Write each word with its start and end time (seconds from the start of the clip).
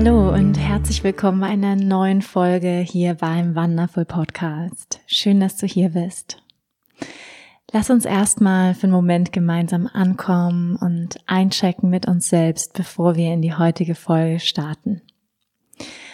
Hallo 0.00 0.32
und 0.32 0.54
herzlich 0.54 1.02
willkommen 1.02 1.40
bei 1.40 1.48
einer 1.48 1.74
neuen 1.74 2.22
Folge 2.22 2.86
hier 2.86 3.14
beim 3.14 3.56
Wonderful 3.56 4.04
Podcast. 4.04 5.00
Schön, 5.08 5.40
dass 5.40 5.56
du 5.56 5.66
hier 5.66 5.88
bist. 5.88 6.40
Lass 7.72 7.90
uns 7.90 8.04
erstmal 8.04 8.74
für 8.74 8.84
einen 8.84 8.92
Moment 8.92 9.32
gemeinsam 9.32 9.90
ankommen 9.92 10.76
und 10.76 11.18
einchecken 11.26 11.90
mit 11.90 12.06
uns 12.06 12.28
selbst, 12.28 12.74
bevor 12.74 13.16
wir 13.16 13.34
in 13.34 13.42
die 13.42 13.54
heutige 13.54 13.96
Folge 13.96 14.38
starten. 14.38 15.02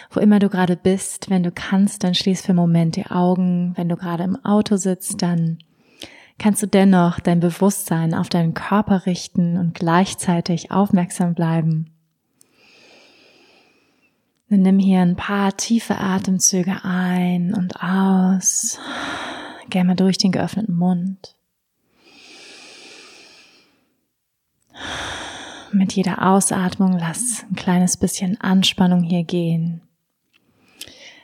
Wo 0.09 0.19
immer 0.19 0.39
du 0.39 0.49
gerade 0.49 0.77
bist, 0.77 1.29
wenn 1.29 1.43
du 1.43 1.51
kannst, 1.51 2.03
dann 2.03 2.15
schließ 2.15 2.41
für 2.41 2.53
einen 2.53 2.57
Moment 2.57 2.95
die 2.95 3.05
Augen. 3.05 3.73
Wenn 3.75 3.89
du 3.89 3.97
gerade 3.97 4.23
im 4.23 4.43
Auto 4.43 4.77
sitzt, 4.77 5.21
dann 5.21 5.59
kannst 6.39 6.63
du 6.63 6.67
dennoch 6.67 7.19
dein 7.19 7.39
Bewusstsein 7.39 8.15
auf 8.15 8.29
deinen 8.29 8.55
Körper 8.55 9.05
richten 9.05 9.59
und 9.59 9.75
gleichzeitig 9.75 10.71
aufmerksam 10.71 11.35
bleiben 11.35 11.91
dann 14.49 14.61
nimm 14.61 14.79
hier 14.79 15.01
ein 15.01 15.15
paar 15.15 15.57
tiefe 15.57 15.97
Atemzüge 15.97 16.83
ein 16.83 17.53
und 17.53 17.81
aus. 17.81 18.79
Gerne 19.69 19.89
mal 19.89 19.95
durch 19.95 20.17
den 20.17 20.31
geöffneten 20.31 20.75
Mund. 20.75 21.35
Mit 25.71 25.93
jeder 25.93 26.25
Ausatmung 26.31 26.97
lass 26.97 27.43
ein 27.49 27.55
kleines 27.55 27.97
bisschen 27.97 28.39
Anspannung 28.39 29.03
hier 29.03 29.23
gehen. 29.23 29.81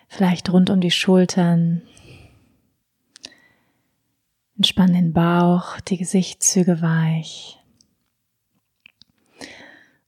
Vielleicht 0.08 0.52
rund 0.52 0.69
um 0.69 0.81
die 0.81 0.92
Schultern. 0.92 1.83
Entspann 4.58 4.94
den 4.94 5.14
Bauch, 5.14 5.80
die 5.80 5.97
Gesichtszüge 5.97 6.81
weich. 6.81 7.59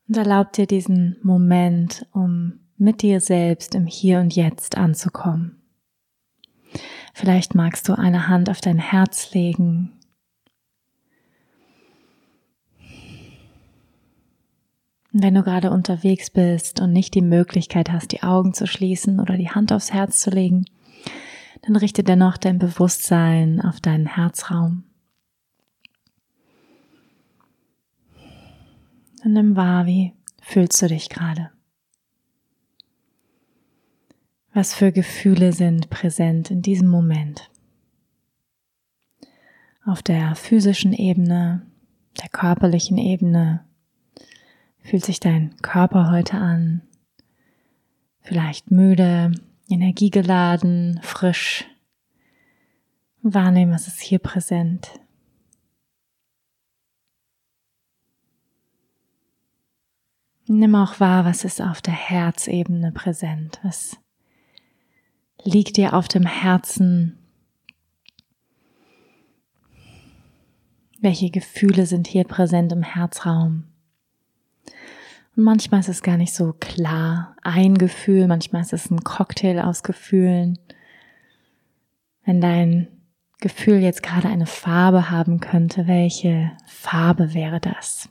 Und 0.08 0.18
erlaub 0.18 0.52
dir 0.52 0.68
diesen 0.68 1.18
Moment, 1.24 2.06
um 2.12 2.60
mit 2.78 3.02
dir 3.02 3.22
selbst 3.22 3.76
im 3.76 3.86
Hier 3.86 4.20
und 4.20 4.36
Jetzt 4.36 4.78
anzukommen. 4.78 5.62
Vielleicht 7.14 7.56
magst 7.56 7.88
du 7.88 7.98
eine 7.98 8.28
Hand 8.28 8.50
auf 8.50 8.62
dein 8.62 8.80
Herz 8.80 9.34
legen. 9.34 10.00
wenn 15.14 15.36
du 15.36 15.44
gerade 15.44 15.70
unterwegs 15.70 16.32
bist 16.32 16.82
und 16.82 16.92
nicht 16.92 17.14
die 17.14 17.22
Möglichkeit 17.22 17.92
hast, 17.92 18.12
die 18.12 18.24
Augen 18.24 18.54
zu 18.54 18.66
schließen 18.66 19.20
oder 19.20 19.38
die 19.38 19.52
Hand 19.52 19.72
aufs 19.72 19.94
Herz 19.94 20.20
zu 20.20 20.32
legen, 20.32 20.66
dann 21.62 21.76
richte 21.76 22.04
dennoch 22.04 22.36
dein 22.38 22.58
Bewusstsein 22.58 23.62
auf 23.62 23.80
deinen 23.80 24.08
Herzraum. 24.08 24.84
Und 29.24 29.34
nimm 29.34 29.56
wahr, 29.56 29.86
wie 29.86 30.14
fühlst 30.42 30.82
du 30.82 30.88
dich 30.88 31.10
gerade? 31.10 31.53
Was 34.56 34.76
für 34.76 34.92
Gefühle 34.92 35.52
sind 35.52 35.90
präsent 35.90 36.52
in 36.52 36.62
diesem 36.62 36.88
Moment? 36.88 37.50
Auf 39.84 40.04
der 40.04 40.36
physischen 40.36 40.94
Ebene, 40.94 41.66
der 42.22 42.30
körperlichen 42.30 43.00
Ebene, 43.00 43.66
fühlt 44.80 45.04
sich 45.04 45.20
dein 45.20 45.58
Körper 45.64 46.12
heute 46.12 46.38
an? 46.38 46.84
Vielleicht 48.22 48.70
müde, 48.70 49.32
energiegeladen, 49.68 51.00
frisch. 51.02 51.66
Wahrnehmen, 53.24 53.74
was 53.74 53.88
ist 53.88 54.02
hier 54.02 54.20
präsent. 54.20 55.00
Nimm 60.46 60.76
auch 60.76 61.00
wahr, 61.00 61.26
was 61.26 61.44
ist 61.44 61.60
auf 61.60 61.82
der 61.82 61.94
Herzebene 61.94 62.92
präsent, 62.92 63.60
was 63.64 63.98
liegt 65.44 65.78
dir 65.78 65.94
auf 65.94 66.08
dem 66.08 66.26
Herzen? 66.26 67.18
Welche 71.00 71.30
Gefühle 71.30 71.86
sind 71.86 72.08
hier 72.08 72.24
präsent 72.24 72.72
im 72.72 72.84
Herzraum? 72.84 73.66
Und 75.36 75.44
manchmal 75.44 75.82
ist 75.82 75.90
es 75.90 76.02
gar 76.02 76.18
nicht 76.18 76.34
so 76.34 76.54
klar, 76.54 77.36
ein 77.42 77.78
Gefühl, 77.78 78.28
manchmal 78.28 78.62
ist 78.62 78.74
es 78.74 78.90
ein 78.90 79.04
Cocktail 79.04 79.60
aus 79.60 79.84
Gefühlen. 79.84 80.60
Wenn 82.24 82.40
dein 82.40 82.88
Gefühl 83.40 83.80
jetzt 83.80 84.04
gerade 84.04 84.30
eine 84.30 84.46
Farbe 84.46 85.10
haben 85.10 85.40
könnte, 85.42 85.88
welche 85.88 86.52
Farbe 86.66 87.34
wäre 87.34 87.60
das? 87.60 88.08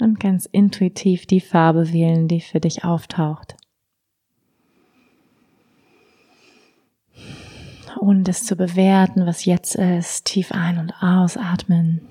Und 0.00 0.18
ganz 0.18 0.46
intuitiv 0.46 1.26
die 1.26 1.40
Farbe 1.40 1.92
wählen, 1.92 2.26
die 2.26 2.40
für 2.40 2.58
dich 2.58 2.84
auftaucht. 2.84 3.56
Ohne 8.06 8.22
das 8.22 8.44
zu 8.44 8.54
bewerten, 8.54 9.26
was 9.26 9.44
jetzt 9.44 9.74
ist, 9.74 10.26
tief 10.26 10.52
ein- 10.52 10.78
und 10.78 10.92
ausatmen. 11.02 12.02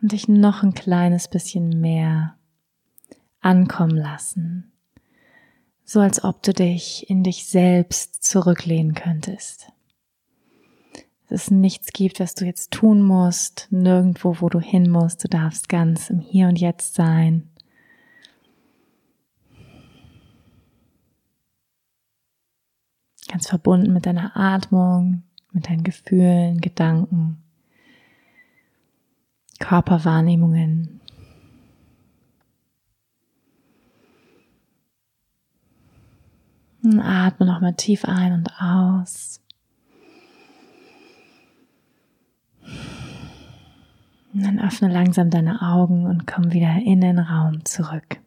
Und 0.00 0.12
dich 0.12 0.28
noch 0.28 0.62
ein 0.62 0.74
kleines 0.74 1.26
bisschen 1.26 1.80
mehr 1.80 2.36
ankommen 3.40 3.96
lassen. 3.96 4.72
So 5.84 6.00
als 6.00 6.22
ob 6.22 6.42
du 6.42 6.52
dich 6.52 7.08
in 7.08 7.24
dich 7.24 7.46
selbst 7.46 8.22
zurücklehnen 8.22 8.94
könntest. 8.94 9.72
Dass 11.28 11.44
es 11.44 11.50
nichts 11.50 11.92
gibt, 11.92 12.20
was 12.20 12.34
du 12.34 12.44
jetzt 12.44 12.70
tun 12.70 13.02
musst, 13.02 13.68
nirgendwo, 13.70 14.36
wo 14.40 14.48
du 14.50 14.60
hin 14.60 14.90
musst. 14.90 15.24
Du 15.24 15.28
darfst 15.28 15.68
ganz 15.68 16.10
im 16.10 16.20
Hier 16.20 16.48
und 16.48 16.60
Jetzt 16.60 16.94
sein. 16.94 17.50
Ganz 23.28 23.48
verbunden 23.48 23.92
mit 23.92 24.06
deiner 24.06 24.36
Atmung, 24.36 25.22
mit 25.52 25.68
deinen 25.68 25.84
Gefühlen, 25.84 26.60
Gedanken, 26.60 27.42
Körperwahrnehmungen. 29.60 31.00
Und 36.82 37.00
atme 37.00 37.44
nochmal 37.44 37.74
tief 37.74 38.04
ein 38.04 38.32
und 38.32 38.50
aus. 38.60 39.40
Und 44.32 44.44
dann 44.44 44.60
öffne 44.60 44.88
langsam 44.88 45.30
deine 45.30 45.60
Augen 45.60 46.06
und 46.06 46.26
komm 46.26 46.52
wieder 46.52 46.76
in 46.76 47.00
den 47.00 47.18
Raum 47.18 47.64
zurück. 47.64 48.20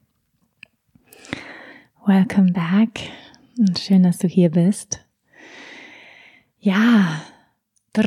Welcome 2.05 2.51
back. 2.51 3.09
Und 3.57 3.79
schön, 3.79 4.03
dass 4.03 4.17
du 4.17 4.27
hier 4.27 4.49
bist. 4.49 5.05
Ja, 6.59 7.21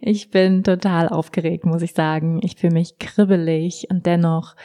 ich 0.00 0.30
bin 0.30 0.64
total 0.64 1.08
aufgeregt, 1.08 1.64
muss 1.64 1.82
ich 1.82 1.92
sagen. 1.92 2.40
Ich 2.42 2.56
fühle 2.56 2.74
mich 2.74 2.98
kribbelig 2.98 3.86
und 3.90 4.06
dennoch 4.06 4.56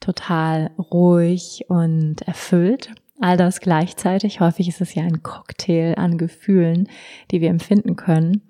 total 0.00 0.70
ruhig 0.78 1.64
und 1.68 2.22
erfüllt. 2.22 2.90
All 3.20 3.36
das 3.36 3.60
gleichzeitig. 3.60 4.40
Häufig 4.40 4.68
ist 4.68 4.80
es 4.80 4.94
ja 4.94 5.02
ein 5.02 5.22
Cocktail 5.22 5.94
an 5.96 6.18
Gefühlen, 6.18 6.88
die 7.30 7.40
wir 7.40 7.50
empfinden 7.50 7.96
können. 7.96 8.42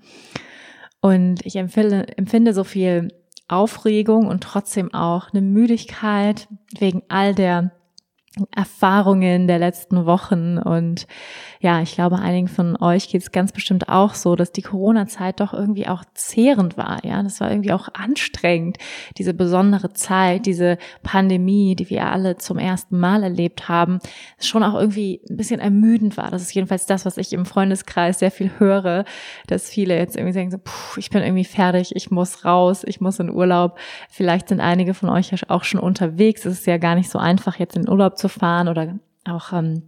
Und 1.01 1.45
ich 1.45 1.57
empfinde, 1.57 2.17
empfinde 2.17 2.53
so 2.53 2.65
viel 2.65 3.13
Aufregung 3.49 4.27
und 4.27 4.43
trotzdem 4.43 4.93
auch 4.93 5.33
eine 5.33 5.41
Müdigkeit 5.41 6.49
wegen 6.79 7.03
all 7.09 7.35
der 7.35 7.71
Erfahrungen 8.55 9.47
der 9.47 9.59
letzten 9.59 10.07
Wochen. 10.07 10.59
Und 10.59 11.07
ja, 11.61 11.81
ich 11.81 11.95
glaube, 11.95 12.19
einigen 12.19 12.49
von 12.49 12.77
euch 12.77 13.09
geht 13.09 13.23
es 13.23 13.33
ganz 13.33 13.53
bestimmt 13.53 13.89
auch 13.89 14.15
so, 14.15 14.37
dass 14.37 14.53
die 14.53 14.63
Corona-Zeit 14.63 15.41
doch 15.41 15.55
irgendwie 15.55 15.89
auch 15.89 16.05
zehrend 16.15 16.77
war. 16.77 17.05
Ja, 17.05 17.23
das 17.23 17.41
war 17.41 17.51
irgendwie 17.51 17.73
auch 17.73 17.89
anstrengend, 17.95 18.79
diese 19.17 19.35
besondere 19.35 19.93
Zeit, 19.93 20.47
diese 20.47 20.79
Pandemie, 21.03 21.75
die 21.77 21.91
wir 21.91 22.07
alle 22.07 22.37
zum 22.37 22.59
ersten 22.59 22.99
Mal 22.99 23.23
erlebt 23.23 23.69
haben, 23.69 23.99
schon 24.39 24.63
auch 24.63 24.75
irgendwie 24.75 25.21
ein 25.31 25.37
bisschen 25.37 25.61
ermüdend 25.61 26.17
war. 26.17 26.31
Das 26.31 26.43
ist 26.43 26.55
jedenfalls 26.55 26.87
das, 26.87 27.07
was 27.07 27.17
ich 27.17 27.33
im 27.33 27.47
Freundeskreis 27.47 28.19
sehr 28.19 28.31
viel 28.31 28.51
höre, 28.59 29.05
dass 29.47 29.71
viele 29.71 29.97
jetzt 29.97 30.17
irgendwie 30.17 30.35
sagen 30.35 30.51
so, 30.51 30.59
puh, 30.59 30.99
ich 30.99 31.11
bin 31.11 31.23
irgendwie 31.23 31.45
fertig, 31.45 31.95
ich 31.95 32.11
muss 32.11 32.45
raus, 32.45 32.85
ich 32.87 33.01
muss 33.01 33.19
in 33.19 33.31
Urlaub. 33.31 33.79
Vielleicht 34.11 34.49
sind 34.49 34.61
einige 34.61 34.95
von 34.95 35.09
euch 35.09 35.31
ja 35.31 35.39
auch 35.49 35.65
schon 35.65 35.81
unterwegs. 35.81 36.45
Es 36.45 36.61
ist 36.61 36.67
ja 36.67 36.79
gar 36.79 36.95
nicht 36.95 37.11
so 37.11 37.19
einfach, 37.19 37.59
jetzt 37.59 37.77
in 37.77 37.89
Urlaub 37.89 38.19
zu 38.19 38.29
fahren 38.29 38.69
oder 38.69 38.99
auch 39.25 39.53
ähm, 39.53 39.83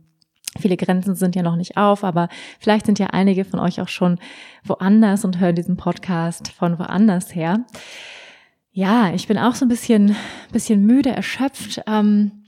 viele 0.58 0.76
Grenzen 0.76 1.14
sind 1.14 1.36
ja 1.36 1.42
noch 1.42 1.56
nicht 1.56 1.76
auf, 1.76 2.04
aber 2.04 2.28
vielleicht 2.58 2.86
sind 2.86 2.98
ja 2.98 3.08
einige 3.08 3.44
von 3.44 3.60
euch 3.60 3.80
auch 3.80 3.88
schon 3.88 4.18
woanders 4.64 5.24
und 5.24 5.40
hören 5.40 5.56
diesen 5.56 5.76
Podcast 5.76 6.48
von 6.52 6.78
woanders 6.78 7.34
her. 7.34 7.64
Ja, 8.72 9.12
ich 9.12 9.26
bin 9.26 9.38
auch 9.38 9.54
so 9.54 9.64
ein 9.64 9.68
bisschen, 9.68 10.14
bisschen 10.52 10.84
müde, 10.86 11.10
erschöpft, 11.10 11.82
ähm, 11.86 12.44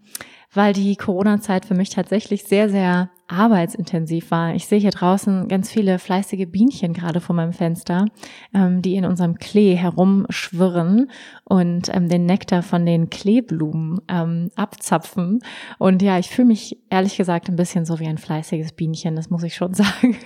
weil 0.53 0.73
die 0.73 0.97
Corona-Zeit 0.97 1.65
für 1.65 1.75
mich 1.75 1.91
tatsächlich 1.91 2.45
sehr, 2.45 2.69
sehr 2.69 3.11
arbeitsintensiv 3.31 4.31
war. 4.31 4.55
Ich 4.55 4.67
sehe 4.67 4.81
hier 4.81 4.91
draußen 4.91 5.49
ganz 5.49 5.71
viele 5.71 5.99
fleißige 5.99 6.47
Bienchen 6.51 6.93
gerade 6.93 7.21
vor 7.21 7.37
meinem 7.37 7.53
Fenster, 7.53 8.07
ähm, 8.53 8.83
die 8.83 8.97
in 8.97 9.05
unserem 9.05 9.39
Klee 9.39 9.75
herumschwirren 9.75 11.11
und 11.45 11.95
ähm, 11.95 12.09
den 12.09 12.27
Nektar 12.27 12.63
von 12.63 12.85
den 12.85 13.09
Kleeblumen 13.09 14.01
ähm, 14.09 14.51
abzapfen. 14.57 15.41
Und 15.79 16.03
ja, 16.03 16.19
ich 16.19 16.29
fühle 16.29 16.49
mich 16.49 16.79
ehrlich 16.91 17.17
gesagt 17.17 17.49
ein 17.49 17.57
bisschen 17.57 17.85
so 17.85 18.01
wie 18.01 18.07
ein 18.07 18.19
fleißiges 18.19 18.73
Bienchen, 18.73 19.17
das 19.17 19.31
muss 19.31 19.45
ich 19.45 19.55
schon 19.55 19.75
sagen. 19.75 20.17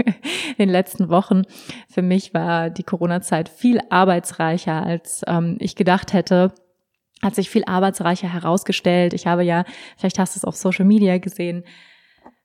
in 0.56 0.66
den 0.66 0.70
letzten 0.70 1.08
Wochen 1.08 1.42
für 1.88 2.02
mich 2.02 2.32
war 2.32 2.70
die 2.70 2.84
Corona-Zeit 2.84 3.48
viel 3.48 3.80
arbeitsreicher, 3.90 4.82
als 4.82 5.22
ähm, 5.26 5.56
ich 5.60 5.76
gedacht 5.76 6.12
hätte 6.12 6.52
hat 7.22 7.34
sich 7.34 7.48
viel 7.48 7.64
arbeitsreicher 7.64 8.30
herausgestellt. 8.30 9.14
Ich 9.14 9.26
habe 9.26 9.44
ja, 9.44 9.64
vielleicht 9.96 10.18
hast 10.18 10.36
du 10.36 10.40
es 10.40 10.44
auf 10.44 10.56
Social 10.56 10.84
Media 10.84 11.16
gesehen, 11.16 11.64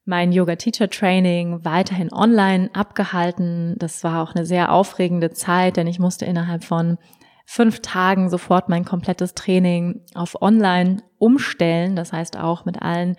mein 0.06 0.32
Yoga-Teacher-Training 0.32 1.64
weiterhin 1.64 2.12
online 2.12 2.70
abgehalten. 2.74 3.76
Das 3.78 4.04
war 4.04 4.24
auch 4.24 4.34
eine 4.34 4.46
sehr 4.46 4.72
aufregende 4.72 5.32
Zeit, 5.32 5.78
denn 5.78 5.88
ich 5.88 6.00
musste 6.00 6.26
innerhalb 6.26 6.64
von 6.64 6.98
fünf 7.46 7.82
Tagen 7.82 8.30
sofort 8.30 8.70
mein 8.70 8.86
komplettes 8.86 9.34
Training 9.34 10.02
auf 10.14 10.42
online 10.42 11.04
umstellen. 11.18 11.96
Das 11.96 12.14
heißt 12.14 12.38
auch 12.38 12.66
mit 12.66 12.82
allen 12.82 13.16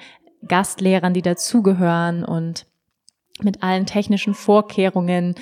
Gastlehrern, 0.47 1.15
die 1.15 1.23
dazugehören 1.23 2.25
und 2.25 2.67
mit 3.43 3.63
allen 3.63 3.87
technischen 3.87 4.35
Vorkehrungen. 4.35 5.35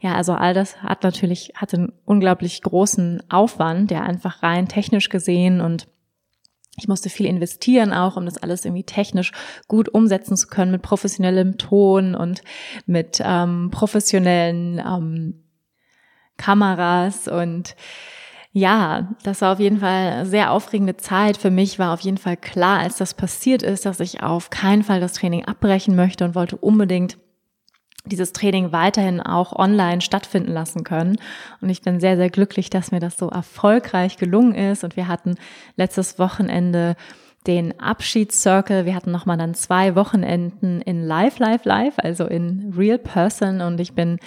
Ja, 0.00 0.14
also 0.14 0.32
all 0.32 0.54
das 0.54 0.82
hat 0.82 1.02
natürlich, 1.02 1.52
hatte 1.56 1.76
einen 1.76 1.92
unglaublich 2.04 2.62
großen 2.62 3.22
Aufwand, 3.30 3.90
der 3.90 4.02
einfach 4.02 4.42
rein 4.42 4.68
technisch 4.68 5.08
gesehen 5.08 5.60
und 5.60 5.88
ich 6.76 6.88
musste 6.88 7.08
viel 7.08 7.26
investieren 7.26 7.92
auch, 7.92 8.16
um 8.16 8.26
das 8.26 8.38
alles 8.38 8.64
irgendwie 8.64 8.84
technisch 8.84 9.32
gut 9.66 9.88
umsetzen 9.88 10.36
zu 10.36 10.46
können 10.46 10.70
mit 10.70 10.82
professionellem 10.82 11.58
Ton 11.58 12.14
und 12.14 12.42
mit 12.86 13.20
ähm, 13.24 13.70
professionellen 13.70 14.78
ähm, 14.78 15.42
Kameras 16.36 17.28
und 17.28 17.74
ja, 18.52 19.14
das 19.22 19.42
war 19.42 19.52
auf 19.52 19.60
jeden 19.60 19.80
Fall 19.80 20.24
sehr 20.24 20.50
aufregende 20.50 20.96
Zeit. 20.96 21.36
Für 21.36 21.50
mich 21.50 21.78
war 21.78 21.92
auf 21.92 22.00
jeden 22.00 22.16
Fall 22.16 22.38
klar, 22.38 22.78
als 22.78 22.96
das 22.96 23.12
passiert 23.12 23.62
ist, 23.62 23.84
dass 23.84 24.00
ich 24.00 24.22
auf 24.22 24.48
keinen 24.48 24.82
Fall 24.82 24.98
das 24.98 25.12
Training 25.12 25.44
abbrechen 25.44 25.94
möchte 25.94 26.24
und 26.24 26.34
wollte 26.34 26.56
unbedingt 26.56 27.18
dieses 28.06 28.32
Training 28.32 28.72
weiterhin 28.72 29.20
auch 29.20 29.52
online 29.54 30.00
stattfinden 30.00 30.52
lassen 30.52 30.84
können. 30.84 31.16
Und 31.60 31.68
ich 31.68 31.82
bin 31.82 32.00
sehr, 32.00 32.16
sehr 32.16 32.30
glücklich, 32.30 32.70
dass 32.70 32.92
mir 32.92 33.00
das 33.00 33.16
so 33.16 33.28
erfolgreich 33.28 34.16
gelungen 34.16 34.54
ist. 34.54 34.84
Und 34.84 34.96
wir 34.96 35.08
hatten 35.08 35.36
letztes 35.76 36.18
Wochenende 36.18 36.96
den 37.46 37.78
Abschiedscircle. 37.80 38.86
Wir 38.86 38.94
hatten 38.94 39.12
nochmal 39.12 39.36
dann 39.36 39.54
zwei 39.54 39.94
Wochenenden 39.94 40.80
in 40.80 41.04
Live, 41.04 41.38
Live, 41.38 41.64
Live, 41.64 41.94
also 41.98 42.26
in 42.26 42.74
Real 42.76 42.98
Person. 42.98 43.60
Und 43.60 43.80
ich 43.80 43.92
bin 43.92 44.18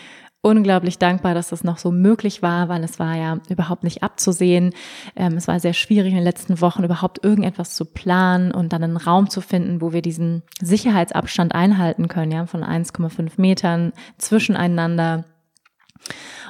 unglaublich 0.42 0.98
dankbar, 0.98 1.34
dass 1.34 1.50
das 1.50 1.64
noch 1.64 1.78
so 1.78 1.92
möglich 1.92 2.42
war, 2.42 2.70
weil 2.70 2.84
es 2.84 2.98
war 2.98 3.16
ja 3.16 3.40
überhaupt 3.50 3.84
nicht 3.84 4.04
abzusehen. 4.04 4.74
Ähm, 5.16 5.34
es 5.34 5.48
war 5.48 5.60
sehr 5.60 5.74
schwierig 5.74 6.12
in 6.12 6.16
den 6.16 6.24
letzten 6.24 6.62
Wochen 6.62 6.84
überhaupt 6.84 7.24
irgendetwas 7.24 7.76
zu 7.76 7.86
planen 7.86 8.52
und 8.52 8.72
dann 8.72 8.84
einen 8.84 8.98
Raum 8.98 9.30
zu 9.30 9.42
finden, 9.42 9.82
wo 9.82 9.92
wir 9.92 10.02
diesen 10.02 10.44
Sicherheitsabstand 10.62 11.54
einhalten 11.54 12.08
können, 12.08 12.32
ja, 12.32 12.46
von 12.46 12.64
1,5 12.64 13.34
Metern 13.38 13.92
zwischeneinander 14.18 15.26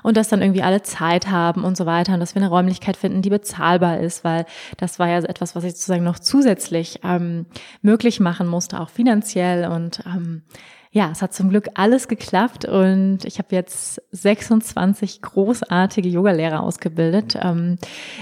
und 0.03 0.17
dass 0.17 0.29
dann 0.29 0.41
irgendwie 0.41 0.61
alle 0.61 0.81
Zeit 0.83 1.29
haben 1.29 1.63
und 1.63 1.75
so 1.75 1.85
weiter 1.85 2.13
und 2.13 2.19
dass 2.19 2.35
wir 2.35 2.41
eine 2.41 2.49
Räumlichkeit 2.49 2.97
finden, 2.97 3.21
die 3.21 3.29
bezahlbar 3.29 3.99
ist, 3.99 4.23
weil 4.23 4.45
das 4.77 4.99
war 4.99 5.07
ja 5.07 5.17
etwas, 5.19 5.55
was 5.55 5.63
ich 5.63 5.73
sozusagen 5.73 6.03
noch 6.03 6.19
zusätzlich 6.19 6.99
ähm, 7.03 7.47
möglich 7.81 8.19
machen 8.19 8.47
musste, 8.47 8.79
auch 8.79 8.89
finanziell 8.89 9.69
und 9.69 10.03
ähm, 10.05 10.43
ja, 10.91 11.09
es 11.11 11.21
hat 11.21 11.33
zum 11.33 11.49
Glück 11.49 11.69
alles 11.75 12.07
geklappt 12.07 12.65
und 12.65 13.19
ich 13.23 13.37
habe 13.37 13.55
jetzt 13.55 14.01
26 14.11 15.21
großartige 15.21 16.09
Yogalehrer 16.09 16.63
ausgebildet 16.63 17.37
ähm, 17.39 17.77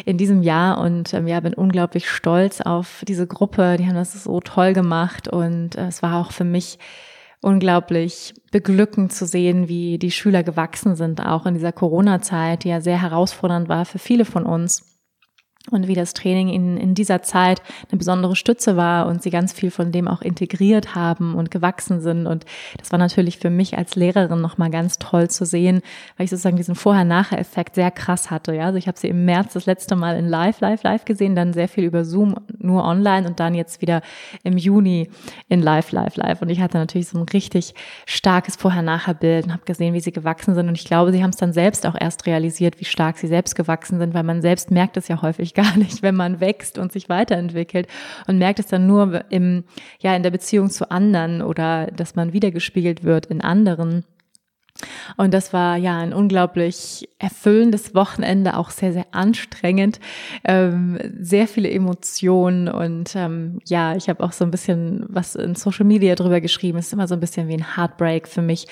in 0.06 0.18
diesem 0.18 0.44
Jahr 0.44 0.80
und 0.80 1.14
ähm, 1.14 1.28
ja, 1.28 1.40
bin 1.40 1.54
unglaublich 1.54 2.10
stolz 2.10 2.60
auf 2.60 3.04
diese 3.08 3.26
Gruppe. 3.26 3.78
Die 3.78 3.88
haben 3.88 3.96
das 3.96 4.22
so 4.22 4.42
toll 4.42 4.74
gemacht 4.74 5.30
und 5.30 5.78
äh, 5.78 5.88
es 5.88 6.04
war 6.04 6.20
auch 6.20 6.34
für 6.34 6.44
mich 6.44 6.78
unglaublich 7.42 8.34
beglückend 8.52 9.14
zu 9.14 9.26
sehen, 9.26 9.70
wie 9.70 9.98
die 9.98 10.12
Schüler 10.12 10.44
gewachsen 10.44 10.98
sind, 10.98 11.26
auch 11.26 11.46
in 11.46 11.54
dieser 11.54 11.72
Corona-Zeit, 11.72 12.66
die 12.66 12.70
ja 12.70 12.82
sehr 12.82 13.02
herausfordernd 13.02 13.70
war 13.70 13.86
für 13.86 14.00
viele 14.00 14.26
von 14.26 14.46
uns 14.46 14.97
und 15.72 15.88
wie 15.88 15.96
das 15.96 16.14
Training 16.14 16.50
in, 16.50 16.78
in 16.78 16.94
dieser 16.94 17.22
Zeit 17.22 17.62
eine 17.92 17.98
besondere 17.98 18.36
Stütze 18.36 18.78
war 18.78 19.08
und 19.08 19.22
sie 19.22 19.30
ganz 19.30 19.54
viel 19.54 19.72
von 19.72 19.92
dem 19.92 20.08
auch 20.08 20.22
integriert 20.22 20.96
haben 20.96 21.36
und 21.36 21.52
gewachsen 21.52 22.00
sind. 22.00 22.26
Und 22.26 22.46
das 22.78 22.92
war 22.92 23.00
natürlich 23.00 23.38
für 23.38 23.50
mich 23.50 23.78
als 23.78 23.96
Lehrerin 23.96 24.42
nochmal 24.42 24.70
ganz 24.70 24.98
toll 24.98 25.30
zu 25.30 25.46
sehen, 25.46 25.82
weil 26.16 26.26
ich 26.26 26.30
sozusagen 26.30 26.58
diesen 26.58 26.76
Vorher-Nachher-Effekt 26.76 27.76
sehr 27.76 27.92
krass 27.92 28.32
hatte. 28.32 28.54
Ja, 28.54 28.66
also 28.66 28.78
ich 28.78 28.88
habe 28.88 28.98
sie 28.98 29.10
im 29.10 29.26
März 29.26 29.54
das 29.54 29.66
letzte 29.66 29.96
Mal 29.96 30.18
in 30.18 30.28
Live, 30.28 30.62
Live, 30.62 30.84
Live 30.84 31.06
gesehen, 31.06 31.36
dann 31.36 31.54
sehr 31.54 31.68
viel 31.68 31.84
über 31.84 32.06
Zoom, 32.06 32.36
nur 32.58 32.86
online 32.86 33.28
und 33.28 33.40
dann 33.40 33.54
jetzt 33.54 33.82
wieder 33.82 34.02
im 34.44 34.58
Juni 34.58 35.10
in 35.50 35.62
Live, 35.62 35.92
Live, 35.92 36.16
Live. 36.16 36.42
Und 36.42 36.50
ich 36.50 36.62
hatte 36.62 36.78
natürlich 36.78 37.10
so 37.10 37.20
ein 37.20 37.24
richtig 37.24 37.74
starkes 38.06 38.56
Vorher-Nachher-Bild 38.56 39.46
und 39.46 39.54
habe 39.54 39.66
gesehen, 39.66 39.94
wie 39.94 40.00
sie 40.00 40.12
gewachsen 40.12 40.56
sind. 40.56 40.70
Und 40.70 40.76
ich 40.76 40.86
glaube, 40.86 41.12
sie 41.12 41.24
haben 41.24 41.32
es 41.32 41.38
dann 41.38 41.52
selbst 41.52 41.86
auch 41.86 41.96
erst 42.00 42.26
realisiert, 42.26 42.80
wie 42.80 42.86
stark 42.86 43.18
sie 43.18 43.28
selbst 43.28 43.56
gewachsen 43.56 44.00
sind, 44.00 44.14
weil 44.14 44.24
man 44.24 44.42
selbst 44.42 44.72
merkt 44.72 44.96
es 44.96 45.08
ja 45.08 45.22
häufig 45.22 45.54
gar 45.58 45.76
nicht, 45.76 46.04
wenn 46.04 46.16
man 46.16 46.40
wächst 46.40 46.78
und 46.78 46.92
sich 46.92 47.10
weiterentwickelt 47.10 47.88
und 48.28 48.38
merkt 48.38 48.60
es 48.60 48.68
dann 48.68 48.86
nur 48.88 49.26
im, 49.30 49.64
ja, 50.00 50.16
in 50.16 50.24
der 50.24 50.32
Beziehung 50.32 50.70
zu 50.70 50.92
anderen 50.92 51.42
oder 51.42 51.88
dass 51.88 52.16
man 52.16 52.32
wiedergespiegelt 52.32 53.04
wird 53.04 53.26
in 53.26 53.42
anderen. 53.42 54.06
Und 55.18 55.34
das 55.34 55.54
war 55.54 55.76
ja 55.76 55.98
ein 55.98 56.14
unglaublich 56.14 57.10
erfüllendes 57.18 57.96
Wochenende, 57.96 58.56
auch 58.56 58.70
sehr, 58.70 58.94
sehr 58.94 59.08
anstrengend, 59.12 60.00
ähm, 60.44 61.00
sehr 61.20 61.48
viele 61.48 61.72
Emotionen 61.72 62.68
und 62.68 63.16
ähm, 63.16 63.60
ja, 63.66 63.96
ich 63.96 64.10
habe 64.10 64.24
auch 64.24 64.34
so 64.34 64.46
ein 64.46 64.52
bisschen 64.52 65.06
was 65.10 65.34
in 65.34 65.56
Social 65.56 65.88
Media 65.88 66.14
drüber 66.14 66.42
geschrieben. 66.42 66.78
Es 66.78 66.88
ist 66.88 66.94
immer 66.94 67.08
so 67.08 67.16
ein 67.16 67.20
bisschen 67.20 67.48
wie 67.48 67.56
ein 67.56 67.76
Heartbreak 67.76 68.28
für 68.28 68.44
mich, 68.44 68.68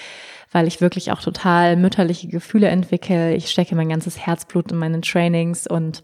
weil 0.52 0.68
ich 0.68 0.82
wirklich 0.82 1.12
auch 1.12 1.22
total 1.22 1.76
mütterliche 1.78 2.28
Gefühle 2.28 2.68
entwickle. 2.68 3.34
Ich 3.34 3.50
stecke 3.50 3.76
mein 3.76 3.90
ganzes 3.90 4.20
Herzblut 4.20 4.72
in 4.72 4.78
meinen 4.78 5.02
Trainings 5.02 5.66
und 5.66 6.04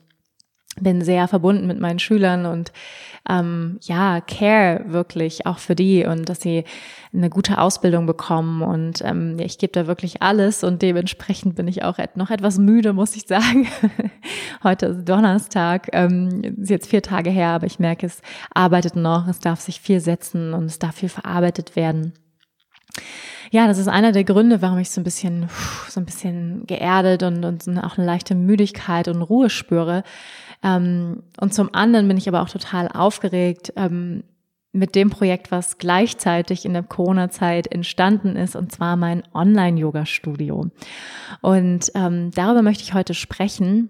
bin 0.79 1.01
sehr 1.01 1.27
verbunden 1.27 1.67
mit 1.67 1.79
meinen 1.79 1.99
Schülern 1.99 2.45
und 2.45 2.71
ähm, 3.29 3.77
ja, 3.81 4.21
care 4.21 4.83
wirklich 4.87 5.45
auch 5.45 5.59
für 5.59 5.75
die 5.75 6.05
und 6.05 6.27
dass 6.27 6.41
sie 6.41 6.63
eine 7.13 7.29
gute 7.29 7.59
Ausbildung 7.59 8.05
bekommen 8.05 8.61
und 8.61 9.01
ähm, 9.03 9.37
ja, 9.37 9.45
ich 9.45 9.57
gebe 9.57 9.73
da 9.73 9.85
wirklich 9.85 10.21
alles 10.21 10.63
und 10.63 10.81
dementsprechend 10.81 11.55
bin 11.55 11.67
ich 11.67 11.83
auch 11.83 11.97
noch 12.15 12.31
etwas 12.31 12.57
müde, 12.57 12.93
muss 12.93 13.15
ich 13.15 13.27
sagen. 13.27 13.67
Heute 14.63 14.87
ist 14.87 15.09
Donnerstag, 15.09 15.89
ähm, 15.93 16.41
ist 16.61 16.69
jetzt 16.69 16.89
vier 16.89 17.03
Tage 17.03 17.29
her, 17.29 17.49
aber 17.49 17.67
ich 17.67 17.79
merke, 17.79 18.05
es 18.05 18.21
arbeitet 18.53 18.95
noch, 18.95 19.27
es 19.27 19.39
darf 19.39 19.59
sich 19.59 19.81
viel 19.81 19.99
setzen 19.99 20.53
und 20.53 20.65
es 20.65 20.79
darf 20.79 20.95
viel 20.95 21.09
verarbeitet 21.09 21.75
werden. 21.75 22.13
Ja, 23.51 23.67
das 23.67 23.77
ist 23.77 23.89
einer 23.89 24.13
der 24.13 24.23
Gründe, 24.23 24.61
warum 24.61 24.79
ich 24.79 24.89
so 24.89 25.01
ein 25.01 25.03
bisschen, 25.03 25.49
so 25.89 25.99
ein 25.99 26.05
bisschen 26.05 26.65
geerdet 26.67 27.21
und, 27.21 27.43
und 27.43 27.67
auch 27.79 27.97
eine 27.97 28.07
leichte 28.07 28.33
Müdigkeit 28.33 29.09
und 29.09 29.21
Ruhe 29.21 29.49
spüre, 29.49 30.03
ähm, 30.63 31.23
und 31.39 31.53
zum 31.53 31.73
anderen 31.73 32.07
bin 32.07 32.17
ich 32.17 32.27
aber 32.27 32.41
auch 32.41 32.49
total 32.49 32.87
aufgeregt 32.87 33.73
ähm, 33.75 34.23
mit 34.73 34.95
dem 34.95 35.09
Projekt, 35.09 35.51
was 35.51 35.77
gleichzeitig 35.77 36.65
in 36.65 36.73
der 36.73 36.83
Corona-Zeit 36.83 37.67
entstanden 37.67 38.35
ist, 38.35 38.55
und 38.55 38.71
zwar 38.71 38.95
mein 38.95 39.23
Online-Yoga-Studio. 39.33 40.67
Und 41.41 41.91
ähm, 41.93 42.31
darüber 42.31 42.61
möchte 42.61 42.83
ich 42.83 42.93
heute 42.93 43.13
sprechen. 43.13 43.89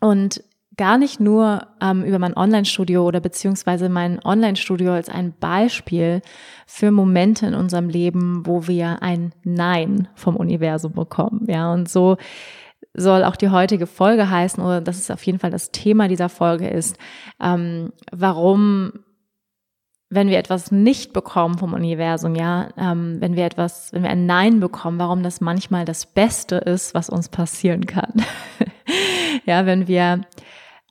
Und 0.00 0.44
gar 0.76 0.98
nicht 0.98 1.20
nur 1.20 1.66
ähm, 1.80 2.04
über 2.04 2.18
mein 2.18 2.36
Online-Studio 2.36 3.04
oder 3.04 3.20
beziehungsweise 3.20 3.88
mein 3.88 4.22
Online-Studio 4.22 4.92
als 4.92 5.08
ein 5.08 5.34
Beispiel 5.40 6.20
für 6.66 6.90
Momente 6.90 7.46
in 7.46 7.54
unserem 7.54 7.88
Leben, 7.88 8.46
wo 8.46 8.66
wir 8.66 9.02
ein 9.02 9.32
Nein 9.42 10.08
vom 10.14 10.36
Universum 10.36 10.92
bekommen. 10.92 11.46
Ja, 11.48 11.72
und 11.72 11.88
so 11.88 12.16
soll 12.96 13.24
auch 13.24 13.36
die 13.36 13.50
heutige 13.50 13.86
Folge 13.86 14.30
heißen, 14.30 14.62
oder 14.62 14.80
das 14.80 14.98
ist 14.98 15.10
auf 15.10 15.22
jeden 15.24 15.38
Fall 15.38 15.50
das 15.50 15.70
Thema 15.70 16.08
dieser 16.08 16.28
Folge 16.28 16.68
ist, 16.68 16.98
ähm, 17.40 17.92
warum 18.10 18.92
wenn 20.08 20.28
wir 20.28 20.38
etwas 20.38 20.70
nicht 20.70 21.12
bekommen 21.12 21.58
vom 21.58 21.74
Universum, 21.74 22.36
ja, 22.36 22.68
ähm, 22.76 23.16
wenn 23.20 23.34
wir 23.34 23.44
etwas, 23.44 23.92
wenn 23.92 24.04
wir 24.04 24.10
ein 24.10 24.26
Nein 24.26 24.60
bekommen, 24.60 24.98
warum 25.00 25.22
das 25.22 25.40
manchmal 25.40 25.84
das 25.84 26.06
Beste 26.06 26.56
ist, 26.56 26.94
was 26.94 27.10
uns 27.10 27.28
passieren 27.28 27.86
kann. 27.86 28.12
ja, 29.46 29.66
wenn 29.66 29.88
wir 29.88 30.20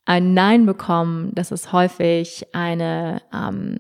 ein 0.05 0.33
Nein 0.33 0.65
bekommen, 0.65 1.31
das 1.33 1.51
ist 1.51 1.71
häufig 1.71 2.45
eine 2.53 3.21
ähm, 3.33 3.77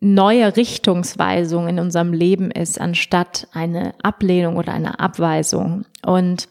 neue 0.00 0.54
Richtungsweisung 0.56 1.66
in 1.66 1.78
unserem 1.78 2.12
Leben 2.12 2.50
ist, 2.50 2.78
anstatt 2.78 3.48
eine 3.52 3.94
Ablehnung 4.02 4.56
oder 4.56 4.74
eine 4.74 5.00
Abweisung. 5.00 5.86
Und 6.04 6.48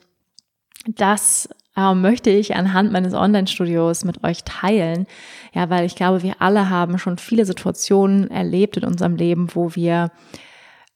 das 0.88 1.50
äh, 1.76 1.94
möchte 1.94 2.30
ich 2.30 2.56
anhand 2.56 2.92
meines 2.92 3.14
Online-Studios 3.14 4.06
mit 4.06 4.24
euch 4.24 4.44
teilen. 4.44 5.08
Ja, 5.54 5.70
weil 5.70 5.86
ich 5.86 5.96
glaube, 5.96 6.24
wir 6.24 6.36
alle 6.40 6.70
haben 6.70 6.98
schon 6.98 7.18
viele 7.18 7.46
Situationen 7.46 8.30
erlebt 8.30 8.78
in 8.78 8.84
unserem 8.84 9.16
Leben, 9.16 9.48
wo 9.54 9.76
wir 9.76 10.12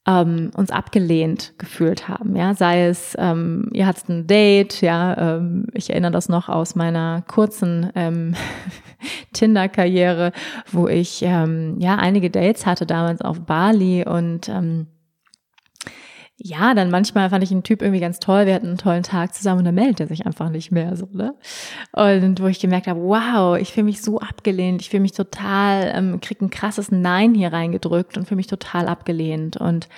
ähm, 0.07 0.51
uns 0.55 0.71
abgelehnt 0.71 1.53
gefühlt 1.57 2.07
haben. 2.07 2.35
Ja, 2.35 2.53
sei 2.53 2.85
es, 2.85 3.15
ähm, 3.19 3.69
ihr 3.73 3.85
hattet 3.85 4.07
ein 4.07 4.27
Date, 4.27 4.81
ja, 4.81 5.35
ähm, 5.35 5.67
ich 5.73 5.89
erinnere 5.89 6.11
das 6.11 6.29
noch 6.29 6.47
aus 6.47 6.75
meiner 6.75 7.23
kurzen 7.27 7.91
ähm, 7.93 8.33
Tinder-Karriere, 9.33 10.31
wo 10.71 10.87
ich 10.87 11.21
ähm, 11.23 11.75
ja 11.79 11.95
einige 11.95 12.29
Dates 12.29 12.65
hatte 12.65 12.85
damals 12.85 13.21
auf 13.21 13.41
Bali 13.41 14.05
und 14.07 14.47
ähm, 14.47 14.87
ja, 16.39 16.75
dann 16.75 16.91
manchmal 16.91 17.31
fand 17.31 17.43
ich 17.43 17.51
einen 17.51 17.63
Typ 17.63 17.81
irgendwie 17.81 17.99
ganz 17.99 18.19
toll, 18.19 18.45
wir 18.45 18.53
hatten 18.53 18.67
einen 18.67 18.77
tollen 18.77 19.01
Tag 19.01 19.33
zusammen 19.33 19.59
und 19.59 19.65
dann 19.65 19.75
meldet 19.75 20.01
er 20.01 20.07
sich 20.07 20.25
einfach 20.27 20.49
nicht 20.49 20.71
mehr 20.71 20.95
so, 20.95 21.07
ne? 21.11 21.33
Und 21.93 22.39
wo 22.39 22.45
ich 22.45 22.59
gemerkt 22.59 22.85
habe, 22.85 23.01
wow, 23.01 23.57
ich 23.57 23.73
fühle 23.73 23.85
mich 23.85 24.01
so 24.01 24.19
abgelehnt, 24.19 24.81
ich 24.81 24.89
fühle 24.91 25.01
mich 25.01 25.13
total, 25.13 25.91
ähm, 25.95 26.21
krieg 26.21 26.39
ein 26.41 26.51
krasses 26.51 26.91
Nein 26.91 27.33
hier 27.33 27.51
reingedrückt 27.51 28.17
und 28.17 28.27
fühle 28.27 28.37
mich 28.37 28.47
total 28.47 28.87
abgelehnt. 28.87 29.57
Und 29.57 29.89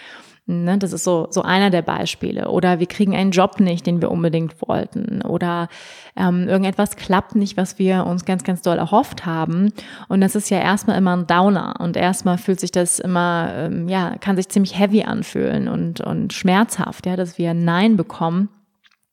Ne, 0.52 0.80
das 0.80 0.94
ist 0.94 1.04
so, 1.04 1.28
so 1.30 1.44
einer 1.44 1.70
der 1.70 1.84
Beispiele. 1.84 2.50
Oder 2.50 2.80
wir 2.80 2.88
kriegen 2.88 3.16
einen 3.16 3.30
Job 3.30 3.60
nicht, 3.60 3.86
den 3.86 4.02
wir 4.02 4.10
unbedingt 4.10 4.68
wollten. 4.68 5.22
Oder 5.22 5.70
ähm, 6.16 6.48
irgendetwas 6.48 6.96
klappt 6.96 7.36
nicht, 7.36 7.56
was 7.56 7.78
wir 7.78 8.08
uns 8.08 8.26
ganz, 8.26 8.44
ganz 8.44 8.64
doll 8.64 8.80
erhofft 8.80 9.28
haben. 9.28 9.72
Und 10.08 10.22
das 10.22 10.34
ist 10.34 10.50
ja 10.50 10.58
erstmal 10.58 10.98
immer 10.98 11.16
ein 11.16 11.28
Downer. 11.28 11.76
Und 11.78 11.96
erstmal 11.96 12.40
fühlt 12.40 12.60
sich 12.60 12.72
das 12.72 12.98
immer, 12.98 13.52
ähm, 13.54 13.88
ja, 13.90 14.18
kann 14.18 14.38
sich 14.38 14.50
ziemlich 14.50 14.80
heavy 14.80 15.04
anfühlen 15.04 15.68
und, 15.68 16.02
und 16.02 16.34
schmerzhaft, 16.34 17.06
ja, 17.06 17.16
dass 17.16 17.38
wir 17.38 17.52
ein 17.52 17.64
Nein 17.64 17.96
bekommen. 17.96 18.50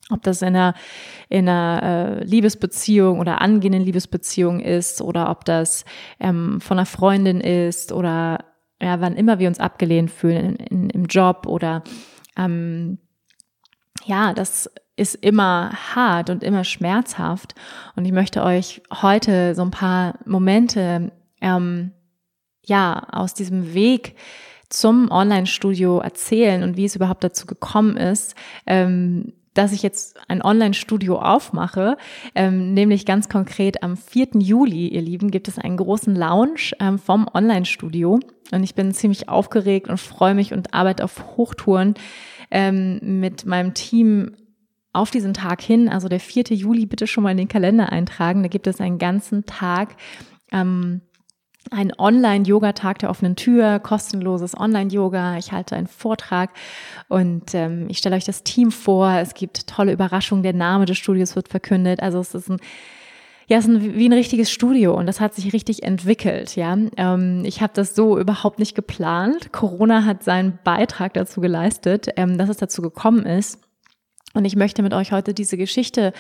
Ob 0.09 0.23
das 0.23 0.41
in 0.41 0.49
einer, 0.49 0.73
in 1.29 1.51
einer 1.51 1.83
äh, 1.83 2.25
Liebesbeziehung 2.25 3.21
oder 3.21 3.43
angehenden 3.43 3.83
Liebesbeziehung 3.83 4.61
ist 4.61 5.03
oder 5.03 5.29
ob 5.29 5.45
das 5.45 5.85
ähm, 6.19 6.63
von 6.63 6.79
einer 6.79 6.87
Freundin 6.87 7.43
ist 7.43 7.93
oder 7.93 8.39
ja, 8.81 9.01
wann 9.01 9.17
immer 9.17 9.39
wir 9.39 9.49
uns 9.49 9.61
abgelehnt 9.61 10.11
fühlen 10.11 10.57
in, 10.57 10.67
in, 10.67 10.91
im 10.91 11.05
Job 11.07 11.47
oder 11.47 11.83
ähm, 12.37 12.99
ja, 14.05 14.33
das 14.35 14.71
ist 14.97 15.15
immer 15.17 15.73
hart 15.95 16.31
und 16.31 16.43
immer 16.43 16.65
schmerzhaft. 16.65 17.55
Und 17.97 18.05
ich 18.05 18.13
möchte 18.13 18.43
euch 18.43 18.83
heute 19.03 19.55
so 19.55 19.63
ein 19.63 19.71
paar 19.71 20.19
Momente 20.25 21.13
ähm, 21.41 21.93
ja 22.65 23.07
aus 23.13 23.35
diesem 23.35 23.75
Weg 23.75 24.17
zum 24.69 25.11
Online-Studio 25.11 25.99
erzählen 25.99 26.63
und 26.63 26.77
wie 26.77 26.87
es 26.87 26.97
überhaupt 26.97 27.23
dazu 27.23 27.47
gekommen 27.47 27.97
ist, 27.97 28.35
ähm, 28.67 29.33
dass 29.57 29.73
ich 29.73 29.83
jetzt 29.83 30.19
ein 30.29 30.43
Online-Studio 30.43 31.19
aufmache, 31.19 31.97
ähm, 32.35 32.75
nämlich 32.75 33.07
ganz 33.07 33.29
konkret 33.29 33.83
am 33.83 33.97
4. 33.97 34.29
Juli, 34.39 34.89
ihr 34.89 35.03
Lieben, 35.03 35.31
gibt 35.31 35.49
es 35.49 35.59
einen 35.59 35.77
großen 35.77 36.15
Lounge 36.15 36.73
ähm, 36.81 36.99
vom 36.99 37.27
Online-Studio 37.33 38.21
und 38.53 38.63
ich 38.63 38.75
bin 38.75 38.93
ziemlich 38.93 39.29
aufgeregt 39.29 39.89
und 39.89 39.99
freue 39.99 40.35
mich 40.35 40.53
und 40.53 40.75
arbeite 40.75 41.05
auf 41.05 41.37
Hochtouren 41.37 41.95
ähm, 42.51 43.21
mit 43.21 43.47
meinem 43.47 43.75
Team 43.75 44.37
auf 44.93 45.11
diesen 45.11 45.35
Tag 45.35 45.61
hin. 45.61 45.89
Also 45.89 46.09
der 46.09 46.21
4. 46.21 46.45
Juli 46.51 46.87
bitte 46.87 47.07
schon 47.07 47.25
mal 47.25 47.31
in 47.31 47.37
den 47.37 47.49
Kalender 47.49 47.91
eintragen. 47.93 48.43
Da 48.43 48.49
gibt 48.49 48.67
es 48.67 48.81
einen 48.81 48.99
ganzen 48.99 49.45
Tag. 49.47 49.97
Ähm, 50.53 51.03
ein 51.71 51.93
Online-Yoga-Tag 51.99 52.99
der 53.01 53.11
offenen 53.11 53.37
Tür, 53.37 53.79
kostenloses 53.79 54.57
Online-Yoga. 54.57 55.39
Ich 55.39 55.53
halte 55.53 55.77
einen 55.77 55.87
Vortrag 55.87 56.51
und 57.09 57.55
ähm, 57.55 57.87
ich 57.89 57.99
stelle 57.99 58.17
euch 58.17 58.25
das 58.25 58.43
Team 58.43 58.71
vor. 58.71 59.11
Es 59.13 59.35
gibt 59.35 59.67
tolle 59.67 59.93
Überraschungen. 59.93 60.43
Der 60.43 60.53
Name 60.53 60.85
des 60.85 60.99
Studios 60.99 61.37
wird 61.37 61.49
verkündet. 61.49 62.01
Also 62.01 62.19
es 62.21 62.35
ist 62.35 62.49
ein 62.49 62.59
ja, 63.49 63.59
es 63.59 63.65
ist 63.65 63.71
ein, 63.71 63.95
wie 63.95 64.09
ein 64.09 64.13
richtiges 64.13 64.51
Studio 64.51 64.97
und 64.97 65.07
das 65.07 65.21
hat 65.21 65.35
sich 65.35 65.53
richtig 65.53 65.85
entwickelt. 65.85 66.57
Ja, 66.57 66.77
ähm, 66.97 67.45
ich 67.45 67.63
habe 67.63 67.73
das 67.77 67.95
so 67.95 68.19
überhaupt 68.19 68.59
nicht 68.59 68.75
geplant. 68.75 69.53
Corona 69.53 70.05
hat 70.05 70.25
seinen 70.25 70.59
Beitrag 70.65 71.15
dazu 71.15 71.41
geleistet, 71.41 72.09
ähm, 72.17 72.39
dass 72.39 72.49
es 72.49 72.57
dazu 72.57 72.83
gekommen 72.83 73.25
ist. 73.25 73.61
Und 74.35 74.45
ich 74.45 74.57
möchte 74.57 74.83
mit 74.83 74.93
euch 74.93 75.13
heute 75.13 75.33
diese 75.33 75.57
Geschichte 75.57 76.13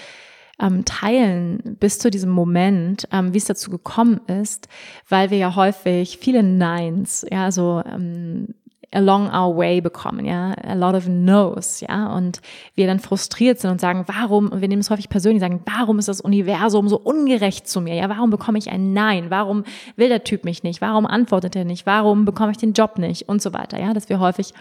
ähm, 0.60 0.84
teilen 0.84 1.76
bis 1.78 1.98
zu 1.98 2.10
diesem 2.10 2.30
Moment, 2.30 3.06
ähm, 3.12 3.32
wie 3.34 3.38
es 3.38 3.44
dazu 3.44 3.70
gekommen 3.70 4.20
ist, 4.26 4.68
weil 5.08 5.30
wir 5.30 5.38
ja 5.38 5.54
häufig 5.54 6.18
viele 6.18 6.42
Neins, 6.42 7.26
ja, 7.30 7.50
so 7.52 7.82
ähm, 7.84 8.54
along 8.92 9.28
our 9.28 9.56
way 9.56 9.80
bekommen, 9.80 10.24
ja, 10.24 10.54
a 10.64 10.74
lot 10.74 10.94
of 10.94 11.06
no's, 11.08 11.80
ja, 11.80 12.14
und 12.14 12.40
wir 12.74 12.86
dann 12.86 13.00
frustriert 13.00 13.58
sind 13.58 13.70
und 13.70 13.80
sagen, 13.80 14.04
warum, 14.06 14.48
und 14.48 14.60
wir 14.60 14.68
nehmen 14.68 14.80
es 14.80 14.90
häufig 14.90 15.08
persönlich, 15.08 15.40
sagen, 15.40 15.62
warum 15.66 15.98
ist 15.98 16.08
das 16.08 16.20
Universum 16.20 16.88
so 16.88 16.98
ungerecht 16.98 17.68
zu 17.68 17.80
mir, 17.80 17.94
ja, 17.94 18.08
warum 18.08 18.30
bekomme 18.30 18.58
ich 18.58 18.70
ein 18.70 18.92
Nein, 18.92 19.26
warum 19.28 19.64
will 19.96 20.08
der 20.08 20.24
Typ 20.24 20.44
mich 20.44 20.62
nicht, 20.62 20.80
warum 20.80 21.04
antwortet 21.06 21.56
er 21.56 21.64
nicht, 21.64 21.84
warum 21.84 22.24
bekomme 22.24 22.52
ich 22.52 22.58
den 22.58 22.72
Job 22.72 22.98
nicht 22.98 23.28
und 23.28 23.42
so 23.42 23.52
weiter, 23.52 23.78
ja, 23.78 23.92
dass 23.92 24.08
wir 24.08 24.20
häufig 24.20 24.54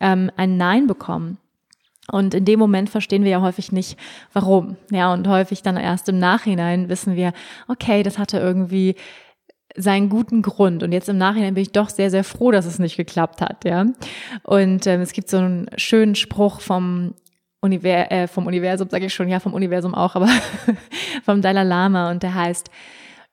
ähm, 0.00 0.30
ein 0.36 0.56
Nein 0.56 0.86
bekommen. 0.86 1.38
Und 2.10 2.34
in 2.34 2.44
dem 2.44 2.58
Moment 2.58 2.90
verstehen 2.90 3.24
wir 3.24 3.30
ja 3.30 3.40
häufig 3.40 3.72
nicht, 3.72 3.98
warum. 4.32 4.76
Ja, 4.90 5.12
und 5.12 5.26
häufig 5.26 5.62
dann 5.62 5.76
erst 5.76 6.08
im 6.08 6.18
Nachhinein 6.18 6.88
wissen 6.88 7.16
wir, 7.16 7.32
okay, 7.66 8.02
das 8.02 8.18
hatte 8.18 8.38
irgendwie 8.38 8.96
seinen 9.76 10.08
guten 10.08 10.42
Grund. 10.42 10.82
Und 10.82 10.92
jetzt 10.92 11.08
im 11.08 11.18
Nachhinein 11.18 11.54
bin 11.54 11.62
ich 11.62 11.72
doch 11.72 11.88
sehr, 11.88 12.10
sehr 12.10 12.24
froh, 12.24 12.50
dass 12.50 12.66
es 12.66 12.78
nicht 12.78 12.96
geklappt 12.96 13.40
hat, 13.40 13.64
ja. 13.64 13.86
Und 14.42 14.86
ähm, 14.86 15.00
es 15.00 15.12
gibt 15.12 15.28
so 15.28 15.38
einen 15.38 15.66
schönen 15.76 16.14
Spruch 16.14 16.60
vom 16.60 17.14
Univers 17.60 18.10
äh, 18.10 18.26
vom 18.28 18.46
Universum, 18.46 18.90
sage 18.90 19.06
ich 19.06 19.14
schon, 19.14 19.28
ja, 19.28 19.40
vom 19.40 19.54
Universum 19.54 19.94
auch, 19.94 20.14
aber 20.14 20.28
vom 21.24 21.40
Dalai 21.40 21.64
Lama 21.64 22.10
und 22.10 22.22
der 22.22 22.34
heißt, 22.34 22.70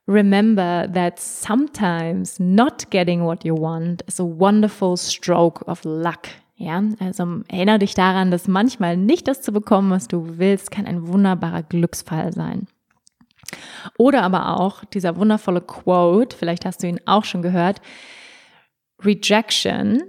Remember 0.07 0.87
that 0.93 1.19
sometimes 1.19 2.39
not 2.39 2.89
getting 2.89 3.23
what 3.23 3.45
you 3.45 3.55
want 3.55 4.01
is 4.07 4.19
a 4.19 4.23
wonderful 4.23 4.97
stroke 4.97 5.63
of 5.67 5.85
luck. 5.85 6.27
Ja, 6.61 6.83
also 6.99 7.41
erinnere 7.47 7.79
dich 7.79 7.95
daran, 7.95 8.29
dass 8.29 8.47
manchmal 8.47 8.95
nicht 8.95 9.27
das 9.27 9.41
zu 9.41 9.51
bekommen, 9.51 9.89
was 9.89 10.07
du 10.07 10.37
willst, 10.37 10.69
kann 10.69 10.85
ein 10.85 11.07
wunderbarer 11.07 11.63
Glücksfall 11.63 12.33
sein. 12.33 12.67
Oder 13.97 14.21
aber 14.21 14.59
auch 14.59 14.85
dieser 14.85 15.15
wundervolle 15.15 15.61
Quote, 15.61 16.37
vielleicht 16.37 16.65
hast 16.65 16.83
du 16.83 16.87
ihn 16.87 16.99
auch 17.07 17.25
schon 17.25 17.41
gehört, 17.41 17.81
Rejection 19.03 20.03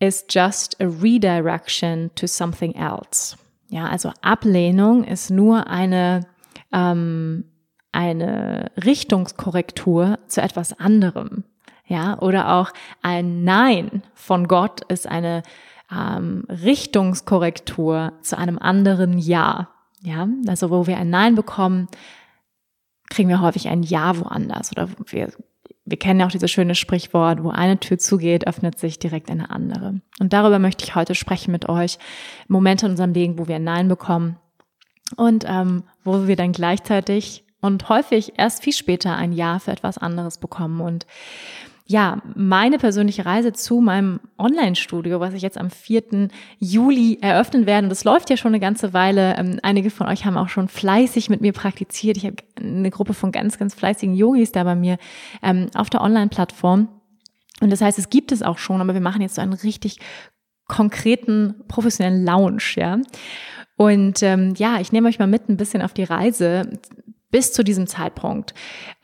is 0.00 0.26
just 0.28 0.80
a 0.80 0.86
redirection 0.86 2.10
to 2.16 2.26
something 2.26 2.74
else. 2.74 3.36
Ja, 3.68 3.86
also 3.86 4.10
Ablehnung 4.22 5.04
ist 5.04 5.30
nur 5.30 5.68
eine, 5.68 6.26
ähm, 6.72 7.44
eine 7.92 8.72
Richtungskorrektur 8.84 10.18
zu 10.26 10.42
etwas 10.42 10.76
anderem. 10.80 11.44
Ja, 11.86 12.18
oder 12.20 12.54
auch 12.54 12.70
ein 13.02 13.44
Nein 13.44 14.02
von 14.14 14.48
Gott 14.48 14.80
ist 14.88 15.06
eine 15.06 15.42
ähm, 15.90 16.44
Richtungskorrektur 16.48 18.12
zu 18.22 18.36
einem 18.36 18.58
anderen 18.58 19.18
Ja. 19.18 19.70
Ja, 20.02 20.28
also 20.46 20.70
wo 20.70 20.86
wir 20.86 20.98
ein 20.98 21.10
Nein 21.10 21.34
bekommen, 21.34 21.88
kriegen 23.08 23.28
wir 23.28 23.40
häufig 23.40 23.68
ein 23.68 23.82
Ja 23.82 24.18
woanders. 24.18 24.72
Oder 24.72 24.88
wir, 25.06 25.32
wir 25.84 25.98
kennen 25.98 26.20
ja 26.20 26.26
auch 26.26 26.30
dieses 26.30 26.50
schöne 26.50 26.74
Sprichwort, 26.74 27.42
wo 27.42 27.50
eine 27.50 27.78
Tür 27.78 27.98
zugeht, 27.98 28.46
öffnet 28.46 28.78
sich 28.78 28.98
direkt 28.98 29.30
eine 29.30 29.50
andere. 29.50 30.00
Und 30.20 30.32
darüber 30.32 30.58
möchte 30.58 30.84
ich 30.84 30.94
heute 30.94 31.14
sprechen 31.14 31.52
mit 31.52 31.68
euch. 31.68 31.98
Momente 32.48 32.86
in 32.86 32.92
unserem 32.92 33.12
Leben, 33.12 33.38
wo 33.38 33.48
wir 33.48 33.56
ein 33.56 33.64
Nein 33.64 33.88
bekommen 33.88 34.36
und 35.16 35.44
ähm, 35.46 35.84
wo 36.04 36.26
wir 36.26 36.36
dann 36.36 36.52
gleichzeitig 36.52 37.44
und 37.60 37.88
häufig 37.88 38.34
erst 38.38 38.62
viel 38.62 38.72
später 38.72 39.16
ein 39.16 39.32
Ja 39.32 39.58
für 39.58 39.72
etwas 39.72 39.98
anderes 39.98 40.38
bekommen. 40.38 40.80
Und 40.80 41.06
ja, 41.88 42.20
meine 42.34 42.78
persönliche 42.78 43.24
Reise 43.24 43.52
zu 43.52 43.80
meinem 43.80 44.18
Online-Studio, 44.38 45.20
was 45.20 45.34
ich 45.34 45.42
jetzt 45.42 45.56
am 45.56 45.70
4. 45.70 46.28
Juli 46.58 47.18
eröffnen 47.20 47.64
werde. 47.64 47.84
Und 47.84 47.90
das 47.90 48.02
läuft 48.02 48.28
ja 48.28 48.36
schon 48.36 48.50
eine 48.50 48.60
ganze 48.60 48.92
Weile. 48.92 49.36
Ähm, 49.36 49.60
einige 49.62 49.90
von 49.90 50.08
euch 50.08 50.24
haben 50.24 50.36
auch 50.36 50.48
schon 50.48 50.66
fleißig 50.66 51.30
mit 51.30 51.42
mir 51.42 51.52
praktiziert. 51.52 52.16
Ich 52.16 52.26
habe 52.26 52.36
eine 52.60 52.90
Gruppe 52.90 53.14
von 53.14 53.30
ganz, 53.30 53.56
ganz 53.56 53.74
fleißigen 53.74 54.16
Yogis 54.16 54.50
da 54.50 54.64
bei 54.64 54.74
mir 54.74 54.98
ähm, 55.44 55.68
auf 55.74 55.88
der 55.88 56.00
Online-Plattform. 56.00 56.88
Und 57.60 57.70
das 57.70 57.80
heißt, 57.80 58.00
es 58.00 58.10
gibt 58.10 58.32
es 58.32 58.42
auch 58.42 58.58
schon, 58.58 58.80
aber 58.80 58.94
wir 58.94 59.00
machen 59.00 59.22
jetzt 59.22 59.36
so 59.36 59.42
einen 59.42 59.52
richtig 59.52 60.00
konkreten, 60.66 61.54
professionellen 61.68 62.24
Lounge, 62.24 62.74
ja. 62.74 62.98
Und 63.76 64.22
ähm, 64.22 64.54
ja, 64.56 64.80
ich 64.80 64.90
nehme 64.90 65.08
euch 65.08 65.18
mal 65.18 65.28
mit 65.28 65.48
ein 65.48 65.56
bisschen 65.56 65.82
auf 65.82 65.92
die 65.92 66.04
Reise 66.04 66.68
bis 67.36 67.52
zu 67.52 67.62
diesem 67.62 67.86
Zeitpunkt. 67.86 68.54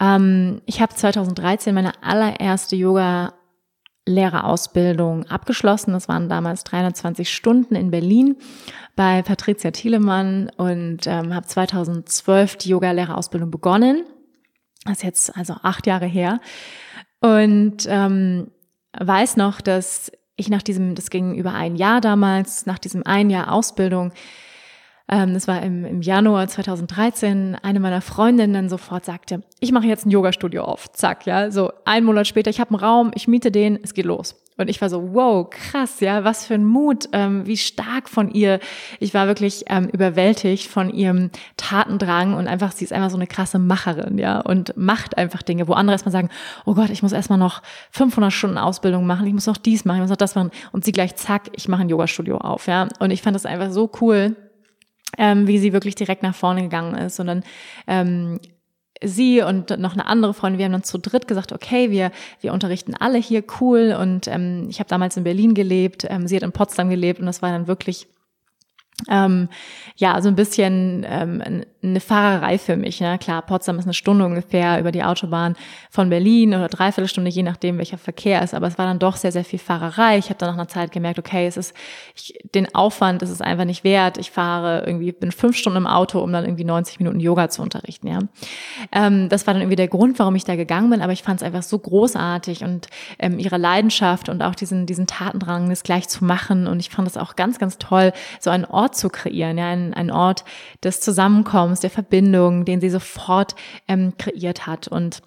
Ähm, 0.01 0.63
ich 0.65 0.81
habe 0.81 0.95
2013 0.95 1.75
meine 1.75 2.03
allererste 2.03 2.77
Yoga 2.77 3.35
Lehrerausbildung 4.07 5.27
abgeschlossen. 5.27 5.93
Das 5.93 6.09
waren 6.09 6.31
damals 6.31 6.65
320 6.65 7.31
Stunden 7.31 7.75
in 7.75 7.91
Berlin 7.91 8.37
bei 8.97 9.21
Patricia 9.21 9.71
Thielemann 9.71 10.51
und 10.57 11.07
ähm, 11.07 11.35
habe 11.35 11.47
2012 11.47 12.57
die 12.57 12.71
Yoga-Lehrerausbildung 12.71 13.51
begonnen. 13.51 14.05
Das 14.87 14.95
ist 14.95 15.03
jetzt 15.03 15.37
also 15.37 15.57
acht 15.63 15.87
Jahre 15.87 16.07
her. 16.07 16.41
Und 17.21 17.85
ähm, 17.87 18.51
weiß 18.99 19.37
noch, 19.37 19.61
dass 19.61 20.11
ich 20.37 20.49
nach 20.49 20.63
diesem, 20.63 20.95
das 20.95 21.11
ging 21.11 21.35
über 21.35 21.53
ein 21.53 21.77
Jahr 21.77 22.01
damals, 22.01 22.65
nach 22.65 22.79
diesem 22.79 23.03
ein 23.05 23.29
Jahr 23.29 23.53
Ausbildung, 23.53 24.11
das 25.09 25.49
war 25.49 25.63
im, 25.63 25.85
im 25.85 26.03
Januar 26.03 26.49
2013, 26.49 27.57
eine 27.63 27.81
meiner 27.81 28.01
Freundinnen 28.01 28.69
sofort 28.69 29.05
sagte, 29.05 29.43
ich 29.61 29.73
mache 29.73 29.87
jetzt 29.87 30.07
ein 30.07 30.11
Yoga-Studio 30.11 30.65
auf. 30.65 30.91
Zack, 30.93 31.27
ja. 31.27 31.51
So 31.51 31.71
ein 31.85 32.05
Monat 32.05 32.27
später, 32.27 32.51
ich 32.51 32.61
habe 32.61 32.71
einen 32.71 32.81
Raum, 32.81 33.11
ich 33.15 33.29
miete 33.29 33.51
den, 33.51 33.79
es 33.83 33.95
geht 33.95 34.07
los. 34.07 34.37
Und 34.59 34.69
ich 34.69 34.81
war 34.81 34.91
so, 34.91 35.15
wow, 35.15 35.49
krass, 35.49 36.01
ja, 36.01 36.25
was 36.25 36.47
für 36.47 36.55
ein 36.55 36.65
Mut, 36.65 37.09
ähm, 37.13 37.47
wie 37.47 37.57
stark 37.57 38.09
von 38.09 38.31
ihr. 38.31 38.61
Ich 39.01 39.15
war 39.15 39.27
wirklich 39.27 39.65
ähm, 39.69 39.89
überwältigt 39.89 40.69
von 40.69 40.91
ihrem 40.91 41.31
Tatendrang 41.57 42.35
und 42.35 42.47
einfach, 42.49 42.73
sie 42.73 42.85
ist 42.85 42.93
einfach 42.93 43.11
so 43.11 43.17
eine 43.17 43.27
krasse 43.27 43.59
Macherin, 43.59 44.19
ja, 44.19 44.41
und 44.41 44.77
macht 44.77 45.17
einfach 45.17 45.43
Dinge, 45.43 45.69
wo 45.69 45.73
andere 45.73 45.95
erstmal 45.95 46.13
sagen, 46.13 46.29
oh 46.67 46.75
Gott, 46.75 46.91
ich 46.91 47.03
muss 47.03 47.13
erstmal 47.13 47.39
noch 47.39 47.63
500 47.93 48.33
Stunden 48.33 48.59
Ausbildung 48.59 49.07
machen, 49.07 49.27
ich 49.27 49.33
muss 49.33 49.47
noch 49.47 49.57
dies 49.57 49.85
machen, 49.87 49.97
ich 49.97 50.03
muss 50.03 50.11
noch 50.11 50.17
das 50.17 50.35
machen. 50.35 50.51
Und 50.71 50.85
sie 50.85 50.93
gleich, 50.93 51.17
zack, 51.17 51.49
ich 51.57 51.67
mache 51.69 51.83
ein 51.83 51.89
Yoga-Studio 51.89 52.37
auf, 52.37 52.67
ja. 52.67 52.89
Und 52.99 53.11
ich 53.11 53.23
fand 53.23 53.35
das 53.35 53.47
einfach 53.47 53.71
so 53.71 53.91
cool 54.01 54.37
ähm, 55.19 55.47
wie 55.47 55.59
sie 55.59 55.73
wirklich 55.73 55.95
direkt 55.95 56.23
nach 56.23 56.35
vorne 56.35 56.63
gegangen 56.63 56.95
ist. 56.95 57.21
Und 57.21 57.27
dann 57.27 57.45
ähm, 57.87 58.41
sie 59.03 59.43
und 59.43 59.79
noch 59.79 59.95
eine 59.95 60.07
andere 60.07 60.35
Freundin, 60.35 60.59
wir 60.59 60.65
haben 60.67 60.73
dann 60.73 60.85
zu 60.85 60.99
dritt 60.99 61.29
gesagt, 61.29 61.53
okay, 61.53 61.91
wir, 61.91 62.13
wir 62.41 62.53
unterrichten 62.53 62.95
alle 62.95 63.19
hier 63.19 63.45
cool. 63.61 63.97
Und 63.99 64.29
ähm, 64.29 64.67
ich 64.69 64.79
habe 64.79 64.89
damals 64.89 65.17
in 65.17 65.25
Berlin 65.25 65.55
gelebt, 65.55 66.07
ähm, 66.09 66.27
sie 66.27 66.37
hat 66.37 66.43
in 66.43 66.53
Potsdam 66.53 66.91
gelebt 66.91 67.21
und 67.21 67.27
das 67.27 67.43
war 67.43 67.51
dann 67.51 67.67
wirklich 67.67 68.07
ähm, 69.09 69.49
ja, 69.97 70.21
so 70.21 70.29
ein 70.29 70.37
bisschen 70.37 71.05
ähm, 71.09 71.65
eine 71.83 72.01
Fahrerei 72.01 72.59
für 72.59 72.77
mich. 72.77 73.01
Ne? 73.01 73.19
Klar, 73.19 73.43
Potsdam 73.43 73.79
ist 73.79 73.85
eine 73.85 73.95
Stunde 73.95 74.25
ungefähr 74.25 74.79
über 74.79 74.93
die 74.93 75.03
Autobahn 75.03 75.57
von 75.91 76.09
Berlin 76.11 76.55
oder 76.55 76.69
dreiviertel 76.69 77.09
Stunde, 77.09 77.31
je 77.31 77.43
nachdem, 77.43 77.79
welcher 77.79 77.99
Verkehr 77.99 78.43
ist. 78.43 78.55
Aber 78.55 78.69
es 78.69 78.79
war 78.79 78.87
dann 78.87 78.99
doch 78.99 79.17
sehr, 79.17 79.33
sehr 79.33 79.45
viel 79.45 79.59
Fahrerei. 79.59 80.19
Ich 80.19 80.27
habe 80.27 80.39
dann 80.39 80.51
nach 80.51 80.55
einer 80.55 80.69
Zeit 80.69 80.93
gemerkt, 80.93 81.19
okay, 81.19 81.47
es 81.47 81.57
ist 81.57 81.75
ich, 82.15 82.39
den 82.55 82.75
Aufwand 82.75 83.23
ist 83.23 83.31
es 83.31 83.41
einfach 83.41 83.65
nicht 83.65 83.85
wert. 83.85 84.19
Ich 84.19 84.31
fahre 84.31 84.85
irgendwie, 84.87 85.13
bin 85.13 85.33
fünf 85.33 85.57
Stunden 85.57 85.79
im 85.79 85.87
Auto, 85.87 86.21
um 86.21 86.33
dann 86.33 86.45
irgendwie 86.45 86.65
90 86.65 87.01
Minuten 87.01 87.19
Yoga 87.21 87.49
zu 87.49 87.63
unterrichten. 87.63 88.09
Ja, 88.09 88.19
ähm, 88.93 89.29
das 89.29 89.47
war 89.47 89.55
dann 89.55 89.63
irgendwie 89.63 89.77
der 89.77 89.89
Grund, 89.89 90.19
warum 90.19 90.37
ich 90.37 90.45
da 90.45 90.57
gegangen 90.57 90.91
bin. 90.91 91.03
Aber 91.03 91.13
ich 91.13 91.23
fand 91.23 91.41
es 91.41 91.47
einfach 91.47 91.63
so 91.63 91.79
großartig 91.79 92.63
und 92.65 92.89
ähm, 93.19 93.39
ihre 93.39 93.59
Leidenschaft 93.59 94.29
und 94.29 94.43
auch 94.43 94.55
diesen 94.55 94.87
diesen 94.87 95.07
Tatendrang, 95.07 95.69
das 95.69 95.83
gleich 95.83 96.09
zu 96.09 96.25
machen. 96.25 96.67
Und 96.67 96.81
ich 96.81 96.91
fand 96.91 97.09
es 97.09 97.17
auch 97.17 97.37
ganz, 97.37 97.59
ganz 97.59 97.79
toll, 97.79 98.13
so 98.41 98.51
einen 98.51 98.65
Ort 98.65 98.92
zu 98.93 99.09
kreieren, 99.09 99.59
ja, 99.59 99.69
ein, 99.69 99.95
ein 99.95 100.11
Ort 100.11 100.45
des 100.83 101.01
Zusammenkommens, 101.01 101.81
der 101.81 101.91
Verbindung, 101.91 102.65
den 102.65 102.81
sie 102.81 102.91
sofort 102.91 103.55
ähm, 103.89 104.15
kreiert 104.19 104.67
hat. 104.67 104.89
Und 104.89 105.23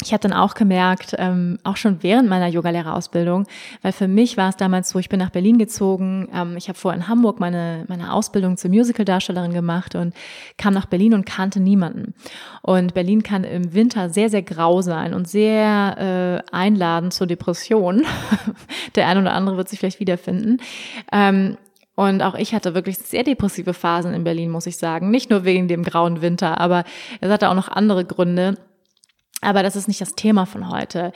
ich 0.00 0.12
habe 0.12 0.20
dann 0.20 0.32
auch 0.32 0.54
gemerkt, 0.54 1.16
ähm, 1.18 1.58
auch 1.64 1.76
schon 1.76 2.04
während 2.04 2.28
meiner 2.28 2.46
Yogalehrerausbildung, 2.46 3.46
weil 3.82 3.90
für 3.90 4.06
mich 4.06 4.36
war 4.36 4.48
es 4.48 4.56
damals 4.56 4.90
so, 4.90 5.00
ich 5.00 5.08
bin 5.08 5.18
nach 5.18 5.30
Berlin 5.30 5.58
gezogen, 5.58 6.28
ähm, 6.32 6.56
ich 6.56 6.68
habe 6.68 6.78
vorher 6.78 7.00
in 7.00 7.08
Hamburg 7.08 7.40
meine, 7.40 7.84
meine 7.88 8.12
Ausbildung 8.12 8.56
zur 8.56 8.70
Musical-Darstellerin 8.70 9.52
gemacht 9.52 9.96
und 9.96 10.14
kam 10.56 10.72
nach 10.72 10.86
Berlin 10.86 11.14
und 11.14 11.26
kannte 11.26 11.58
niemanden. 11.58 12.14
Und 12.62 12.94
Berlin 12.94 13.24
kann 13.24 13.42
im 13.42 13.74
Winter 13.74 14.08
sehr, 14.08 14.30
sehr 14.30 14.42
grau 14.42 14.82
sein 14.82 15.14
und 15.14 15.28
sehr 15.28 16.44
äh, 16.52 16.54
einladen 16.54 17.10
zur 17.10 17.26
Depression. 17.26 18.04
Der 18.94 19.08
eine 19.08 19.20
oder 19.20 19.32
andere 19.32 19.56
wird 19.56 19.68
sich 19.68 19.80
vielleicht 19.80 19.98
wiederfinden. 19.98 20.58
Ähm, 21.10 21.56
und 21.98 22.22
auch 22.22 22.36
ich 22.36 22.54
hatte 22.54 22.76
wirklich 22.76 22.96
sehr 22.96 23.24
depressive 23.24 23.74
Phasen 23.74 24.14
in 24.14 24.22
Berlin, 24.22 24.50
muss 24.50 24.66
ich 24.66 24.76
sagen. 24.76 25.10
Nicht 25.10 25.30
nur 25.30 25.42
wegen 25.42 25.66
dem 25.66 25.82
grauen 25.82 26.22
Winter, 26.22 26.60
aber 26.60 26.84
es 27.20 27.28
hatte 27.28 27.48
auch 27.50 27.56
noch 27.56 27.66
andere 27.66 28.04
Gründe. 28.04 28.56
Aber 29.40 29.64
das 29.64 29.74
ist 29.74 29.88
nicht 29.88 30.00
das 30.00 30.14
Thema 30.14 30.46
von 30.46 30.70
heute. 30.70 31.10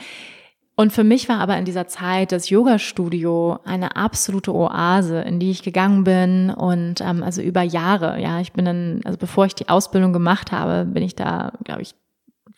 Und 0.75 0.93
für 0.93 1.05
mich 1.05 1.29
war 1.29 1.39
aber 1.39 1.57
in 1.57 1.65
dieser 1.65 1.87
Zeit 1.87 2.33
das 2.33 2.51
Yoga-Studio 2.51 3.61
eine 3.65 3.95
absolute 3.95 4.53
Oase, 4.53 5.21
in 5.21 5.39
die 5.39 5.53
ich 5.53 5.63
gegangen 5.63 6.03
bin 6.03 6.51
und 6.51 7.01
ähm, 7.01 7.23
also 7.23 7.43
über 7.43 7.63
Jahre. 7.63 8.21
Ja, 8.21 8.41
ich 8.41 8.53
bin 8.53 8.65
dann, 8.65 9.03
also 9.05 9.17
bevor 9.19 9.47
ich 9.47 9.55
die 9.55 9.69
Ausbildung 9.69 10.13
gemacht 10.13 10.51
habe, 10.51 10.85
bin 10.85 11.05
ich 11.05 11.15
da, 11.15 11.53
glaube 11.63 11.83
ich, 11.83 11.95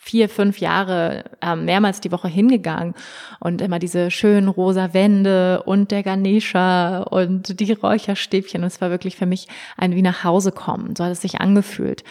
vier, 0.05 0.29
fünf 0.29 0.59
Jahre 0.59 1.25
ähm, 1.41 1.65
mehrmals 1.65 1.99
die 1.99 2.13
Woche 2.13 2.29
hingegangen 2.29 2.95
und 3.41 3.63
immer 3.63 3.79
diese 3.79 4.11
schönen 4.11 4.49
rosa 4.49 4.93
Wände 4.93 5.63
und 5.65 5.91
der 5.91 6.03
Ganesha 6.03 7.05
und 7.05 7.59
die 7.59 7.73
Räucherstäbchen. 7.73 8.61
Und 8.61 8.67
es 8.67 8.83
war 8.83 8.91
wirklich 8.91 9.17
für 9.17 9.25
mich 9.25 9.49
ein 9.79 9.95
wie 9.95 10.03
nach 10.03 10.23
Hause 10.23 10.53
kommen. 10.53 10.95
So 10.95 11.05
hat 11.05 11.13
es 11.13 11.23
sich 11.23 11.41
angefühlt. 11.41 12.05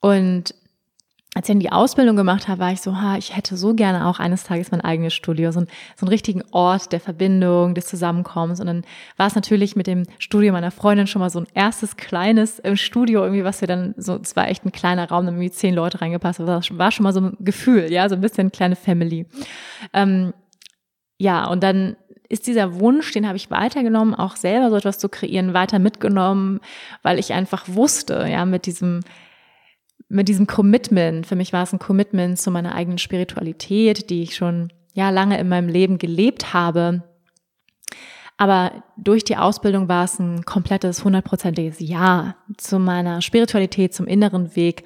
Und 0.00 0.54
als 1.34 1.48
ich 1.48 1.52
dann 1.54 1.60
die 1.60 1.72
Ausbildung 1.72 2.14
gemacht 2.14 2.46
habe, 2.46 2.60
war 2.60 2.72
ich 2.72 2.82
so, 2.82 3.00
ha, 3.00 3.16
ich 3.16 3.34
hätte 3.34 3.56
so 3.56 3.74
gerne 3.74 4.06
auch 4.06 4.18
eines 4.18 4.44
Tages 4.44 4.70
mein 4.70 4.82
eigenes 4.82 5.14
Studio, 5.14 5.50
so, 5.50 5.60
ein, 5.60 5.66
so 5.96 6.04
einen 6.04 6.10
richtigen 6.10 6.42
Ort 6.50 6.92
der 6.92 7.00
Verbindung, 7.00 7.74
des 7.74 7.86
Zusammenkommens. 7.86 8.60
Und 8.60 8.66
dann 8.66 8.84
war 9.16 9.28
es 9.28 9.34
natürlich 9.34 9.74
mit 9.74 9.86
dem 9.86 10.04
Studio 10.18 10.52
meiner 10.52 10.70
Freundin 10.70 11.06
schon 11.06 11.20
mal 11.20 11.30
so 11.30 11.40
ein 11.40 11.46
erstes 11.54 11.96
kleines 11.96 12.58
äh, 12.58 12.76
Studio, 12.76 13.22
irgendwie, 13.22 13.44
was 13.44 13.62
wir 13.62 13.68
dann 13.68 13.94
so, 13.96 14.18
es 14.22 14.36
war 14.36 14.48
echt 14.48 14.66
ein 14.66 14.72
kleiner 14.72 15.08
Raum, 15.08 15.24
da 15.24 15.32
irgendwie 15.32 15.50
zehn 15.50 15.74
Leute 15.74 16.02
reingepasst, 16.02 16.40
aber 16.40 16.52
das 16.52 16.76
war 16.76 16.92
schon 16.92 17.04
mal 17.04 17.14
so 17.14 17.20
ein 17.20 17.36
Gefühl, 17.40 17.90
ja, 17.90 18.10
so 18.10 18.14
ein 18.14 18.20
bisschen 18.20 18.52
kleine 18.52 18.76
Family. 18.76 19.24
Ähm, 19.94 20.34
ja, 21.16 21.46
und 21.46 21.62
dann 21.62 21.96
ist 22.28 22.46
dieser 22.46 22.78
Wunsch, 22.78 23.10
den 23.12 23.26
habe 23.26 23.36
ich 23.36 23.50
weitergenommen, 23.50 24.14
auch 24.14 24.36
selber 24.36 24.68
so 24.68 24.76
etwas 24.76 24.98
zu 24.98 25.08
kreieren, 25.08 25.54
weiter 25.54 25.78
mitgenommen, 25.78 26.60
weil 27.02 27.18
ich 27.18 27.32
einfach 27.32 27.64
wusste, 27.68 28.26
ja, 28.28 28.44
mit 28.44 28.66
diesem 28.66 29.00
mit 30.08 30.28
diesem 30.28 30.46
Commitment, 30.46 31.26
für 31.26 31.36
mich 31.36 31.52
war 31.52 31.62
es 31.62 31.72
ein 31.72 31.78
Commitment 31.78 32.38
zu 32.38 32.50
meiner 32.50 32.74
eigenen 32.74 32.98
Spiritualität, 32.98 34.10
die 34.10 34.22
ich 34.22 34.36
schon 34.36 34.72
ja 34.94 35.10
lange 35.10 35.38
in 35.38 35.48
meinem 35.48 35.68
Leben 35.68 35.98
gelebt 35.98 36.52
habe. 36.52 37.02
Aber 38.36 38.82
durch 38.96 39.24
die 39.24 39.36
Ausbildung 39.36 39.88
war 39.88 40.04
es 40.04 40.18
ein 40.18 40.44
komplettes, 40.44 41.04
hundertprozentiges 41.04 41.76
Ja 41.78 42.36
zu 42.56 42.78
meiner 42.78 43.22
Spiritualität, 43.22 43.94
zum 43.94 44.06
inneren 44.06 44.56
Weg. 44.56 44.84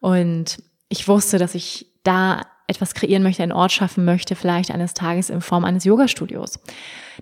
Und 0.00 0.62
ich 0.88 1.08
wusste, 1.08 1.38
dass 1.38 1.54
ich 1.54 1.86
da 2.04 2.42
etwas 2.66 2.94
kreieren 2.94 3.22
möchte, 3.22 3.42
einen 3.42 3.52
Ort 3.52 3.72
schaffen 3.72 4.04
möchte, 4.04 4.34
vielleicht 4.34 4.70
eines 4.70 4.94
Tages 4.94 5.30
in 5.30 5.40
Form 5.40 5.64
eines 5.64 5.84
Yoga-Studios. 5.84 6.58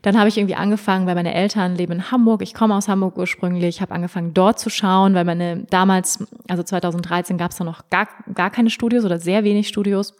Dann 0.03 0.19
habe 0.19 0.29
ich 0.29 0.39
irgendwie 0.39 0.55
angefangen, 0.55 1.07
weil 1.07 1.15
meine 1.15 1.35
Eltern 1.35 1.77
leben 1.77 1.93
in 1.93 2.11
Hamburg. 2.11 2.43
Ich 2.43 2.55
komme 2.55 2.75
aus 2.75 2.89
Hamburg 2.89 3.17
ursprünglich, 3.17 3.81
habe 3.81 3.95
angefangen 3.95 4.35
dort 4.35 4.59
zu 4.59 4.71
schauen, 4.71 5.15
weil 5.15 5.25
meine 5.25 5.65
damals, 5.71 6.25
also 6.49 6.63
2013 6.63 7.39
gab 7.39 7.51
es 7.51 7.57
da 7.57 7.65
noch 7.65 7.89
gar, 7.91 8.09
gar 8.35 8.51
keine 8.51 8.71
Studios 8.71 9.05
oder 9.05 9.19
sehr 9.19 9.45
wenig 9.45 9.69
Studios. 9.69 10.15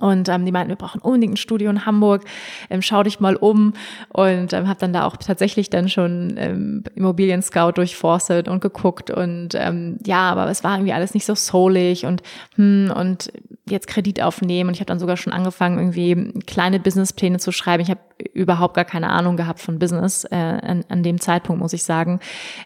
Und 0.00 0.28
ähm, 0.28 0.44
die 0.44 0.50
meinten, 0.50 0.70
wir 0.70 0.76
brauchen 0.76 1.00
unbedingt 1.00 1.34
ein 1.34 1.36
Studio 1.36 1.70
in 1.70 1.86
Hamburg, 1.86 2.24
ähm, 2.68 2.82
schau 2.82 3.04
dich 3.04 3.20
mal 3.20 3.36
um. 3.36 3.74
Und 4.08 4.52
ähm, 4.52 4.66
habe 4.68 4.80
dann 4.80 4.92
da 4.92 5.04
auch 5.06 5.16
tatsächlich 5.16 5.70
dann 5.70 5.88
schon 5.88 6.34
ähm, 6.36 6.82
Immobilien 6.96 7.42
Scout 7.42 7.72
durchforstet 7.72 8.48
und 8.48 8.60
geguckt. 8.60 9.10
Und 9.10 9.50
ähm, 9.54 9.98
ja, 10.04 10.30
aber 10.30 10.50
es 10.50 10.64
war 10.64 10.74
irgendwie 10.76 10.92
alles 10.92 11.14
nicht 11.14 11.26
so 11.26 11.34
soulig 11.36 12.06
und 12.06 12.22
hm, 12.56 12.92
und 12.94 13.30
jetzt 13.68 13.86
Kredit 13.86 14.20
aufnehmen. 14.20 14.68
Und 14.68 14.74
ich 14.74 14.80
habe 14.80 14.88
dann 14.88 14.98
sogar 14.98 15.16
schon 15.16 15.32
angefangen, 15.32 15.78
irgendwie 15.78 16.40
kleine 16.42 16.80
Businesspläne 16.80 17.38
zu 17.38 17.50
schreiben. 17.50 17.82
Ich 17.82 17.90
habe 17.90 18.00
überhaupt 18.32 18.74
gar 18.74 18.84
keine 18.84 19.10
Ahnung 19.10 19.36
gehabt 19.36 19.60
von 19.60 19.78
Business 19.78 20.24
äh, 20.24 20.34
an, 20.36 20.84
an 20.88 21.02
dem 21.02 21.20
Zeitpunkt, 21.20 21.62
muss 21.62 21.72
ich 21.72 21.82
sagen. 21.82 22.20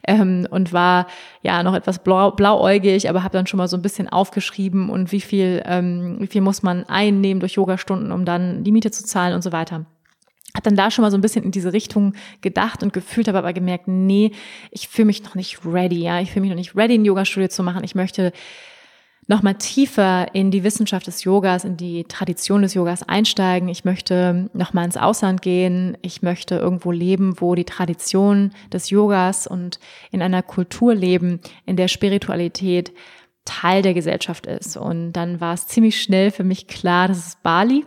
Ähm, 0.07 0.47
und 0.51 0.73
war 0.73 1.07
ja 1.43 1.63
noch 1.63 1.75
etwas 1.75 2.01
blau, 2.01 2.33
blauäugig, 2.33 3.09
aber 3.09 3.23
habe 3.23 3.37
dann 3.37 3.47
schon 3.47 3.59
mal 3.59 3.69
so 3.69 3.77
ein 3.77 3.83
bisschen 3.83 4.09
aufgeschrieben 4.09 4.91
und 4.91 5.13
wie 5.13 5.21
viel, 5.21 5.63
ähm, 5.67 6.17
wie 6.19 6.27
viel 6.27 6.41
muss 6.41 6.63
man 6.63 6.85
einnehmen 7.19 7.41
durch 7.41 7.55
Yogastunden, 7.55 8.13
um 8.13 8.25
dann 8.25 8.65
die 8.65 8.73
Miete 8.73 8.91
zu 8.91 9.05
zahlen 9.05 9.35
und 9.35 9.43
so 9.43 9.53
weiter 9.53 9.87
Hab 10.55 10.65
dann 10.65 10.77
da 10.77 10.91
schon 10.91 11.03
mal 11.03 11.11
so 11.11 11.19
ein 11.19 11.21
bisschen 11.21 11.45
in 11.45 11.51
diese 11.51 11.73
Richtung 11.73 12.15
gedacht 12.41 12.83
und 12.83 12.93
gefühlt, 12.93 13.29
habe 13.29 13.39
aber 13.39 13.53
gemerkt, 13.53 13.89
nee, 13.89 14.33
ich 14.71 14.89
fühle 14.89 15.07
mich 15.07 15.23
noch 15.25 15.35
nicht 15.35 15.65
ready, 15.65 16.01
ja, 16.01 16.21
ich 16.21 16.31
fühle 16.31 16.43
mich 16.43 16.51
noch 16.51 16.57
nicht 16.57 16.77
ready, 16.77 16.95
ein 16.95 17.05
Yoga-Studio 17.05 17.49
zu 17.49 17.63
machen. 17.63 17.85
Ich 17.85 17.95
möchte 17.95 18.33
nochmal 19.29 19.57
tiefer 19.57 20.35
in 20.35 20.51
die 20.51 20.65
Wissenschaft 20.65 21.07
des 21.07 21.23
Yogas, 21.23 21.65
in 21.65 21.77
die 21.77 22.05
Tradition 22.05 22.63
des 22.63 22.75
Yogas 22.75 23.03
einsteigen. 23.03 23.69
Ich 23.69 23.85
möchte 23.85 24.49
nochmal 24.55 24.87
ins 24.87 24.97
Ausland 24.97 25.43
gehen. 25.43 25.99
Ich 26.03 26.23
möchte 26.23 26.57
irgendwo 26.57 26.91
leben, 26.91 27.35
wo 27.39 27.55
die 27.55 27.67
Tradition 27.67 28.53
des 28.73 28.91
Yogas 28.91 29.47
und 29.47 29.79
in 30.11 30.23
einer 30.23 30.43
Kultur 30.43 30.95
leben, 30.95 31.41
in 31.67 31.77
der 31.77 31.89
Spiritualität 31.89 32.93
Teil 33.49 33.83
der 33.83 33.95
Gesellschaft 33.95 34.47
ist. 34.47 34.77
Und 34.77 35.13
dann 35.13 35.41
war 35.41 35.55
es 35.55 35.67
ziemlich 35.67 36.01
schnell 36.01 36.31
für 36.31 36.45
mich 36.45 36.67
klar, 36.67 37.09
dass 37.09 37.27
es 37.27 37.37
Bali. 37.37 37.85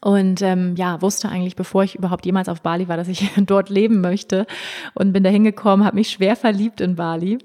Und 0.00 0.42
ähm, 0.42 0.74
ja, 0.76 1.00
wusste 1.02 1.28
eigentlich, 1.28 1.56
bevor 1.56 1.84
ich 1.84 1.94
überhaupt 1.94 2.26
jemals 2.26 2.48
auf 2.48 2.62
Bali 2.62 2.88
war, 2.88 2.96
dass 2.96 3.08
ich 3.08 3.30
dort 3.36 3.68
leben 3.68 4.00
möchte. 4.00 4.46
Und 4.94 5.12
bin 5.12 5.24
da 5.24 5.30
hingekommen, 5.30 5.84
habe 5.84 5.96
mich 5.96 6.10
schwer 6.10 6.36
verliebt 6.36 6.80
in 6.80 6.96
Bali. 6.96 7.38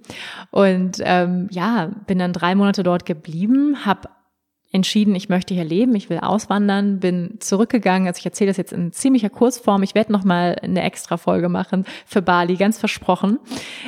Und 0.51 0.97
ähm, 1.03 1.47
ja, 1.51 1.91
bin 2.07 2.19
dann 2.19 2.33
drei 2.33 2.55
Monate 2.55 2.83
dort 2.83 3.05
geblieben, 3.05 3.85
habe 3.85 4.09
entschieden, 4.71 5.15
ich 5.15 5.29
möchte 5.29 5.53
hier 5.53 5.63
leben, 5.63 5.95
ich 5.95 6.09
will 6.09 6.19
auswandern, 6.19 6.99
bin 6.99 7.35
zurückgegangen. 7.39 8.07
Also 8.07 8.19
ich 8.19 8.25
erzähle 8.25 8.49
das 8.49 8.57
jetzt 8.57 8.71
in 8.71 8.91
ziemlicher 8.91 9.29
Kurzform. 9.29 9.83
Ich 9.83 9.95
werde 9.95 10.11
noch 10.11 10.23
mal 10.23 10.55
eine 10.61 10.83
extra 10.83 11.17
Folge 11.17 11.49
machen 11.49 11.85
für 12.05 12.21
Bali, 12.21 12.55
ganz 12.55 12.79
versprochen. 12.79 13.39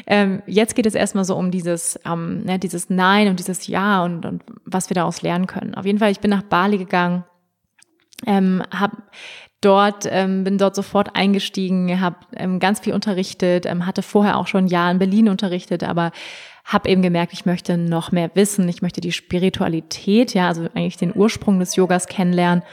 Ähm, 0.07 0.41
jetzt 0.45 0.75
geht 0.75 0.85
es 0.85 0.95
erstmal 0.95 1.25
so 1.25 1.35
um 1.35 1.51
dieses, 1.51 1.99
ähm, 2.05 2.43
ne, 2.43 2.59
dieses 2.59 2.89
Nein 2.89 3.29
und 3.29 3.39
dieses 3.39 3.67
Ja 3.67 4.03
und, 4.03 4.25
und 4.25 4.43
was 4.65 4.89
wir 4.89 4.95
daraus 4.95 5.21
lernen 5.21 5.47
können. 5.47 5.75
Auf 5.75 5.85
jeden 5.85 5.99
Fall, 5.99 6.11
ich 6.11 6.19
bin 6.19 6.31
nach 6.31 6.43
Bali 6.43 6.77
gegangen 6.77 7.23
ähm, 8.25 8.63
habe 8.71 8.97
dort 9.61 10.05
ähm, 10.09 10.43
bin 10.43 10.57
dort 10.57 10.75
sofort 10.75 11.15
eingestiegen, 11.15 12.01
habe 12.01 12.17
ähm, 12.35 12.59
ganz 12.59 12.81
viel 12.81 12.93
unterrichtet, 12.93 13.65
ähm, 13.65 13.85
hatte 13.85 14.01
vorher 14.01 14.37
auch 14.37 14.47
schon 14.47 14.65
ein 14.65 14.67
Jahr 14.67 14.91
in 14.91 14.99
Berlin 14.99 15.29
unterrichtet, 15.29 15.83
aber 15.83 16.11
habe 16.63 16.89
eben 16.89 17.01
gemerkt, 17.01 17.33
ich 17.33 17.45
möchte 17.45 17.77
noch 17.77 18.11
mehr 18.11 18.31
wissen, 18.35 18.67
ich 18.69 18.81
möchte 18.81 19.01
die 19.01 19.11
Spiritualität, 19.11 20.33
ja, 20.33 20.47
also 20.47 20.63
eigentlich 20.73 20.97
den 20.97 21.15
Ursprung 21.15 21.59
des 21.59 21.75
Yogas 21.75 22.07
kennenlernen, 22.07 22.63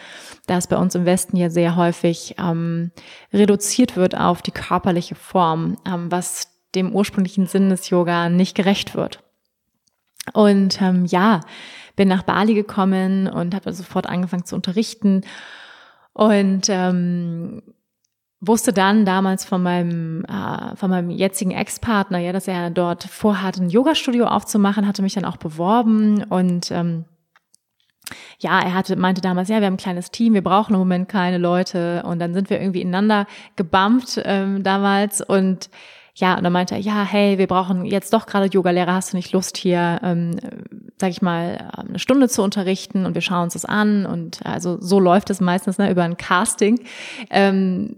da 0.46 0.56
es 0.56 0.68
bei 0.68 0.76
uns 0.76 0.94
im 0.94 1.06
Westen 1.06 1.36
ja 1.36 1.50
sehr 1.50 1.76
häufig 1.76 2.36
ähm, 2.38 2.92
reduziert 3.32 3.96
wird 3.96 4.16
auf 4.16 4.42
die 4.42 4.52
körperliche 4.52 5.16
Form, 5.16 5.76
ähm, 5.86 6.10
was 6.10 6.48
dem 6.74 6.94
ursprünglichen 6.94 7.46
Sinn 7.46 7.68
des 7.68 7.90
Yoga 7.90 8.28
nicht 8.28 8.54
gerecht 8.54 8.94
wird. 8.94 9.24
Und 10.32 10.80
ähm, 10.80 11.04
ja, 11.06 11.40
bin 11.96 12.08
nach 12.08 12.22
Bali 12.22 12.54
gekommen 12.54 13.26
und 13.26 13.54
habe 13.54 13.72
sofort 13.72 14.06
angefangen 14.06 14.44
zu 14.44 14.54
unterrichten 14.54 15.22
und 16.12 16.68
ähm, 16.68 17.62
wusste 18.40 18.72
dann 18.72 19.04
damals 19.04 19.44
von 19.44 19.62
meinem 19.62 20.24
äh, 20.24 20.74
von 20.76 20.90
meinem 20.90 21.10
jetzigen 21.10 21.50
Ex-Partner, 21.50 22.18
ja, 22.18 22.32
dass 22.32 22.48
er 22.48 22.70
dort 22.70 23.04
vorhat, 23.04 23.58
ein 23.58 23.68
Yoga-Studio 23.68 24.26
aufzumachen, 24.26 24.86
hatte 24.86 25.02
mich 25.02 25.14
dann 25.14 25.24
auch 25.24 25.36
beworben 25.36 26.24
und 26.24 26.70
ähm, 26.70 27.04
ja, 28.38 28.60
er 28.60 28.74
hatte, 28.74 28.96
meinte 28.96 29.20
damals, 29.20 29.48
ja, 29.48 29.60
wir 29.60 29.66
haben 29.66 29.74
ein 29.74 29.78
kleines 29.78 30.10
Team, 30.10 30.34
wir 30.34 30.42
brauchen 30.42 30.72
im 30.72 30.80
Moment 30.80 31.08
keine 31.08 31.38
Leute. 31.38 32.02
Und 32.04 32.18
dann 32.18 32.34
sind 32.34 32.50
wir 32.50 32.60
irgendwie 32.60 32.80
ineinander 32.80 33.26
gebumpt 33.56 34.20
ähm, 34.24 34.62
damals 34.62 35.20
und 35.20 35.70
ja, 36.14 36.36
und 36.36 36.44
dann 36.44 36.52
meinte 36.52 36.74
er, 36.74 36.80
ja, 36.80 37.04
hey, 37.04 37.38
wir 37.38 37.46
brauchen 37.46 37.84
jetzt 37.84 38.12
doch 38.12 38.26
gerade 38.26 38.46
Yogalehrer, 38.46 38.94
hast 38.94 39.12
du 39.12 39.16
nicht 39.16 39.32
Lust 39.32 39.56
hier, 39.56 40.00
ähm, 40.02 40.36
sag 40.98 41.10
ich 41.10 41.22
mal, 41.22 41.70
eine 41.76 41.98
Stunde 41.98 42.28
zu 42.28 42.42
unterrichten 42.42 43.06
und 43.06 43.14
wir 43.14 43.22
schauen 43.22 43.44
uns 43.44 43.54
das 43.54 43.64
an 43.64 44.06
und 44.06 44.44
also 44.44 44.78
so 44.80 45.00
läuft 45.00 45.30
es 45.30 45.40
meistens 45.40 45.78
ne, 45.78 45.90
über 45.90 46.02
ein 46.02 46.16
Casting. 46.16 46.80
Ähm, 47.30 47.94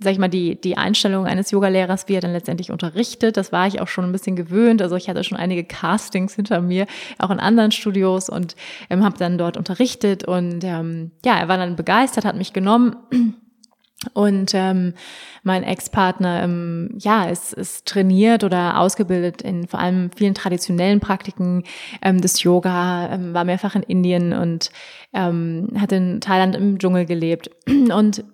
sag 0.00 0.12
ich 0.12 0.18
mal, 0.18 0.28
die, 0.28 0.60
die 0.60 0.76
Einstellung 0.76 1.26
eines 1.26 1.50
Yogalehrers, 1.50 2.08
wie 2.08 2.14
er 2.14 2.20
dann 2.20 2.32
letztendlich 2.32 2.70
unterrichtet, 2.70 3.36
das 3.36 3.50
war 3.50 3.66
ich 3.66 3.80
auch 3.80 3.88
schon 3.88 4.04
ein 4.04 4.12
bisschen 4.12 4.36
gewöhnt. 4.36 4.82
Also 4.82 4.94
ich 4.96 5.08
hatte 5.08 5.24
schon 5.24 5.38
einige 5.38 5.64
Castings 5.64 6.34
hinter 6.34 6.60
mir, 6.60 6.86
auch 7.18 7.30
in 7.30 7.40
anderen 7.40 7.72
Studios 7.72 8.28
und 8.28 8.56
ähm, 8.90 9.04
habe 9.04 9.16
dann 9.18 9.38
dort 9.38 9.56
unterrichtet 9.56 10.24
und 10.24 10.62
ähm, 10.64 11.12
ja, 11.24 11.38
er 11.38 11.48
war 11.48 11.56
dann 11.56 11.76
begeistert, 11.76 12.24
hat 12.24 12.36
mich 12.36 12.52
genommen 12.52 12.96
und 14.12 14.52
ähm, 14.54 14.92
mein 15.42 15.62
Ex-Partner, 15.62 16.42
ähm, 16.42 16.90
ja, 16.98 17.24
ist, 17.24 17.54
ist 17.54 17.86
trainiert 17.86 18.44
oder 18.44 18.78
ausgebildet 18.78 19.40
in 19.40 19.66
vor 19.66 19.80
allem 19.80 20.10
vielen 20.14 20.34
traditionellen 20.34 21.00
Praktiken 21.00 21.64
ähm, 22.02 22.20
des 22.20 22.42
Yoga, 22.42 23.10
ähm, 23.10 23.32
war 23.32 23.44
mehrfach 23.44 23.74
in 23.74 23.82
Indien 23.82 24.32
und 24.34 24.70
ähm, 25.14 25.68
hat 25.78 25.92
in 25.92 26.20
Thailand 26.20 26.54
im 26.54 26.78
Dschungel 26.78 27.06
gelebt. 27.06 27.50
Und 27.66 28.24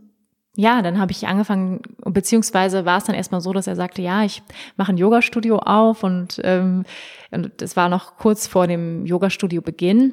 ja, 0.55 0.83
dann 0.83 0.99
habe 0.99 1.13
ich 1.13 1.27
angefangen, 1.27 1.81
beziehungsweise 2.05 2.85
war 2.85 2.99
es 2.99 3.05
dann 3.05 3.15
erstmal 3.15 3.41
so, 3.41 3.55
dass 3.55 3.67
er 3.67 3.77
sagte, 3.77 4.03
ja, 4.03 4.23
ich 4.23 4.43
mache 4.77 4.93
ein 4.93 4.99
Yoga-Studio 4.99 5.59
auf 5.59 6.03
und, 6.03 6.41
ähm, 6.45 6.85
und 7.31 7.51
das 7.57 7.75
war 7.75 7.89
noch 7.89 8.19
kurz 8.19 8.47
vor 8.47 8.67
dem 8.67 9.07
Yoga-Studio-Beginn. 9.07 10.13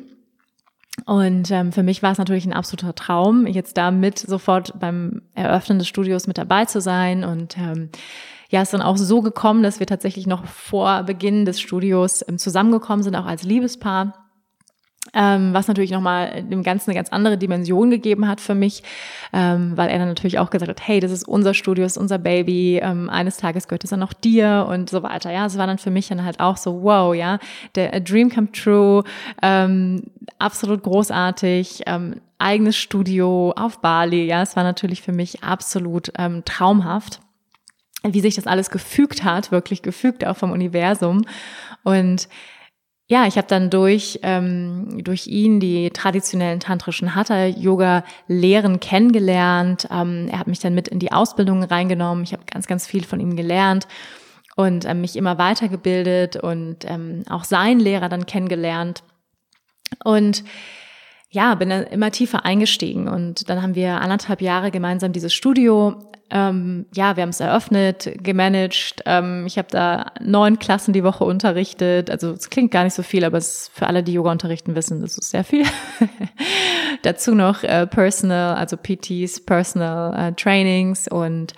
Und 1.06 1.50
ähm, 1.52 1.72
für 1.72 1.84
mich 1.84 2.04
war 2.04 2.12
es 2.12 2.18
natürlich 2.18 2.46
ein 2.46 2.54
absoluter 2.54 2.94
Traum, 2.94 3.48
jetzt 3.48 3.78
da 3.78 3.92
mit 3.92 4.20
sofort 4.20 4.80
beim 4.80 5.22
Eröffnen 5.34 5.80
des 5.80 5.88
Studios 5.88 6.28
mit 6.28 6.38
dabei 6.38 6.66
zu 6.66 6.82
sein. 6.82 7.24
Und 7.24 7.58
ähm, 7.58 7.90
ja, 8.50 8.62
ist 8.62 8.74
dann 8.74 8.82
auch 8.82 8.98
so 8.98 9.22
gekommen, 9.22 9.64
dass 9.64 9.80
wir 9.80 9.88
tatsächlich 9.88 10.28
noch 10.28 10.46
vor 10.46 11.04
Beginn 11.04 11.46
des 11.46 11.62
Studios 11.62 12.24
ähm, 12.28 12.38
zusammengekommen 12.38 13.04
sind, 13.04 13.16
auch 13.16 13.26
als 13.26 13.44
Liebespaar 13.44 14.29
ähm, 15.14 15.54
was 15.54 15.68
natürlich 15.68 15.92
nochmal 15.92 16.44
dem 16.44 16.64
Ganzen 16.64 16.90
eine 16.90 16.98
ganz 16.98 17.10
andere 17.10 17.38
Dimension 17.38 17.90
gegeben 17.90 18.28
hat 18.28 18.42
für 18.42 18.56
mich, 18.56 18.84
ähm, 19.34 19.74
weil 19.76 19.90
er 19.90 20.00
dann 20.00 20.08
natürlich 20.08 20.40
auch 20.40 20.50
gesagt 20.50 20.70
hat, 20.70 20.88
hey, 20.88 21.00
das 21.00 21.12
ist 21.12 21.28
unser 21.28 21.54
Studio, 21.54 21.84
das 21.84 21.94
ist 21.94 21.98
unser 21.98 22.18
Baby, 22.18 22.80
ähm, 22.82 23.10
eines 23.10 23.38
Tages 23.38 23.68
gehört 23.68 23.84
es 23.84 23.90
dann 23.90 24.04
auch 24.04 24.14
dir 24.14 24.68
und 24.70 24.90
so 24.90 25.04
weiter. 25.04 25.32
Ja, 25.32 25.46
es 25.46 25.58
war 25.58 25.68
dann 25.68 25.78
für 25.78 25.92
mich 25.92 26.08
dann 26.08 26.24
halt 26.24 26.40
auch 26.40 26.58
so, 26.58 26.84
wow, 26.84 27.14
ja, 27.16 27.40
der 27.76 28.00
Dream 28.00 28.30
come 28.30 28.52
true, 28.52 29.04
ähm, 29.42 30.04
absolut 30.38 30.84
großartig, 30.84 31.84
ähm, 31.86 32.22
eigenes 32.38 32.78
Studio 32.78 33.54
auf 33.58 33.82
Bali, 33.82 34.26
ja, 34.26 34.42
es 34.42 34.56
war 34.56 34.64
natürlich 34.64 35.02
für 35.02 35.12
mich 35.12 35.44
absolut 35.44 36.12
ähm, 36.18 36.44
traumhaft 36.46 37.20
wie 38.04 38.22
sich 38.22 38.36
das 38.36 38.48
alles 38.48 38.70
gefügt 38.70 39.24
hat, 39.24 39.52
wirklich 39.52 39.82
gefügt 39.82 40.26
auch 40.26 40.38
vom 40.38 40.52
Universum 40.52 41.26
und 41.84 42.30
ja, 43.12 43.26
ich 43.26 43.38
habe 43.38 43.48
dann 43.48 43.72
durch, 43.72 44.20
ähm, 44.22 45.04
durch 45.04 45.26
ihn 45.26 45.60
die 45.60 45.90
traditionellen 45.90 46.60
tantrischen 46.60 47.16
Hatha-Yoga-Lehren 47.16 48.80
kennengelernt. 48.80 49.88
Ähm, 49.92 50.28
er 50.32 50.38
hat 50.38 50.48
mich 50.48 50.60
dann 50.60 50.76
mit 50.76 50.88
in 50.88 51.00
die 51.00 51.12
Ausbildung 51.12 51.64
reingenommen. 51.64 52.24
Ich 52.24 52.34
habe 52.34 52.44
ganz, 52.46 52.68
ganz 52.68 52.86
viel 52.86 53.04
von 53.04 53.20
ihm 53.20 53.36
gelernt 53.36 53.88
und 54.56 54.86
ähm, 54.86 55.02
mich 55.02 55.16
immer 55.16 55.40
weitergebildet 55.40 56.36
und 56.36 56.86
ähm, 56.86 57.24
auch 57.28 57.46
seinen 57.46 57.80
Lehrer 57.80 58.10
dann 58.10 58.28
kennengelernt. 58.28 59.02
Und 60.04 60.44
ja, 61.32 61.54
bin 61.56 61.70
dann 61.70 61.84
immer 61.84 62.12
tiefer 62.12 62.46
eingestiegen 62.46 63.08
und 63.08 63.50
dann 63.50 63.62
haben 63.62 63.76
wir 63.76 64.02
anderthalb 64.02 64.42
Jahre 64.42 64.72
gemeinsam 64.72 65.12
dieses 65.12 65.34
Studio 65.34 66.10
ähm, 66.32 66.86
ja, 66.94 67.16
wir 67.16 67.24
haben 67.24 67.30
es 67.30 67.40
eröffnet, 67.40 68.12
gemanagt. 68.22 69.02
Ähm, 69.06 69.46
ich 69.48 69.58
habe 69.58 69.68
da 69.72 70.12
neun 70.22 70.60
Klassen 70.60 70.94
die 70.94 71.04
Woche 71.04 71.24
unterrichtet. 71.24 72.12
Also 72.12 72.32
es 72.32 72.50
klingt 72.50 72.72
gar 72.72 72.84
nicht 72.84 72.94
so 72.94 73.02
viel, 73.02 73.26
aber 73.26 73.38
es 73.38 73.64
ist 73.64 73.72
für 73.74 73.88
alle, 73.88 74.04
die 74.04 74.14
Yoga 74.14 74.32
unterrichten, 74.32 74.76
wissen, 74.76 75.02
das 75.02 75.18
ist 75.18 75.32
sehr 75.32 75.44
viel. 75.44 75.66
Dazu 77.02 77.34
noch 77.34 77.64
äh, 77.64 77.88
Personal, 77.88 78.56
also 78.56 78.78
PTs, 78.78 79.44
Personal 79.46 80.30
äh, 80.30 80.34
Trainings 80.34 81.08
und 81.08 81.54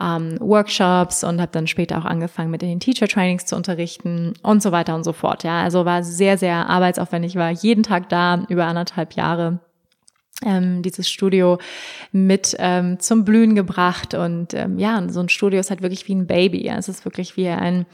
ähm, 0.00 0.36
Workshops 0.40 1.24
und 1.24 1.40
habe 1.40 1.52
dann 1.52 1.66
später 1.66 1.98
auch 1.98 2.04
angefangen 2.04 2.50
mit 2.50 2.62
den 2.62 2.80
Teacher 2.80 3.08
Trainings 3.08 3.46
zu 3.46 3.56
unterrichten 3.56 4.34
und 4.42 4.62
so 4.62 4.72
weiter 4.72 4.94
und 4.94 5.04
so 5.04 5.12
fort. 5.12 5.44
Ja, 5.44 5.62
also 5.62 5.84
war 5.84 6.02
sehr, 6.02 6.38
sehr 6.38 6.68
arbeitsaufwendig, 6.68 7.36
war 7.36 7.50
jeden 7.50 7.82
Tag 7.82 8.08
da 8.08 8.44
über 8.48 8.66
anderthalb 8.66 9.14
Jahre 9.14 9.60
ähm, 10.44 10.82
dieses 10.82 11.08
Studio 11.08 11.58
mit 12.10 12.56
ähm, 12.58 12.98
zum 13.00 13.24
Blühen 13.24 13.54
gebracht. 13.54 14.14
Und 14.14 14.54
ähm, 14.54 14.78
ja, 14.78 15.02
so 15.08 15.20
ein 15.20 15.28
Studio 15.28 15.60
ist 15.60 15.70
halt 15.70 15.82
wirklich 15.82 16.08
wie 16.08 16.14
ein 16.14 16.26
Baby. 16.26 16.66
Ja. 16.66 16.76
Es 16.76 16.88
ist 16.88 17.04
wirklich 17.04 17.36
wie 17.36 17.48
ein 17.48 17.86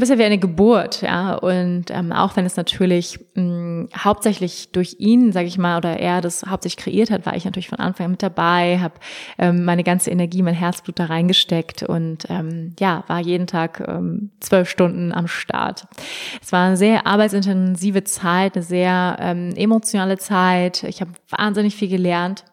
bisschen 0.00 0.18
wie 0.18 0.24
eine 0.24 0.38
Geburt, 0.38 1.02
ja. 1.02 1.34
Und 1.34 1.86
ähm, 1.90 2.12
auch 2.12 2.36
wenn 2.36 2.46
es 2.46 2.56
natürlich 2.56 3.18
mh, 3.34 3.88
hauptsächlich 3.96 4.70
durch 4.70 4.96
ihn, 4.98 5.32
sage 5.32 5.48
ich 5.48 5.58
mal, 5.58 5.78
oder 5.78 5.98
er 5.98 6.20
das 6.20 6.44
hauptsächlich 6.46 6.84
kreiert 6.84 7.10
hat, 7.10 7.26
war 7.26 7.34
ich 7.34 7.44
natürlich 7.44 7.68
von 7.68 7.78
Anfang 7.78 8.06
an 8.06 8.10
mit 8.12 8.22
dabei, 8.22 8.78
habe 8.78 8.94
ähm, 9.38 9.64
meine 9.64 9.84
ganze 9.84 10.10
Energie, 10.10 10.42
mein 10.42 10.54
Herzblut 10.54 10.98
da 10.98 11.06
reingesteckt 11.06 11.82
und 11.82 12.26
ähm, 12.28 12.74
ja, 12.78 13.04
war 13.08 13.20
jeden 13.20 13.46
Tag 13.46 13.84
ähm, 13.86 14.30
zwölf 14.40 14.68
Stunden 14.70 15.12
am 15.12 15.26
Start. 15.26 15.86
Es 16.40 16.52
war 16.52 16.66
eine 16.66 16.76
sehr 16.76 17.06
arbeitsintensive 17.06 18.04
Zeit, 18.04 18.54
eine 18.54 18.64
sehr 18.64 19.16
ähm, 19.20 19.52
emotionale 19.56 20.18
Zeit. 20.18 20.84
Ich 20.84 21.00
habe 21.00 21.10
wahnsinnig 21.30 21.74
viel 21.74 21.88
gelernt 21.88 22.44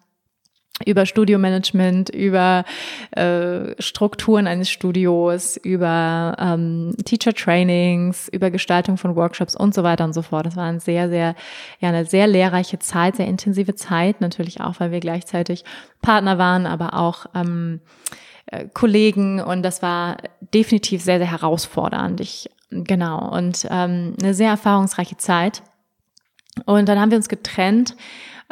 über 0.84 1.06
Studiomanagement, 1.06 2.10
über 2.10 2.66
äh, 3.12 3.82
Strukturen 3.82 4.46
eines 4.46 4.70
Studios, 4.70 5.56
über 5.56 6.36
ähm, 6.38 6.94
Teacher 7.06 7.34
Trainings, 7.34 8.28
über 8.28 8.52
Gestaltung 8.52 8.98
von 8.98 9.16
Workshops 9.16 9.56
und 9.56 9.74
so 9.74 9.84
weiter 9.84 10.04
und 10.04 10.14
so 10.14 10.22
fort. 10.22 10.46
Das 10.46 10.58
war 10.58 10.66
ein 10.66 10.82
sehr, 10.82 11.08
sehr, 11.08 11.36
ja, 11.80 11.90
eine 11.90 12.06
sehr 12.06 12.28
lehrreiche 12.28 12.78
Zeit, 12.80 13.16
sehr 13.16 13.28
intensive 13.28 13.76
Zeit, 13.76 14.20
natürlich 14.20 14.60
auch, 14.60 14.80
weil 14.80 14.92
wir 14.92 15.00
gleichzeitig 15.00 15.64
Partner 16.02 16.38
waren, 16.38 16.66
aber 16.66 16.96
auch 16.96 17.28
ähm, 17.34 17.80
äh, 18.48 18.66
Kollegen 18.74 19.40
und 19.40 19.64
das 19.64 19.82
war 19.82 20.18
definitiv 20.54 21.02
sehr, 21.02 21.20
sehr 21.20 21.32
herausfordernd. 21.32 22.20
Ich 22.20 22.50
genau, 22.70 23.32
und 23.32 23.66
ähm, 23.70 24.16
eine 24.22 24.34
sehr 24.34 24.50
erfahrungsreiche 24.50 25.16
Zeit. 25.16 25.64
Und 26.66 26.88
dann 26.88 27.00
haben 27.00 27.12
wir 27.12 27.18
uns 27.18 27.30
getrennt, 27.30 27.96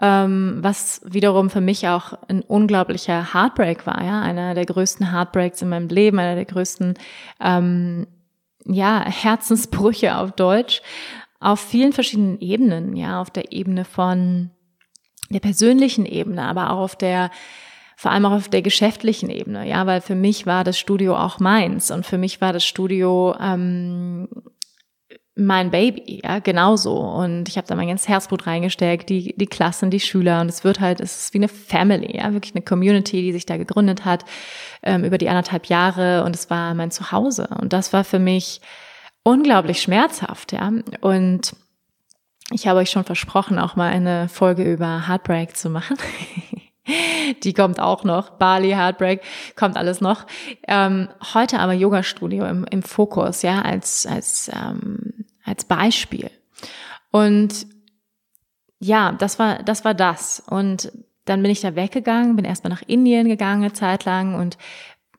ähm, 0.01 0.57
was 0.61 1.01
wiederum 1.05 1.49
für 1.49 1.61
mich 1.61 1.87
auch 1.87 2.13
ein 2.27 2.41
unglaublicher 2.41 3.33
Heartbreak 3.33 3.85
war, 3.85 4.03
ja, 4.03 4.21
einer 4.21 4.55
der 4.55 4.65
größten 4.65 5.11
Heartbreaks 5.11 5.61
in 5.61 5.69
meinem 5.69 5.87
Leben, 5.87 6.19
einer 6.19 6.35
der 6.35 6.45
größten 6.45 6.95
ähm, 7.39 8.07
ja, 8.65 9.03
Herzensbrüche 9.05 10.17
auf 10.17 10.31
Deutsch, 10.31 10.81
auf 11.39 11.59
vielen 11.59 11.93
verschiedenen 11.93 12.39
Ebenen, 12.39 12.95
ja, 12.95 13.21
auf 13.21 13.29
der 13.29 13.51
Ebene 13.51 13.85
von 13.85 14.51
der 15.29 15.41
persönlichen 15.41 16.05
Ebene, 16.05 16.43
aber 16.43 16.71
auch 16.71 16.79
auf 16.79 16.95
der 16.95 17.29
vor 17.95 18.11
allem 18.11 18.25
auch 18.25 18.31
auf 18.31 18.49
der 18.49 18.61
geschäftlichen 18.61 19.29
Ebene, 19.29 19.67
ja, 19.67 19.85
weil 19.85 20.01
für 20.01 20.15
mich 20.15 20.45
war 20.45 20.63
das 20.63 20.77
Studio 20.77 21.15
auch 21.15 21.39
meins 21.39 21.91
und 21.91 22.05
für 22.05 22.17
mich 22.17 22.41
war 22.41 22.51
das 22.51 22.65
Studio 22.65 23.35
ähm, 23.39 24.27
mein 25.35 25.71
Baby, 25.71 26.21
ja, 26.23 26.39
genauso. 26.39 26.95
Und 26.95 27.49
ich 27.49 27.57
habe 27.57 27.67
da 27.67 27.75
mein 27.75 27.87
ganzes 27.87 28.07
Herzblut 28.07 28.45
reingesteckt, 28.45 29.09
die, 29.09 29.33
die 29.35 29.47
Klassen, 29.47 29.89
die 29.89 29.99
Schüler. 29.99 30.41
Und 30.41 30.49
es 30.49 30.63
wird 30.63 30.79
halt, 30.79 30.99
es 30.99 31.25
ist 31.25 31.33
wie 31.33 31.39
eine 31.39 31.47
Family, 31.47 32.17
ja, 32.17 32.33
wirklich 32.33 32.53
eine 32.53 32.63
Community, 32.63 33.21
die 33.21 33.31
sich 33.31 33.45
da 33.45 33.57
gegründet 33.57 34.05
hat 34.05 34.25
ähm, 34.83 35.03
über 35.03 35.17
die 35.17 35.29
anderthalb 35.29 35.65
Jahre. 35.65 36.23
Und 36.23 36.35
es 36.35 36.49
war 36.49 36.73
mein 36.75 36.91
Zuhause. 36.91 37.47
Und 37.59 37.73
das 37.73 37.93
war 37.93 38.03
für 38.03 38.19
mich 38.19 38.61
unglaublich 39.23 39.81
schmerzhaft, 39.81 40.51
ja. 40.51 40.71
Und 41.01 41.55
ich 42.51 42.67
habe 42.67 42.79
euch 42.79 42.91
schon 42.91 43.05
versprochen, 43.05 43.57
auch 43.57 43.75
mal 43.75 43.91
eine 43.91 44.29
Folge 44.29 44.71
über 44.71 45.07
Heartbreak 45.07 45.57
zu 45.57 45.69
machen. 45.69 45.97
Die 47.43 47.53
kommt 47.53 47.79
auch 47.79 48.03
noch. 48.03 48.31
Bali, 48.31 48.71
Heartbreak, 48.71 49.21
kommt 49.55 49.77
alles 49.77 50.01
noch. 50.01 50.25
Ähm, 50.67 51.09
heute 51.33 51.59
aber 51.59 51.73
Yoga-Studio 51.73 52.45
im, 52.45 52.65
im 52.69 52.83
Fokus, 52.83 53.41
ja, 53.41 53.61
als, 53.61 54.05
als, 54.05 54.51
ähm, 54.53 55.25
als 55.45 55.65
Beispiel. 55.65 56.29
Und 57.11 57.67
ja, 58.79 59.13
das 59.13 59.39
war, 59.39 59.63
das 59.63 59.85
war 59.85 59.93
das. 59.93 60.43
Und 60.45 60.91
dann 61.25 61.41
bin 61.41 61.51
ich 61.51 61.61
da 61.61 61.75
weggegangen, 61.75 62.35
bin 62.35 62.43
erstmal 62.45 62.71
nach 62.71 62.83
Indien 62.85 63.27
gegangen 63.27 63.63
eine 63.63 63.73
Zeit 63.73 64.03
lang 64.03 64.35
und 64.35 64.57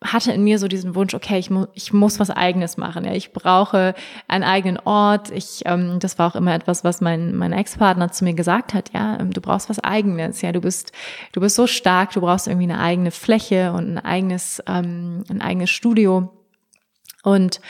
hatte 0.03 0.33
in 0.33 0.45
mir 0.45 0.59
so 0.59 0.69
diesen 0.69 0.95
Wunsch, 0.95 1.15
okay, 1.15 1.39
ich, 1.39 1.51
mu 1.51 1.67
ich 1.73 1.93
muss 1.93 2.21
was 2.21 2.31
Eigenes 2.31 2.77
machen. 2.77 3.05
Ja, 3.05 3.13
ich 3.13 3.33
brauche 3.33 3.95
einen 4.29 4.45
eigenen 4.45 4.79
Ort. 4.79 5.31
Ich, 5.31 5.63
ähm, 5.65 5.99
das 5.99 6.19
war 6.19 6.31
auch 6.31 6.37
immer 6.37 6.55
etwas, 6.55 6.85
was 6.85 7.01
mein 7.01 7.35
mein 7.35 7.53
Ex-Partner 7.53 8.13
zu 8.13 8.25
mir 8.25 8.35
gesagt 8.35 8.75
hat. 8.75 8.93
Ja, 8.93 9.19
ähm, 9.19 9.33
du 9.33 9.41
brauchst 9.41 9.71
was 9.71 9.81
Eigenes. 9.81 10.43
Ja, 10.43 10.53
du 10.53 10.61
bist 10.61 10.93
du 11.33 11.41
bist 11.41 11.57
so 11.57 11.67
stark. 11.67 12.13
Du 12.13 12.21
brauchst 12.21 12.49
irgendwie 12.49 12.71
eine 12.71 12.81
eigene 12.81 13.11
Fläche 13.11 13.73
und 13.73 13.95
ein 13.95 13.99
eigenes 13.99 14.63
ähm, 14.67 15.25
ein 15.31 15.41
eigenes 15.41 15.71
Studio. 15.71 16.31
Und 17.23 17.61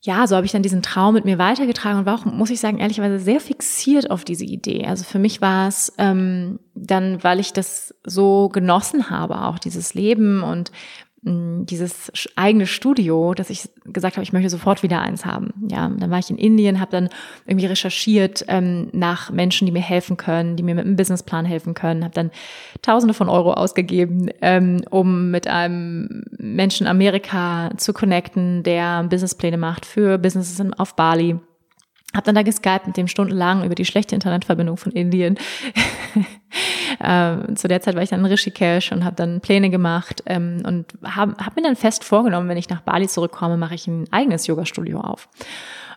ja, 0.00 0.26
so 0.26 0.36
habe 0.36 0.46
ich 0.46 0.52
dann 0.52 0.62
diesen 0.62 0.82
Traum 0.82 1.14
mit 1.14 1.24
mir 1.24 1.38
weitergetragen 1.38 1.98
und 1.98 2.06
war 2.06 2.14
auch, 2.14 2.24
muss 2.24 2.50
ich 2.50 2.60
sagen, 2.60 2.78
ehrlicherweise 2.78 3.18
sehr 3.18 3.40
fixiert 3.40 4.10
auf 4.10 4.24
diese 4.24 4.44
Idee. 4.44 4.86
Also 4.86 5.04
für 5.04 5.18
mich 5.18 5.40
war 5.40 5.66
es 5.66 5.92
ähm, 5.98 6.60
dann, 6.74 7.22
weil 7.24 7.40
ich 7.40 7.52
das 7.52 7.94
so 8.04 8.48
genossen 8.48 9.10
habe, 9.10 9.42
auch 9.42 9.58
dieses 9.58 9.94
Leben 9.94 10.42
und 10.44 10.70
dieses 11.22 12.12
eigene 12.36 12.66
Studio, 12.66 13.34
dass 13.34 13.50
ich 13.50 13.68
gesagt 13.84 14.16
habe, 14.16 14.22
ich 14.22 14.32
möchte 14.32 14.50
sofort 14.50 14.84
wieder 14.84 15.02
eins 15.02 15.24
haben. 15.24 15.52
Ja, 15.68 15.88
dann 15.88 16.10
war 16.10 16.18
ich 16.20 16.30
in 16.30 16.38
Indien, 16.38 16.80
habe 16.80 16.92
dann 16.92 17.08
irgendwie 17.44 17.66
recherchiert 17.66 18.44
ähm, 18.46 18.88
nach 18.92 19.30
Menschen, 19.30 19.66
die 19.66 19.72
mir 19.72 19.82
helfen 19.82 20.16
können, 20.16 20.56
die 20.56 20.62
mir 20.62 20.76
mit 20.76 20.86
einem 20.86 20.96
Businessplan 20.96 21.44
helfen 21.44 21.74
können, 21.74 22.04
habe 22.04 22.14
dann 22.14 22.30
Tausende 22.82 23.14
von 23.14 23.28
Euro 23.28 23.52
ausgegeben, 23.54 24.30
ähm, 24.40 24.82
um 24.90 25.30
mit 25.30 25.48
einem 25.48 26.24
Menschen 26.38 26.86
in 26.86 26.90
Amerika 26.90 27.70
zu 27.76 27.92
connecten, 27.92 28.62
der 28.62 29.02
Businesspläne 29.04 29.56
macht 29.56 29.86
für 29.86 30.18
Businesses 30.18 30.64
auf 30.78 30.94
Bali. 30.94 31.38
Hab 32.14 32.24
dann 32.24 32.34
da 32.34 32.42
geskypt 32.42 32.86
mit 32.86 32.96
dem 32.96 33.06
stundenlang 33.06 33.64
über 33.64 33.74
die 33.74 33.84
schlechte 33.84 34.14
Internetverbindung 34.14 34.78
von 34.78 34.92
Indien. 34.92 35.38
ähm, 37.00 37.54
zu 37.54 37.68
der 37.68 37.82
Zeit 37.82 37.94
war 37.96 38.02
ich 38.02 38.08
dann 38.08 38.20
in 38.20 38.26
Rishikesh 38.26 38.92
und 38.92 39.04
habe 39.04 39.14
dann 39.14 39.40
Pläne 39.40 39.68
gemacht 39.68 40.22
ähm, 40.26 40.62
und 40.64 40.86
habe 41.04 41.34
hab 41.44 41.54
mir 41.54 41.62
dann 41.62 41.76
fest 41.76 42.04
vorgenommen, 42.04 42.48
wenn 42.48 42.56
ich 42.56 42.70
nach 42.70 42.80
Bali 42.80 43.08
zurückkomme, 43.08 43.58
mache 43.58 43.74
ich 43.74 43.86
ein 43.86 44.06
eigenes 44.10 44.46
Yoga-Studio 44.46 45.00
auf. 45.00 45.28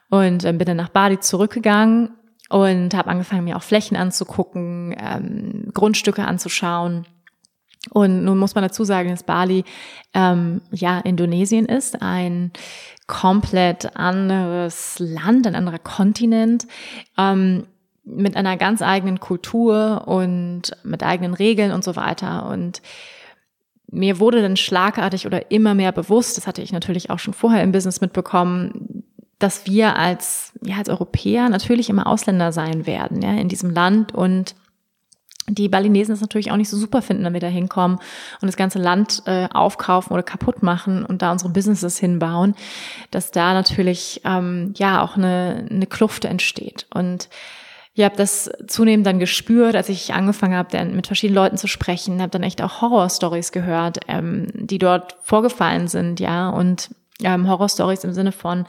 Und 0.09 0.43
ähm, 0.43 0.57
bin 0.57 0.67
dann 0.67 0.77
nach 0.77 0.89
Bali 0.89 1.19
zurückgegangen 1.19 2.11
und 2.49 2.93
habe 2.93 3.09
angefangen, 3.09 3.45
mir 3.45 3.55
auch 3.55 3.63
Flächen 3.63 3.95
anzugucken, 3.95 4.93
ähm, 4.99 5.71
Grundstücke 5.73 6.25
anzuschauen. 6.25 7.05
Und 7.89 8.23
nun 8.23 8.37
muss 8.37 8.53
man 8.53 8.63
dazu 8.63 8.83
sagen, 8.83 9.09
dass 9.09 9.23
Bali 9.23 9.63
ähm, 10.13 10.61
ja 10.71 10.99
Indonesien 10.99 11.65
ist, 11.65 12.01
ein 12.01 12.51
komplett 13.07 13.95
anderes 13.95 14.97
Land, 14.99 15.47
ein 15.47 15.55
anderer 15.55 15.79
Kontinent, 15.79 16.67
ähm, 17.17 17.65
mit 18.03 18.35
einer 18.35 18.57
ganz 18.57 18.81
eigenen 18.81 19.19
Kultur 19.19 20.07
und 20.07 20.71
mit 20.83 21.03
eigenen 21.03 21.33
Regeln 21.33 21.71
und 21.71 21.83
so 21.83 21.95
weiter. 21.95 22.47
Und 22.49 22.81
mir 23.91 24.19
wurde 24.19 24.41
dann 24.41 24.57
schlagartig 24.57 25.25
oder 25.25 25.51
immer 25.51 25.73
mehr 25.73 25.91
bewusst, 25.91 26.37
das 26.37 26.47
hatte 26.47 26.61
ich 26.61 26.71
natürlich 26.71 27.09
auch 27.09 27.19
schon 27.19 27.33
vorher 27.33 27.63
im 27.63 27.71
Business 27.71 28.01
mitbekommen, 28.01 29.03
dass 29.37 29.65
wir 29.65 29.97
als, 29.97 30.53
ja, 30.63 30.77
als 30.77 30.89
Europäer 30.89 31.49
natürlich 31.49 31.89
immer 31.89 32.07
Ausländer 32.07 32.51
sein 32.51 32.85
werden, 32.85 33.21
ja, 33.21 33.33
in 33.33 33.49
diesem 33.49 33.71
Land 33.71 34.13
und 34.13 34.55
die 35.47 35.69
Balinesen 35.69 36.13
es 36.13 36.21
natürlich 36.21 36.51
auch 36.51 36.57
nicht 36.57 36.69
so 36.69 36.77
super 36.77 37.01
finden, 37.01 37.23
wenn 37.23 37.33
wir 37.33 37.39
da 37.39 37.47
hinkommen 37.47 37.97
und 38.41 38.47
das 38.47 38.57
ganze 38.57 38.79
Land 38.79 39.23
äh, 39.25 39.47
aufkaufen 39.51 40.13
oder 40.13 40.23
kaputt 40.23 40.63
machen 40.63 41.03
und 41.03 41.21
da 41.21 41.31
unsere 41.31 41.51
Businesses 41.51 41.97
hinbauen, 41.97 42.55
dass 43.09 43.31
da 43.31 43.53
natürlich 43.53 44.21
ähm, 44.23 44.73
ja 44.77 45.01
auch 45.01 45.17
eine, 45.17 45.65
eine 45.69 45.87
Kluft 45.87 46.25
entsteht. 46.25 46.85
Und 46.93 47.29
ich 47.93 48.05
habe 48.05 48.15
das 48.15 48.49
zunehmend 48.67 49.05
dann 49.05 49.19
gespürt, 49.19 49.75
als 49.75 49.89
ich 49.89 50.13
angefangen 50.13 50.55
habe, 50.55 50.85
mit 50.85 51.07
verschiedenen 51.07 51.35
Leuten 51.35 51.57
zu 51.57 51.67
sprechen, 51.67 52.21
habe 52.21 52.31
dann 52.31 52.43
echt 52.43 52.61
auch 52.61 52.81
Horror-Stories 52.81 53.51
gehört, 53.51 53.99
ähm, 54.07 54.47
die 54.53 54.77
dort 54.77 55.17
vorgefallen 55.23 55.87
sind, 55.87 56.19
ja, 56.19 56.49
und 56.49 56.91
ähm, 57.23 57.47
Horrorstories 57.49 58.03
im 58.03 58.13
Sinne 58.13 58.31
von 58.31 58.65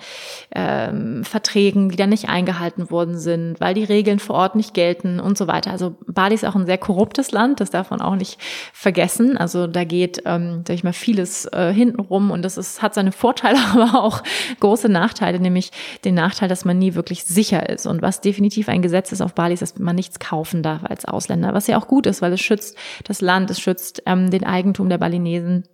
ähm, 0.54 1.24
Verträgen, 1.24 1.88
die 1.88 1.96
dann 1.96 2.10
nicht 2.10 2.28
eingehalten 2.28 2.90
worden 2.90 3.18
sind, 3.18 3.60
weil 3.60 3.74
die 3.74 3.84
Regeln 3.84 4.18
vor 4.18 4.36
Ort 4.36 4.56
nicht 4.56 4.74
gelten 4.74 5.20
und 5.20 5.38
so 5.38 5.46
weiter. 5.46 5.70
Also 5.70 5.96
Bali 6.06 6.34
ist 6.34 6.44
auch 6.44 6.54
ein 6.54 6.66
sehr 6.66 6.78
korruptes 6.78 7.32
Land, 7.32 7.60
das 7.60 7.70
darf 7.70 7.90
man 7.90 8.00
auch 8.00 8.16
nicht 8.16 8.38
vergessen. 8.72 9.36
Also 9.36 9.66
da 9.66 9.84
geht, 9.84 10.22
ähm, 10.24 10.64
sag 10.66 10.74
ich 10.74 10.84
mal, 10.84 10.92
vieles 10.92 11.46
äh, 11.46 11.72
hintenrum 11.72 12.30
und 12.30 12.42
das 12.42 12.58
ist, 12.58 12.82
hat 12.82 12.94
seine 12.94 13.12
Vorteile, 13.12 13.58
aber 13.72 14.02
auch 14.02 14.22
große 14.60 14.88
Nachteile, 14.88 15.40
nämlich 15.40 15.70
den 16.04 16.14
Nachteil, 16.14 16.48
dass 16.48 16.64
man 16.64 16.78
nie 16.78 16.94
wirklich 16.94 17.24
sicher 17.24 17.68
ist. 17.68 17.86
Und 17.86 18.02
was 18.02 18.20
definitiv 18.20 18.68
ein 18.68 18.82
Gesetz 18.82 19.12
ist 19.12 19.20
auf 19.20 19.34
Bali, 19.34 19.54
ist, 19.54 19.62
dass 19.62 19.78
man 19.78 19.96
nichts 19.96 20.18
kaufen 20.18 20.62
darf 20.62 20.84
als 20.84 21.04
Ausländer, 21.04 21.54
was 21.54 21.66
ja 21.66 21.78
auch 21.78 21.86
gut 21.86 22.06
ist, 22.06 22.22
weil 22.22 22.32
es 22.32 22.40
schützt 22.40 22.76
das 23.04 23.20
Land, 23.20 23.50
es 23.50 23.60
schützt 23.60 24.02
ähm, 24.06 24.30
den 24.30 24.44
Eigentum 24.44 24.88
der 24.88 24.98
Balinesen 24.98 25.64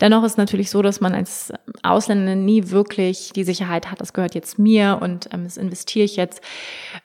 Dennoch 0.00 0.24
ist 0.24 0.38
natürlich 0.38 0.70
so, 0.70 0.82
dass 0.82 1.00
man 1.00 1.14
als 1.14 1.52
Ausländer 1.82 2.34
nie 2.34 2.70
wirklich 2.70 3.32
die 3.34 3.44
Sicherheit 3.44 3.90
hat, 3.90 4.00
das 4.00 4.12
gehört 4.12 4.34
jetzt 4.34 4.58
mir 4.58 4.98
und 5.00 5.28
ähm, 5.32 5.44
das 5.44 5.56
investiere 5.56 6.04
ich 6.04 6.16
jetzt, 6.16 6.42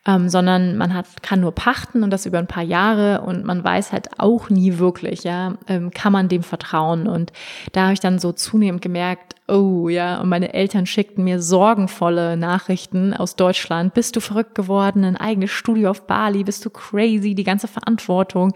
ähm, 0.05 0.29
sondern 0.29 0.77
man 0.77 0.93
hat, 0.93 1.21
kann 1.21 1.41
nur 1.41 1.53
pachten 1.53 2.03
und 2.03 2.11
das 2.11 2.25
über 2.25 2.39
ein 2.39 2.47
paar 2.47 2.63
Jahre 2.63 3.21
und 3.21 3.45
man 3.45 3.63
weiß 3.63 3.91
halt 3.91 4.19
auch 4.19 4.49
nie 4.49 4.77
wirklich, 4.77 5.23
ja, 5.23 5.55
ähm, 5.67 5.91
kann 5.91 6.13
man 6.13 6.29
dem 6.29 6.43
vertrauen. 6.43 7.07
Und 7.07 7.31
da 7.73 7.83
habe 7.83 7.93
ich 7.93 7.99
dann 7.99 8.19
so 8.19 8.31
zunehmend 8.31 8.81
gemerkt, 8.81 9.35
oh 9.49 9.89
ja, 9.89 10.21
und 10.21 10.29
meine 10.29 10.53
Eltern 10.53 10.85
schickten 10.85 11.23
mir 11.23 11.41
sorgenvolle 11.41 12.37
Nachrichten 12.37 13.13
aus 13.13 13.35
Deutschland. 13.35 13.93
Bist 13.93 14.15
du 14.15 14.19
verrückt 14.19 14.55
geworden? 14.55 15.03
Ein 15.03 15.17
eigenes 15.17 15.51
Studio 15.51 15.89
auf 15.89 16.07
Bali? 16.07 16.43
Bist 16.43 16.65
du 16.65 16.69
crazy? 16.69 17.35
Die 17.35 17.43
ganze 17.43 17.67
Verantwortung. 17.67 18.53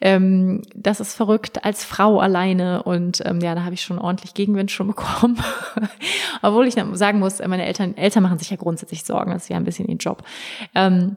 Ähm, 0.00 0.62
das 0.74 1.00
ist 1.00 1.14
verrückt 1.14 1.64
als 1.64 1.84
Frau 1.84 2.18
alleine. 2.20 2.82
Und 2.82 3.22
ähm, 3.24 3.40
ja, 3.40 3.54
da 3.54 3.64
habe 3.64 3.74
ich 3.74 3.82
schon 3.82 3.98
ordentlich 3.98 4.34
Gegenwind 4.34 4.70
schon 4.70 4.88
bekommen. 4.88 5.38
Obwohl 6.42 6.66
ich 6.66 6.74
sagen 6.74 7.18
muss, 7.18 7.38
meine 7.46 7.66
Eltern, 7.66 7.96
Eltern 7.96 8.22
machen 8.22 8.38
sich 8.38 8.50
ja 8.50 8.56
grundsätzlich 8.56 9.04
Sorgen. 9.04 9.32
Das 9.32 9.44
ist 9.44 9.48
ja 9.48 9.56
ein 9.56 9.64
bisschen 9.64 9.88
ihr 9.88 9.96
Job. 9.96 10.22
Ähm, 10.74 11.16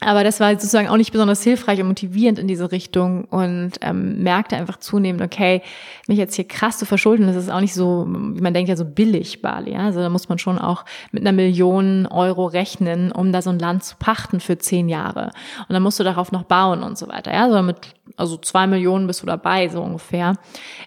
aber 0.00 0.22
das 0.22 0.38
war 0.38 0.52
sozusagen 0.52 0.88
auch 0.88 0.96
nicht 0.96 1.10
besonders 1.10 1.42
hilfreich 1.42 1.80
und 1.80 1.88
motivierend 1.88 2.38
in 2.38 2.46
diese 2.46 2.70
Richtung 2.70 3.24
und 3.24 3.72
ähm, 3.80 4.22
merkte 4.22 4.56
einfach 4.56 4.78
zunehmend, 4.78 5.22
okay, 5.22 5.60
mich 6.06 6.18
jetzt 6.18 6.36
hier 6.36 6.46
krass 6.46 6.78
zu 6.78 6.86
verschulden, 6.86 7.26
das 7.26 7.34
ist 7.34 7.50
auch 7.50 7.60
nicht 7.60 7.74
so, 7.74 8.06
wie 8.08 8.40
man 8.40 8.54
denkt 8.54 8.68
ja 8.68 8.76
so 8.76 8.84
billig 8.84 9.42
Bali. 9.42 9.72
Ja? 9.72 9.80
Also 9.80 10.00
da 10.00 10.08
muss 10.08 10.28
man 10.28 10.38
schon 10.38 10.58
auch 10.58 10.84
mit 11.10 11.22
einer 11.22 11.32
Million 11.32 12.06
Euro 12.06 12.46
rechnen, 12.46 13.10
um 13.10 13.32
da 13.32 13.42
so 13.42 13.50
ein 13.50 13.58
Land 13.58 13.82
zu 13.82 13.96
pachten 13.98 14.38
für 14.38 14.56
zehn 14.58 14.88
Jahre. 14.88 15.32
Und 15.68 15.72
dann 15.74 15.82
musst 15.82 15.98
du 15.98 16.04
darauf 16.04 16.30
noch 16.30 16.44
bauen 16.44 16.84
und 16.84 16.96
so 16.96 17.08
weiter. 17.08 17.32
Ja, 17.32 17.44
also 17.44 17.60
mit 17.62 17.78
also 18.16 18.36
zwei 18.36 18.66
Millionen 18.66 19.06
bist 19.06 19.22
du 19.22 19.26
dabei, 19.26 19.68
so 19.68 19.82
ungefähr. 19.82 20.34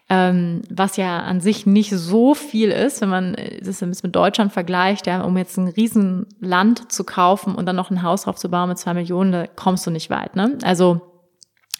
Ähm, 0.10 0.62
was 0.70 0.98
ja 0.98 1.20
an 1.20 1.42
sich 1.42 1.66
nicht 1.66 1.92
so 1.92 2.34
viel 2.34 2.70
ist, 2.70 3.02
wenn 3.02 3.10
man 3.10 3.36
das 3.62 3.82
mit 3.82 4.16
Deutschland 4.16 4.52
vergleicht, 4.52 5.08
ja, 5.08 5.22
um 5.22 5.38
jetzt 5.38 5.58
ein 5.58 5.68
Riesenland 5.68 6.92
zu 6.92 7.04
kaufen 7.04 7.56
und 7.56 7.66
dann 7.66 7.76
noch 7.76 7.92
ein 7.92 8.04
Haus 8.04 8.24
drauf 8.24 8.38
zu 8.38 8.50
bauen 8.50 8.70
mit 8.70 8.78
zwei 8.78 8.94
Millionen, 8.94 9.32
da 9.32 9.48
kommst 9.48 9.86
du 9.86 9.92
nicht 9.92 10.10
weit. 10.10 10.36
Ne? 10.36 10.58
Also 10.64 11.11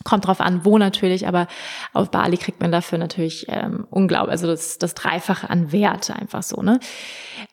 Kommt 0.04 0.28
drauf 0.28 0.42
an, 0.42 0.66
wo 0.66 0.78
natürlich, 0.78 1.28
aber 1.28 1.48
auf 1.94 2.12
Bali 2.12 2.38
kriegt 2.38 2.62
man 2.62 2.72
dafür 2.72 2.98
natürlich 2.98 3.46
ähm, 3.50 3.86
unglaublich, 3.90 4.32
also 4.32 4.48
das, 4.48 4.78
das 4.78 4.94
Dreifache 4.94 5.50
an 5.50 5.72
Wert 5.72 6.12
einfach 6.12 6.44
so, 6.44 6.62
ne? 6.62 6.80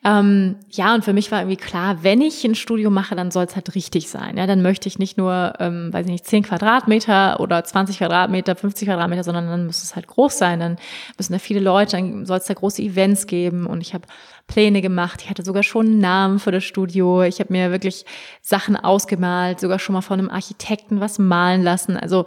Ähm, 0.03 0.55
ja, 0.69 0.93
und 0.95 1.03
für 1.03 1.13
mich 1.13 1.31
war 1.31 1.41
irgendwie 1.41 1.57
klar, 1.57 2.03
wenn 2.03 2.21
ich 2.21 2.45
ein 2.45 2.55
Studio 2.55 2.89
mache, 2.89 3.15
dann 3.15 3.31
soll 3.31 3.45
es 3.45 3.55
halt 3.55 3.75
richtig 3.75 4.09
sein. 4.09 4.37
Ja, 4.37 4.47
dann 4.47 4.61
möchte 4.61 4.87
ich 4.87 4.99
nicht 4.99 5.17
nur, 5.17 5.53
ähm, 5.59 5.91
weiß 5.91 6.05
ich 6.05 6.11
nicht, 6.11 6.25
10 6.25 6.43
Quadratmeter 6.43 7.39
oder 7.39 7.63
20 7.63 7.97
Quadratmeter, 7.97 8.55
50 8.55 8.87
Quadratmeter, 8.87 9.23
sondern 9.23 9.47
dann 9.47 9.65
muss 9.65 9.83
es 9.83 9.95
halt 9.95 10.07
groß 10.07 10.37
sein. 10.37 10.59
Dann 10.59 10.77
müssen 11.17 11.33
da 11.33 11.39
viele 11.39 11.59
Leute, 11.59 11.97
dann 11.97 12.25
soll 12.25 12.37
es 12.37 12.45
da 12.45 12.53
große 12.53 12.81
Events 12.81 13.27
geben 13.27 13.65
und 13.65 13.81
ich 13.81 13.93
habe 13.93 14.05
Pläne 14.49 14.81
gemacht. 14.81 15.21
Ich 15.23 15.29
hatte 15.29 15.43
sogar 15.43 15.63
schon 15.63 15.85
einen 15.85 15.99
Namen 15.99 16.39
für 16.39 16.51
das 16.51 16.65
Studio. 16.65 17.21
Ich 17.23 17.39
habe 17.39 17.53
mir 17.53 17.71
wirklich 17.71 18.03
Sachen 18.41 18.75
ausgemalt, 18.75 19.61
sogar 19.61 19.79
schon 19.79 19.93
mal 19.93 20.01
von 20.01 20.19
einem 20.19 20.29
Architekten 20.29 20.99
was 20.99 21.19
malen 21.19 21.63
lassen. 21.63 21.95
Also 21.95 22.25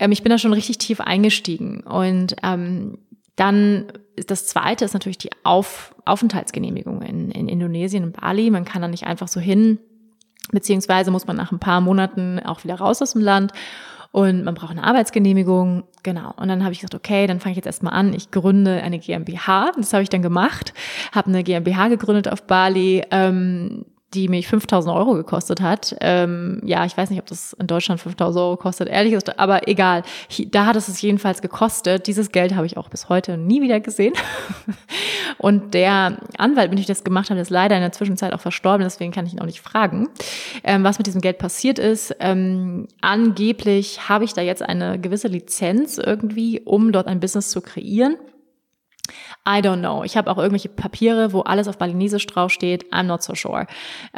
ähm, 0.00 0.10
ich 0.10 0.24
bin 0.24 0.30
da 0.30 0.38
schon 0.38 0.54
richtig 0.54 0.78
tief 0.78 1.00
eingestiegen. 1.00 1.82
Und 1.82 2.34
ähm, 2.42 2.98
dann 3.36 3.92
ist 4.16 4.30
das 4.30 4.46
zweite 4.46 4.84
ist 4.84 4.94
natürlich 4.94 5.18
die 5.18 5.30
Auf 5.44 5.94
Aufenthaltsgenehmigung 6.06 7.02
in, 7.02 7.30
in 7.30 7.48
Indonesien 7.48 8.02
und 8.02 8.18
Bali. 8.18 8.50
Man 8.50 8.64
kann 8.64 8.82
da 8.82 8.88
nicht 8.88 9.06
einfach 9.06 9.28
so 9.28 9.38
hin, 9.38 9.78
beziehungsweise 10.52 11.10
muss 11.10 11.26
man 11.26 11.36
nach 11.36 11.52
ein 11.52 11.58
paar 11.58 11.82
Monaten 11.82 12.40
auch 12.40 12.64
wieder 12.64 12.76
raus 12.76 13.02
aus 13.02 13.12
dem 13.12 13.20
Land 13.20 13.52
und 14.16 14.44
man 14.44 14.54
braucht 14.54 14.70
eine 14.70 14.82
Arbeitsgenehmigung. 14.82 15.84
Genau. 16.02 16.32
Und 16.38 16.48
dann 16.48 16.62
habe 16.62 16.72
ich 16.72 16.78
gesagt, 16.78 16.94
okay, 16.94 17.26
dann 17.26 17.38
fange 17.38 17.52
ich 17.52 17.56
jetzt 17.56 17.66
erstmal 17.66 17.92
an. 17.92 18.14
Ich 18.14 18.30
gründe 18.30 18.82
eine 18.82 18.98
GmbH. 18.98 19.72
Das 19.76 19.92
habe 19.92 20.04
ich 20.04 20.08
dann 20.08 20.22
gemacht. 20.22 20.72
Habe 21.12 21.28
eine 21.28 21.44
GmbH 21.44 21.88
gegründet 21.88 22.26
auf 22.26 22.44
Bali. 22.44 23.04
Ähm, 23.10 23.84
die 24.14 24.28
mich 24.28 24.46
5000 24.46 24.94
Euro 24.94 25.14
gekostet 25.14 25.60
hat. 25.60 25.96
Ähm, 26.00 26.60
ja, 26.64 26.84
ich 26.84 26.96
weiß 26.96 27.10
nicht, 27.10 27.18
ob 27.18 27.26
das 27.26 27.54
in 27.54 27.66
Deutschland 27.66 28.00
5000 28.00 28.40
Euro 28.40 28.56
kostet, 28.56 28.88
ehrlich 28.88 29.12
gesagt, 29.12 29.38
aber 29.38 29.68
egal. 29.68 30.02
Da 30.50 30.66
hat 30.66 30.76
es 30.76 30.88
es 30.88 31.02
jedenfalls 31.02 31.42
gekostet. 31.42 32.06
Dieses 32.06 32.30
Geld 32.30 32.54
habe 32.54 32.66
ich 32.66 32.76
auch 32.76 32.88
bis 32.88 33.08
heute 33.08 33.36
nie 33.36 33.62
wieder 33.62 33.80
gesehen. 33.80 34.14
Und 35.38 35.74
der 35.74 36.18
Anwalt, 36.38 36.70
mit 36.70 36.78
dem 36.78 36.82
ich 36.82 36.86
das 36.86 37.04
gemacht 37.04 37.30
habe, 37.30 37.40
ist 37.40 37.50
leider 37.50 37.74
in 37.74 37.82
der 37.82 37.92
Zwischenzeit 37.92 38.32
auch 38.32 38.40
verstorben, 38.40 38.84
deswegen 38.84 39.12
kann 39.12 39.26
ich 39.26 39.32
ihn 39.32 39.40
auch 39.40 39.46
nicht 39.46 39.60
fragen, 39.60 40.08
ähm, 40.62 40.84
was 40.84 40.98
mit 40.98 41.06
diesem 41.06 41.20
Geld 41.20 41.38
passiert 41.38 41.78
ist. 41.78 42.14
Ähm, 42.20 42.86
angeblich 43.00 44.08
habe 44.08 44.24
ich 44.24 44.34
da 44.34 44.40
jetzt 44.40 44.62
eine 44.62 45.00
gewisse 45.00 45.28
Lizenz 45.28 45.98
irgendwie, 45.98 46.60
um 46.64 46.92
dort 46.92 47.08
ein 47.08 47.20
Business 47.20 47.50
zu 47.50 47.60
kreieren. 47.60 48.16
I 49.46 49.60
don't 49.60 49.80
know. 49.80 50.02
Ich 50.04 50.16
habe 50.16 50.30
auch 50.30 50.38
irgendwelche 50.38 50.68
Papiere, 50.68 51.32
wo 51.32 51.40
alles 51.40 51.68
auf 51.68 51.78
Balinesisch 51.78 52.26
draufsteht. 52.26 52.92
I'm 52.92 53.04
not 53.04 53.22
so 53.22 53.34
sure. 53.34 53.66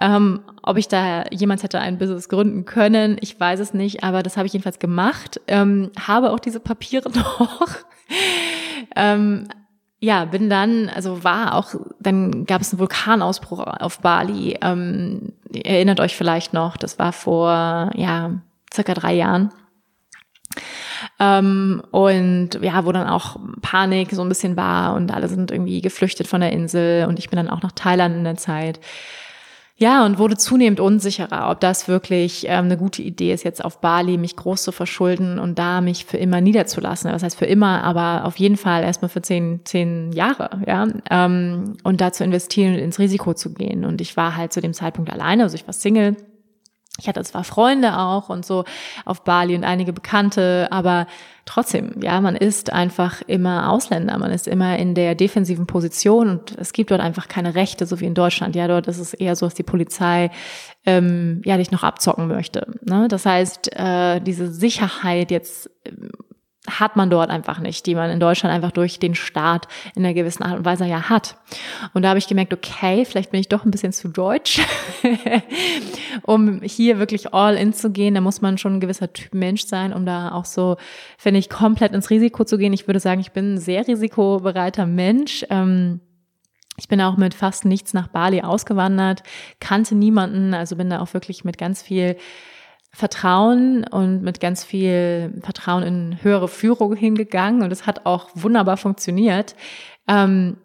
Ähm, 0.01 0.41
ob 0.63 0.77
ich 0.77 0.89
da 0.89 1.25
jemals 1.31 1.63
hätte 1.63 1.81
ein 1.81 1.99
Business 1.99 2.29
gründen 2.29 2.65
können, 2.65 3.19
ich 3.21 3.39
weiß 3.39 3.61
es 3.61 3.75
nicht, 3.75 4.05
aber 4.05 4.23
das 4.23 4.37
habe 4.37 4.47
ich 4.47 4.53
jedenfalls 4.53 4.79
gemacht. 4.79 5.41
Ähm, 5.47 5.91
habe 5.99 6.33
auch 6.33 6.41
diese 6.41 6.61
Papiere 6.61 7.11
noch. 7.15 7.69
ähm, 8.97 9.49
ja, 10.01 10.25
bin 10.25 10.49
dann, 10.49 10.89
also 10.89 11.25
war 11.25 11.55
auch, 11.55 11.75
dann 11.99 12.47
gab 12.47 12.61
es 12.61 12.73
einen 12.73 12.79
Vulkanausbruch 12.79 13.59
auf 13.59 13.99
Bali. 14.01 14.57
Ähm, 14.63 15.33
erinnert 15.53 15.99
euch 15.99 16.17
vielleicht 16.17 16.53
noch, 16.53 16.77
das 16.77 16.99
war 16.99 17.13
vor, 17.13 17.91
ja, 17.95 18.41
circa 18.73 18.95
drei 18.95 19.15
Jahren. 19.15 19.53
Ähm, 21.19 21.83
und 21.91 22.51
ja, 22.63 22.85
wo 22.85 22.93
dann 22.93 23.07
auch 23.07 23.37
Panik 23.63 24.11
so 24.13 24.23
ein 24.23 24.29
bisschen 24.29 24.57
war 24.57 24.95
und 24.95 25.13
alle 25.13 25.29
sind 25.29 25.51
irgendwie 25.51 25.81
geflüchtet 25.81 26.27
von 26.27 26.41
der 26.41 26.53
Insel 26.53 27.07
und 27.07 27.19
ich 27.19 27.31
bin 27.31 27.37
dann 27.37 27.51
auch 27.51 27.63
nach 27.63 27.73
Thailand 27.73 28.17
in 28.17 28.25
der 28.25 28.37
Zeit. 28.37 28.81
Ja, 29.81 30.05
und 30.05 30.19
wurde 30.19 30.37
zunehmend 30.37 30.81
unsicherer, 30.81 31.49
ob 31.51 31.61
das 31.61 31.87
wirklich 31.87 32.47
ähm, 32.49 32.65
eine 32.65 32.77
gute 32.77 33.01
Idee 33.01 33.33
ist, 33.33 33.45
jetzt 33.45 33.65
auf 33.65 33.81
Bali 33.81 34.19
mich 34.19 34.35
groß 34.35 34.65
zu 34.65 34.73
verschulden 34.73 35.39
und 35.39 35.57
da 35.57 35.81
mich 35.81 36.05
für 36.05 36.17
immer 36.17 36.41
niederzulassen. 36.41 37.13
Das 37.13 37.23
heißt 37.23 37.39
für 37.39 37.47
immer, 37.47 37.85
aber 37.85 38.25
auf 38.25 38.37
jeden 38.39 38.57
Fall 38.57 38.83
erstmal 38.83 39.09
für 39.09 39.23
zehn, 39.23 39.61
zehn 39.65 40.11
Jahre, 40.11 40.63
ja, 40.67 40.89
ähm, 41.11 41.75
und 41.85 42.01
da 42.01 42.13
zu 42.13 42.25
investieren 42.25 42.75
und 42.75 42.81
ins 42.81 42.99
Risiko 42.99 43.35
zu 43.35 43.55
gehen. 43.55 43.85
Und 43.85 44.01
ich 44.01 44.17
war 44.17 44.37
halt 44.37 44.53
zu 44.53 44.61
dem 44.61 44.75
Zeitpunkt 44.75 45.13
alleine, 45.13 45.45
also 45.45 45.55
ich 45.55 45.65
war 45.65 45.73
Single 45.73 46.17
ich 47.01 47.09
hatte 47.09 47.23
zwar 47.23 47.45
Freunde 47.45 47.97
auch 47.97 48.29
und 48.29 48.45
so 48.45 48.65
auf 49.05 49.23
Bali 49.23 49.55
und 49.55 49.65
einige 49.65 49.93
Bekannte, 49.93 50.69
aber 50.71 51.07
trotzdem, 51.45 51.93
ja, 52.03 52.21
man 52.21 52.35
ist 52.35 52.73
einfach 52.73 53.23
immer 53.27 53.71
Ausländer, 53.71 54.19
man 54.19 54.33
ist 54.33 54.49
immer 54.49 54.77
in 54.79 54.95
der 54.95 55.15
defensiven 55.15 55.67
Position 55.67 56.29
und 56.29 56.57
es 56.59 56.73
gibt 56.73 56.91
dort 56.91 57.01
einfach 57.01 57.29
keine 57.29 57.55
Rechte, 57.55 57.87
so 57.87 58.01
wie 58.01 58.07
in 58.07 58.15
Deutschland. 58.15 58.57
Ja, 58.57 58.67
dort 58.67 58.89
ist 58.89 58.99
es 58.99 59.15
eher 59.15 59.37
so, 59.37 59.47
dass 59.47 59.55
die 59.55 59.63
Polizei 59.63 60.31
ähm, 60.85 61.41
ja 61.45 61.57
dich 61.57 61.71
noch 61.71 61.85
abzocken 61.85 62.27
möchte. 62.27 62.67
Ne? 62.83 63.07
Das 63.09 63.25
heißt, 63.25 63.71
äh, 63.77 64.21
diese 64.21 64.51
Sicherheit 64.53 65.31
jetzt 65.31 65.71
hat 66.69 66.97
man 66.97 67.11
dort 67.11 67.31
einfach 67.31 67.59
nicht, 67.59 67.87
die 67.87 67.95
man 67.95 68.11
in 68.11 68.21
Deutschland 68.21 68.55
einfach 68.55 68.73
durch 68.73 68.99
den 68.99 69.15
Staat 69.15 69.69
in 69.95 70.05
einer 70.05 70.15
gewissen 70.15 70.43
Art 70.43 70.59
und 70.59 70.65
Weise 70.65 70.87
ja 70.87 71.09
hat. 71.09 71.37
Und 71.95 72.03
da 72.03 72.11
habe 72.11 72.19
ich 72.19 72.29
gemerkt, 72.29 72.53
okay, 72.53 73.05
vielleicht 73.05 73.31
bin 73.31 73.41
ich 73.41 73.49
doch 73.49 73.65
ein 73.65 73.71
bisschen 73.71 73.93
zu 73.93 74.09
deutsch, 74.09 74.61
um 76.23 76.61
hier 76.63 76.99
wirklich 76.99 77.35
all 77.35 77.57
in 77.57 77.73
zu 77.73 77.91
gehen. 77.91 78.15
Da 78.15 78.21
muss 78.21 78.41
man 78.41 78.59
schon 78.59 78.75
ein 78.75 78.81
gewisser 78.81 79.13
Typ 79.13 79.35
Mensch 79.35 79.67
sein, 79.67 79.93
um 79.93 80.07
da 80.07 80.33
auch 80.33 80.45
so, 80.45 80.77
finde 81.17 81.41
ich, 81.41 81.49
komplett 81.49 81.93
ins 81.93 82.11
Risiko 82.11 82.45
zu 82.45 82.59
gehen. 82.59 82.73
Ich 82.73 82.87
würde 82.87 83.01
sagen, 83.01 83.21
ich 83.21 83.33
bin 83.33 83.55
ein 83.55 83.59
sehr 83.59 83.87
risikobereiter 83.87 84.87
Mensch. 84.87 85.45
Ähm, 85.51 86.01
ich 86.79 86.89
bin 86.89 87.01
auch 87.01 87.17
mit 87.17 87.35
fast 87.35 87.65
nichts 87.65 87.93
nach 87.93 88.07
Bali 88.07 88.43
ausgewandert, 88.43 89.25
kannte 89.59 89.97
niemanden, 89.97 90.55
also 90.55 90.77
bin 90.77 90.89
da 90.89 91.01
auch 91.01 91.13
wirklich 91.13 91.45
mit 91.45 91.59
ganz 91.59 91.83
viel 91.83 92.17
Vertrauen 92.91 93.85
und 93.85 94.23
mit 94.23 94.41
ganz 94.41 94.65
viel 94.65 95.41
Vertrauen 95.43 95.83
in 95.83 96.19
höhere 96.23 96.49
Führung 96.49 96.97
hingegangen 96.97 97.63
und 97.63 97.71
es 97.73 97.87
hat 97.87 98.07
auch 98.07 98.29
wunderbar 98.35 98.77
funktioniert. 98.77 99.55
Ähm, 100.09 100.57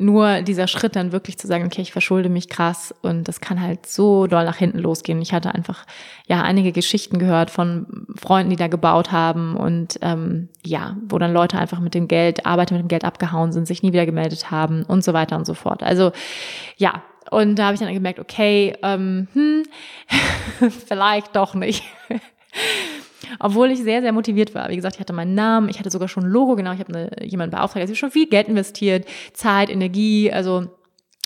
nur 0.00 0.42
dieser 0.42 0.68
Schritt 0.68 0.94
dann 0.94 1.10
wirklich 1.10 1.38
zu 1.38 1.48
sagen, 1.48 1.66
okay, 1.66 1.82
ich 1.82 1.90
verschulde 1.90 2.28
mich 2.28 2.48
krass 2.48 2.94
und 3.02 3.26
das 3.26 3.40
kann 3.40 3.60
halt 3.60 3.84
so 3.84 4.28
doll 4.28 4.44
nach 4.44 4.56
hinten 4.56 4.78
losgehen. 4.78 5.20
Ich 5.20 5.32
hatte 5.32 5.52
einfach 5.52 5.86
ja 6.28 6.42
einige 6.42 6.70
Geschichten 6.70 7.18
gehört 7.18 7.50
von 7.50 8.06
Freunden, 8.14 8.50
die 8.50 8.56
da 8.56 8.68
gebaut 8.68 9.10
haben 9.10 9.56
und 9.56 9.98
ähm, 10.00 10.50
ja, 10.64 10.96
wo 11.08 11.18
dann 11.18 11.32
Leute 11.32 11.58
einfach 11.58 11.80
mit 11.80 11.94
dem 11.94 12.06
Geld, 12.06 12.46
Arbeiter 12.46 12.76
mit 12.76 12.84
dem 12.84 12.88
Geld 12.88 13.04
abgehauen 13.04 13.50
sind, 13.50 13.66
sich 13.66 13.82
nie 13.82 13.92
wieder 13.92 14.06
gemeldet 14.06 14.52
haben 14.52 14.84
und 14.84 15.02
so 15.02 15.12
weiter 15.14 15.36
und 15.36 15.46
so 15.46 15.54
fort. 15.54 15.82
Also 15.82 16.12
ja, 16.76 17.02
und 17.30 17.56
da 17.56 17.66
habe 17.66 17.74
ich 17.74 17.80
dann 17.80 17.92
gemerkt, 17.92 18.18
okay, 18.18 18.74
ähm, 18.82 19.28
hm, 19.32 19.64
vielleicht 20.86 21.36
doch 21.36 21.54
nicht. 21.54 21.84
Obwohl 23.38 23.70
ich 23.70 23.82
sehr, 23.82 24.00
sehr 24.00 24.12
motiviert 24.12 24.54
war. 24.54 24.68
Wie 24.70 24.76
gesagt, 24.76 24.96
ich 24.96 25.00
hatte 25.00 25.12
meinen 25.12 25.34
Namen, 25.34 25.68
ich 25.68 25.78
hatte 25.78 25.90
sogar 25.90 26.08
schon 26.08 26.24
ein 26.24 26.30
Logo, 26.30 26.56
genau, 26.56 26.72
ich 26.72 26.80
habe 26.80 26.94
eine, 26.94 27.26
jemanden 27.26 27.54
beauftragt, 27.54 27.82
der 27.86 27.88
hat 27.88 27.96
schon 27.96 28.10
viel 28.10 28.28
Geld 28.28 28.48
investiert, 28.48 29.06
Zeit, 29.32 29.70
Energie, 29.70 30.32
also 30.32 30.66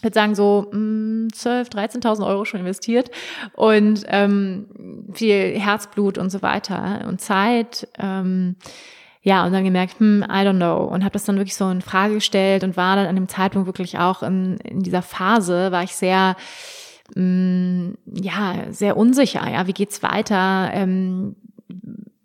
ich 0.02 0.04
würde 0.04 0.14
sagen 0.14 0.34
so 0.34 0.68
mh, 0.72 1.28
12, 1.32 1.68
13.000 1.68 2.26
Euro 2.26 2.44
schon 2.44 2.58
investiert 2.58 3.12
und 3.54 4.04
ähm, 4.08 5.12
viel 5.14 5.58
Herzblut 5.60 6.18
und 6.18 6.30
so 6.30 6.42
weiter 6.42 7.04
und 7.06 7.20
Zeit. 7.20 7.86
Ähm, 8.00 8.56
ja, 9.22 9.46
und 9.46 9.52
dann 9.52 9.64
gemerkt, 9.64 10.00
hm, 10.00 10.24
I 10.28 10.44
don't 10.44 10.56
know. 10.56 10.84
Und 10.84 11.04
habe 11.04 11.12
das 11.12 11.24
dann 11.24 11.36
wirklich 11.36 11.54
so 11.54 11.70
in 11.70 11.80
Frage 11.80 12.14
gestellt 12.14 12.64
und 12.64 12.76
war 12.76 12.96
dann 12.96 13.06
an 13.06 13.14
dem 13.14 13.28
Zeitpunkt 13.28 13.66
wirklich 13.66 13.98
auch 13.98 14.22
in, 14.22 14.56
in 14.58 14.82
dieser 14.82 15.02
Phase, 15.02 15.70
war 15.70 15.84
ich 15.84 15.94
sehr, 15.94 16.36
mh, 17.14 17.22
mm, 17.22 17.98
ja, 18.20 18.54
sehr 18.70 18.96
unsicher. 18.96 19.48
Ja, 19.48 19.66
wie 19.68 19.72
geht's 19.72 20.02
weiter? 20.02 20.70
Ähm, 20.74 21.36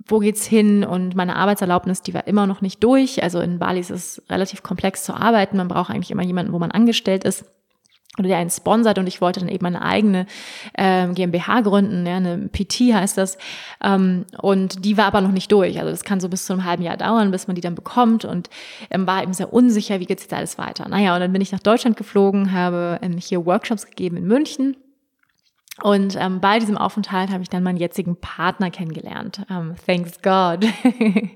wo 0.07 0.19
geht's 0.19 0.45
hin? 0.45 0.83
Und 0.83 1.15
meine 1.15 1.35
Arbeitserlaubnis, 1.35 2.01
die 2.01 2.15
war 2.15 2.25
immer 2.25 2.47
noch 2.47 2.61
nicht 2.61 2.83
durch. 2.83 3.21
Also 3.21 3.41
in 3.41 3.59
Bali 3.59 3.79
ist 3.79 3.91
es 3.91 4.23
relativ 4.29 4.63
komplex 4.63 5.03
zu 5.03 5.13
arbeiten. 5.13 5.57
Man 5.57 5.67
braucht 5.67 5.91
eigentlich 5.91 6.11
immer 6.11 6.23
jemanden, 6.23 6.53
wo 6.53 6.59
man 6.59 6.71
angestellt 6.71 7.25
ist 7.25 7.45
oder 8.17 8.27
der 8.27 8.37
einen 8.37 8.49
sponsert 8.49 8.97
und 8.97 9.07
ich 9.07 9.21
wollte 9.21 9.39
dann 9.39 9.49
eben 9.49 9.63
meine 9.63 9.81
eigene 9.81 10.25
ähm, 10.77 11.13
GmbH 11.13 11.61
gründen, 11.61 12.05
ja, 12.05 12.17
eine 12.17 12.49
PT 12.49 12.93
heißt 12.93 13.17
das. 13.17 13.37
Ähm, 13.83 14.25
und 14.41 14.85
die 14.85 14.97
war 14.97 15.05
aber 15.05 15.21
noch 15.21 15.31
nicht 15.31 15.51
durch. 15.51 15.79
Also 15.79 15.91
das 15.91 16.03
kann 16.03 16.19
so 16.19 16.29
bis 16.29 16.45
zu 16.45 16.53
einem 16.53 16.65
halben 16.65 16.83
Jahr 16.83 16.97
dauern, 16.97 17.31
bis 17.31 17.47
man 17.47 17.55
die 17.55 17.61
dann 17.61 17.75
bekommt 17.75 18.25
und 18.25 18.49
ähm, 18.89 19.05
war 19.07 19.23
eben 19.23 19.33
sehr 19.33 19.53
unsicher, 19.53 19.99
wie 19.99 20.05
geht's 20.05 20.23
jetzt 20.23 20.33
alles 20.33 20.57
weiter. 20.57 20.87
Naja, 20.89 21.13
und 21.13 21.21
dann 21.21 21.33
bin 21.33 21.41
ich 21.41 21.51
nach 21.51 21.59
Deutschland 21.59 21.97
geflogen, 21.97 22.51
habe 22.51 22.99
ähm, 23.01 23.17
hier 23.17 23.45
Workshops 23.45 23.85
gegeben 23.85 24.17
in 24.17 24.27
München 24.27 24.75
und 25.83 26.15
ähm, 26.19 26.39
bei 26.39 26.57
diesem 26.57 26.77
Aufenthalt 26.77 27.29
habe 27.29 27.43
ich 27.43 27.49
dann 27.49 27.61
meinen 27.61 27.77
jetzigen 27.77 28.15
Partner 28.15 28.71
kennengelernt. 28.71 29.45
Ähm, 29.49 29.75
thanks 29.85 30.21
God. 30.21 30.65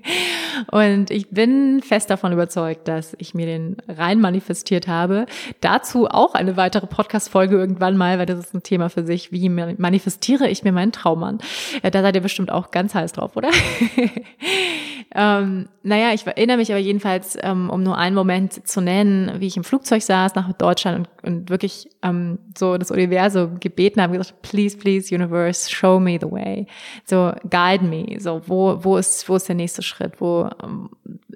und 0.72 1.10
ich 1.12 1.30
bin 1.30 1.80
fest 1.80 2.10
davon 2.10 2.32
überzeugt, 2.32 2.88
dass 2.88 3.14
ich 3.18 3.34
mir 3.34 3.46
den 3.46 3.76
rein 3.86 4.20
manifestiert 4.20 4.88
habe. 4.88 5.26
Dazu 5.60 6.08
auch 6.08 6.34
eine 6.34 6.56
weitere 6.56 6.88
Podcast-Folge 6.88 7.56
irgendwann 7.56 7.96
mal, 7.96 8.18
weil 8.18 8.26
das 8.26 8.40
ist 8.40 8.54
ein 8.54 8.64
Thema 8.64 8.90
für 8.90 9.04
sich. 9.04 9.30
Wie 9.30 9.48
manifestiere 9.48 10.48
ich 10.48 10.64
mir 10.64 10.72
meinen 10.72 10.92
Traummann? 10.92 11.38
Ja, 11.82 11.90
da 11.90 12.02
seid 12.02 12.16
ihr 12.16 12.22
bestimmt 12.22 12.50
auch 12.50 12.72
ganz 12.72 12.94
heiß 12.94 13.12
drauf, 13.12 13.36
oder? 13.36 13.50
ähm, 15.14 15.68
naja, 15.82 16.14
ich 16.14 16.26
erinnere 16.26 16.56
mich 16.56 16.70
aber 16.70 16.80
jedenfalls, 16.80 17.36
ähm, 17.42 17.68
um 17.68 17.82
nur 17.82 17.98
einen 17.98 18.14
Moment 18.14 18.66
zu 18.66 18.80
nennen, 18.80 19.40
wie 19.40 19.46
ich 19.46 19.56
im 19.56 19.64
Flugzeug 19.64 20.02
saß 20.02 20.34
nach 20.34 20.52
Deutschland 20.54 21.08
und, 21.22 21.28
und 21.28 21.50
wirklich 21.50 21.90
ähm, 22.02 22.38
so 22.56 22.78
das 22.78 22.90
Universum 22.90 23.60
gebeten 23.60 24.00
habe, 24.00 24.16
gesagt, 24.16 24.40
please, 24.42 24.76
please, 24.76 25.14
Universe, 25.14 25.70
show 25.70 26.00
me 26.00 26.18
the 26.20 26.30
way. 26.30 26.66
So, 27.04 27.32
guide 27.50 27.84
me. 27.84 28.18
So, 28.20 28.40
wo, 28.46 28.82
wo 28.82 28.96
ist, 28.96 29.28
wo 29.28 29.36
ist 29.36 29.48
der 29.48 29.54
nächste 29.54 29.82
Schritt? 29.82 30.20
Wo 30.20 30.48
ähm, 30.62 30.88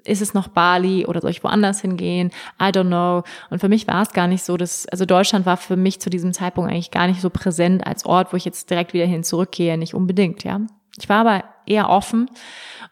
ist 0.05 0.21
es 0.21 0.33
noch 0.33 0.47
Bali 0.47 1.05
oder 1.05 1.21
soll 1.21 1.31
ich 1.31 1.43
woanders 1.43 1.81
hingehen? 1.81 2.31
I 2.59 2.69
don't 2.69 2.87
know. 2.87 3.23
Und 3.51 3.59
für 3.59 3.69
mich 3.69 3.87
war 3.87 4.01
es 4.01 4.11
gar 4.11 4.27
nicht 4.27 4.43
so, 4.43 4.57
dass, 4.57 4.87
also 4.87 5.05
Deutschland 5.05 5.45
war 5.45 5.57
für 5.57 5.75
mich 5.75 5.99
zu 5.99 6.09
diesem 6.09 6.33
Zeitpunkt 6.33 6.71
eigentlich 6.71 6.91
gar 6.91 7.07
nicht 7.07 7.21
so 7.21 7.29
präsent 7.29 7.85
als 7.85 8.05
Ort, 8.05 8.33
wo 8.33 8.37
ich 8.37 8.45
jetzt 8.45 8.71
direkt 8.71 8.93
wieder 8.93 9.05
hin 9.05 9.23
zurückgehe, 9.23 9.77
nicht 9.77 9.93
unbedingt, 9.93 10.43
ja. 10.43 10.61
Ich 10.97 11.09
war 11.09 11.19
aber 11.19 11.43
eher 11.65 11.89
offen 11.89 12.29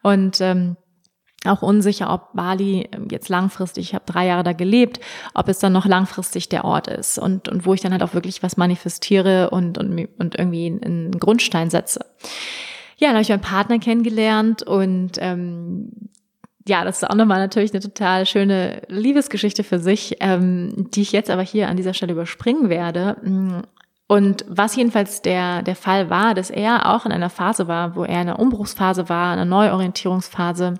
und 0.01 0.39
ähm, 0.41 0.77
auch 1.45 1.61
unsicher, 1.61 2.11
ob 2.11 2.33
Bali 2.33 2.89
ähm, 2.91 3.07
jetzt 3.11 3.29
langfristig, 3.29 3.89
ich 3.89 3.95
habe 3.95 4.05
drei 4.05 4.27
Jahre 4.27 4.43
da 4.43 4.53
gelebt, 4.53 4.99
ob 5.33 5.47
es 5.47 5.59
dann 5.59 5.73
noch 5.73 5.85
langfristig 5.85 6.49
der 6.49 6.65
Ort 6.65 6.87
ist 6.87 7.17
und, 7.17 7.49
und 7.49 7.65
wo 7.65 7.73
ich 7.73 7.81
dann 7.81 7.91
halt 7.91 8.03
auch 8.03 8.13
wirklich 8.13 8.43
was 8.43 8.57
manifestiere 8.57 9.49
und, 9.49 9.77
und, 9.77 10.07
und 10.17 10.35
irgendwie 10.35 10.67
einen 10.67 11.11
Grundstein 11.19 11.69
setze. 11.69 11.99
Ja, 12.97 13.09
dann 13.09 13.15
habe 13.15 13.23
ich 13.23 13.29
meinen 13.29 13.41
Partner 13.41 13.79
kennengelernt 13.79 14.63
und 14.63 15.13
ähm, 15.17 15.91
ja, 16.67 16.83
das 16.83 16.97
ist 16.97 17.09
auch 17.09 17.15
nochmal 17.15 17.39
natürlich 17.39 17.73
eine 17.73 17.81
total 17.81 18.25
schöne 18.25 18.81
Liebesgeschichte 18.87 19.63
für 19.63 19.79
sich, 19.79 20.17
ähm, 20.21 20.87
die 20.91 21.01
ich 21.01 21.11
jetzt 21.11 21.29
aber 21.29 21.43
hier 21.43 21.69
an 21.69 21.77
dieser 21.77 21.93
Stelle 21.93 22.13
überspringen 22.13 22.69
werde. 22.69 23.17
Und 24.07 24.45
was 24.47 24.75
jedenfalls 24.75 25.21
der, 25.23 25.63
der 25.63 25.75
Fall 25.75 26.09
war, 26.09 26.35
dass 26.35 26.51
er 26.51 26.93
auch 26.93 27.05
in 27.05 27.11
einer 27.11 27.31
Phase 27.31 27.67
war, 27.67 27.95
wo 27.95 28.03
er 28.03 28.21
in 28.21 28.29
einer 28.29 28.39
Umbruchsphase 28.39 29.09
war, 29.09 29.33
einer 29.33 29.45
Neuorientierungsphase, 29.45 30.75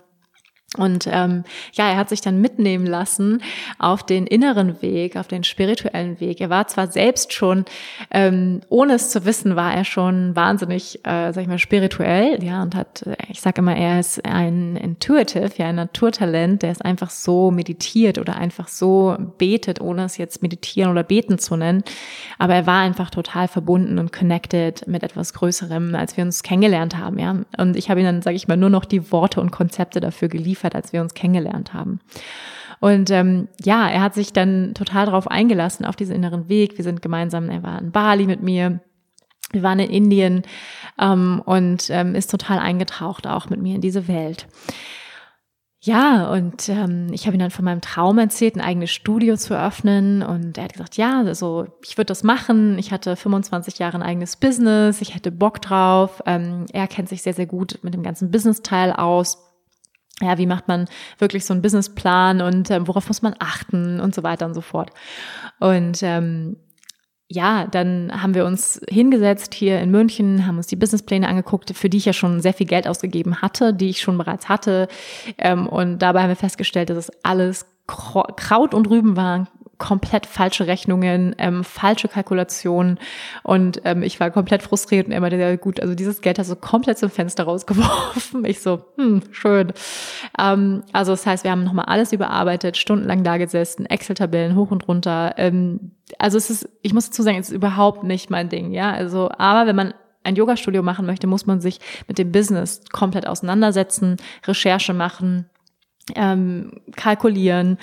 und 0.77 1.07
ähm, 1.11 1.43
ja, 1.73 1.89
er 1.89 1.97
hat 1.97 2.09
sich 2.09 2.21
dann 2.21 2.41
mitnehmen 2.41 2.85
lassen 2.85 3.41
auf 3.79 4.03
den 4.03 4.27
inneren 4.27 4.81
Weg, 4.81 5.15
auf 5.15 5.27
den 5.27 5.43
spirituellen 5.43 6.19
Weg. 6.19 6.41
Er 6.41 6.49
war 6.49 6.67
zwar 6.67 6.87
selbst 6.87 7.33
schon, 7.33 7.65
ähm, 8.11 8.61
ohne 8.69 8.93
es 8.93 9.09
zu 9.09 9.25
wissen, 9.25 9.55
war 9.55 9.73
er 9.73 9.85
schon 9.85 10.35
wahnsinnig, 10.35 10.99
äh, 11.05 11.31
sag 11.31 11.41
ich 11.41 11.47
mal, 11.47 11.59
spirituell, 11.59 12.43
ja, 12.43 12.61
und 12.61 12.75
hat, 12.75 13.05
ich 13.29 13.41
sage 13.41 13.61
immer, 13.61 13.75
er 13.75 13.99
ist 13.99 14.23
ein 14.25 14.75
Intuitive, 14.75 15.51
ja, 15.57 15.67
ein 15.67 15.75
Naturtalent, 15.75 16.63
der 16.63 16.71
ist 16.71 16.83
einfach 16.83 17.09
so 17.09 17.51
meditiert 17.51 18.17
oder 18.17 18.35
einfach 18.35 18.67
so 18.67 19.15
betet, 19.37 19.81
ohne 19.81 20.05
es 20.05 20.17
jetzt 20.17 20.41
meditieren 20.41 20.91
oder 20.91 21.03
beten 21.03 21.39
zu 21.39 21.55
nennen. 21.55 21.83
Aber 22.37 22.55
er 22.55 22.67
war 22.67 22.81
einfach 22.81 23.09
total 23.09 23.47
verbunden 23.47 23.99
und 23.99 24.11
connected 24.11 24.87
mit 24.87 25.03
etwas 25.03 25.33
Größerem, 25.33 25.95
als 25.95 26.17
wir 26.17 26.23
uns 26.23 26.43
kennengelernt 26.43 26.97
haben, 26.97 27.19
ja. 27.19 27.35
Und 27.57 27.75
ich 27.75 27.89
habe 27.89 28.01
ihm 28.01 28.05
dann, 28.05 28.21
sage 28.21 28.35
ich 28.35 28.47
mal, 28.47 28.57
nur 28.57 28.69
noch 28.69 28.85
die 28.85 29.11
Worte 29.11 29.41
und 29.41 29.51
Konzepte 29.51 29.99
dafür 29.99 30.27
geliefert 30.27 30.64
hat, 30.65 30.75
als 30.75 30.91
wir 30.91 31.01
uns 31.01 31.13
kennengelernt 31.13 31.73
haben. 31.73 31.99
Und 32.79 33.09
ähm, 33.09 33.47
ja, 33.63 33.87
er 33.87 34.01
hat 34.01 34.13
sich 34.13 34.33
dann 34.33 34.73
total 34.73 35.05
darauf 35.05 35.29
eingelassen, 35.29 35.85
auf 35.85 35.95
diesen 35.95 36.15
inneren 36.15 36.49
Weg. 36.49 36.77
Wir 36.77 36.83
sind 36.83 37.01
gemeinsam, 37.01 37.49
er 37.49 37.63
war 37.63 37.79
in 37.79 37.91
Bali 37.91 38.25
mit 38.25 38.43
mir, 38.43 38.81
wir 39.51 39.63
waren 39.63 39.79
in 39.79 39.89
Indien 39.89 40.43
ähm, 40.99 41.41
und 41.45 41.89
ähm, 41.89 42.15
ist 42.15 42.31
total 42.31 42.59
eingetaucht 42.59 43.27
auch 43.27 43.49
mit 43.49 43.61
mir 43.61 43.75
in 43.75 43.81
diese 43.81 44.07
Welt. 44.07 44.47
Ja, 45.85 46.31
und 46.31 46.67
ähm, 46.67 47.09
ich 47.11 47.27
habe 47.27 47.37
ihm 47.37 47.39
dann 47.39 47.51
von 47.51 47.63
meinem 47.63 47.79
Traum 47.79 48.17
erzählt, 48.17 48.55
ein 48.55 48.61
eigenes 48.61 48.89
Studio 48.89 49.37
zu 49.37 49.53
eröffnen. 49.53 50.23
Und 50.23 50.57
er 50.57 50.63
hat 50.63 50.73
gesagt, 50.73 50.97
ja, 50.97 51.21
also 51.21 51.67
ich 51.83 51.95
würde 51.95 52.07
das 52.07 52.23
machen. 52.23 52.79
Ich 52.79 52.91
hatte 52.91 53.15
25 53.15 53.77
Jahre 53.77 53.97
ein 53.97 54.01
eigenes 54.01 54.35
Business, 54.35 54.99
ich 55.01 55.13
hätte 55.13 55.31
Bock 55.31 55.61
drauf. 55.61 56.23
Ähm, 56.25 56.65
er 56.73 56.87
kennt 56.87 57.07
sich 57.07 57.21
sehr, 57.21 57.35
sehr 57.35 57.45
gut 57.45 57.77
mit 57.83 57.93
dem 57.93 58.01
ganzen 58.01 58.31
Business-Teil 58.31 58.93
aus 58.93 59.44
ja, 60.21 60.37
wie 60.37 60.45
macht 60.45 60.67
man 60.67 60.85
wirklich 61.17 61.45
so 61.45 61.53
einen 61.53 61.61
Businessplan 61.61 62.41
und 62.41 62.71
ähm, 62.71 62.87
worauf 62.87 63.07
muss 63.07 63.21
man 63.21 63.35
achten 63.39 63.99
und 63.99 64.15
so 64.15 64.23
weiter 64.23 64.45
und 64.45 64.53
so 64.53 64.61
fort. 64.61 64.91
Und 65.59 66.01
ähm, 66.03 66.57
ja, 67.27 67.65
dann 67.65 68.11
haben 68.21 68.35
wir 68.35 68.45
uns 68.45 68.79
hingesetzt 68.87 69.53
hier 69.53 69.79
in 69.79 69.89
München, 69.89 70.45
haben 70.45 70.57
uns 70.57 70.67
die 70.67 70.75
Businesspläne 70.75 71.27
angeguckt, 71.27 71.75
für 71.75 71.89
die 71.89 71.97
ich 71.97 72.05
ja 72.05 72.13
schon 72.13 72.39
sehr 72.39 72.53
viel 72.53 72.67
Geld 72.67 72.87
ausgegeben 72.87 73.41
hatte, 73.41 73.73
die 73.73 73.89
ich 73.89 74.01
schon 74.01 74.17
bereits 74.17 74.47
hatte. 74.47 74.87
Ähm, 75.37 75.67
und 75.67 75.99
dabei 75.99 76.21
haben 76.21 76.29
wir 76.29 76.35
festgestellt, 76.35 76.89
dass 76.89 76.97
es 76.97 77.11
alles 77.23 77.65
Kraut 77.87 78.73
und 78.73 78.89
Rüben 78.89 79.15
waren, 79.15 79.47
komplett 79.77 80.25
falsche 80.25 80.67
Rechnungen, 80.67 81.35
ähm, 81.37 81.63
falsche 81.63 82.07
Kalkulationen 82.07 82.99
und 83.43 83.81
ähm, 83.83 84.03
ich 84.03 84.19
war 84.19 84.31
komplett 84.31 84.61
frustriert 84.61 85.07
und 85.07 85.11
er 85.13 85.21
meinte, 85.21 85.37
ja 85.37 85.55
gut, 85.55 85.79
also 85.79 85.95
dieses 85.95 86.21
Geld 86.21 86.39
hast 86.39 86.51
du 86.51 86.55
komplett 86.55 86.97
zum 86.97 87.09
Fenster 87.09 87.43
rausgeworfen. 87.43 88.45
Ich 88.55 88.61
so, 88.61 88.85
hm, 88.97 89.23
schön. 89.31 89.73
Ähm, 90.39 90.83
also 90.93 91.11
das 91.11 91.25
heißt, 91.25 91.43
wir 91.43 91.51
haben 91.51 91.63
nochmal 91.63 91.85
alles 91.85 92.13
überarbeitet, 92.13 92.77
stundenlang 92.77 93.23
da 93.23 93.37
gesessen, 93.37 93.85
Excel-Tabellen 93.85 94.55
hoch 94.55 94.71
und 94.71 94.87
runter. 94.87 95.33
Ähm, 95.37 95.91
also 96.19 96.37
es 96.37 96.49
ist, 96.49 96.69
ich 96.81 96.93
muss 96.93 97.09
dazu 97.09 97.23
sagen, 97.23 97.37
es 97.37 97.49
ist 97.49 97.55
überhaupt 97.55 98.03
nicht 98.03 98.29
mein 98.29 98.49
Ding, 98.49 98.71
ja. 98.71 98.91
Also, 98.91 99.29
aber 99.37 99.67
wenn 99.67 99.75
man 99.75 99.93
ein 100.23 100.35
Yoga-Studio 100.35 100.83
machen 100.83 101.05
möchte, 101.05 101.27
muss 101.27 101.45
man 101.45 101.61
sich 101.61 101.79
mit 102.07 102.17
dem 102.17 102.31
Business 102.31 102.83
komplett 102.91 103.27
auseinandersetzen, 103.27 104.17
Recherche 104.45 104.93
machen, 104.93 105.49
ähm, 106.15 106.81
kalkulieren, 106.95 107.77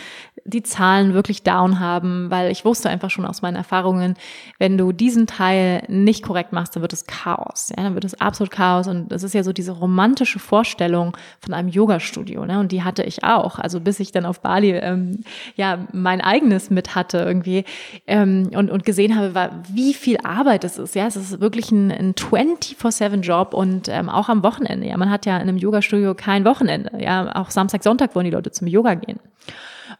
die 0.45 0.63
Zahlen 0.63 1.15
wirklich 1.15 1.43
down 1.43 1.79
haben, 1.79 2.31
weil 2.31 2.51
ich 2.51 2.65
wusste 2.65 2.91
einfach 2.91 3.11
schon 3.11 3.25
aus 3.25 3.43
meinen 3.43 3.57
Erfahrungen, 3.57 4.17
wenn 4.59 4.77
du 4.77 4.93
diesen 4.93 5.27
Teil 5.27 5.85
nicht 5.89 6.25
korrekt 6.25 6.53
machst, 6.53 6.75
dann 6.75 6.83
wird 6.83 6.93
es 6.93 7.07
Chaos. 7.07 7.73
Ja, 7.77 7.85
dann 7.85 7.95
wird 7.95 8.05
es 8.05 8.21
absolut 8.21 8.51
Chaos. 8.51 8.89
Und 8.89 9.11
das 9.11 9.23
ist 9.23 9.35
ja 9.35 9.45
so 9.45 9.53
diese 9.53 9.73
romantische 9.73 10.39
Vorstellung 10.39 11.17
von 11.41 11.55
einem 11.55 11.69
Yoga-Studio. 11.69 12.45
Ne? 12.45 12.59
Und 12.59 12.73
die 12.73 12.83
hatte 12.83 13.03
ich 13.05 13.25
auch. 13.25 13.59
Also 13.59 13.81
bis 13.81 14.01
ich 14.01 14.11
dann 14.13 14.27
auf 14.27 14.41
Bali 14.41 14.73
ähm, 14.73 15.21
ja 15.57 15.87
mein 15.93 16.21
eigenes 16.21 16.71
mit 16.71 16.95
hatte 16.95 17.19
irgendwie 17.19 17.65
ähm, 18.07 18.51
und, 18.55 18.71
und 18.71 18.85
gesehen 18.85 19.17
habe, 19.17 19.35
war, 19.35 19.51
wie 19.69 19.95
viel 19.95 20.19
Arbeit 20.25 20.65
es 20.65 20.79
ist. 20.79 20.95
Ja, 20.95 21.07
es 21.07 21.17
ist 21.17 21.41
wirklich 21.41 21.71
ein, 21.71 21.91
ein 21.93 22.15
24-7-Job 22.15 23.55
und 23.55 23.89
ähm, 23.89 24.09
auch 24.09 24.29
am 24.29 24.43
Wochenende. 24.43 24.87
Ja, 24.87 24.97
man 24.97 25.11
hat 25.11 25.27
ja 25.27 25.37
in 25.37 25.43
einem 25.43 25.57
Yoga-Studio 25.57 26.15
kein 26.15 26.45
Wochenende. 26.45 26.91
Ja, 26.99 27.37
auch 27.37 27.51
Samstag, 27.51 27.83
Sonntag 27.83 28.15
wollen 28.15 28.25
die 28.25 28.33
Leute 28.33 28.51
zum 28.51 28.67
Yoga 28.67 28.95
gehen. 28.95 29.21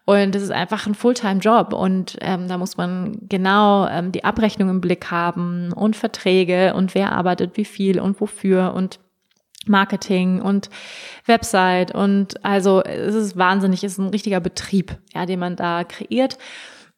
Und 0.05 0.35
das 0.35 0.43
ist 0.43 0.51
einfach 0.51 0.87
ein 0.87 0.95
Fulltime-Job 0.95 1.73
und 1.73 2.17
ähm, 2.21 2.49
da 2.49 2.59
muss 2.59 2.77
man 2.77 3.19
genau 3.29 3.87
ähm, 3.87 4.11
die 4.11 4.25
Abrechnung 4.25 4.69
im 4.69 4.81
Blick 4.81 5.13
haben 5.13 5.73
und 5.73 5.95
Verträge 5.95 6.75
und 6.75 6.97
wer 6.97 7.13
arbeitet 7.13 7.57
wie 7.57 7.65
viel 7.65 8.01
und 8.01 8.21
wofür 8.21 8.75
und 8.75 8.99
Marketing 9.67 10.41
und 10.41 10.71
Website. 11.27 11.95
Und 11.95 12.45
also 12.45 12.83
es 12.83 13.15
ist 13.15 13.37
wahnsinnig, 13.37 13.85
es 13.85 13.93
ist 13.93 13.99
ein 13.99 14.09
richtiger 14.09 14.41
Betrieb, 14.41 14.99
ja, 15.15 15.25
den 15.25 15.39
man 15.39 15.55
da 15.55 15.85
kreiert. 15.85 16.37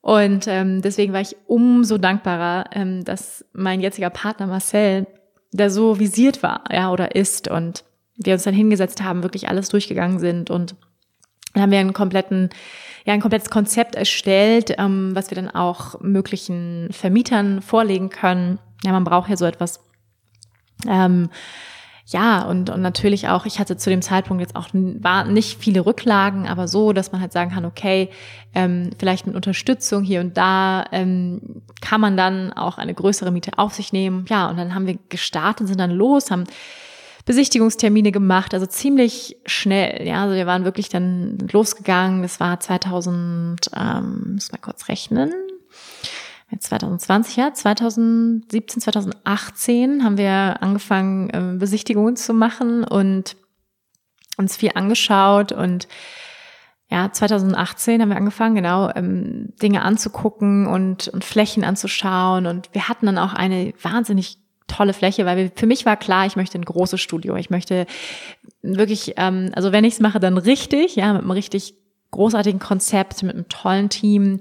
Und 0.00 0.46
ähm, 0.48 0.82
deswegen 0.82 1.12
war 1.12 1.20
ich 1.20 1.36
umso 1.46 1.98
dankbarer, 1.98 2.66
ähm, 2.72 3.04
dass 3.04 3.44
mein 3.52 3.80
jetziger 3.80 4.10
Partner 4.10 4.46
Marcel 4.46 5.06
da 5.52 5.70
so 5.70 5.98
visiert 5.98 6.42
war, 6.42 6.64
ja, 6.70 6.90
oder 6.90 7.14
ist 7.14 7.48
und 7.48 7.84
wir 8.16 8.34
uns 8.34 8.42
dann 8.42 8.54
hingesetzt 8.54 9.02
haben, 9.02 9.22
wirklich 9.22 9.48
alles 9.48 9.68
durchgegangen 9.68 10.18
sind. 10.18 10.50
Und 10.50 10.74
dann 11.54 11.62
haben 11.62 11.70
wir 11.70 11.78
einen 11.78 11.92
kompletten, 11.92 12.50
ja, 13.04 13.12
ein 13.12 13.20
komplettes 13.20 13.50
Konzept 13.50 13.94
erstellt, 13.94 14.74
ähm, 14.78 15.10
was 15.14 15.30
wir 15.30 15.36
dann 15.36 15.50
auch 15.50 16.00
möglichen 16.00 16.88
Vermietern 16.90 17.60
vorlegen 17.60 18.08
können. 18.08 18.58
Ja, 18.82 18.92
man 18.92 19.04
braucht 19.04 19.28
ja 19.28 19.36
so 19.36 19.44
etwas. 19.44 19.80
Ähm, 20.88 21.28
ja, 22.06 22.42
und, 22.42 22.68
und 22.68 22.82
natürlich 22.82 23.28
auch, 23.28 23.46
ich 23.46 23.58
hatte 23.58 23.78
zu 23.78 23.88
dem 23.88 24.02
Zeitpunkt 24.02 24.42
jetzt 24.42 24.56
auch 24.56 24.68
war 24.72 25.24
nicht 25.24 25.58
viele 25.58 25.86
Rücklagen, 25.86 26.46
aber 26.46 26.68
so, 26.68 26.92
dass 26.92 27.12
man 27.12 27.20
halt 27.20 27.32
sagen 27.32 27.50
kann, 27.52 27.64
okay, 27.64 28.10
ähm, 28.54 28.90
vielleicht 28.98 29.26
mit 29.26 29.34
Unterstützung 29.34 30.02
hier 30.02 30.20
und 30.20 30.36
da 30.36 30.84
ähm, 30.92 31.62
kann 31.80 32.02
man 32.02 32.16
dann 32.16 32.52
auch 32.52 32.76
eine 32.76 32.92
größere 32.92 33.30
Miete 33.30 33.52
auf 33.56 33.72
sich 33.72 33.94
nehmen. 33.94 34.26
Ja, 34.28 34.50
und 34.50 34.58
dann 34.58 34.74
haben 34.74 34.86
wir 34.86 34.98
gestartet, 35.08 35.66
sind 35.66 35.80
dann 35.80 35.92
los, 35.92 36.30
haben 36.30 36.44
Besichtigungstermine 37.24 38.12
gemacht, 38.12 38.52
also 38.52 38.66
ziemlich 38.66 39.36
schnell. 39.46 40.06
Ja, 40.06 40.22
also 40.24 40.34
wir 40.34 40.46
waren 40.46 40.64
wirklich 40.64 40.88
dann 40.88 41.38
losgegangen. 41.50 42.22
Das 42.22 42.38
war 42.38 42.60
2000, 42.60 43.70
ähm, 43.74 44.34
muss 44.34 44.52
mal 44.52 44.58
kurz 44.58 44.88
rechnen. 44.88 45.32
2020, 46.56 47.36
ja, 47.36 47.52
2017, 47.52 48.80
2018 48.80 50.04
haben 50.04 50.18
wir 50.18 50.62
angefangen, 50.62 51.30
ähm, 51.32 51.58
Besichtigungen 51.58 52.16
zu 52.16 52.32
machen 52.32 52.84
und 52.84 53.36
uns 54.36 54.56
viel 54.56 54.70
angeschaut 54.74 55.50
und 55.50 55.88
ja, 56.90 57.10
2018 57.10 58.02
haben 58.02 58.10
wir 58.10 58.16
angefangen, 58.16 58.54
genau, 58.54 58.90
ähm, 58.94 59.52
Dinge 59.60 59.82
anzugucken 59.82 60.66
und, 60.66 61.08
und 61.08 61.24
Flächen 61.24 61.64
anzuschauen. 61.64 62.46
Und 62.46 62.68
wir 62.72 62.88
hatten 62.88 63.06
dann 63.06 63.18
auch 63.18 63.32
eine 63.32 63.72
wahnsinnig 63.82 64.38
tolle 64.66 64.92
Fläche, 64.92 65.26
weil 65.26 65.52
für 65.54 65.66
mich 65.66 65.86
war 65.86 65.96
klar, 65.96 66.26
ich 66.26 66.36
möchte 66.36 66.58
ein 66.58 66.64
großes 66.64 67.00
Studio. 67.00 67.36
Ich 67.36 67.50
möchte 67.50 67.86
wirklich, 68.62 69.14
ähm, 69.16 69.50
also 69.54 69.72
wenn 69.72 69.84
ich 69.84 69.94
es 69.94 70.00
mache, 70.00 70.20
dann 70.20 70.38
richtig, 70.38 70.96
ja, 70.96 71.12
mit 71.12 71.22
einem 71.22 71.30
richtig 71.30 71.74
großartigen 72.14 72.60
Konzept, 72.60 73.22
mit 73.24 73.34
einem 73.34 73.48
tollen 73.48 73.88
Team. 73.88 74.38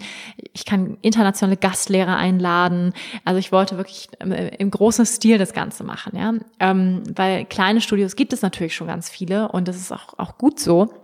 Ich 0.53 0.65
kann 0.65 0.97
internationale 1.01 1.57
Gastlehrer 1.57 2.15
einladen. 2.15 2.93
Also 3.25 3.39
ich 3.39 3.51
wollte 3.51 3.77
wirklich 3.77 4.09
äh, 4.19 4.55
im 4.57 4.69
großen 4.69 5.05
Stil 5.05 5.39
das 5.39 5.53
Ganze 5.53 5.83
machen, 5.83 6.15
ja. 6.15 6.33
Ähm, 6.59 7.03
weil 7.15 7.45
kleine 7.45 7.81
Studios 7.81 8.15
gibt 8.15 8.31
es 8.31 8.43
natürlich 8.43 8.75
schon 8.75 8.87
ganz 8.87 9.09
viele 9.09 9.49
und 9.49 9.67
das 9.67 9.77
ist 9.77 9.91
auch, 9.91 10.17
auch 10.17 10.37
gut 10.37 10.59
so. 10.59 11.02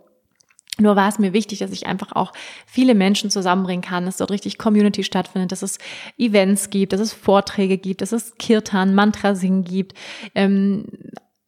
Nur 0.77 0.95
war 0.95 1.09
es 1.09 1.19
mir 1.19 1.33
wichtig, 1.33 1.59
dass 1.59 1.71
ich 1.71 1.87
einfach 1.87 2.13
auch 2.13 2.31
viele 2.65 2.95
Menschen 2.95 3.29
zusammenbringen 3.29 3.81
kann, 3.81 4.05
dass 4.05 4.17
dort 4.17 4.31
richtig 4.31 4.57
Community 4.57 5.03
stattfindet, 5.03 5.51
dass 5.51 5.61
es 5.61 5.77
Events 6.17 6.69
gibt, 6.69 6.93
dass 6.93 7.01
es 7.01 7.11
Vorträge 7.11 7.77
gibt, 7.77 8.01
dass 8.01 8.11
es 8.11 8.35
Kirtan, 8.37 8.95
Mantra 8.95 9.35
singen 9.35 9.65
gibt, 9.65 9.93
ähm, 10.35 10.85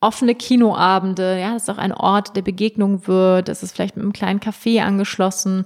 offene 0.01 0.33
Kinoabende, 0.33 1.39
ja, 1.39 1.53
dass 1.53 1.63
es 1.63 1.69
auch 1.69 1.77
ein 1.77 1.93
Ort 1.93 2.35
der 2.35 2.41
Begegnung 2.41 3.07
wird, 3.07 3.47
dass 3.47 3.61
es 3.61 3.71
vielleicht 3.71 3.95
mit 3.95 4.03
einem 4.03 4.13
kleinen 4.13 4.39
Café 4.39 4.81
angeschlossen, 4.81 5.65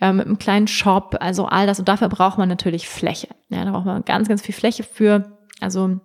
äh, 0.00 0.12
mit 0.12 0.26
einem 0.26 0.38
kleinen 0.38 0.66
Shop, 0.66 1.16
also 1.20 1.46
all 1.46 1.66
das. 1.66 1.78
Und 1.78 1.88
dafür 1.88 2.08
braucht 2.08 2.36
man 2.36 2.48
natürlich 2.48 2.88
Fläche. 2.88 3.28
Ja, 3.48 3.64
da 3.64 3.70
braucht 3.70 3.86
man 3.86 4.04
ganz, 4.04 4.28
ganz 4.28 4.42
viel 4.42 4.54
Fläche 4.54 4.82
für. 4.82 5.38
Also 5.60 6.00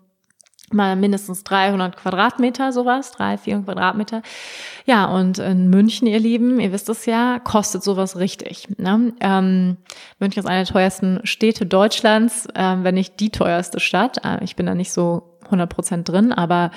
mal 0.74 0.96
mindestens 0.96 1.44
300 1.44 1.98
Quadratmeter, 1.98 2.72
sowas, 2.72 3.12
drei, 3.12 3.38
400 3.38 3.66
Quadratmeter. 3.66 4.22
Ja, 4.86 5.06
und 5.06 5.40
in 5.40 5.70
München, 5.70 6.08
ihr 6.08 6.20
Lieben, 6.20 6.60
ihr 6.60 6.72
wisst 6.72 6.90
es 6.90 7.06
ja, 7.06 7.40
kostet 7.40 7.84
sowas 7.84 8.18
richtig. 8.18 8.68
Ne? 8.78 9.14
Ähm, 9.20 9.78
München 10.20 10.40
ist 10.40 10.50
eine 10.50 10.64
der 10.64 10.74
teuersten 10.74 11.20
Städte 11.24 11.66
Deutschlands, 11.66 12.48
äh, 12.54 12.78
wenn 12.82 12.96
nicht 12.96 13.20
die 13.20 13.30
teuerste 13.30 13.80
Stadt. 13.80 14.24
Äh, 14.26 14.44
ich 14.44 14.56
bin 14.56 14.66
da 14.66 14.76
nicht 14.76 14.92
so 14.92 15.38
100 15.46 15.70
Prozent 15.70 16.10
drin, 16.10 16.32
aber 16.32 16.72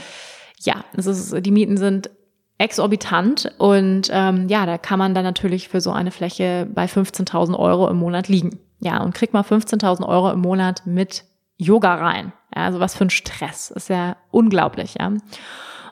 ja, 0.60 0.84
es 0.96 1.06
ist, 1.06 1.34
die 1.44 1.50
Mieten 1.50 1.76
sind 1.76 2.10
exorbitant 2.58 3.52
und 3.58 4.08
ähm, 4.12 4.48
ja, 4.48 4.64
da 4.64 4.78
kann 4.78 4.98
man 4.98 5.14
dann 5.14 5.24
natürlich 5.24 5.68
für 5.68 5.80
so 5.80 5.90
eine 5.90 6.10
Fläche 6.10 6.68
bei 6.72 6.86
15.000 6.86 7.58
Euro 7.58 7.88
im 7.88 7.96
Monat 7.96 8.28
liegen. 8.28 8.60
Ja, 8.80 9.02
und 9.02 9.14
kriegt 9.14 9.32
mal 9.32 9.42
15.000 9.42 10.06
Euro 10.06 10.30
im 10.30 10.40
Monat 10.40 10.82
mit 10.84 11.24
Yoga 11.56 11.94
rein. 11.94 12.32
Ja, 12.54 12.66
also 12.66 12.80
was 12.80 12.94
für 12.94 13.04
ein 13.04 13.10
Stress. 13.10 13.70
Ist 13.70 13.88
ja 13.88 14.16
unglaublich, 14.30 14.96
ja. 14.98 15.12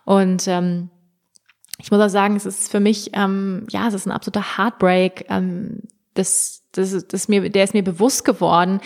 Und 0.05 0.47
ähm, 0.49 0.91
ich 1.79 1.91
muss 1.91 2.01
auch 2.01 2.09
sagen, 2.09 2.37
es 2.37 2.47
ist 2.47 2.71
für 2.71 2.81
mich, 2.81 3.11
ähm, 3.15 3.67
ja, 3.71 3.89
es 3.89 3.95
ist 3.95 4.07
ein 4.07 4.13
absoluter 4.13 4.57
Heartbreak, 4.57 5.27
ähm, 5.29 5.83
das 6.15 6.63
das, 6.73 7.07
das 7.07 7.29
mir, 7.29 7.51
der 7.51 7.65
ist 7.65 7.75
mir 7.75 7.85
bewusst 7.85 8.25
geworden, 8.25 8.81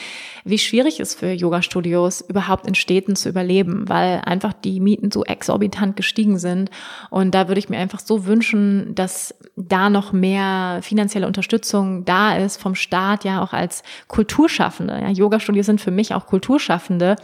wie 0.44 0.58
schwierig 0.58 0.98
es 0.98 1.14
für 1.14 1.30
Yoga-Studios 1.30 2.20
überhaupt 2.20 2.66
in 2.66 2.74
Städten 2.74 3.14
zu 3.14 3.28
überleben, 3.28 3.88
weil 3.88 4.20
einfach 4.24 4.52
die 4.52 4.80
Mieten 4.80 5.10
so 5.12 5.24
exorbitant 5.24 5.96
gestiegen 5.96 6.38
sind. 6.38 6.70
Und 7.10 7.34
da 7.34 7.48
würde 7.48 7.60
ich 7.60 7.68
mir 7.68 7.78
einfach 7.78 8.00
so 8.00 8.26
wünschen, 8.26 8.94
dass 8.94 9.34
da 9.54 9.88
noch 9.88 10.12
mehr 10.12 10.80
finanzielle 10.82 11.26
Unterstützung 11.26 12.04
da 12.04 12.36
ist 12.36 12.60
vom 12.60 12.74
Staat, 12.74 13.24
ja 13.24 13.42
auch 13.42 13.52
als 13.52 13.84
Kulturschaffende. 14.08 14.98
Ja, 15.00 15.10
Yoga-Studios 15.10 15.66
sind 15.66 15.80
für 15.80 15.92
mich 15.92 16.12
auch 16.12 16.26
Kulturschaffende 16.26 17.16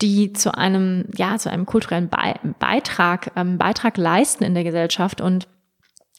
die 0.00 0.32
zu 0.32 0.54
einem, 0.54 1.06
ja, 1.16 1.36
zu 1.38 1.50
einem 1.50 1.66
kulturellen 1.66 2.08
Beitrag, 2.08 3.32
ähm, 3.36 3.58
Beitrag 3.58 3.96
leisten 3.96 4.44
in 4.44 4.54
der 4.54 4.64
Gesellschaft 4.64 5.20
und 5.20 5.48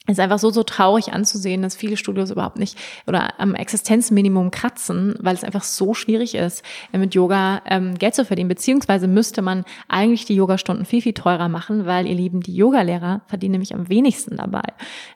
es 0.10 0.14
ist 0.14 0.24
einfach 0.24 0.40
so, 0.40 0.50
so 0.50 0.64
traurig 0.64 1.14
anzusehen, 1.14 1.62
dass 1.62 1.76
viele 1.76 1.96
Studios 1.96 2.32
überhaupt 2.32 2.58
nicht 2.58 2.80
oder 3.06 3.40
am 3.40 3.54
Existenzminimum 3.54 4.50
kratzen, 4.50 5.14
weil 5.20 5.36
es 5.36 5.44
einfach 5.44 5.64
so 5.64 5.94
schwierig 5.94 6.34
ist, 6.34 6.64
äh, 6.92 6.98
mit 6.98 7.14
Yoga 7.14 7.62
ähm, 7.66 7.94
Geld 7.94 8.16
zu 8.16 8.26
verdienen. 8.26 8.50
Beziehungsweise 8.50 9.08
müsste 9.08 9.44
man 9.44 9.66
eigentlich 9.88 10.26
die 10.26 10.34
Yogastunden 10.34 10.86
viel, 10.86 11.04
viel 11.04 11.14
teurer 11.14 11.48
machen, 11.48 11.86
weil 11.86 12.08
ihr 12.08 12.16
Lieben, 12.16 12.42
die 12.42 12.56
Yogalehrer 12.56 13.22
verdienen 13.28 13.52
nämlich 13.52 13.76
am 13.76 13.88
wenigsten 13.88 14.38
dabei. 14.38 14.64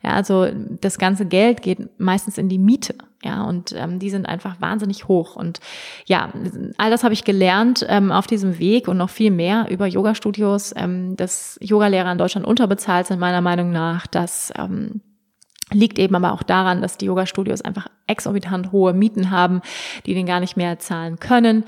Ja, 0.03 0.11
also 0.11 0.47
das 0.53 0.99
ganze 0.99 1.25
Geld 1.25 1.63
geht 1.63 1.99
meistens 1.99 2.37
in 2.37 2.47
die 2.47 2.59
Miete. 2.59 2.95
Ja, 3.23 3.43
und 3.43 3.73
ähm, 3.77 3.99
die 3.99 4.09
sind 4.09 4.25
einfach 4.25 4.59
wahnsinnig 4.59 5.07
hoch. 5.07 5.35
Und 5.35 5.59
ja, 6.05 6.29
all 6.77 6.91
das 6.91 7.03
habe 7.03 7.13
ich 7.13 7.23
gelernt 7.23 7.85
ähm, 7.87 8.11
auf 8.11 8.27
diesem 8.27 8.59
Weg 8.59 8.87
und 8.87 8.97
noch 8.97 9.09
viel 9.09 9.31
mehr 9.31 9.67
über 9.69 9.87
Yoga-Studios, 9.87 10.73
ähm, 10.75 11.15
dass 11.15 11.57
Yogalehrer 11.61 12.11
in 12.11 12.17
Deutschland 12.17 12.45
unterbezahlt 12.45 13.07
sind, 13.07 13.19
meiner 13.19 13.41
Meinung 13.41 13.71
nach, 13.71 14.07
dass 14.07 14.51
ähm, 14.57 15.01
Liegt 15.71 15.97
eben 15.97 16.13
aber 16.13 16.33
auch 16.33 16.43
daran, 16.43 16.81
dass 16.81 16.97
die 16.97 17.05
Yoga-Studios 17.05 17.61
einfach 17.61 17.87
exorbitant 18.05 18.71
hohe 18.71 18.93
Mieten 18.93 19.31
haben, 19.31 19.61
die 20.05 20.13
den 20.13 20.25
gar 20.25 20.39
nicht 20.39 20.55
mehr 20.57 20.77
zahlen 20.77 21.19
können 21.19 21.63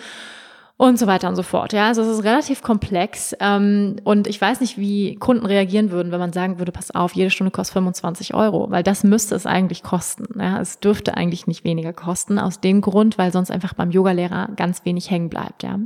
und 0.78 1.00
so 1.00 1.08
weiter 1.08 1.30
und 1.30 1.36
so 1.36 1.44
fort. 1.44 1.72
Ja, 1.72 1.88
also 1.88 2.02
es 2.02 2.08
ist 2.10 2.24
relativ 2.26 2.62
komplex 2.62 3.34
ähm, 3.40 3.96
und 4.04 4.28
ich 4.28 4.42
weiß 4.42 4.60
nicht, 4.60 4.78
wie 4.78 5.16
Kunden 5.16 5.46
reagieren 5.46 5.92
würden, 5.92 6.12
wenn 6.12 6.20
man 6.20 6.34
sagen 6.34 6.60
würde, 6.60 6.74
pass 6.74 6.92
auf, 6.92 7.14
jede 7.14 7.30
Stunde 7.30 7.52
kostet 7.52 7.74
25 7.74 8.34
Euro, 8.34 8.70
weil 8.70 8.84
das 8.84 9.04
müsste 9.04 9.36
es 9.36 9.46
eigentlich 9.46 9.84
kosten. 9.84 10.40
Ja, 10.40 10.60
es 10.60 10.80
dürfte 10.80 11.16
eigentlich 11.16 11.48
nicht 11.48 11.64
weniger 11.64 11.94
kosten 11.94 12.40
aus 12.40 12.60
dem 12.60 12.82
Grund, 12.82 13.18
weil 13.18 13.32
sonst 13.32 13.52
einfach 13.52 13.74
beim 13.74 13.92
Yogalehrer 13.92 14.50
ganz 14.58 14.84
wenig 14.84 15.10
hängen 15.10 15.30
bleibt. 15.30 15.64
Ja, 15.64 15.80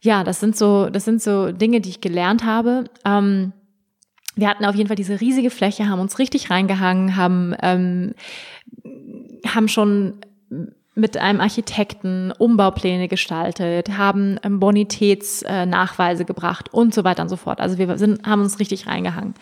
ja, 0.00 0.24
das 0.24 0.40
sind 0.40 0.56
so, 0.56 0.88
das 0.88 1.04
sind 1.04 1.22
so 1.22 1.52
Dinge, 1.52 1.80
die 1.80 1.90
ich 1.90 2.00
gelernt 2.00 2.44
habe. 2.44 2.84
Ähm, 3.04 3.52
wir 4.34 4.48
hatten 4.48 4.64
auf 4.64 4.74
jeden 4.74 4.88
Fall 4.88 4.96
diese 4.96 5.20
riesige 5.20 5.50
Fläche, 5.50 5.88
haben 5.88 6.00
uns 6.00 6.18
richtig 6.18 6.50
reingehangen, 6.50 7.16
haben 7.16 7.54
ähm, 7.60 8.14
haben 9.46 9.68
schon 9.68 10.20
mit 10.94 11.16
einem 11.16 11.40
Architekten 11.40 12.32
Umbaupläne 12.32 13.08
gestaltet, 13.08 13.96
haben 13.96 14.38
ähm, 14.42 14.60
Bonitätsnachweise 14.60 16.24
gebracht 16.24 16.72
und 16.72 16.94
so 16.94 17.04
weiter 17.04 17.22
und 17.22 17.28
so 17.28 17.36
fort. 17.36 17.60
Also 17.60 17.78
wir 17.78 17.96
sind, 17.98 18.26
haben 18.26 18.42
uns 18.42 18.58
richtig 18.58 18.86
reingehangen. 18.86 19.34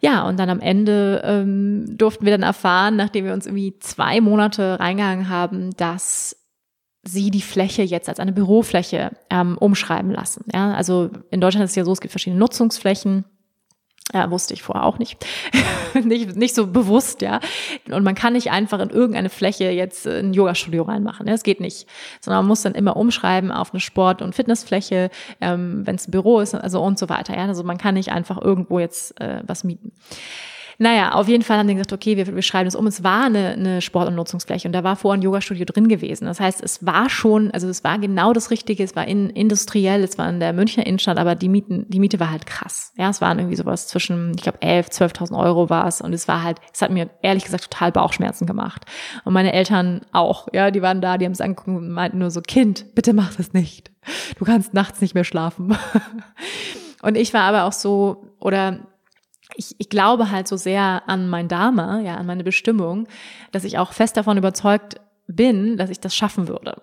Ja, 0.00 0.28
und 0.28 0.38
dann 0.38 0.50
am 0.50 0.60
Ende 0.60 1.22
ähm, 1.24 1.96
durften 1.96 2.24
wir 2.24 2.32
dann 2.32 2.42
erfahren, 2.42 2.96
nachdem 2.96 3.24
wir 3.24 3.32
uns 3.32 3.46
irgendwie 3.46 3.78
zwei 3.80 4.20
Monate 4.20 4.78
reingehangen 4.78 5.28
haben, 5.28 5.70
dass 5.76 6.36
sie 7.04 7.30
die 7.30 7.42
Fläche 7.42 7.82
jetzt 7.82 8.08
als 8.08 8.20
eine 8.20 8.32
Bürofläche 8.32 9.12
ähm, 9.30 9.56
umschreiben 9.58 10.10
lassen. 10.10 10.44
Ja, 10.52 10.72
also 10.72 11.10
in 11.30 11.40
Deutschland 11.40 11.64
ist 11.64 11.70
es 11.70 11.76
ja 11.76 11.84
so, 11.84 11.92
es 11.92 12.00
gibt 12.00 12.12
verschiedene 12.12 12.38
Nutzungsflächen. 12.38 13.24
Ja, 14.14 14.30
wusste 14.30 14.54
ich 14.54 14.62
vorher 14.62 14.84
auch 14.84 14.98
nicht. 14.98 15.24
nicht. 16.04 16.34
Nicht 16.34 16.54
so 16.54 16.66
bewusst, 16.66 17.20
ja. 17.20 17.40
Und 17.90 18.04
man 18.04 18.14
kann 18.14 18.32
nicht 18.32 18.50
einfach 18.50 18.80
in 18.80 18.88
irgendeine 18.88 19.28
Fläche 19.28 19.70
jetzt 19.70 20.06
ein 20.06 20.32
Yoga-Studio 20.32 20.84
reinmachen. 20.84 21.26
Ja, 21.26 21.32
das 21.32 21.42
geht 21.42 21.60
nicht. 21.60 21.86
Sondern 22.20 22.44
man 22.44 22.48
muss 22.48 22.62
dann 22.62 22.74
immer 22.74 22.96
umschreiben 22.96 23.52
auf 23.52 23.72
eine 23.72 23.80
Sport- 23.80 24.22
und 24.22 24.34
Fitnessfläche, 24.34 25.10
ähm, 25.40 25.86
wenn 25.86 25.96
es 25.96 26.08
ein 26.08 26.10
Büro 26.10 26.40
ist, 26.40 26.54
also 26.54 26.80
und 26.80 26.98
so 26.98 27.08
weiter. 27.08 27.36
Ja, 27.36 27.44
also 27.44 27.64
man 27.64 27.76
kann 27.76 27.94
nicht 27.94 28.10
einfach 28.10 28.40
irgendwo 28.40 28.78
jetzt 28.78 29.20
äh, 29.20 29.42
was 29.46 29.62
mieten. 29.64 29.92
Naja, 30.80 31.12
auf 31.14 31.26
jeden 31.26 31.42
Fall 31.42 31.58
haben 31.58 31.66
die 31.66 31.74
gesagt, 31.74 31.92
okay, 31.92 32.16
wir, 32.16 32.32
wir 32.32 32.42
schreiben 32.42 32.66
das 32.66 32.76
um. 32.76 32.86
Es 32.86 33.02
war 33.02 33.24
eine, 33.24 33.48
eine 33.48 33.82
Sport- 33.82 34.06
und 34.06 34.14
Nutzungsfläche 34.14 34.68
und 34.68 34.72
da 34.72 34.84
war 34.84 34.94
vorher 34.94 35.18
ein 35.18 35.22
Yogastudio 35.22 35.64
drin 35.64 35.88
gewesen. 35.88 36.26
Das 36.26 36.38
heißt, 36.38 36.62
es 36.62 36.86
war 36.86 37.10
schon, 37.10 37.50
also 37.50 37.68
es 37.68 37.82
war 37.82 37.98
genau 37.98 38.32
das 38.32 38.52
Richtige, 38.52 38.84
es 38.84 38.94
war 38.94 39.04
in, 39.08 39.28
industriell, 39.30 40.04
es 40.04 40.18
war 40.18 40.30
in 40.30 40.38
der 40.38 40.52
Münchner 40.52 40.86
Innenstadt, 40.86 41.18
aber 41.18 41.34
die 41.34 41.48
Mieten, 41.48 41.86
die 41.88 41.98
Miete 41.98 42.20
war 42.20 42.30
halt 42.30 42.46
krass. 42.46 42.92
Ja, 42.96 43.10
es 43.10 43.20
waren 43.20 43.40
irgendwie 43.40 43.56
sowas 43.56 43.88
zwischen, 43.88 44.34
ich 44.36 44.42
glaube, 44.42 44.62
11, 44.62 44.86
12.000 44.90 45.36
Euro 45.36 45.68
war 45.68 45.88
es 45.88 46.00
und 46.00 46.12
es 46.12 46.28
war 46.28 46.44
halt, 46.44 46.58
es 46.72 46.80
hat 46.80 46.92
mir 46.92 47.10
ehrlich 47.22 47.44
gesagt 47.44 47.64
total 47.64 47.90
Bauchschmerzen 47.90 48.46
gemacht. 48.46 48.84
Und 49.24 49.32
meine 49.32 49.52
Eltern 49.52 50.02
auch, 50.12 50.46
ja, 50.52 50.70
die 50.70 50.80
waren 50.80 51.00
da, 51.00 51.18
die 51.18 51.24
haben 51.24 51.32
es 51.32 51.40
angeguckt 51.40 51.76
und 51.76 51.90
meinten 51.90 52.18
nur 52.18 52.30
so, 52.30 52.40
Kind, 52.40 52.94
bitte 52.94 53.14
mach 53.14 53.34
das 53.34 53.52
nicht. 53.52 53.90
Du 54.38 54.44
kannst 54.44 54.74
nachts 54.74 55.00
nicht 55.00 55.14
mehr 55.14 55.24
schlafen. 55.24 55.76
Und 57.00 57.16
ich 57.16 57.32
war 57.32 57.42
aber 57.42 57.64
auch 57.64 57.72
so, 57.72 58.34
oder 58.40 58.80
ich, 59.56 59.74
ich 59.78 59.88
glaube 59.88 60.30
halt 60.30 60.48
so 60.48 60.56
sehr 60.56 61.02
an 61.06 61.28
mein 61.28 61.48
Dharma, 61.48 62.00
ja, 62.00 62.16
an 62.16 62.26
meine 62.26 62.44
Bestimmung, 62.44 63.08
dass 63.52 63.64
ich 63.64 63.78
auch 63.78 63.92
fest 63.92 64.16
davon 64.16 64.38
überzeugt 64.38 65.00
bin, 65.26 65.76
dass 65.76 65.90
ich 65.90 66.00
das 66.00 66.14
schaffen 66.14 66.48
würde. 66.48 66.80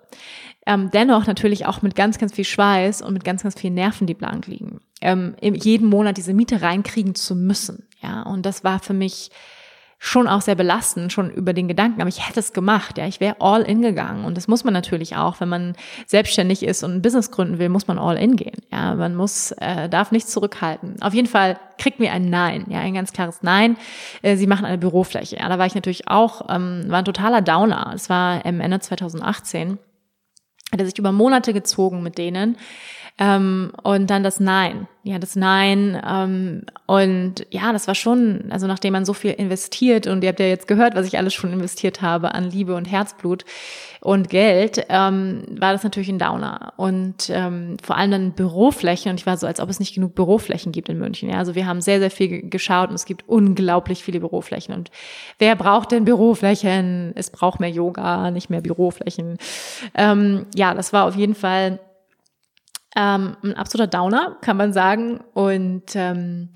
Ähm, 0.67 0.89
dennoch 0.91 1.27
natürlich 1.27 1.65
auch 1.65 1.81
mit 1.81 1.95
ganz, 1.95 2.17
ganz 2.17 2.33
viel 2.33 2.45
Schweiß 2.45 3.01
und 3.01 3.13
mit 3.13 3.23
ganz, 3.23 3.43
ganz 3.43 3.59
vielen 3.59 3.75
Nerven, 3.75 4.07
die 4.07 4.13
blank 4.13 4.47
liegen. 4.47 4.79
Ähm, 5.01 5.35
jeden 5.41 5.89
Monat 5.89 6.17
diese 6.17 6.33
Miete 6.33 6.61
reinkriegen 6.61 7.15
zu 7.15 7.35
müssen. 7.35 7.87
Ja, 8.01 8.23
und 8.23 8.45
das 8.45 8.63
war 8.63 8.79
für 8.79 8.93
mich 8.93 9.29
schon 9.97 10.27
auch 10.27 10.41
sehr 10.41 10.55
belastend, 10.55 11.11
schon 11.11 11.31
über 11.31 11.53
den 11.53 11.67
Gedanken, 11.67 12.01
aber 12.01 12.09
ich 12.09 12.27
hätte 12.27 12.39
es 12.39 12.53
gemacht, 12.53 12.97
ja, 12.97 13.07
ich 13.07 13.19
wäre 13.19 13.37
all 13.39 13.61
in 13.61 13.81
gegangen 13.81 14.25
und 14.25 14.35
das 14.35 14.47
muss 14.47 14.63
man 14.63 14.73
natürlich 14.73 15.15
auch, 15.15 15.39
wenn 15.39 15.49
man 15.49 15.73
selbstständig 16.05 16.63
ist 16.63 16.83
und 16.83 16.95
ein 16.95 17.01
Business 17.01 17.31
gründen 17.31 17.59
will, 17.59 17.69
muss 17.69 17.87
man 17.87 17.97
all 17.97 18.17
in 18.17 18.35
gehen, 18.35 18.57
ja, 18.71 18.95
man 18.95 19.15
muss, 19.15 19.51
äh, 19.53 19.89
darf 19.89 20.11
nichts 20.11 20.31
zurückhalten. 20.31 21.01
Auf 21.01 21.13
jeden 21.13 21.27
Fall 21.27 21.57
kriegt 21.77 21.99
mir 21.99 22.11
ein 22.11 22.29
Nein, 22.29 22.65
ja, 22.69 22.79
ein 22.79 22.93
ganz 22.93 23.13
klares 23.13 23.39
Nein. 23.41 23.77
Äh, 24.21 24.35
sie 24.35 24.47
machen 24.47 24.65
eine 24.65 24.77
Bürofläche, 24.77 25.37
ja, 25.37 25.49
da 25.49 25.57
war 25.57 25.65
ich 25.65 25.75
natürlich 25.75 26.07
auch, 26.07 26.49
ähm, 26.49 26.85
war 26.87 26.99
ein 26.99 27.05
totaler 27.05 27.41
Downer. 27.41 27.91
Es 27.95 28.09
war 28.09 28.45
im 28.45 28.59
Ende 28.59 28.79
2018, 28.79 29.79
hat 30.71 30.79
er 30.79 30.85
sich 30.85 30.99
über 30.99 31.11
Monate 31.11 31.53
gezogen 31.53 32.03
mit 32.03 32.17
denen 32.17 32.57
Ähm, 33.17 33.71
und 33.83 34.09
dann 34.09 34.23
das 34.23 34.41
Nein. 34.41 34.87
Ja, 35.03 35.19
das 35.19 35.37
Nein. 35.37 36.01
Ähm, 36.05 36.63
und 36.85 37.47
ja, 37.49 37.71
das 37.71 37.87
war 37.87 37.95
schon, 37.95 38.45
also 38.49 38.67
nachdem 38.67 38.91
man 38.91 39.05
so 39.05 39.13
viel 39.13 39.31
investiert 39.31 40.05
und 40.07 40.21
ihr 40.23 40.29
habt 40.29 40.39
ja 40.41 40.47
jetzt 40.47 40.67
gehört, 40.67 40.95
was 40.95 41.07
ich 41.07 41.17
alles 41.17 41.33
schon 41.33 41.53
investiert 41.53 42.01
habe 42.01 42.33
an 42.33 42.43
Liebe 42.43 42.75
und 42.75 42.85
Herzblut 42.85 43.45
und 44.01 44.29
Geld, 44.29 44.85
ähm, 44.89 45.43
war 45.49 45.71
das 45.71 45.83
natürlich 45.83 46.09
ein 46.09 46.19
Downer. 46.19 46.73
Und 46.75 47.29
ähm, 47.29 47.77
vor 47.81 47.95
allem 47.95 48.11
dann 48.11 48.31
Büroflächen. 48.33 49.11
Und 49.11 49.19
ich 49.19 49.25
war 49.25 49.37
so, 49.37 49.47
als 49.47 49.61
ob 49.61 49.69
es 49.69 49.79
nicht 49.79 49.95
genug 49.95 50.13
Büroflächen 50.13 50.73
gibt 50.73 50.89
in 50.89 50.99
München. 50.99 51.29
Ja, 51.29 51.37
also 51.37 51.55
wir 51.55 51.65
haben 51.67 51.79
sehr, 51.79 51.99
sehr 51.99 52.11
viel 52.11 52.49
geschaut 52.49 52.89
und 52.89 52.95
es 52.95 53.05
gibt 53.05 53.29
unglaublich 53.29 54.03
viele 54.03 54.19
Büroflächen. 54.19 54.75
Und 54.75 54.91
wer 55.39 55.55
braucht 55.55 55.93
denn 55.93 56.03
Büroflächen? 56.03 57.13
Es 57.15 57.29
braucht 57.29 57.61
mehr 57.61 57.69
Yoga, 57.69 58.29
nicht 58.29 58.49
mehr 58.49 58.61
Büroflächen. 58.61 59.37
Ähm, 59.93 60.47
ja, 60.53 60.73
das 60.73 60.91
war 60.91 61.05
auf 61.05 61.15
jeden 61.15 61.35
Fall 61.35 61.79
ähm, 62.95 63.37
ein 63.43 63.53
absoluter 63.53 63.87
Downer, 63.87 64.37
kann 64.41 64.57
man 64.57 64.73
sagen. 64.73 65.19
Und 65.33 65.95
ähm, 65.95 66.49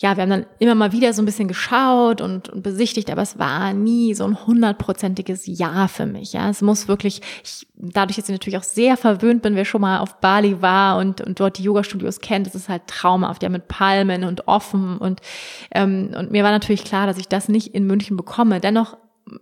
ja, 0.00 0.16
wir 0.16 0.22
haben 0.22 0.30
dann 0.30 0.46
immer 0.60 0.76
mal 0.76 0.92
wieder 0.92 1.12
so 1.12 1.20
ein 1.20 1.26
bisschen 1.26 1.48
geschaut 1.48 2.20
und, 2.20 2.48
und 2.48 2.62
besichtigt, 2.62 3.10
aber 3.10 3.22
es 3.22 3.36
war 3.36 3.72
nie 3.72 4.14
so 4.14 4.24
ein 4.24 4.46
hundertprozentiges 4.46 5.42
Ja 5.46 5.88
für 5.88 6.06
mich. 6.06 6.34
Ja, 6.34 6.48
es 6.48 6.62
muss 6.62 6.86
wirklich, 6.86 7.20
ich, 7.42 7.66
dadurch, 7.74 8.16
dass 8.16 8.28
ich 8.28 8.32
natürlich 8.32 8.58
auch 8.58 8.62
sehr 8.62 8.96
verwöhnt 8.96 9.42
bin, 9.42 9.56
wer 9.56 9.64
schon 9.64 9.80
mal 9.80 9.98
auf 9.98 10.20
Bali 10.20 10.62
war 10.62 10.98
und, 10.98 11.20
und 11.20 11.40
dort 11.40 11.58
die 11.58 11.64
Yoga-Studios 11.64 12.20
kennt, 12.20 12.46
das 12.46 12.54
ist 12.54 12.68
halt 12.68 12.86
traumhaft, 12.86 13.42
ja, 13.42 13.48
mit 13.48 13.66
Palmen 13.66 14.22
und 14.22 14.46
offen 14.46 14.98
und, 14.98 15.20
ähm, 15.72 16.14
und 16.16 16.30
mir 16.30 16.44
war 16.44 16.52
natürlich 16.52 16.84
klar, 16.84 17.08
dass 17.08 17.18
ich 17.18 17.26
das 17.26 17.48
nicht 17.48 17.74
in 17.74 17.84
München 17.84 18.16
bekomme. 18.16 18.60
Dennoch 18.60 18.96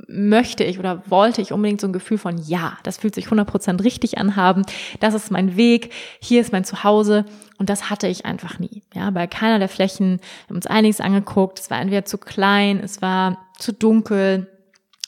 möchte 0.09 0.64
ich 0.64 0.78
oder 0.78 1.03
wollte 1.09 1.43
ich 1.43 1.53
unbedingt 1.53 1.80
so 1.80 1.87
ein 1.87 1.93
Gefühl 1.93 2.18
von, 2.18 2.39
ja, 2.39 2.76
das 2.82 2.99
fühlt 2.99 3.14
sich 3.14 3.26
100% 3.26 3.82
richtig 3.84 4.18
anhaben, 4.18 4.62
das 5.01 5.14
ist 5.14 5.30
mein 5.30 5.57
Weg, 5.57 5.93
hier 6.20 6.41
ist 6.41 6.53
mein 6.53 6.64
Zuhause. 6.64 7.24
Und 7.59 7.70
das 7.70 7.89
hatte 7.89 8.07
ich 8.07 8.26
einfach 8.26 8.59
nie. 8.59 8.82
Ja, 8.95 9.11
bei 9.11 9.26
keiner 9.26 9.59
der 9.59 9.68
Flächen, 9.68 10.18
wir 10.18 10.49
haben 10.51 10.57
uns 10.57 10.66
einiges 10.66 11.01
angeguckt, 11.01 11.59
es 11.59 11.70
war 11.70 11.80
entweder 11.80 12.05
zu 12.05 12.18
klein, 12.18 12.80
es 12.82 13.01
war 13.01 13.39
zu 13.59 13.72
dunkel, 13.72 14.51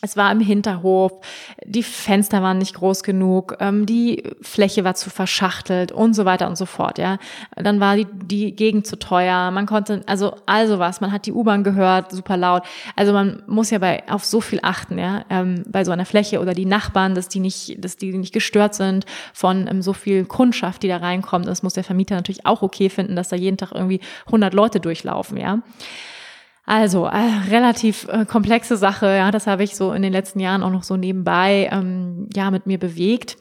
es 0.00 0.16
war 0.16 0.30
im 0.30 0.40
Hinterhof, 0.40 1.12
die 1.64 1.82
Fenster 1.82 2.42
waren 2.42 2.58
nicht 2.58 2.74
groß 2.74 3.02
genug, 3.02 3.56
ähm, 3.60 3.84
die 3.84 4.22
Fläche 4.40 4.84
war 4.84 4.94
zu 4.94 5.10
verschachtelt 5.10 5.90
und 5.90 6.14
so 6.14 6.24
weiter 6.24 6.48
und 6.48 6.56
so 6.56 6.66
fort, 6.66 6.98
ja. 6.98 7.18
Dann 7.56 7.80
war 7.80 7.96
die, 7.96 8.06
die 8.06 8.54
Gegend 8.54 8.86
zu 8.86 8.98
teuer, 8.98 9.50
man 9.50 9.66
konnte, 9.66 10.02
also, 10.06 10.36
also 10.46 10.78
was, 10.78 11.00
man 11.00 11.10
hat 11.10 11.26
die 11.26 11.32
U-Bahn 11.32 11.64
gehört, 11.64 12.12
super 12.12 12.36
laut. 12.36 12.62
Also 12.94 13.12
man 13.12 13.42
muss 13.46 13.70
ja 13.70 13.78
bei, 13.78 14.08
auf 14.08 14.24
so 14.24 14.40
viel 14.40 14.60
achten, 14.62 14.98
ja, 14.98 15.24
ähm, 15.30 15.64
bei 15.66 15.84
so 15.84 15.90
einer 15.90 16.06
Fläche 16.06 16.40
oder 16.40 16.54
die 16.54 16.66
Nachbarn, 16.66 17.14
dass 17.14 17.28
die 17.28 17.40
nicht, 17.40 17.82
dass 17.84 17.96
die 17.96 18.16
nicht 18.16 18.32
gestört 18.32 18.74
sind 18.74 19.04
von 19.32 19.66
ähm, 19.66 19.82
so 19.82 19.92
viel 19.92 20.24
Kundschaft, 20.24 20.82
die 20.82 20.88
da 20.88 20.98
reinkommt. 20.98 21.46
Das 21.46 21.62
muss 21.62 21.74
der 21.74 21.84
Vermieter 21.84 22.14
natürlich 22.14 22.46
auch 22.46 22.62
okay 22.62 22.88
finden, 22.88 23.16
dass 23.16 23.28
da 23.28 23.36
jeden 23.36 23.56
Tag 23.56 23.72
irgendwie 23.74 24.00
100 24.26 24.54
Leute 24.54 24.80
durchlaufen, 24.80 25.38
ja. 25.38 25.60
Also 26.68 27.06
äh, 27.06 27.16
relativ 27.48 28.06
äh, 28.08 28.26
komplexe 28.26 28.76
Sache, 28.76 29.06
ja, 29.06 29.30
das 29.30 29.46
habe 29.46 29.64
ich 29.64 29.74
so 29.74 29.94
in 29.94 30.02
den 30.02 30.12
letzten 30.12 30.38
Jahren 30.38 30.62
auch 30.62 30.70
noch 30.70 30.82
so 30.82 30.98
nebenbei 30.98 31.66
ähm, 31.72 32.28
ja 32.34 32.50
mit 32.50 32.66
mir 32.66 32.78
bewegt. 32.78 33.38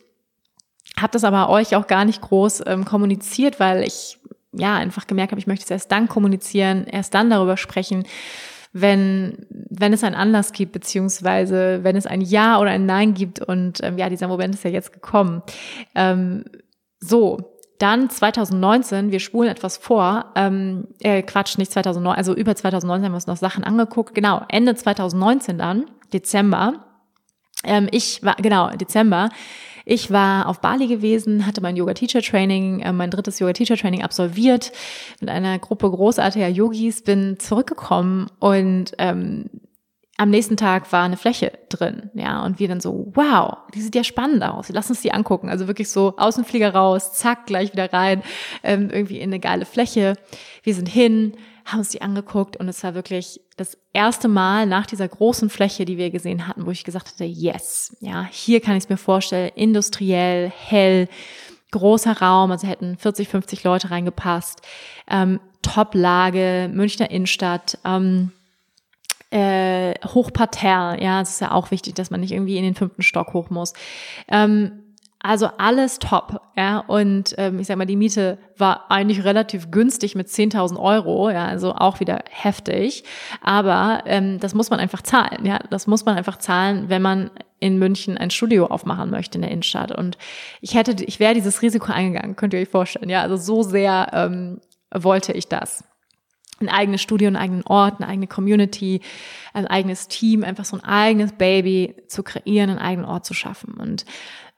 Habe 0.97 1.11
das 1.11 1.25
aber 1.25 1.49
euch 1.49 1.75
auch 1.75 1.87
gar 1.87 2.05
nicht 2.05 2.21
groß 2.21 2.63
ähm, 2.65 2.85
kommuniziert, 2.85 3.59
weil 3.59 3.83
ich 3.83 4.17
ja 4.53 4.75
einfach 4.77 5.07
gemerkt 5.07 5.33
habe, 5.33 5.41
ich 5.41 5.45
möchte 5.45 5.65
es 5.65 5.71
erst 5.71 5.91
dann 5.91 6.07
kommunizieren, 6.07 6.85
erst 6.85 7.15
dann 7.15 7.29
darüber 7.29 7.57
sprechen, 7.57 8.05
wenn 8.71 9.45
wenn 9.49 9.91
es 9.91 10.05
einen 10.05 10.15
Anlass 10.15 10.53
gibt 10.53 10.71
beziehungsweise 10.71 11.83
wenn 11.83 11.97
es 11.97 12.05
ein 12.05 12.21
Ja 12.21 12.61
oder 12.61 12.69
ein 12.69 12.85
Nein 12.85 13.13
gibt 13.13 13.41
und 13.41 13.83
ähm, 13.83 13.97
ja 13.97 14.07
dieser 14.07 14.29
Moment 14.29 14.55
ist 14.55 14.63
ja 14.63 14.69
jetzt 14.69 14.93
gekommen. 14.93 15.43
Ähm, 15.95 16.45
so 17.01 17.56
dann 17.79 18.09
2019, 18.09 19.11
wir 19.11 19.19
spulen 19.19 19.49
etwas 19.49 19.77
vor, 19.77 20.31
ähm, 20.35 20.87
äh, 20.99 21.21
Quatsch, 21.21 21.57
nicht 21.57 21.71
2009, 21.71 22.15
also 22.15 22.35
über 22.35 22.55
2019 22.55 23.05
haben 23.05 23.11
wir 23.11 23.17
uns 23.17 23.27
noch 23.27 23.37
Sachen 23.37 23.63
angeguckt. 23.63 24.15
Genau, 24.15 24.41
Ende 24.49 24.75
2019 24.75 25.57
dann, 25.57 25.85
Dezember. 26.13 26.85
Ähm, 27.63 27.87
ich 27.91 28.23
war, 28.23 28.35
genau, 28.35 28.69
Dezember. 28.71 29.29
Ich 29.85 30.11
war 30.11 30.49
auf 30.49 30.59
Bali 30.59 30.87
gewesen, 30.87 31.45
hatte 31.45 31.61
mein 31.61 31.77
Yoga-Teacher-Training, 31.77 32.81
äh, 32.81 32.91
mein 32.91 33.09
drittes 33.09 33.39
Yoga-Teacher-Training 33.39 34.03
absolviert 34.03 34.73
mit 35.21 35.29
einer 35.29 35.59
Gruppe 35.59 35.89
großartiger 35.89 36.49
Yogis, 36.49 37.03
bin 37.03 37.39
zurückgekommen 37.39 38.27
und 38.39 38.93
ähm, 38.97 39.45
am 40.19 40.31
nächsten 40.31 40.57
Tag 40.57 40.91
war 40.91 41.03
eine 41.03 41.15
Fläche 41.15 41.59
drin, 41.69 42.09
ja, 42.15 42.43
und 42.43 42.59
wir 42.59 42.67
dann 42.67 42.81
so, 42.81 43.11
wow, 43.13 43.57
die 43.75 43.81
sieht 43.81 43.93
ja 43.93 44.03
spannend 44.03 44.43
aus, 44.43 44.69
lass 44.69 44.89
uns 44.89 45.01
die 45.01 45.13
angucken. 45.13 45.47
Also 45.47 45.67
wirklich 45.67 45.91
so 45.91 46.15
Außenflieger 46.17 46.73
raus, 46.73 47.13
zack, 47.13 47.45
gleich 47.45 47.71
wieder 47.71 47.93
rein, 47.93 48.23
ähm, 48.63 48.89
irgendwie 48.89 49.19
in 49.19 49.29
eine 49.29 49.39
geile 49.39 49.65
Fläche. 49.65 50.15
Wir 50.63 50.73
sind 50.73 50.89
hin, 50.89 51.33
haben 51.65 51.79
uns 51.79 51.89
die 51.89 52.01
angeguckt 52.01 52.57
und 52.57 52.67
es 52.67 52.83
war 52.83 52.95
wirklich 52.95 53.41
das 53.57 53.77
erste 53.93 54.27
Mal 54.27 54.65
nach 54.65 54.87
dieser 54.87 55.07
großen 55.07 55.51
Fläche, 55.51 55.85
die 55.85 55.99
wir 55.99 56.09
gesehen 56.09 56.47
hatten, 56.47 56.65
wo 56.65 56.71
ich 56.71 56.83
gesagt 56.83 57.09
hatte, 57.09 57.25
yes, 57.25 57.95
ja, 57.99 58.27
hier 58.31 58.59
kann 58.59 58.75
ich 58.75 58.85
es 58.85 58.89
mir 58.89 58.97
vorstellen, 58.97 59.51
industriell, 59.53 60.49
hell, 60.49 61.09
großer 61.71 62.19
Raum, 62.21 62.51
also 62.51 62.67
hätten 62.67 62.97
40, 62.97 63.27
50 63.27 63.63
Leute 63.63 63.91
reingepasst, 63.91 64.61
ähm, 65.07 65.39
Top-Lage, 65.61 66.71
Münchner 66.73 67.11
Innenstadt, 67.11 67.77
ähm, 67.85 68.31
äh, 69.31 69.93
Hochparterre, 70.05 71.01
ja, 71.01 71.21
es 71.21 71.31
ist 71.31 71.41
ja 71.41 71.51
auch 71.51 71.71
wichtig, 71.71 71.95
dass 71.95 72.09
man 72.09 72.21
nicht 72.21 72.31
irgendwie 72.31 72.57
in 72.57 72.63
den 72.63 72.75
fünften 72.75 73.01
Stock 73.01 73.33
hoch 73.33 73.49
muss. 73.49 73.73
Ähm, 74.27 74.83
also 75.19 75.49
alles 75.57 75.99
top, 75.99 76.41
ja. 76.55 76.79
Und 76.79 77.33
ähm, 77.37 77.59
ich 77.59 77.67
sag 77.67 77.77
mal, 77.77 77.85
die 77.85 77.95
Miete 77.95 78.37
war 78.57 78.91
eigentlich 78.91 79.23
relativ 79.23 79.71
günstig 79.71 80.15
mit 80.15 80.27
10.000 80.27 80.79
Euro, 80.79 81.29
ja, 81.29 81.45
also 81.45 81.73
auch 81.73 81.99
wieder 81.99 82.23
heftig. 82.29 83.03
Aber 83.41 84.03
ähm, 84.05 84.39
das 84.39 84.53
muss 84.53 84.69
man 84.69 84.79
einfach 84.79 85.01
zahlen, 85.01 85.45
ja. 85.45 85.59
Das 85.69 85.87
muss 85.87 86.05
man 86.05 86.15
einfach 86.15 86.37
zahlen, 86.37 86.89
wenn 86.89 87.01
man 87.01 87.31
in 87.59 87.79
München 87.79 88.17
ein 88.17 88.29
Studio 88.29 88.67
aufmachen 88.67 89.09
möchte 89.09 89.39
in 89.39 89.41
der 89.41 89.51
Innenstadt. 89.51 89.91
Und 89.91 90.17
ich 90.61 90.75
hätte, 90.75 91.03
ich 91.03 91.19
wäre 91.19 91.33
dieses 91.33 91.63
Risiko 91.63 91.91
eingegangen, 91.91 92.35
könnt 92.35 92.53
ihr 92.53 92.61
euch 92.61 92.69
vorstellen, 92.69 93.09
ja. 93.09 93.21
Also 93.21 93.37
so 93.37 93.63
sehr 93.63 94.09
ähm, 94.13 94.61
wollte 94.93 95.33
ich 95.33 95.47
das 95.47 95.83
ein 96.59 96.69
eigenes 96.69 97.01
Studio, 97.01 97.27
einen 97.27 97.35
eigenen 97.35 97.63
Ort, 97.63 97.99
eine 97.99 98.07
eigene 98.07 98.27
Community, 98.27 99.01
ein 99.53 99.67
eigenes 99.67 100.07
Team, 100.07 100.43
einfach 100.43 100.65
so 100.65 100.77
ein 100.77 100.83
eigenes 100.83 101.33
Baby 101.33 101.95
zu 102.07 102.23
kreieren, 102.23 102.69
einen 102.69 102.79
eigenen 102.79 103.09
Ort 103.09 103.25
zu 103.25 103.33
schaffen. 103.33 103.73
Und 103.75 104.05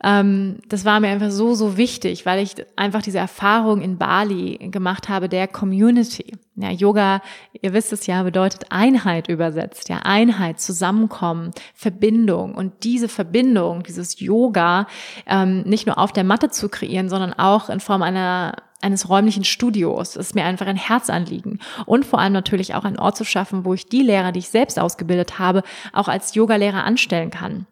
ähm, 0.01 0.59
das 0.69 0.85
war 0.85 0.99
mir 1.01 1.09
einfach 1.09 1.31
so, 1.31 1.55
so 1.55 1.75
wichtig, 1.75 2.25
weil 2.25 2.41
ich 2.41 2.55
einfach 2.77 3.01
diese 3.01 3.17
Erfahrung 3.17 3.81
in 3.81 3.97
Bali 3.97 4.57
gemacht 4.71 5.09
habe 5.09 5.27
der 5.27 5.47
Community. 5.47 6.37
Ja, 6.55 6.71
Yoga, 6.71 7.21
ihr 7.61 7.73
wisst 7.73 7.91
es 7.91 8.07
ja, 8.07 8.23
bedeutet 8.23 8.67
Einheit 8.69 9.27
übersetzt. 9.27 9.89
Ja, 9.89 9.99
Einheit, 10.03 10.59
Zusammenkommen, 10.61 11.51
Verbindung. 11.73 12.55
Und 12.55 12.83
diese 12.85 13.09
Verbindung, 13.09 13.83
dieses 13.83 14.19
Yoga, 14.21 14.87
ähm, 15.25 15.61
nicht 15.63 15.85
nur 15.85 15.97
auf 15.97 16.13
der 16.13 16.23
Matte 16.23 16.49
zu 16.49 16.69
kreieren, 16.69 17.09
sondern 17.09 17.33
auch 17.33 17.69
in 17.69 17.81
Form 17.81 18.01
einer 18.01 18.55
eines 18.81 19.09
räumlichen 19.09 19.43
Studios. 19.43 20.13
Das 20.13 20.27
ist 20.27 20.35
mir 20.35 20.45
einfach 20.45 20.67
ein 20.67 20.77
Herzanliegen. 20.77 21.59
Und 21.85 22.05
vor 22.05 22.19
allem 22.19 22.33
natürlich 22.33 22.75
auch 22.75 22.85
einen 22.85 22.99
Ort 22.99 23.17
zu 23.17 23.25
schaffen, 23.25 23.65
wo 23.65 23.73
ich 23.73 23.87
die 23.87 24.03
Lehrer, 24.03 24.31
die 24.31 24.39
ich 24.39 24.49
selbst 24.49 24.79
ausgebildet 24.79 25.39
habe, 25.39 25.63
auch 25.93 26.07
als 26.07 26.35
Yogalehrer 26.35 26.83
anstellen 26.83 27.29
kann 27.29 27.65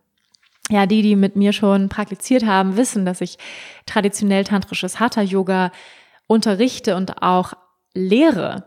ja, 0.69 0.85
die, 0.85 1.01
die 1.01 1.15
mit 1.15 1.35
mir 1.35 1.53
schon 1.53 1.89
praktiziert 1.89 2.45
haben, 2.45 2.77
wissen, 2.77 3.05
dass 3.05 3.21
ich 3.21 3.37
traditionell 3.85 4.43
tantrisches 4.43 4.99
Hatha-Yoga 4.99 5.71
unterrichte 6.27 6.95
und 6.95 7.21
auch 7.21 7.53
lehre. 7.93 8.65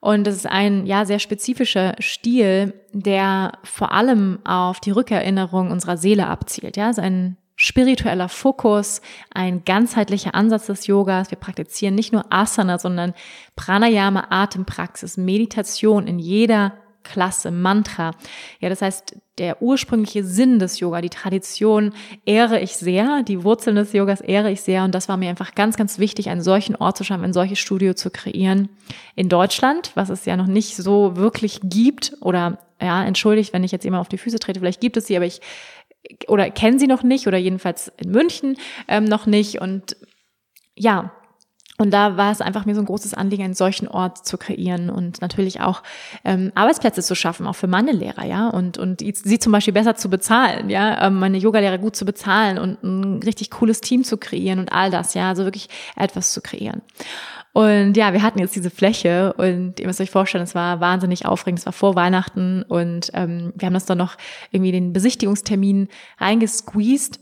Und 0.00 0.26
es 0.26 0.36
ist 0.36 0.46
ein, 0.46 0.86
ja, 0.86 1.04
sehr 1.04 1.18
spezifischer 1.18 1.94
Stil, 1.98 2.72
der 2.92 3.52
vor 3.64 3.92
allem 3.92 4.38
auf 4.44 4.80
die 4.80 4.92
Rückerinnerung 4.92 5.70
unserer 5.70 5.96
Seele 5.96 6.26
abzielt. 6.26 6.76
Ja, 6.76 6.88
es 6.88 6.98
ist 6.98 7.04
ein 7.04 7.36
spiritueller 7.62 8.30
Fokus, 8.30 9.02
ein 9.34 9.66
ganzheitlicher 9.66 10.34
Ansatz 10.34 10.64
des 10.64 10.86
Yogas. 10.86 11.30
Wir 11.30 11.36
praktizieren 11.36 11.94
nicht 11.94 12.10
nur 12.10 12.24
Asana, 12.32 12.78
sondern 12.78 13.12
Pranayama, 13.54 14.28
Atempraxis, 14.30 15.18
Meditation 15.18 16.06
in 16.06 16.18
jeder 16.18 16.72
Klasse, 17.02 17.50
Mantra. 17.50 18.12
Ja, 18.60 18.70
das 18.70 18.80
heißt, 18.80 19.14
der 19.36 19.60
ursprüngliche 19.60 20.24
Sinn 20.24 20.58
des 20.58 20.80
Yoga, 20.80 21.02
die 21.02 21.10
Tradition 21.10 21.92
ehre 22.24 22.60
ich 22.60 22.76
sehr, 22.76 23.22
die 23.24 23.44
Wurzeln 23.44 23.76
des 23.76 23.92
Yogas 23.92 24.22
ehre 24.22 24.50
ich 24.50 24.62
sehr 24.62 24.84
und 24.84 24.94
das 24.94 25.10
war 25.10 25.18
mir 25.18 25.28
einfach 25.28 25.54
ganz, 25.54 25.76
ganz 25.76 25.98
wichtig, 25.98 26.30
einen 26.30 26.42
solchen 26.42 26.76
Ort 26.76 26.96
zu 26.96 27.04
schaffen, 27.04 27.24
ein 27.24 27.32
solches 27.34 27.58
Studio 27.58 27.92
zu 27.92 28.10
kreieren 28.10 28.70
in 29.16 29.28
Deutschland, 29.28 29.92
was 29.96 30.08
es 30.08 30.24
ja 30.24 30.36
noch 30.38 30.46
nicht 30.46 30.76
so 30.76 31.16
wirklich 31.16 31.60
gibt 31.62 32.16
oder 32.22 32.58
ja, 32.80 33.04
entschuldigt, 33.04 33.52
wenn 33.52 33.64
ich 33.64 33.72
jetzt 33.72 33.84
immer 33.84 34.00
auf 34.00 34.08
die 34.08 34.18
Füße 34.18 34.38
trete, 34.38 34.60
vielleicht 34.60 34.80
gibt 34.80 34.96
es 34.96 35.06
sie, 35.06 35.16
aber 35.16 35.26
ich 35.26 35.40
oder 36.28 36.50
kennen 36.50 36.78
sie 36.78 36.86
noch 36.86 37.02
nicht 37.02 37.26
oder 37.26 37.38
jedenfalls 37.38 37.92
in 37.98 38.10
München 38.10 38.56
ähm, 38.88 39.04
noch 39.04 39.26
nicht. 39.26 39.60
Und 39.60 39.96
ja, 40.76 41.12
Und 41.80 41.92
da 41.92 42.18
war 42.18 42.30
es 42.30 42.42
einfach 42.42 42.66
mir 42.66 42.74
so 42.74 42.82
ein 42.82 42.86
großes 42.86 43.14
Anliegen, 43.14 43.42
einen 43.42 43.54
solchen 43.54 43.88
Ort 43.88 44.26
zu 44.26 44.36
kreieren 44.36 44.90
und 44.90 45.22
natürlich 45.22 45.62
auch 45.62 45.82
ähm, 46.26 46.52
Arbeitsplätze 46.54 47.02
zu 47.02 47.14
schaffen, 47.14 47.46
auch 47.46 47.56
für 47.56 47.68
meine 47.68 47.92
Lehrer, 47.92 48.26
ja, 48.26 48.50
und 48.50 48.76
und 48.76 49.00
sie 49.00 49.38
zum 49.38 49.50
Beispiel 49.50 49.72
besser 49.72 49.96
zu 49.96 50.10
bezahlen, 50.10 50.68
ja, 50.68 51.06
ähm, 51.06 51.18
meine 51.18 51.38
Yogalehrer 51.38 51.78
gut 51.78 51.96
zu 51.96 52.04
bezahlen 52.04 52.58
und 52.58 52.84
ein 52.84 53.22
richtig 53.22 53.50
cooles 53.50 53.80
Team 53.80 54.04
zu 54.04 54.18
kreieren 54.18 54.58
und 54.58 54.74
all 54.74 54.90
das, 54.90 55.14
ja, 55.14 55.30
also 55.30 55.44
wirklich 55.44 55.70
etwas 55.96 56.34
zu 56.34 56.42
kreieren. 56.42 56.82
Und 57.54 57.96
ja, 57.96 58.12
wir 58.12 58.22
hatten 58.22 58.40
jetzt 58.40 58.54
diese 58.54 58.68
Fläche 58.68 59.32
und 59.32 59.80
ihr 59.80 59.86
müsst 59.86 60.02
euch 60.02 60.10
vorstellen, 60.10 60.44
es 60.44 60.54
war 60.54 60.80
wahnsinnig 60.80 61.24
aufregend, 61.24 61.60
es 61.60 61.66
war 61.66 61.72
vor 61.72 61.94
Weihnachten 61.94 62.62
und 62.62 63.10
ähm, 63.14 63.54
wir 63.56 63.64
haben 63.64 63.74
das 63.74 63.86
dann 63.86 63.96
noch 63.96 64.18
irgendwie 64.50 64.72
den 64.72 64.92
Besichtigungstermin 64.92 65.88
reingesqueezed 66.18 67.20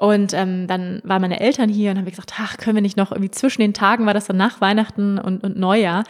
und 0.00 0.32
ähm, 0.32 0.66
dann 0.66 1.02
waren 1.04 1.20
meine 1.20 1.40
Eltern 1.40 1.68
hier 1.68 1.90
und 1.90 1.98
haben 1.98 2.06
gesagt, 2.06 2.32
ach, 2.40 2.56
können 2.56 2.74
wir 2.74 2.80
nicht 2.80 2.96
noch 2.96 3.12
irgendwie 3.12 3.30
zwischen 3.30 3.60
den 3.60 3.74
Tagen, 3.74 4.06
war 4.06 4.14
das 4.14 4.26
dann 4.26 4.38
nach 4.38 4.62
Weihnachten 4.62 5.18
und, 5.18 5.44
und 5.44 5.58
Neujahr, 5.58 6.04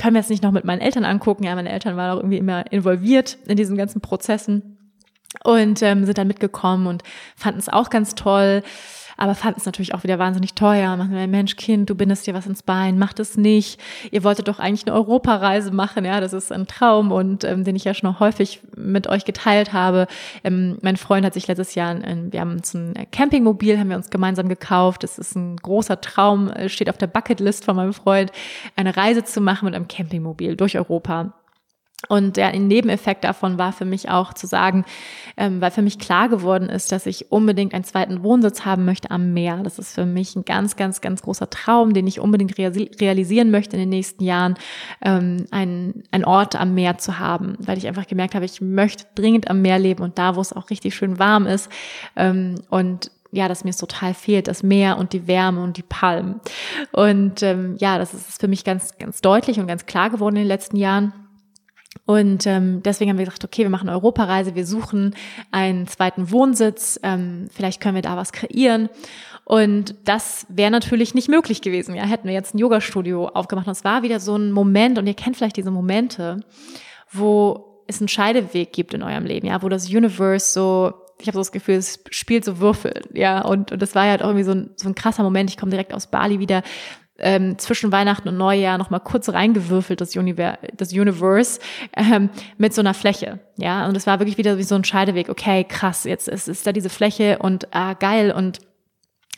können 0.00 0.14
wir 0.14 0.20
jetzt 0.20 0.30
nicht 0.30 0.42
noch 0.42 0.50
mit 0.50 0.64
meinen 0.64 0.80
Eltern 0.80 1.04
angucken? 1.04 1.44
Ja, 1.44 1.54
meine 1.54 1.70
Eltern 1.70 1.96
waren 1.96 2.10
auch 2.10 2.16
irgendwie 2.16 2.38
immer 2.38 2.72
involviert 2.72 3.38
in 3.46 3.56
diesen 3.56 3.76
ganzen 3.76 4.00
Prozessen 4.00 4.78
und 5.44 5.80
ähm, 5.82 6.04
sind 6.04 6.18
dann 6.18 6.26
mitgekommen 6.26 6.88
und 6.88 7.04
fanden 7.36 7.60
es 7.60 7.68
auch 7.68 7.88
ganz 7.88 8.16
toll 8.16 8.64
aber 9.16 9.34
fanden 9.34 9.60
es 9.60 9.66
natürlich 9.66 9.94
auch 9.94 10.02
wieder 10.02 10.18
wahnsinnig 10.18 10.54
teuer. 10.54 10.96
Machen 10.96 11.14
wir, 11.14 11.26
Mensch, 11.26 11.56
Kind, 11.56 11.90
du 11.90 11.94
bindest 11.94 12.26
dir 12.26 12.34
was 12.34 12.46
ins 12.46 12.62
Bein, 12.62 12.98
mach 12.98 13.12
das 13.12 13.36
nicht. 13.36 13.80
Ihr 14.10 14.24
wolltet 14.24 14.48
doch 14.48 14.58
eigentlich 14.58 14.86
eine 14.86 14.94
Europareise 14.94 15.70
machen, 15.70 16.04
ja, 16.04 16.20
das 16.20 16.32
ist 16.32 16.52
ein 16.52 16.66
Traum 16.66 17.12
und 17.12 17.44
ähm, 17.44 17.64
den 17.64 17.76
ich 17.76 17.84
ja 17.84 17.94
schon 17.94 18.18
häufig 18.20 18.60
mit 18.76 19.06
euch 19.06 19.24
geteilt 19.24 19.72
habe. 19.72 20.06
Ähm, 20.42 20.78
mein 20.82 20.96
Freund 20.96 21.24
hat 21.24 21.34
sich 21.34 21.46
letztes 21.46 21.74
Jahr, 21.74 21.90
ein, 21.90 22.32
wir 22.32 22.40
haben 22.40 22.52
uns 22.52 22.74
ein 22.74 22.94
Campingmobil, 23.10 23.78
haben 23.78 23.90
wir 23.90 23.96
uns 23.96 24.10
gemeinsam 24.10 24.48
gekauft. 24.48 25.02
Das 25.02 25.18
ist 25.18 25.34
ein 25.36 25.56
großer 25.56 26.00
Traum, 26.00 26.50
äh, 26.50 26.68
steht 26.68 26.90
auf 26.90 26.98
der 26.98 27.06
Bucketlist 27.06 27.64
von 27.64 27.76
meinem 27.76 27.92
Freund, 27.92 28.32
eine 28.76 28.96
Reise 28.96 29.24
zu 29.24 29.40
machen 29.40 29.66
mit 29.66 29.74
einem 29.74 29.88
Campingmobil 29.88 30.56
durch 30.56 30.76
Europa. 30.76 31.32
Und 32.08 32.36
der 32.36 32.52
Nebeneffekt 32.58 33.24
davon 33.24 33.58
war 33.58 33.72
für 33.72 33.84
mich 33.84 34.10
auch 34.10 34.34
zu 34.34 34.46
sagen, 34.46 34.84
ähm, 35.36 35.60
weil 35.60 35.70
für 35.70 35.82
mich 35.82 35.98
klar 35.98 36.28
geworden 36.28 36.68
ist, 36.68 36.92
dass 36.92 37.06
ich 37.06 37.30
unbedingt 37.30 37.74
einen 37.74 37.84
zweiten 37.84 38.22
Wohnsitz 38.22 38.64
haben 38.64 38.84
möchte 38.84 39.10
am 39.10 39.32
Meer. 39.32 39.62
Das 39.62 39.78
ist 39.78 39.94
für 39.94 40.06
mich 40.06 40.36
ein 40.36 40.44
ganz, 40.44 40.76
ganz, 40.76 41.00
ganz 41.00 41.22
großer 41.22 41.50
Traum, 41.50 41.94
den 41.94 42.06
ich 42.06 42.20
unbedingt 42.20 42.58
realisieren 42.58 43.50
möchte 43.50 43.76
in 43.76 43.82
den 43.82 43.88
nächsten 43.88 44.24
Jahren, 44.24 44.54
ähm, 45.02 45.46
einen, 45.50 46.04
einen 46.10 46.24
Ort 46.24 46.56
am 46.56 46.74
Meer 46.74 46.98
zu 46.98 47.18
haben, 47.18 47.56
weil 47.58 47.78
ich 47.78 47.86
einfach 47.86 48.06
gemerkt 48.06 48.34
habe, 48.34 48.44
ich 48.44 48.60
möchte 48.60 49.04
dringend 49.14 49.50
am 49.50 49.62
Meer 49.62 49.78
leben 49.78 50.02
und 50.02 50.18
da, 50.18 50.36
wo 50.36 50.40
es 50.40 50.52
auch 50.52 50.70
richtig 50.70 50.94
schön 50.94 51.18
warm 51.18 51.46
ist. 51.46 51.70
Ähm, 52.16 52.56
und 52.70 53.10
ja, 53.34 53.48
dass 53.48 53.64
mir 53.64 53.70
es 53.70 53.76
total 53.76 54.14
fehlt, 54.14 54.48
das 54.48 54.62
Meer 54.62 54.96
und 54.96 55.12
die 55.12 55.26
Wärme 55.26 55.62
und 55.62 55.76
die 55.76 55.82
Palmen. 55.82 56.40
Und 56.92 57.42
ähm, 57.42 57.76
ja, 57.78 57.98
das 57.98 58.14
ist 58.14 58.40
für 58.40 58.48
mich 58.48 58.64
ganz, 58.64 58.96
ganz 58.96 59.20
deutlich 59.20 59.58
und 59.58 59.66
ganz 59.66 59.86
klar 59.86 60.10
geworden 60.10 60.36
in 60.36 60.42
den 60.42 60.48
letzten 60.48 60.76
Jahren. 60.76 61.12
Und 62.06 62.46
ähm, 62.46 62.82
deswegen 62.82 63.10
haben 63.10 63.18
wir 63.18 63.24
gesagt, 63.24 63.44
okay, 63.44 63.62
wir 63.62 63.70
machen 63.70 63.88
eine 63.88 63.96
Europareise, 63.96 64.54
wir 64.54 64.66
suchen 64.66 65.14
einen 65.50 65.86
zweiten 65.86 66.30
Wohnsitz, 66.30 67.00
ähm, 67.02 67.48
vielleicht 67.52 67.80
können 67.80 67.94
wir 67.94 68.02
da 68.02 68.16
was 68.16 68.32
kreieren. 68.32 68.90
Und 69.44 69.94
das 70.04 70.46
wäre 70.48 70.70
natürlich 70.70 71.14
nicht 71.14 71.28
möglich 71.28 71.62
gewesen. 71.62 71.94
Ja, 71.94 72.04
hätten 72.04 72.28
wir 72.28 72.34
jetzt 72.34 72.54
ein 72.54 72.58
Yoga-Studio 72.58 73.28
aufgemacht. 73.28 73.66
Und 73.66 73.72
es 73.72 73.84
war 73.84 74.02
wieder 74.02 74.20
so 74.20 74.36
ein 74.36 74.52
Moment, 74.52 74.98
und 74.98 75.06
ihr 75.06 75.14
kennt 75.14 75.36
vielleicht 75.36 75.56
diese 75.56 75.70
Momente, 75.70 76.40
wo 77.10 77.82
es 77.86 78.00
einen 78.00 78.08
Scheideweg 78.08 78.72
gibt 78.72 78.94
in 78.94 79.02
eurem 79.02 79.24
Leben, 79.24 79.46
ja, 79.46 79.62
wo 79.62 79.68
das 79.68 79.88
Universe 79.88 80.52
so 80.52 80.94
ich 81.20 81.28
habe 81.28 81.36
so 81.36 81.40
das 81.40 81.52
Gefühl, 81.52 81.76
es 81.76 82.00
spielt 82.10 82.44
so 82.44 82.58
Würfel, 82.58 83.02
ja, 83.12 83.40
und, 83.42 83.72
und 83.72 83.80
das 83.80 83.94
war 83.94 84.04
ja 84.04 84.10
halt 84.12 84.20
irgendwie 84.20 84.42
so 84.42 84.52
ein, 84.52 84.70
so 84.76 84.88
ein 84.88 84.94
krasser 84.94 85.22
Moment. 85.22 85.48
Ich 85.48 85.56
komme 85.56 85.70
direkt 85.70 85.94
aus 85.94 86.08
Bali 86.08 86.38
wieder, 86.38 86.62
ähm, 87.18 87.58
zwischen 87.58 87.92
Weihnachten 87.92 88.28
und 88.28 88.36
Neujahr 88.36 88.78
noch 88.78 88.90
mal 88.90 88.98
kurz 88.98 89.28
reingewürfelt, 89.28 90.00
das, 90.00 90.16
Univer 90.16 90.58
das 90.76 90.92
Universe, 90.92 91.60
ähm, 91.96 92.30
mit 92.58 92.74
so 92.74 92.80
einer 92.80 92.94
Fläche. 92.94 93.40
Ja, 93.56 93.86
und 93.86 93.96
es 93.96 94.06
war 94.06 94.18
wirklich 94.18 94.38
wieder 94.38 94.58
wie 94.58 94.64
so 94.64 94.74
ein 94.74 94.84
Scheideweg. 94.84 95.28
Okay, 95.28 95.64
krass, 95.64 96.04
jetzt 96.04 96.28
ist, 96.28 96.48
ist 96.48 96.66
da 96.66 96.72
diese 96.72 96.90
Fläche 96.90 97.38
und 97.38 97.72
ah, 97.74 97.94
geil 97.94 98.32
und 98.32 98.60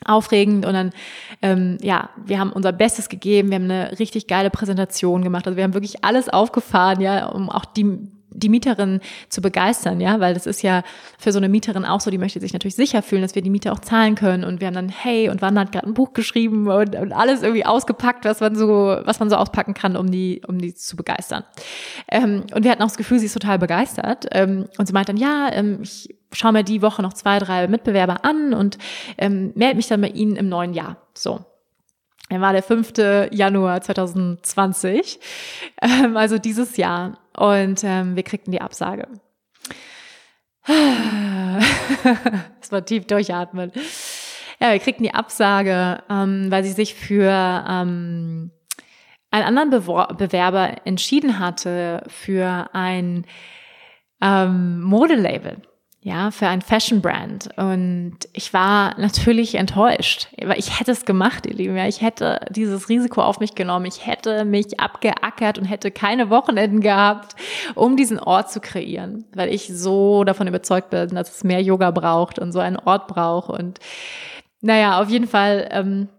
aufregend 0.05 0.63
und 0.65 0.73
dann 0.73 0.91
ähm, 1.41 1.79
ja 1.81 2.11
wir 2.23 2.39
haben 2.39 2.51
unser 2.51 2.71
Bestes 2.71 3.09
gegeben 3.09 3.49
wir 3.49 3.55
haben 3.55 3.63
eine 3.63 3.97
richtig 3.97 4.27
geile 4.27 4.51
Präsentation 4.51 5.23
gemacht 5.23 5.47
also 5.47 5.57
wir 5.57 5.63
haben 5.63 5.73
wirklich 5.73 6.05
alles 6.05 6.29
aufgefahren 6.29 7.01
ja 7.01 7.25
um 7.25 7.49
auch 7.49 7.65
die 7.65 8.07
die 8.37 8.49
Mieterin 8.49 9.01
zu 9.29 9.41
begeistern, 9.41 9.99
ja, 9.99 10.19
weil 10.19 10.33
das 10.33 10.45
ist 10.45 10.61
ja 10.61 10.83
für 11.17 11.31
so 11.31 11.39
eine 11.39 11.49
Mieterin 11.49 11.85
auch 11.85 11.99
so, 11.99 12.11
die 12.11 12.17
möchte 12.17 12.39
sich 12.39 12.53
natürlich 12.53 12.75
sicher 12.75 13.01
fühlen, 13.01 13.21
dass 13.21 13.35
wir 13.35 13.41
die 13.41 13.49
Miete 13.49 13.71
auch 13.71 13.79
zahlen 13.79 14.15
können 14.15 14.43
und 14.43 14.61
wir 14.61 14.67
haben 14.67 14.75
dann, 14.75 14.89
hey, 14.89 15.29
und 15.29 15.41
Wanda 15.41 15.61
hat 15.61 15.71
gerade 15.71 15.87
ein 15.87 15.93
Buch 15.93 16.13
geschrieben 16.13 16.67
und, 16.67 16.95
und 16.95 17.11
alles 17.11 17.41
irgendwie 17.41 17.65
ausgepackt, 17.65 18.25
was 18.25 18.39
man 18.39 18.55
so, 18.55 18.97
was 19.03 19.19
man 19.19 19.29
so 19.29 19.35
auspacken 19.35 19.73
kann, 19.73 19.97
um 19.97 20.11
die, 20.11 20.41
um 20.47 20.59
die 20.59 20.73
zu 20.73 20.95
begeistern. 20.95 21.43
Ähm, 22.09 22.43
und 22.53 22.63
wir 22.63 22.71
hatten 22.71 22.81
auch 22.81 22.87
das 22.87 22.97
Gefühl, 22.97 23.19
sie 23.19 23.25
ist 23.25 23.33
total 23.33 23.59
begeistert 23.59 24.27
ähm, 24.31 24.67
und 24.77 24.85
sie 24.85 24.93
meint 24.93 25.09
dann, 25.09 25.17
ja, 25.17 25.49
ähm, 25.51 25.79
ich 25.81 26.15
schaue 26.31 26.51
mir 26.51 26.63
die 26.63 26.81
Woche 26.81 27.01
noch 27.01 27.13
zwei, 27.13 27.39
drei 27.39 27.67
Mitbewerber 27.67 28.23
an 28.23 28.53
und 28.53 28.77
ähm, 29.17 29.51
melde 29.55 29.77
mich 29.77 29.87
dann 29.87 30.01
bei 30.01 30.09
Ihnen 30.09 30.35
im 30.35 30.49
neuen 30.49 30.73
Jahr. 30.73 30.97
So. 31.13 31.45
Dann 32.29 32.41
war 32.41 32.51
der 32.51 32.63
5. 32.63 33.29
Januar 33.31 33.81
2020, 33.81 35.19
ähm, 35.81 36.17
also 36.17 36.37
dieses 36.37 36.77
Jahr. 36.77 37.19
Und 37.35 37.83
ähm, 37.83 38.15
wir 38.15 38.23
kriegten 38.23 38.51
die 38.51 38.61
Absage. 38.61 39.07
das 40.67 42.71
war 42.71 42.83
tief 42.83 43.05
durchatmen. 43.05 43.71
Ja, 44.59 44.73
wir 44.73 44.79
kriegten 44.79 45.03
die 45.03 45.13
Absage, 45.13 46.03
ähm, 46.09 46.47
weil 46.49 46.63
sie 46.63 46.73
sich 46.73 46.95
für 46.95 47.65
ähm, 47.69 48.51
einen 49.31 49.45
anderen 49.45 49.69
Bewor 49.69 50.07
Bewerber 50.17 50.85
entschieden 50.85 51.39
hatte 51.39 52.03
für 52.07 52.69
ein 52.73 53.25
ähm, 54.21 54.81
Modelabel 54.81 55.61
ja, 56.01 56.31
für 56.31 56.47
ein 56.47 56.61
Fashion 56.61 57.01
Brand. 57.01 57.49
Und 57.57 58.17
ich 58.33 58.53
war 58.53 58.97
natürlich 58.99 59.55
enttäuscht, 59.55 60.27
weil 60.41 60.59
ich 60.59 60.79
hätte 60.79 60.91
es 60.91 61.05
gemacht, 61.05 61.45
ihr 61.45 61.55
Lieben. 61.55 61.75
Ja, 61.75 61.87
ich 61.87 62.01
hätte 62.01 62.39
dieses 62.49 62.87
Risiko 62.87 63.21
auf 63.21 63.39
mich 63.39 63.55
genommen. 63.55 63.85
Ich 63.87 64.05
hätte 64.05 64.45
mich 64.45 64.79
abgeackert 64.79 65.57
und 65.57 65.65
hätte 65.65 65.91
keine 65.91 66.29
Wochenenden 66.29 66.81
gehabt, 66.81 67.35
um 67.75 67.97
diesen 67.97 68.19
Ort 68.19 68.51
zu 68.51 68.61
kreieren, 68.61 69.25
weil 69.33 69.53
ich 69.53 69.67
so 69.67 70.23
davon 70.23 70.47
überzeugt 70.47 70.91
bin, 70.91 71.09
dass 71.09 71.35
es 71.35 71.43
mehr 71.43 71.61
Yoga 71.61 71.91
braucht 71.91 72.39
und 72.39 72.51
so 72.51 72.59
einen 72.59 72.77
Ort 72.77 73.07
braucht. 73.07 73.49
Und 73.49 73.79
naja, 74.61 75.01
auf 75.01 75.09
jeden 75.09 75.27
Fall 75.27 75.67
ähm, 75.71 76.09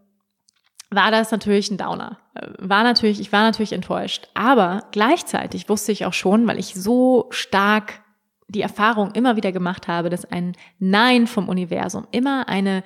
war 0.90 1.10
das 1.10 1.30
natürlich 1.30 1.70
ein 1.70 1.78
Downer. 1.78 2.18
War 2.58 2.82
natürlich, 2.82 3.20
ich 3.20 3.32
war 3.32 3.42
natürlich 3.42 3.72
enttäuscht. 3.72 4.28
Aber 4.34 4.84
gleichzeitig 4.90 5.68
wusste 5.68 5.92
ich 5.92 6.04
auch 6.04 6.12
schon, 6.12 6.46
weil 6.46 6.58
ich 6.58 6.74
so 6.74 7.26
stark 7.30 8.00
die 8.48 8.62
Erfahrung 8.62 9.12
immer 9.12 9.36
wieder 9.36 9.52
gemacht 9.52 9.88
habe, 9.88 10.10
dass 10.10 10.24
ein 10.24 10.56
Nein 10.78 11.26
vom 11.26 11.48
Universum 11.48 12.06
immer 12.10 12.48
eine 12.48 12.82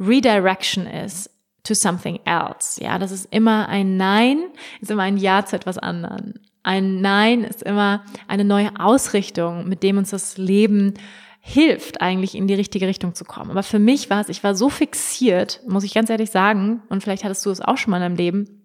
Redirection 0.00 0.86
ist 0.86 1.30
to 1.62 1.74
something 1.74 2.20
else. 2.24 2.82
Ja, 2.82 2.98
das 2.98 3.10
ist 3.10 3.32
immer 3.32 3.68
ein 3.68 3.96
Nein, 3.96 4.44
ist 4.80 4.90
immer 4.90 5.02
ein 5.02 5.16
Ja 5.16 5.44
zu 5.44 5.56
etwas 5.56 5.78
anderem. 5.78 6.34
Ein 6.62 7.00
Nein 7.00 7.44
ist 7.44 7.62
immer 7.62 8.04
eine 8.28 8.44
neue 8.44 8.70
Ausrichtung, 8.78 9.68
mit 9.68 9.82
dem 9.82 9.98
uns 9.98 10.10
das 10.10 10.38
Leben 10.38 10.94
hilft, 11.40 12.00
eigentlich 12.00 12.34
in 12.34 12.46
die 12.46 12.54
richtige 12.54 12.86
Richtung 12.86 13.14
zu 13.14 13.24
kommen. 13.24 13.50
Aber 13.50 13.62
für 13.62 13.78
mich 13.78 14.08
war 14.08 14.22
es, 14.22 14.30
ich 14.30 14.42
war 14.42 14.54
so 14.54 14.70
fixiert, 14.70 15.60
muss 15.68 15.84
ich 15.84 15.92
ganz 15.92 16.08
ehrlich 16.08 16.30
sagen, 16.30 16.82
und 16.88 17.02
vielleicht 17.02 17.24
hattest 17.24 17.44
du 17.44 17.50
es 17.50 17.60
auch 17.60 17.76
schon 17.76 17.90
mal 17.90 17.98
in 17.98 18.02
deinem 18.02 18.16
Leben, 18.16 18.63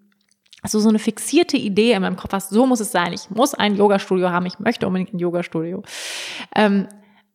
also 0.62 0.80
so 0.80 0.90
eine 0.90 1.00
fixierte 1.00 1.58
Idee 1.58 1.94
in 1.94 2.02
meinem 2.02 2.16
Kopf 2.16 2.34
hast, 2.34 2.50
so 2.50 2.66
muss 2.66 2.80
es 2.80 2.92
sein, 2.92 3.14
ich 3.14 3.30
muss 3.30 3.54
ein 3.54 3.76
Yoga-Studio 3.76 4.30
haben, 4.30 4.46
ich 4.46 4.60
möchte 4.60 4.88
unbedingt 4.88 5.14
ein 5.14 5.20
Yoga-Studio. 5.20 5.84
Ähm, 6.56 6.88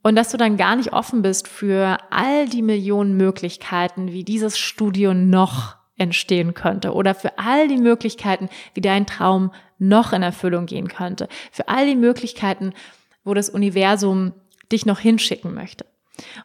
und 0.03 0.17
dass 0.17 0.31
du 0.31 0.37
dann 0.37 0.59
gar 0.59 0.77
nicht 0.77 0.93
offen 0.93 1.23
bist 1.23 1.49
für 1.49 1.97
all 2.11 2.47
die 2.47 2.63
Millionen 2.63 3.17
Möglichkeiten, 3.17 4.13
wie 4.13 4.23
dieses 4.23 4.59
Studio 4.59 5.15
noch 5.15 5.77
entstehen 5.97 6.55
könnte 6.55 6.93
oder 6.93 7.15
für 7.15 7.39
all 7.39 7.69
die 7.69 7.79
Möglichkeiten, 7.79 8.49
wie 8.75 8.81
dein 8.81 9.07
Traum 9.07 9.53
noch 9.79 10.13
in 10.13 10.23
Erfüllung 10.23 10.67
gehen 10.67 10.89
könnte, 10.89 11.29
für 11.53 11.69
all 11.69 11.87
die 11.87 11.97
Möglichkeiten, 11.97 12.75
wo 13.25 13.33
das 13.33 13.49
Universum 13.49 14.33
dich 14.71 14.85
noch 14.85 14.99
hinschicken 14.99 15.55
möchte. 15.55 15.87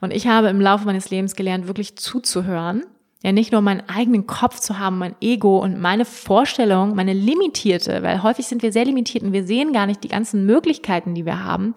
Und 0.02 0.12
ich 0.12 0.28
habe 0.28 0.48
im 0.48 0.62
Laufe 0.62 0.86
meines 0.86 1.10
Lebens 1.10 1.36
gelernt, 1.36 1.68
wirklich 1.68 1.98
zuzuhören 1.98 2.86
ja, 3.22 3.32
nicht 3.34 3.52
nur 3.52 3.62
meinen 3.62 3.88
eigenen 3.90 4.28
Kopf 4.28 4.60
zu 4.60 4.80
haben, 4.80 4.98
mein 4.98 5.16
Ego 5.20 5.60
und 5.60 5.80
meine 5.80 6.06
Vorstellung, 6.06 6.96
meine 6.96 7.14
limitierte, 7.14 8.02
weil 8.02 8.24
häufig 8.24 8.48
sind 8.48 8.64
wir 8.64 8.72
sehr 8.72 8.86
limitiert 8.86 9.24
und 9.24 9.34
wir 9.34 9.46
sehen 9.46 9.74
gar 9.74 9.86
nicht 9.88 10.04
die 10.04 10.10
ganzen 10.10 10.46
Möglichkeiten, 10.46 11.16
die 11.16 11.26
wir 11.26 11.44
haben. 11.44 11.76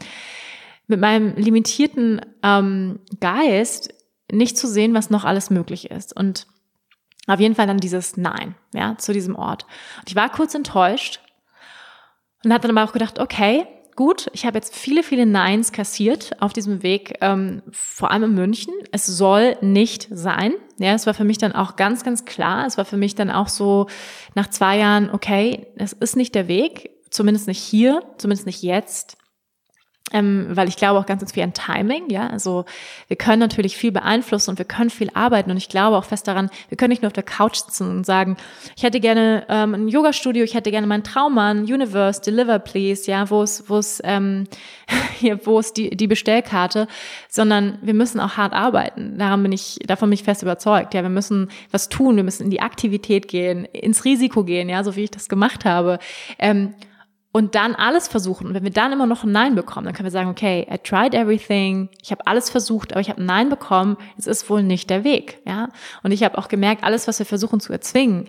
Mit 0.87 1.01
meinem 1.01 1.35
limitierten 1.37 2.21
ähm, 2.43 3.01
Geist 3.21 3.93
nicht 4.31 4.57
zu 4.57 4.69
sehen, 4.69 4.95
was 4.95 5.11
noch 5.11 5.25
alles 5.25 5.51
möglich 5.51 5.91
ist. 5.91 6.17
Und 6.17 6.47
auf 7.27 7.41
jeden 7.41 7.55
Fall 7.55 7.67
dann 7.67 7.79
dieses 7.79 8.17
Nein, 8.17 8.55
ja, 8.73 8.97
zu 8.99 9.13
diesem 9.13 9.37
Ort. 9.37 9.65
Und 10.01 10.11
ich 10.11 10.17
war 10.17 10.29
kurz 10.29 10.55
enttäuscht 10.55 11.21
und 12.45 12.53
hatte 12.53 12.69
dann 12.69 12.77
aber 12.77 12.89
auch 12.89 12.93
gedacht, 12.93 13.19
okay, 13.19 13.67
gut, 13.95 14.29
ich 14.33 14.47
habe 14.47 14.59
jetzt 14.59 14.75
viele, 14.75 15.03
viele 15.03 15.27
Neins 15.27 15.73
kassiert 15.73 16.41
auf 16.41 16.53
diesem 16.53 16.83
Weg, 16.83 17.19
ähm, 17.21 17.63
vor 17.71 18.11
allem 18.11 18.25
in 18.25 18.35
München. 18.35 18.75
Es 18.91 19.07
soll 19.07 19.57
nicht 19.61 20.09
sein. 20.11 20.53
Ja, 20.83 20.95
es 20.95 21.07
war 21.07 21.15
für 21.15 21.25
mich 21.25 21.39
dann 21.39 21.53
auch 21.53 21.77
ganz, 21.77 22.05
ganz 22.05 22.25
klar. 22.25 22.67
Es 22.67 22.77
war 22.77 22.85
für 22.85 22.97
mich 22.97 23.15
dann 23.15 23.31
auch 23.31 23.49
so 23.49 23.87
nach 24.35 24.51
zwei 24.51 24.79
Jahren, 24.79 25.11
okay, 25.11 25.67
es 25.77 25.93
ist 25.93 26.17
nicht 26.17 26.35
der 26.35 26.49
Weg, 26.49 26.91
zumindest 27.11 27.47
nicht 27.47 27.63
hier, 27.63 28.03
zumindest 28.19 28.47
nicht 28.47 28.63
jetzt 28.63 29.17
ähm, 30.13 30.49
weil 30.51 30.69
ich 30.69 30.77
glaube 30.77 30.99
auch 30.99 31.07
ganz, 31.07 31.21
ganz 31.21 31.33
viel 31.33 31.43
an 31.43 31.55
Timing, 31.55 32.11
ja. 32.11 32.29
Also 32.29 32.65
wir 33.09 33.17
können 33.17 33.41
natürlich 33.41 33.77
viel 33.77 33.93
beeinflussen 33.93 34.51
und 34.51 34.59
wir 34.59 34.67
können 34.67 34.91
viel 34.91 35.11
arbeiten 35.15 35.51
und 35.51 35.57
ich 35.57 35.69
glaube 35.69 35.97
auch 35.97 36.05
fest 36.05 36.29
daran, 36.29 36.51
wir 36.69 36.77
können 36.77 36.91
nicht 36.91 37.03
nur 37.03 37.09
auf 37.09 37.13
der 37.13 37.23
Couch 37.23 37.57
sitzen 37.57 37.91
und 37.91 38.07
sagen, 38.07 38.37
ich 38.77 38.83
hätte 38.83 39.01
gerne 39.01 39.47
ähm, 39.49 39.75
ein 39.75 39.89
Yoga-Studio, 39.89 40.45
ich 40.45 40.55
hätte 40.55 40.71
gerne 40.71 40.87
meinen 40.87 41.05
Traummann, 41.05 41.65
Universe, 41.65 42.21
Deliver 42.21 42.59
Please, 42.59 43.11
ja, 43.11 43.29
wo 43.31 43.43
es, 43.43 43.69
wo 43.69 43.79
es, 43.79 44.01
ähm, 44.05 44.47
hier, 45.19 45.45
wo 45.47 45.59
es 45.59 45.73
die, 45.73 45.91
die 45.97 46.07
Bestellkarte, 46.07 46.87
sondern 47.29 47.79
wir 47.83 47.95
müssen 47.95 48.21
auch 48.21 48.37
hart 48.37 48.53
arbeiten. 48.53 49.19
Daran 49.19 49.43
bin 49.43 49.53
ich, 49.53 49.79
davon 49.87 50.11
bin 50.11 50.15
ich 50.15 50.25
fest 50.25 50.43
überzeugt. 50.43 50.95
Ja, 50.95 51.03
wir 51.03 51.11
müssen 51.11 51.51
was 51.71 51.89
tun, 51.89 52.17
wir 52.17 52.25
müssen 52.25 52.45
in 52.45 52.51
die 52.51 52.61
Aktivität 52.61 53.29
gehen, 53.29 53.65
ins 53.65 54.05
Risiko 54.05 54.45
gehen, 54.45 54.69
ja, 54.69 54.85
so 54.85 54.97
wie 54.97 55.05
ich 55.05 55.11
das 55.11 55.29
gemacht 55.29 55.65
habe. 55.65 55.99
Ähm, 56.39 56.75
und 57.33 57.55
dann 57.55 57.75
alles 57.75 58.09
versuchen. 58.09 58.47
Und 58.47 58.55
wenn 58.55 58.63
wir 58.63 58.71
dann 58.71 58.93
immer 58.93 59.07
noch 59.07 59.25
ein 59.25 59.33
Nein 59.33 59.55
bekommen, 59.55 59.87
dann 59.87 59.95
können 59.95 60.07
wir 60.07 60.11
sagen, 60.13 60.29
okay, 60.29 60.67
I 60.71 60.79
tried 60.79 61.15
everything, 61.15 61.89
ich 62.03 62.11
habe 62.11 62.27
alles 62.27 62.51
versucht, 62.51 62.93
aber 62.93 63.01
ich 63.01 63.09
habe 63.09 63.21
ein 63.21 63.27
Nein 63.27 63.49
bekommen, 63.49 63.97
es 64.19 64.27
ist 64.27 64.49
wohl 64.51 64.63
nicht 64.63 64.91
der 64.91 65.03
Weg. 65.03 65.41
Ja? 65.47 65.71
Und 66.03 66.13
ich 66.13 66.23
habe 66.23 66.37
auch 66.39 66.49
gemerkt, 66.49 66.85
alles, 66.85 67.09
was 67.09 67.19
wir 67.19 67.27
versuchen 67.27 67.59
zu 67.59 67.73
erzwingen, 67.73 68.29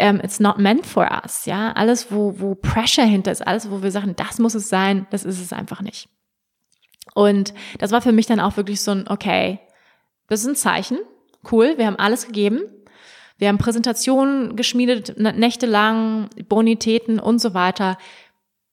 um, 0.00 0.20
it's 0.20 0.40
not 0.40 0.58
meant 0.58 0.86
for 0.86 1.10
us. 1.10 1.44
Ja, 1.44 1.72
alles, 1.72 2.10
wo, 2.10 2.40
wo 2.40 2.54
Pressure 2.54 3.04
hinter 3.04 3.32
ist, 3.32 3.46
alles, 3.46 3.70
wo 3.70 3.82
wir 3.82 3.90
sagen, 3.90 4.14
das 4.16 4.38
muss 4.38 4.54
es 4.54 4.68
sein, 4.68 5.06
das 5.10 5.24
ist 5.24 5.40
es 5.40 5.52
einfach 5.52 5.82
nicht. 5.82 6.08
Und 7.14 7.52
das 7.78 7.90
war 7.90 8.00
für 8.00 8.12
mich 8.12 8.26
dann 8.26 8.40
auch 8.40 8.56
wirklich 8.56 8.80
so 8.80 8.92
ein, 8.92 9.08
okay, 9.08 9.60
das 10.28 10.40
ist 10.40 10.46
ein 10.46 10.56
Zeichen, 10.56 10.98
cool, 11.50 11.74
wir 11.76 11.86
haben 11.86 11.96
alles 11.96 12.26
gegeben, 12.26 12.60
wir 13.38 13.48
haben 13.48 13.58
Präsentationen 13.58 14.56
geschmiedet, 14.56 15.16
nächtelang, 15.18 16.28
Bonitäten 16.48 17.20
und 17.20 17.40
so 17.40 17.54
weiter. 17.54 17.96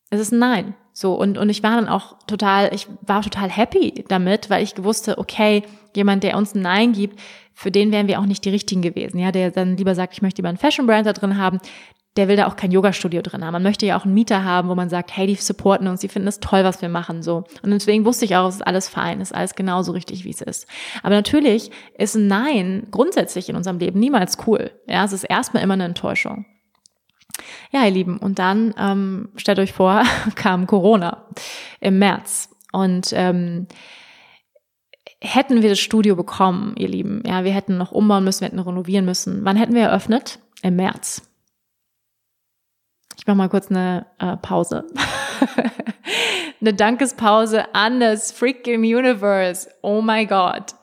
Es 0.10 0.20
ist 0.20 0.32
ein 0.32 0.40
Nein. 0.40 0.76
So, 0.94 1.14
und, 1.14 1.38
und 1.38 1.50
ich 1.50 1.62
war 1.62 1.76
dann 1.76 1.90
auch 1.90 2.18
total, 2.26 2.74
ich 2.74 2.88
war 3.02 3.22
total 3.22 3.50
happy 3.50 4.06
damit, 4.08 4.50
weil 4.50 4.64
ich 4.64 4.76
gewusste, 4.76 5.18
okay, 5.18 5.64
jemand, 5.94 6.24
der 6.24 6.38
uns 6.38 6.56
ein 6.56 6.62
Nein 6.62 6.94
gibt, 6.94 7.20
für 7.54 7.72
den 7.72 7.92
wären 7.92 8.08
wir 8.08 8.20
auch 8.20 8.26
nicht 8.26 8.46
die 8.46 8.50
richtigen 8.50 8.82
gewesen. 8.82 9.20
Ja, 9.20 9.32
der 9.32 9.52
dann 9.52 9.78
lieber 9.78 9.96
sagt, 9.96 10.14
ich 10.14 10.22
möchte 10.22 10.38
lieber 10.40 10.50
einen 10.50 10.58
Fashion 10.58 10.88
Brand 10.88 11.06
da 11.06 11.14
drin 11.14 11.38
haben, 11.38 11.60
der 12.16 12.30
will 12.30 12.38
da 12.38 12.48
auch 12.48 12.56
kein 12.56 12.72
Yoga-Studio 12.72 13.22
drin 13.22 13.44
haben. 13.44 13.52
Man 13.52 13.64
möchte 13.64 13.86
ja 13.86 13.98
auch 13.98 14.06
einen 14.06 14.14
Mieter 14.14 14.44
haben, 14.46 14.70
wo 14.70 14.76
man 14.76 14.90
sagt, 14.90 15.16
hey, 15.16 15.28
die 15.28 15.36
supporten 15.36 15.88
uns, 15.88 16.00
die 16.00 16.08
finden 16.08 16.30
es 16.30 16.40
toll, 16.40 16.64
was 16.64 16.82
wir 16.82 16.88
machen, 16.88 17.22
so. 17.24 17.44
Und 17.62 17.72
deswegen 17.72 18.06
wusste 18.06 18.26
ich 18.26 18.36
auch, 18.38 18.48
es 18.48 18.56
ist 18.56 18.68
alles 18.68 18.88
fein, 18.88 19.20
es 19.20 19.32
ist 19.32 19.38
alles 19.38 19.56
genauso 19.56 19.92
richtig, 19.92 20.24
wie 20.24 20.30
es 20.30 20.42
ist. 20.42 20.68
Aber 21.04 21.16
natürlich 21.16 21.72
ist 21.98 22.16
ein 22.16 22.28
Nein 22.28 22.88
grundsätzlich 22.92 23.50
in 23.50 23.56
unserem 23.56 23.80
Leben 23.80 24.00
niemals 24.00 24.38
cool. 24.48 24.72
Ja, 24.88 25.04
es 25.04 25.12
ist 25.12 25.24
erstmal 25.24 25.64
immer 25.64 25.74
eine 25.74 25.86
Enttäuschung. 25.86 26.46
Ja, 27.72 27.86
ihr 27.86 27.92
Lieben, 27.92 28.18
und 28.18 28.40
dann 28.40 28.74
ähm, 28.78 29.30
stellt 29.36 29.60
euch 29.60 29.74
vor, 29.74 30.04
kam 30.36 30.68
Corona 30.68 31.26
im 31.80 32.00
März. 32.00 32.50
Und 32.72 33.12
ähm, 33.14 33.68
hätten 35.22 35.62
wir 35.62 35.70
das 35.70 35.80
Studio 35.80 36.16
bekommen, 36.16 36.76
ihr 36.78 36.88
Lieben, 36.88 37.24
ja, 37.26 37.44
wir 37.44 37.52
hätten 37.52 37.78
noch 37.78 37.92
umbauen 37.92 38.24
müssen, 38.24 38.42
wir 38.42 38.48
hätten 38.48 38.60
renovieren 38.60 39.06
müssen. 39.06 39.46
Wann 39.46 39.58
hätten 39.58 39.76
wir 39.76 39.84
eröffnet? 39.84 40.40
Im 40.62 40.76
März. 40.76 41.22
Ich 43.18 43.28
mache 43.28 43.38
mal 43.38 43.50
kurz 43.50 43.70
eine 43.70 44.06
äh, 44.20 44.38
Pause. 44.38 44.86
eine 46.62 46.74
Dankespause 46.74 47.74
an 47.74 48.00
das 48.00 48.32
freaking 48.32 48.82
Universe. 48.82 49.70
Oh 49.82 50.02
my 50.02 50.26
God 50.26 50.76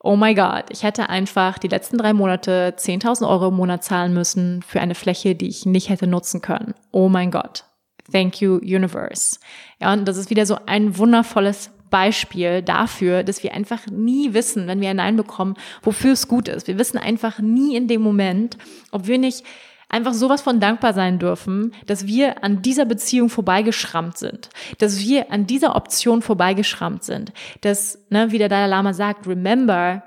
oh 0.00 0.16
my 0.16 0.34
God, 0.34 0.64
ich 0.70 0.82
hätte 0.82 1.08
einfach 1.08 1.58
die 1.58 1.68
letzten 1.68 1.98
drei 1.98 2.12
Monate 2.12 2.74
10.000 2.76 3.28
Euro 3.28 3.48
im 3.48 3.54
Monat 3.54 3.84
zahlen 3.84 4.14
müssen 4.14 4.62
für 4.62 4.80
eine 4.80 4.94
Fläche, 4.94 5.34
die 5.34 5.48
ich 5.48 5.66
nicht 5.66 5.88
hätte 5.88 6.06
nutzen 6.06 6.40
können. 6.40 6.74
Oh 6.92 7.08
mein 7.08 7.30
Gott. 7.30 7.64
Thank 8.10 8.40
you, 8.40 8.56
Universe. 8.56 9.38
Ja, 9.80 9.92
und 9.92 10.06
das 10.06 10.16
ist 10.16 10.30
wieder 10.30 10.46
so 10.46 10.56
ein 10.66 10.96
wundervolles 10.96 11.70
Beispiel 11.90 12.62
dafür, 12.62 13.22
dass 13.22 13.42
wir 13.42 13.54
einfach 13.54 13.86
nie 13.86 14.34
wissen, 14.34 14.66
wenn 14.66 14.80
wir 14.80 14.90
ein 14.90 14.96
Nein 14.96 15.16
bekommen, 15.16 15.56
wofür 15.82 16.12
es 16.12 16.28
gut 16.28 16.48
ist. 16.48 16.66
Wir 16.68 16.78
wissen 16.78 16.98
einfach 16.98 17.38
nie 17.38 17.76
in 17.76 17.88
dem 17.88 18.02
Moment, 18.02 18.58
ob 18.92 19.06
wir 19.06 19.18
nicht 19.18 19.44
einfach 19.88 20.12
sowas 20.12 20.42
von 20.42 20.60
dankbar 20.60 20.92
sein 20.92 21.18
dürfen, 21.18 21.72
dass 21.86 22.06
wir 22.06 22.44
an 22.44 22.62
dieser 22.62 22.84
Beziehung 22.84 23.30
vorbeigeschrammt 23.30 24.18
sind, 24.18 24.50
dass 24.78 25.00
wir 25.00 25.32
an 25.32 25.46
dieser 25.46 25.76
Option 25.76 26.22
vorbeigeschrammt 26.22 27.04
sind, 27.04 27.32
dass, 27.62 27.98
ne, 28.10 28.30
wie 28.30 28.38
der 28.38 28.48
Dalai 28.48 28.66
Lama 28.66 28.92
sagt, 28.92 29.26
remember 29.26 30.02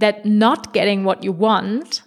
that 0.00 0.24
not 0.24 0.72
getting 0.72 1.04
what 1.04 1.24
you 1.24 1.38
want 1.38 2.05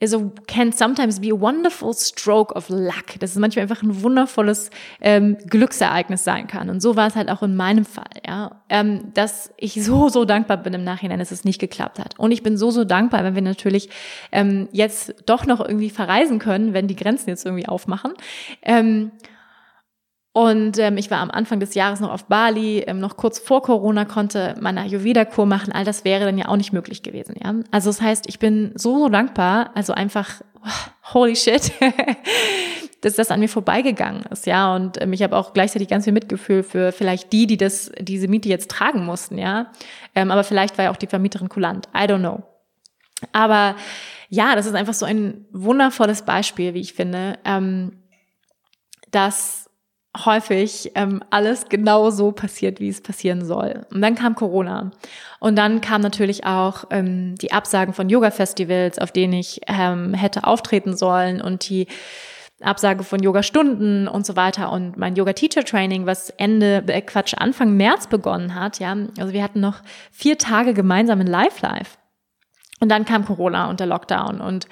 is 0.00 0.14
a, 0.14 0.30
can 0.46 0.72
sometimes 0.72 1.20
be 1.20 1.30
a 1.30 1.34
wonderful 1.34 1.92
stroke 1.92 2.54
of 2.54 2.68
luck. 2.68 3.18
Dass 3.18 3.32
es 3.32 3.36
manchmal 3.36 3.62
einfach 3.62 3.82
ein 3.82 4.02
wundervolles 4.02 4.70
ähm, 5.00 5.36
Glücksereignis 5.46 6.22
sein 6.24 6.46
kann. 6.46 6.70
Und 6.70 6.80
so 6.80 6.94
war 6.94 7.08
es 7.08 7.16
halt 7.16 7.28
auch 7.30 7.42
in 7.42 7.56
meinem 7.56 7.84
Fall, 7.84 8.04
ja. 8.26 8.62
Ähm, 8.68 9.12
dass 9.14 9.52
ich 9.56 9.82
so, 9.82 10.08
so 10.08 10.24
dankbar 10.24 10.58
bin 10.58 10.74
im 10.74 10.84
Nachhinein, 10.84 11.18
dass 11.18 11.32
es 11.32 11.44
nicht 11.44 11.58
geklappt 11.58 11.98
hat. 11.98 12.18
Und 12.18 12.30
ich 12.30 12.42
bin 12.42 12.56
so, 12.56 12.70
so 12.70 12.84
dankbar, 12.84 13.24
wenn 13.24 13.34
wir 13.34 13.42
natürlich 13.42 13.90
ähm, 14.30 14.68
jetzt 14.72 15.14
doch 15.26 15.46
noch 15.46 15.60
irgendwie 15.60 15.90
verreisen 15.90 16.38
können, 16.38 16.74
wenn 16.74 16.86
die 16.86 16.96
Grenzen 16.96 17.28
jetzt 17.30 17.44
irgendwie 17.44 17.66
aufmachen. 17.66 18.12
Ähm, 18.62 19.10
und 20.32 20.78
ähm, 20.78 20.98
ich 20.98 21.10
war 21.10 21.18
am 21.18 21.30
Anfang 21.30 21.58
des 21.58 21.74
Jahres 21.74 22.00
noch 22.00 22.12
auf 22.12 22.26
Bali, 22.26 22.80
ähm, 22.80 23.00
noch 23.00 23.16
kurz 23.16 23.38
vor 23.38 23.62
Corona 23.62 24.04
konnte 24.04 24.54
meine 24.60 24.82
Ayurveda-Kur 24.82 25.46
machen. 25.46 25.72
All 25.72 25.84
das 25.84 26.04
wäre 26.04 26.26
dann 26.26 26.38
ja 26.38 26.48
auch 26.48 26.56
nicht 26.56 26.72
möglich 26.72 27.02
gewesen. 27.02 27.34
Ja? 27.42 27.54
Also 27.70 27.90
das 27.90 28.00
heißt, 28.00 28.28
ich 28.28 28.38
bin 28.38 28.72
so, 28.74 28.98
so 28.98 29.08
dankbar, 29.08 29.70
also 29.74 29.94
einfach, 29.94 30.42
oh, 30.64 31.14
holy 31.14 31.34
shit, 31.34 31.72
dass 33.00 33.14
das 33.14 33.30
an 33.30 33.40
mir 33.40 33.48
vorbeigegangen 33.48 34.24
ist. 34.30 34.46
ja. 34.46 34.74
Und 34.76 35.00
ähm, 35.00 35.12
ich 35.12 35.22
habe 35.22 35.36
auch 35.36 35.54
gleichzeitig 35.54 35.88
ganz 35.88 36.04
viel 36.04 36.12
Mitgefühl 36.12 36.62
für 36.62 36.92
vielleicht 36.92 37.32
die, 37.32 37.46
die 37.46 37.56
das, 37.56 37.90
diese 37.98 38.28
Miete 38.28 38.48
jetzt 38.48 38.70
tragen 38.70 39.04
mussten. 39.04 39.38
ja. 39.38 39.72
Ähm, 40.14 40.30
aber 40.30 40.44
vielleicht 40.44 40.78
war 40.78 40.84
ja 40.84 40.90
auch 40.90 40.96
die 40.96 41.06
Vermieterin 41.06 41.48
kulant. 41.48 41.88
I 41.96 42.02
don't 42.02 42.18
know. 42.18 42.42
Aber 43.32 43.74
ja, 44.28 44.54
das 44.54 44.66
ist 44.66 44.74
einfach 44.74 44.94
so 44.94 45.06
ein 45.06 45.46
wundervolles 45.50 46.22
Beispiel, 46.22 46.74
wie 46.74 46.80
ich 46.80 46.92
finde, 46.92 47.38
ähm, 47.44 48.02
dass 49.10 49.67
häufig 50.24 50.92
ähm, 50.94 51.22
alles 51.30 51.68
genau 51.68 52.10
so 52.10 52.32
passiert, 52.32 52.80
wie 52.80 52.88
es 52.88 53.02
passieren 53.02 53.44
soll. 53.44 53.86
Und 53.92 54.00
dann 54.00 54.14
kam 54.14 54.34
Corona. 54.34 54.90
Und 55.40 55.56
dann 55.56 55.80
kam 55.80 56.00
natürlich 56.00 56.44
auch 56.44 56.84
ähm, 56.90 57.34
die 57.36 57.52
Absagen 57.52 57.94
von 57.94 58.08
Yoga-Festivals, 58.08 58.98
auf 58.98 59.12
denen 59.12 59.34
ich 59.34 59.60
ähm, 59.66 60.14
hätte 60.14 60.44
auftreten 60.44 60.96
sollen 60.96 61.40
und 61.40 61.68
die 61.68 61.86
Absage 62.60 63.04
von 63.04 63.22
Yoga-Stunden 63.22 64.08
und 64.08 64.26
so 64.26 64.34
weiter 64.34 64.72
und 64.72 64.96
mein 64.96 65.14
Yoga-Teacher-Training, 65.14 66.06
was 66.06 66.30
Ende, 66.30 66.82
äh, 66.88 67.00
Quatsch, 67.02 67.34
Anfang 67.36 67.76
März 67.76 68.08
begonnen 68.08 68.54
hat, 68.54 68.80
ja. 68.80 68.96
Also 69.18 69.32
wir 69.32 69.44
hatten 69.44 69.60
noch 69.60 69.82
vier 70.10 70.38
Tage 70.38 70.74
gemeinsam 70.74 71.20
in 71.20 71.28
Live-Live. 71.28 71.98
Und 72.80 72.90
dann 72.90 73.04
kam 73.04 73.24
Corona 73.24 73.68
und 73.70 73.80
der 73.80 73.88
Lockdown 73.88 74.40
und 74.40 74.68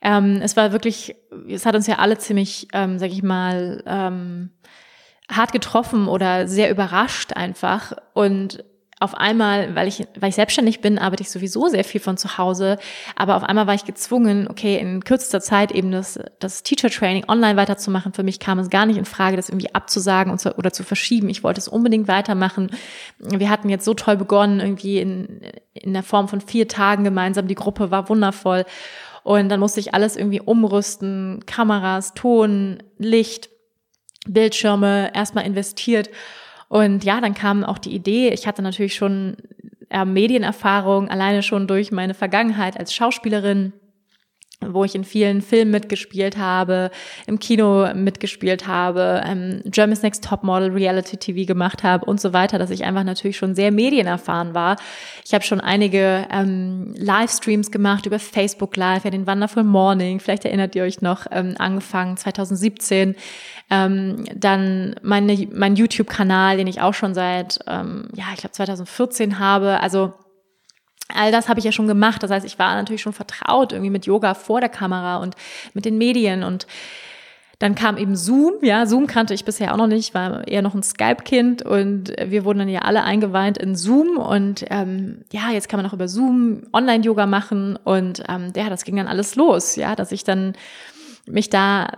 ähm, 0.00 0.40
es 0.42 0.56
war 0.56 0.72
wirklich, 0.72 1.14
es 1.46 1.66
hat 1.66 1.74
uns 1.74 1.86
ja 1.86 1.98
alle 1.98 2.16
ziemlich, 2.16 2.68
ähm, 2.72 2.98
sag 2.98 3.10
ich 3.10 3.22
mal, 3.22 3.82
ähm, 3.86 4.50
hart 5.30 5.52
getroffen 5.52 6.08
oder 6.08 6.48
sehr 6.48 6.70
überrascht 6.70 7.32
einfach. 7.32 7.92
Und 8.14 8.64
auf 9.02 9.14
einmal, 9.14 9.74
weil 9.74 9.88
ich, 9.88 10.06
weil 10.20 10.28
ich 10.28 10.34
selbstständig 10.34 10.82
bin, 10.82 10.98
arbeite 10.98 11.22
ich 11.22 11.30
sowieso 11.30 11.68
sehr 11.68 11.84
viel 11.84 12.02
von 12.02 12.18
zu 12.18 12.36
Hause. 12.36 12.76
Aber 13.16 13.36
auf 13.36 13.42
einmal 13.42 13.66
war 13.66 13.72
ich 13.72 13.86
gezwungen, 13.86 14.46
okay, 14.46 14.76
in 14.76 15.02
kürzester 15.02 15.40
Zeit 15.40 15.72
eben 15.72 15.90
das, 15.90 16.20
das 16.38 16.62
Teacher 16.62 16.90
Training 16.90 17.24
online 17.26 17.56
weiterzumachen. 17.56 18.12
Für 18.12 18.22
mich 18.22 18.40
kam 18.40 18.58
es 18.58 18.68
gar 18.68 18.84
nicht 18.84 18.98
in 18.98 19.06
Frage, 19.06 19.36
das 19.36 19.48
irgendwie 19.48 19.74
abzusagen 19.74 20.30
und 20.30 20.38
zu, 20.38 20.54
oder 20.58 20.70
zu 20.70 20.84
verschieben. 20.84 21.30
Ich 21.30 21.42
wollte 21.42 21.60
es 21.60 21.66
unbedingt 21.68 22.08
weitermachen. 22.08 22.70
Wir 23.18 23.48
hatten 23.48 23.70
jetzt 23.70 23.86
so 23.86 23.94
toll 23.94 24.18
begonnen, 24.18 24.60
irgendwie 24.60 24.98
in, 24.98 25.40
in 25.72 25.94
der 25.94 26.02
Form 26.02 26.28
von 26.28 26.42
vier 26.42 26.68
Tagen 26.68 27.02
gemeinsam. 27.02 27.48
Die 27.48 27.54
Gruppe 27.54 27.90
war 27.90 28.10
wundervoll. 28.10 28.66
Und 29.22 29.48
dann 29.48 29.60
musste 29.60 29.80
ich 29.80 29.94
alles 29.94 30.14
irgendwie 30.14 30.42
umrüsten. 30.42 31.42
Kameras, 31.46 32.12
Ton, 32.12 32.82
Licht. 32.98 33.48
Bildschirme 34.26 35.12
erstmal 35.14 35.46
investiert. 35.46 36.10
Und 36.68 37.04
ja, 37.04 37.20
dann 37.20 37.34
kam 37.34 37.64
auch 37.64 37.78
die 37.78 37.94
Idee, 37.94 38.30
ich 38.30 38.46
hatte 38.46 38.62
natürlich 38.62 38.94
schon 38.94 39.36
äh, 39.88 40.04
Medienerfahrung, 40.04 41.08
alleine 41.08 41.42
schon 41.42 41.66
durch 41.66 41.90
meine 41.90 42.14
Vergangenheit 42.14 42.78
als 42.78 42.94
Schauspielerin 42.94 43.72
wo 44.66 44.84
ich 44.84 44.94
in 44.94 45.04
vielen 45.04 45.40
Filmen 45.40 45.70
mitgespielt 45.70 46.36
habe, 46.36 46.90
im 47.26 47.38
Kino 47.38 47.92
mitgespielt 47.94 48.66
habe, 48.66 49.22
ähm, 49.24 49.62
Germany's 49.64 50.02
Next 50.02 50.24
Topmodel, 50.24 50.70
Reality 50.70 51.16
TV 51.16 51.46
gemacht 51.46 51.82
habe 51.82 52.04
und 52.04 52.20
so 52.20 52.32
weiter, 52.32 52.58
dass 52.58 52.70
ich 52.70 52.84
einfach 52.84 53.04
natürlich 53.04 53.36
schon 53.36 53.54
sehr 53.54 53.72
medienerfahren 53.72 54.54
war. 54.54 54.76
Ich 55.24 55.32
habe 55.32 55.44
schon 55.44 55.60
einige 55.60 56.26
ähm, 56.30 56.92
Livestreams 56.96 57.70
gemacht 57.70 58.06
über 58.06 58.18
Facebook 58.18 58.76
Live, 58.76 59.04
ja 59.04 59.10
den 59.10 59.26
Wonderful 59.26 59.64
Morning, 59.64 60.20
vielleicht 60.20 60.44
erinnert 60.44 60.74
ihr 60.76 60.84
euch 60.84 61.00
noch, 61.00 61.26
ähm, 61.30 61.54
angefangen 61.58 62.16
2017. 62.16 63.16
Ähm, 63.70 64.24
dann 64.34 64.96
meine, 65.02 65.48
mein 65.52 65.76
YouTube-Kanal, 65.76 66.56
den 66.56 66.66
ich 66.66 66.80
auch 66.80 66.94
schon 66.94 67.14
seit, 67.14 67.60
ähm, 67.66 68.08
ja, 68.14 68.24
ich 68.34 68.40
glaube 68.40 68.52
2014 68.52 69.38
habe. 69.38 69.80
Also 69.80 70.12
All 71.14 71.32
das 71.32 71.48
habe 71.48 71.58
ich 71.58 71.64
ja 71.64 71.72
schon 71.72 71.86
gemacht. 71.86 72.22
Das 72.22 72.30
heißt, 72.30 72.46
ich 72.46 72.58
war 72.58 72.74
natürlich 72.74 73.02
schon 73.02 73.12
vertraut 73.12 73.72
irgendwie 73.72 73.90
mit 73.90 74.06
Yoga 74.06 74.34
vor 74.34 74.60
der 74.60 74.68
Kamera 74.68 75.18
und 75.18 75.36
mit 75.74 75.84
den 75.84 75.98
Medien. 75.98 76.42
Und 76.42 76.66
dann 77.58 77.74
kam 77.74 77.98
eben 77.98 78.16
Zoom, 78.16 78.54
ja, 78.62 78.86
Zoom 78.86 79.06
kannte 79.06 79.34
ich 79.34 79.44
bisher 79.44 79.72
auch 79.72 79.76
noch 79.76 79.86
nicht, 79.86 80.14
war 80.14 80.46
eher 80.48 80.62
noch 80.62 80.74
ein 80.74 80.82
Skype-Kind. 80.82 81.62
Und 81.62 82.12
wir 82.24 82.44
wurden 82.44 82.60
dann 82.60 82.68
ja 82.68 82.80
alle 82.80 83.02
eingeweint 83.02 83.58
in 83.58 83.76
Zoom. 83.76 84.16
Und 84.16 84.64
ähm, 84.70 85.24
ja, 85.32 85.50
jetzt 85.50 85.68
kann 85.68 85.78
man 85.78 85.86
auch 85.86 85.94
über 85.94 86.08
Zoom 86.08 86.62
Online-Yoga 86.72 87.26
machen. 87.26 87.76
Und 87.76 88.22
ähm, 88.28 88.52
ja, 88.56 88.70
das 88.70 88.84
ging 88.84 88.96
dann 88.96 89.08
alles 89.08 89.36
los, 89.36 89.76
ja, 89.76 89.94
dass 89.94 90.12
ich 90.12 90.24
dann 90.24 90.54
mich 91.26 91.50
da 91.50 91.88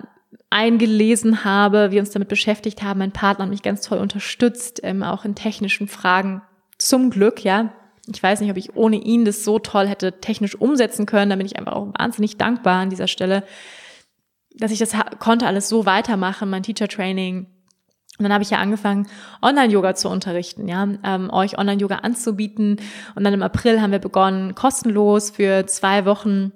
eingelesen 0.51 1.45
habe, 1.45 1.91
wir 1.91 2.01
uns 2.01 2.11
damit 2.11 2.29
beschäftigt 2.29 2.83
haben, 2.83 2.99
mein 2.99 3.13
Partner 3.13 3.45
hat 3.45 3.51
mich 3.51 3.63
ganz 3.63 3.81
toll 3.81 3.99
unterstützt, 3.99 4.81
ähm, 4.83 5.03
auch 5.03 5.25
in 5.25 5.35
technischen 5.35 5.89
Fragen, 5.89 6.43
zum 6.79 7.11
Glück, 7.11 7.43
ja, 7.43 7.73
ich 8.07 8.23
weiß 8.23 8.41
nicht, 8.41 8.51
ob 8.51 8.57
ich 8.57 8.75
ohne 8.77 8.97
ihn 8.97 9.25
das 9.25 9.45
so 9.45 9.59
toll 9.59 9.87
hätte 9.87 10.21
technisch 10.21 10.55
umsetzen 10.55 11.07
können. 11.07 11.31
Da 11.31 11.37
bin 11.37 11.47
ich 11.47 11.59
einfach 11.59 11.73
auch 11.73 11.89
wahnsinnig 11.99 12.37
dankbar 12.37 12.81
an 12.81 12.91
dieser 12.91 13.07
Stelle 13.07 13.45
dass 14.57 14.71
ich 14.71 14.79
das 14.79 14.95
konnte 15.19 15.47
alles 15.47 15.69
so 15.69 15.87
weitermachen, 15.87 16.51
mein 16.51 16.63
Teacher 16.63 16.89
Training. 16.89 17.47
Und 18.19 18.25
dann 18.25 18.33
habe 18.33 18.45
ich 18.45 18.51
ja 18.51 18.59
angefangen, 18.59 19.09
Online-Yoga 19.41 19.95
zu 19.95 20.09
unterrichten, 20.09 20.69
ja, 20.69 20.87
ähm, 21.03 21.31
euch 21.31 21.59
Online-Yoga 21.59 21.97
anzubieten. 21.97 22.77
Und 23.15 23.25
dann 23.25 23.33
im 23.33 23.43
April 23.43 23.81
haben 23.81 23.93
wir 23.93 23.99
begonnen, 23.99 24.55
kostenlos 24.55 25.31
für 25.31 25.67
zwei 25.67 26.05
Wochen 26.05 26.53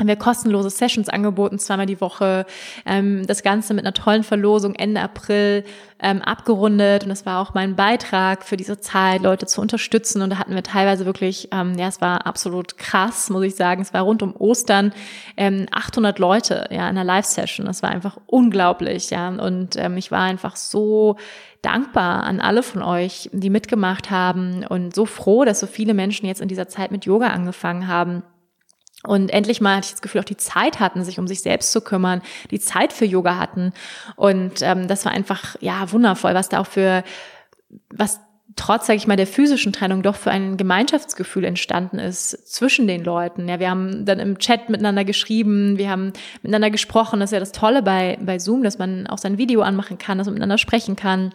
haben 0.00 0.08
wir 0.08 0.16
kostenlose 0.16 0.70
Sessions 0.70 1.08
angeboten, 1.08 1.58
zweimal 1.58 1.86
die 1.86 2.00
Woche. 2.00 2.46
Ähm, 2.86 3.26
das 3.26 3.42
Ganze 3.42 3.74
mit 3.74 3.84
einer 3.84 3.92
tollen 3.92 4.24
Verlosung 4.24 4.74
Ende 4.74 5.00
April 5.00 5.64
ähm, 6.02 6.22
abgerundet. 6.22 7.04
Und 7.04 7.10
es 7.10 7.26
war 7.26 7.40
auch 7.40 7.54
mein 7.54 7.76
Beitrag 7.76 8.44
für 8.44 8.56
diese 8.56 8.80
Zeit, 8.80 9.22
Leute 9.22 9.46
zu 9.46 9.60
unterstützen. 9.60 10.22
Und 10.22 10.30
da 10.30 10.38
hatten 10.38 10.54
wir 10.54 10.62
teilweise 10.62 11.04
wirklich, 11.04 11.48
ähm, 11.52 11.74
ja, 11.78 11.86
es 11.88 12.00
war 12.00 12.26
absolut 12.26 12.78
krass, 12.78 13.30
muss 13.30 13.44
ich 13.44 13.54
sagen. 13.54 13.82
Es 13.82 13.92
war 13.92 14.02
rund 14.02 14.22
um 14.22 14.34
Ostern 14.34 14.92
ähm, 15.36 15.66
800 15.70 16.18
Leute, 16.18 16.66
ja, 16.70 16.88
in 16.88 16.96
einer 16.96 17.04
Live-Session. 17.04 17.66
Das 17.66 17.82
war 17.82 17.90
einfach 17.90 18.16
unglaublich, 18.26 19.10
ja. 19.10 19.28
Und 19.28 19.76
ähm, 19.76 19.96
ich 19.98 20.10
war 20.10 20.22
einfach 20.22 20.56
so 20.56 21.16
dankbar 21.62 22.22
an 22.24 22.40
alle 22.40 22.62
von 22.62 22.82
euch, 22.82 23.28
die 23.34 23.50
mitgemacht 23.50 24.10
haben 24.10 24.64
und 24.66 24.94
so 24.94 25.04
froh, 25.04 25.44
dass 25.44 25.60
so 25.60 25.66
viele 25.66 25.92
Menschen 25.92 26.24
jetzt 26.24 26.40
in 26.40 26.48
dieser 26.48 26.68
Zeit 26.68 26.90
mit 26.90 27.04
Yoga 27.04 27.28
angefangen 27.28 27.86
haben 27.86 28.22
und 29.04 29.30
endlich 29.30 29.60
mal 29.60 29.76
hatte 29.76 29.86
ich 29.86 29.92
das 29.92 30.02
Gefühl, 30.02 30.20
auch 30.20 30.26
die 30.26 30.36
Zeit 30.36 30.78
hatten, 30.78 31.04
sich 31.04 31.18
um 31.18 31.26
sich 31.26 31.40
selbst 31.40 31.72
zu 31.72 31.80
kümmern, 31.80 32.20
die 32.50 32.60
Zeit 32.60 32.92
für 32.92 33.06
Yoga 33.06 33.36
hatten. 33.38 33.72
Und 34.16 34.60
ähm, 34.60 34.88
das 34.88 35.04
war 35.04 35.12
einfach, 35.12 35.56
ja, 35.60 35.90
wundervoll, 35.90 36.34
was 36.34 36.50
da 36.50 36.60
auch 36.60 36.66
für, 36.66 37.02
was 37.88 38.20
trotz, 38.56 38.86
sage 38.86 38.98
ich 38.98 39.06
mal, 39.06 39.16
der 39.16 39.26
physischen 39.26 39.72
Trennung 39.72 40.02
doch 40.02 40.16
für 40.16 40.30
ein 40.30 40.58
Gemeinschaftsgefühl 40.58 41.44
entstanden 41.44 41.98
ist 41.98 42.52
zwischen 42.52 42.86
den 42.86 43.02
Leuten. 43.02 43.48
Ja, 43.48 43.58
wir 43.58 43.70
haben 43.70 44.04
dann 44.04 44.18
im 44.18 44.38
Chat 44.38 44.68
miteinander 44.68 45.04
geschrieben, 45.04 45.78
wir 45.78 45.88
haben 45.88 46.12
miteinander 46.42 46.70
gesprochen. 46.70 47.20
Das 47.20 47.30
ist 47.30 47.34
ja 47.34 47.40
das 47.40 47.52
Tolle 47.52 47.82
bei, 47.82 48.18
bei 48.20 48.38
Zoom, 48.38 48.62
dass 48.62 48.78
man 48.78 49.06
auch 49.06 49.18
sein 49.18 49.38
Video 49.38 49.62
anmachen 49.62 49.96
kann, 49.96 50.18
dass 50.18 50.26
man 50.26 50.34
miteinander 50.34 50.58
sprechen 50.58 50.94
kann. 50.96 51.34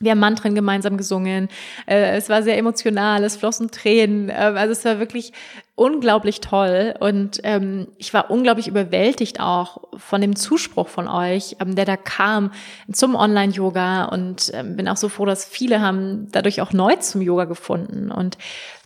Wir 0.00 0.10
haben 0.10 0.18
Mantren 0.18 0.56
gemeinsam 0.56 0.96
gesungen. 0.96 1.48
Äh, 1.86 2.16
es 2.16 2.28
war 2.28 2.42
sehr 2.42 2.58
emotional, 2.58 3.22
es 3.22 3.36
flossen 3.36 3.70
Tränen. 3.70 4.28
Ähm, 4.28 4.56
also 4.56 4.72
es 4.72 4.84
war 4.84 4.98
wirklich 4.98 5.32
unglaublich 5.76 6.40
toll 6.40 6.94
und 7.00 7.40
ähm, 7.42 7.88
ich 7.98 8.14
war 8.14 8.30
unglaublich 8.30 8.68
überwältigt 8.68 9.40
auch 9.40 9.82
von 9.96 10.20
dem 10.20 10.36
Zuspruch 10.36 10.88
von 10.88 11.08
euch, 11.08 11.56
ähm, 11.60 11.76
der 11.76 11.84
da 11.84 11.96
kam 11.96 12.50
zum 12.92 13.14
Online-Yoga 13.14 14.06
und 14.06 14.52
bin 14.76 14.88
auch 14.88 14.96
so 14.96 15.08
froh, 15.08 15.26
dass 15.26 15.44
viele 15.44 15.80
haben 15.80 16.28
dadurch 16.30 16.60
auch 16.60 16.72
neu 16.72 16.96
zum 16.96 17.22
Yoga 17.22 17.44
gefunden. 17.44 18.10
Und 18.10 18.38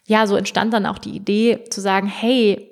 ja, 0.07 0.27
so 0.27 0.37
entstand 0.37 0.73
dann 0.73 0.87
auch 0.87 0.99
die 0.99 1.15
Idee 1.15 1.65
zu 1.69 1.81
sagen, 1.81 2.07
hey, 2.07 2.71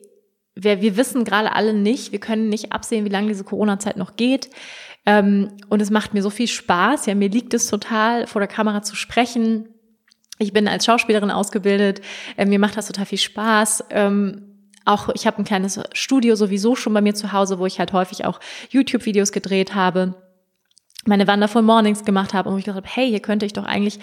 wir, 0.55 0.81
wir 0.81 0.97
wissen 0.97 1.25
gerade 1.25 1.53
alle 1.53 1.75
nicht, 1.75 2.13
wir 2.13 2.21
können 2.21 2.49
nicht 2.49 2.73
absehen, 2.73 3.05
wie 3.05 3.11
lange 3.11 3.29
diese 3.29 3.45
Corona-Zeit 3.45 3.99
noch 3.99 4.17
geht. 4.17 4.49
Ähm, 5.07 5.53
und 5.69 5.81
es 5.81 5.91
macht 5.91 6.15
mir 6.15 6.23
so 6.23 6.31
viel 6.31 6.49
Spaß. 6.49 7.07
Ja, 7.07 7.15
mir 7.15 7.29
liegt 7.29 7.55
es 7.55 7.69
total, 7.69 8.27
vor 8.27 8.41
der 8.41 8.49
Kamera 8.49 8.83
zu 8.83 8.97
sprechen. 8.97 9.69
Ich 10.39 10.53
bin 10.53 10.69
als 10.69 10.85
Schauspielerin 10.85 11.31
ausgebildet. 11.31 12.03
Äh, 12.37 12.45
mir 12.45 12.59
macht 12.59 12.77
das 12.77 12.89
total 12.89 13.07
viel 13.07 13.19
Spaß. 13.19 13.85
Ähm, 13.91 14.43
auch 14.85 15.09
ich 15.15 15.27
habe 15.27 15.39
ein 15.39 15.45
kleines 15.45 15.81
Studio 15.93 16.37
sowieso 16.37 16.77
schon 16.77 16.93
bei 16.93 17.01
mir 17.01 17.15
zu 17.15 17.33
Hause, 17.33 17.59
wo 17.59 17.67
ich 17.67 17.79
halt 17.79 17.93
häufig 17.93 18.25
auch 18.25 18.41
YouTube-Videos 18.71 19.33
gedreht 19.33 19.75
habe, 19.75 20.15
meine 21.07 21.27
Wonderful 21.27 21.63
Mornings 21.63 22.05
gemacht 22.05 22.35
habe 22.35 22.49
und 22.49 22.55
wo 22.55 22.59
ich 22.59 22.65
gesagt 22.65 22.85
habe, 22.85 22.95
hey, 22.95 23.09
hier 23.09 23.21
könnte 23.21 23.47
ich 23.47 23.53
doch 23.53 23.65
eigentlich 23.65 23.99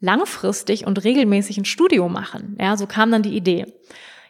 langfristig 0.00 0.86
und 0.86 1.02
regelmäßig 1.04 1.56
ein 1.56 1.64
Studio 1.64 2.08
machen. 2.08 2.56
Ja, 2.60 2.76
so 2.76 2.86
kam 2.86 3.10
dann 3.10 3.22
die 3.22 3.36
Idee. 3.36 3.66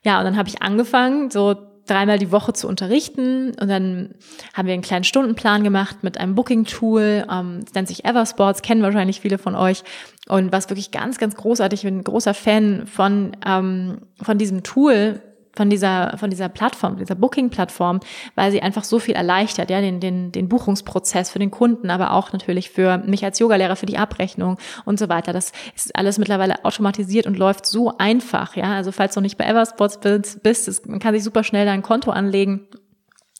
Ja, 0.04 0.18
und 0.18 0.24
dann 0.24 0.36
habe 0.36 0.48
ich 0.48 0.62
angefangen, 0.62 1.30
so 1.30 1.56
dreimal 1.86 2.18
die 2.18 2.32
Woche 2.32 2.52
zu 2.52 2.68
unterrichten. 2.68 3.52
Und 3.60 3.68
dann 3.68 4.10
haben 4.54 4.66
wir 4.66 4.74
einen 4.74 4.82
kleinen 4.82 5.04
Stundenplan 5.04 5.64
gemacht 5.64 5.98
mit 6.02 6.18
einem 6.18 6.34
Booking-Tool. 6.34 7.26
Ähm, 7.30 7.64
nennt 7.74 7.88
sich 7.88 8.04
Eversports, 8.04 8.62
kennen 8.62 8.82
wahrscheinlich 8.82 9.20
viele 9.20 9.38
von 9.38 9.54
euch. 9.54 9.82
Und 10.28 10.52
was 10.52 10.68
wirklich 10.70 10.90
ganz, 10.90 11.18
ganz 11.18 11.34
großartig, 11.36 11.80
ich 11.80 11.84
bin 11.84 11.98
ein 11.98 12.04
großer 12.04 12.34
Fan 12.34 12.86
von, 12.86 13.36
ähm, 13.46 13.98
von 14.22 14.38
diesem 14.38 14.62
Tool, 14.62 15.20
von 15.56 15.70
dieser, 15.70 16.16
von 16.18 16.30
dieser 16.30 16.48
Plattform, 16.48 16.98
dieser 16.98 17.14
Booking-Plattform, 17.14 18.00
weil 18.34 18.50
sie 18.50 18.62
einfach 18.62 18.84
so 18.84 18.98
viel 18.98 19.14
erleichtert, 19.14 19.70
ja, 19.70 19.80
den, 19.80 20.00
den, 20.00 20.32
den 20.32 20.48
Buchungsprozess 20.48 21.30
für 21.30 21.38
den 21.38 21.50
Kunden, 21.50 21.90
aber 21.90 22.12
auch 22.12 22.32
natürlich 22.32 22.70
für 22.70 22.98
mich 22.98 23.24
als 23.24 23.38
Yogalehrer, 23.38 23.76
für 23.76 23.86
die 23.86 23.98
Abrechnung 23.98 24.58
und 24.84 24.98
so 24.98 25.08
weiter. 25.08 25.32
Das 25.32 25.52
ist 25.74 25.94
alles 25.96 26.18
mittlerweile 26.18 26.64
automatisiert 26.64 27.26
und 27.26 27.38
läuft 27.38 27.66
so 27.66 27.96
einfach, 27.98 28.56
ja. 28.56 28.74
Also 28.74 28.92
falls 28.92 29.14
du 29.14 29.20
nicht 29.20 29.38
bei 29.38 29.44
Everspots 29.44 30.00
bist, 30.42 30.68
ist, 30.68 30.88
man 30.88 30.98
kann 30.98 31.14
sich 31.14 31.22
super 31.22 31.44
schnell 31.44 31.66
da 31.66 31.72
ein 31.72 31.82
Konto 31.82 32.10
anlegen 32.10 32.68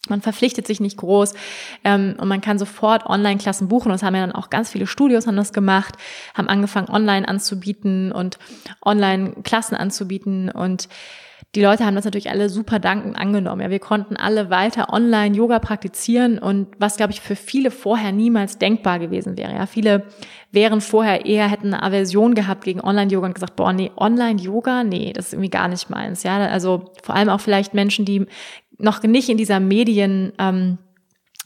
man 0.09 0.21
verpflichtet 0.21 0.67
sich 0.67 0.81
nicht 0.81 0.99
groß 0.99 1.35
ähm, 1.83 2.17
und 2.19 2.29
man 2.29 2.41
kann 2.41 2.59
sofort 2.59 3.07
Online-Klassen 3.07 3.69
buchen. 3.69 3.91
Das 3.91 4.03
haben 4.03 4.15
ja 4.15 4.21
dann 4.21 4.35
auch 4.35 4.51
ganz 4.51 4.71
viele 4.71 4.87
Studios 4.87 5.27
haben 5.27 5.37
das 5.37 5.53
gemacht, 5.53 5.95
haben 6.35 6.49
angefangen 6.49 6.91
online 6.91 7.27
anzubieten 7.27 8.13
und 8.13 8.39
Online-Klassen 8.85 9.77
anzubieten 9.77 10.51
und 10.51 10.89
die 11.55 11.63
Leute 11.63 11.85
haben 11.85 11.95
das 11.95 12.05
natürlich 12.05 12.31
alle 12.31 12.49
super 12.49 12.79
dankend 12.79 13.17
angenommen. 13.17 13.61
Ja, 13.61 13.71
wir 13.71 13.79
konnten 13.79 14.17
alle 14.17 14.51
weiter 14.51 14.93
online 14.93 15.37
Yoga 15.37 15.61
praktizieren 15.61 16.39
und 16.39 16.69
was, 16.79 16.97
glaube 16.97 17.13
ich, 17.13 17.21
für 17.21 17.37
viele 17.37 17.71
vorher 17.71 18.13
niemals 18.13 18.59
denkbar 18.59 18.99
gewesen 18.99 19.37
wäre. 19.37 19.55
Ja, 19.55 19.67
viele 19.67 20.05
wären 20.51 20.81
vorher 20.81 21.27
eher, 21.27 21.49
hätten 21.49 21.73
eine 21.73 21.83
Aversion 21.83 22.35
gehabt 22.35 22.65
gegen 22.65 22.81
Online-Yoga 22.81 23.27
und 23.27 23.35
gesagt, 23.35 23.57
boah, 23.57 23.73
nee, 23.73 23.91
Online-Yoga, 23.97 24.85
nee, 24.85 25.13
das 25.13 25.27
ist 25.27 25.33
irgendwie 25.35 25.51
gar 25.51 25.69
nicht 25.69 25.91
meins. 25.91 26.23
Ja, 26.23 26.39
also 26.39 26.93
vor 27.03 27.15
allem 27.15 27.29
auch 27.29 27.41
vielleicht 27.41 27.75
Menschen, 27.75 28.05
die 28.05 28.27
noch 28.79 29.03
nicht 29.03 29.29
in 29.29 29.37
dieser 29.37 29.61
Medien, 29.61 30.33
ähm, 30.39 30.79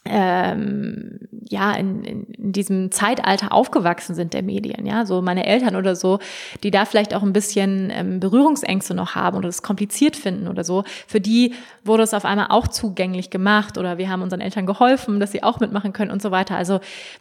ähm, 0.08 1.18
ja 1.48 1.72
in, 1.72 2.04
in 2.04 2.52
diesem 2.52 2.90
Zeitalter 2.90 3.52
aufgewachsen 3.52 4.14
sind 4.14 4.34
der 4.34 4.42
Medien, 4.42 4.86
ja, 4.86 5.06
so 5.06 5.22
meine 5.22 5.46
Eltern 5.46 5.76
oder 5.76 5.96
so, 5.96 6.18
die 6.62 6.70
da 6.70 6.84
vielleicht 6.84 7.14
auch 7.14 7.22
ein 7.22 7.32
bisschen 7.32 7.90
ähm, 7.92 8.20
Berührungsängste 8.20 8.94
noch 8.94 9.14
haben 9.14 9.36
oder 9.36 9.48
es 9.48 9.62
kompliziert 9.62 10.16
finden 10.16 10.48
oder 10.48 10.64
so, 10.64 10.84
für 11.06 11.20
die 11.20 11.54
wurde 11.84 12.02
es 12.02 12.14
auf 12.14 12.24
einmal 12.24 12.48
auch 12.50 12.68
zugänglich 12.68 13.30
gemacht 13.30 13.78
oder 13.78 13.98
wir 13.98 14.08
haben 14.08 14.22
unseren 14.22 14.40
Eltern 14.40 14.66
geholfen, 14.66 15.20
dass 15.20 15.32
sie 15.32 15.42
auch 15.42 15.60
mitmachen 15.60 15.92
können 15.92 16.10
und 16.10 16.22
so 16.22 16.30
weiter. 16.30 16.56
Also 16.56 16.80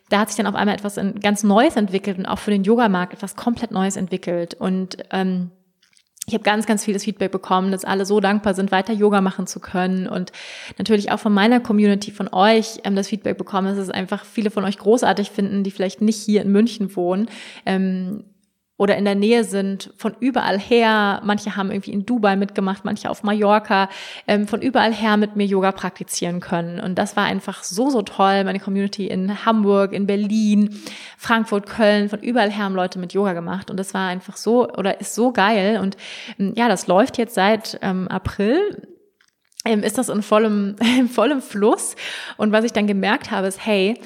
da 0.10 0.20
hat 0.20 0.30
sich 0.30 0.38
dann 0.38 0.48
auf 0.48 0.56
einmal 0.56 0.76
etwas 0.76 1.00
ganz 1.22 1.44
Neues 1.44 1.76
entwickelt 1.76 2.18
und 2.18 2.26
auch 2.26 2.40
für 2.40 2.52
den 2.52 2.64
Yogamarkt 2.64 3.14
etwas 3.14 3.36
komplett 3.36 3.72
Neues 3.72 3.98
entwickelt 3.98 4.54
und 4.56 4.98
ähm, 5.12 5.52
ich 6.28 6.34
habe 6.34 6.44
ganz, 6.44 6.66
ganz 6.66 6.84
vieles 6.84 7.06
Feedback 7.06 7.32
bekommen, 7.32 7.72
dass 7.72 7.86
alle 7.86 8.06
so 8.06 8.20
dankbar 8.20 8.54
sind, 8.54 8.70
weiter 8.70 8.92
Yoga 8.92 9.22
machen 9.22 9.48
zu 9.48 9.62
können 9.62 10.08
und 10.08 10.34
natürlich 10.78 11.10
auch 11.10 11.20
von 11.20 11.34
meiner 11.34 11.62
Community, 11.62 12.12
von 12.12 12.28
euch 12.34 12.82
ähm, 12.84 12.98
das 12.98 13.08
Feedback 13.08 13.38
bekommen, 13.38 13.68
dass 13.68 13.78
es 13.78 13.90
einfach 13.90 14.26
viele 14.26 14.52
von 14.52 14.66
euch 14.66 14.78
großartig 14.78 15.32
finden, 15.32 15.64
die 15.64 15.72
vielleicht 15.72 16.02
nicht 16.02 16.18
hier 16.22 16.42
in 16.42 16.52
München 16.52 16.94
wohnen. 16.98 17.30
Ähm, 17.66 18.26
oder 18.78 18.96
in 18.96 19.06
der 19.06 19.16
Nähe 19.16 19.44
sind, 19.44 19.92
von 19.98 20.16
überall 20.20 20.60
her. 20.60 21.22
Manche 21.24 21.56
haben 21.56 21.72
irgendwie 21.72 21.92
in 21.92 22.06
Dubai 22.06 22.36
mitgemacht, 22.36 22.86
manche 22.86 23.10
auf 23.10 23.24
Mallorca, 23.24 23.90
ähm, 24.28 24.48
von 24.48 24.62
überall 24.62 24.94
her 24.94 25.18
mit 25.18 25.36
mir 25.36 25.46
Yoga 25.46 25.72
praktizieren 25.72 26.40
können. 26.40 26.80
Und 26.80 26.96
das 26.96 27.16
war 27.16 27.26
einfach 27.26 27.64
so, 27.64 27.90
so 27.90 28.04
toll. 28.04 28.44
Meine 28.44 28.60
Community 28.60 29.08
in 29.08 29.46
Hamburg, 29.46 29.94
in 29.94 30.06
Berlin, 30.06 30.80
Frankfurt, 31.18 31.68
Köln, 31.68 32.10
von 32.10 32.20
überall 32.20 32.52
her 32.52 32.66
haben 32.66 32.76
Leute 32.76 33.00
mit 33.00 33.14
Yoga 33.14 33.34
gemacht. 33.34 33.72
Und 33.72 33.78
das 33.78 33.96
war 33.96 34.08
einfach 34.08 34.38
so 34.38 34.70
oder 34.70 35.02
ist 35.02 35.16
so 35.16 35.32
geil. 35.32 35.80
Und 35.82 35.98
ähm, 36.40 36.54
ja, 36.56 36.70
das 36.70 36.86
läuft 36.86 37.18
jetzt 37.18 37.34
seit 37.34 37.80
ähm, 37.82 38.08
April 38.08 38.88
ähm, 39.66 39.84
ist 39.84 39.98
das 39.98 40.10
in 40.10 40.22
vollem, 40.22 40.76
in 40.98 41.10
vollem 41.10 41.42
Fluss. 41.42 41.96
Und 42.38 42.52
was 42.52 42.64
ich 42.64 42.74
dann 42.74 42.88
gemerkt 42.88 43.32
habe, 43.32 43.48
ist, 43.48 43.66
hey, 43.66 44.00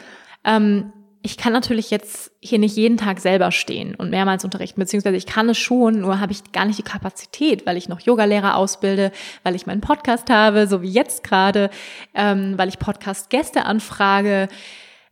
ähm, 0.43 0.91
ich 1.23 1.37
kann 1.37 1.53
natürlich 1.53 1.91
jetzt 1.91 2.31
hier 2.39 2.57
nicht 2.57 2.75
jeden 2.75 2.97
Tag 2.97 3.19
selber 3.19 3.51
stehen 3.51 3.93
und 3.95 4.09
mehrmals 4.09 4.43
unterrichten, 4.43 4.79
beziehungsweise 4.79 5.17
ich 5.17 5.27
kann 5.27 5.49
es 5.49 5.57
schon, 5.57 6.01
nur 6.01 6.19
habe 6.19 6.31
ich 6.31 6.51
gar 6.51 6.65
nicht 6.65 6.79
die 6.79 6.83
Kapazität, 6.83 7.65
weil 7.65 7.77
ich 7.77 7.89
noch 7.89 7.99
Yogalehrer 7.99 8.55
ausbilde, 8.55 9.11
weil 9.43 9.55
ich 9.55 9.67
meinen 9.67 9.81
Podcast 9.81 10.29
habe, 10.29 10.67
so 10.67 10.81
wie 10.81 10.89
jetzt 10.89 11.23
gerade, 11.23 11.69
ähm, 12.15 12.57
weil 12.57 12.69
ich 12.69 12.79
Podcast-Gäste 12.79 13.65
anfrage, 13.65 14.47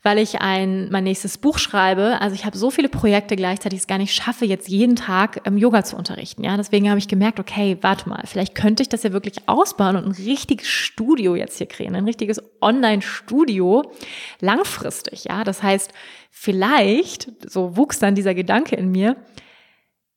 weil 0.02 0.18
ich 0.18 0.40
ein 0.42 0.90
mein 0.92 1.04
nächstes 1.04 1.38
Buch 1.38 1.58
schreibe. 1.58 2.22
Also 2.22 2.34
ich 2.34 2.46
habe 2.46 2.58
so 2.58 2.72
viele 2.72 2.90
Projekte 2.90 3.36
gleichzeitig, 3.36 3.78
ich 3.78 3.84
es 3.84 3.88
gar 3.88 3.98
nicht 3.98 4.14
schaffe, 4.14 4.46
jetzt 4.46 4.70
jeden 4.70 4.96
Tag 4.96 5.42
ähm, 5.46 5.58
Yoga 5.58 5.84
zu 5.84 5.98
unterrichten. 5.98 6.44
Ja, 6.44 6.56
deswegen 6.56 6.90
habe 6.90 7.00
ich 7.00 7.08
gemerkt, 7.08 7.40
okay, 7.40 7.78
warte 7.82 8.08
mal, 8.08 8.24
vielleicht 8.26 8.56
könnte 8.56 8.82
ich 8.82 8.90
das 8.90 9.04
ja 9.04 9.12
wirklich 9.12 9.48
ausbauen 9.48 9.96
und 9.96 10.06
ein 10.06 10.26
richtiges 10.26 10.68
Studio 10.68 11.36
jetzt 11.36 11.58
hier 11.58 11.68
kreieren, 11.68 11.96
ein 11.96 12.06
richtiges 12.06 12.42
Online-Studio 12.62 13.92
langfristig. 14.40 15.26
Ja, 15.26 15.44
das 15.44 15.62
heißt, 15.64 15.92
vielleicht 16.32 17.32
so 17.50 17.76
wuchs 17.76 18.00
dann 18.00 18.16
dieser 18.16 18.34
Gedanke 18.34 18.76
in 18.76 18.92
mir 18.92 19.18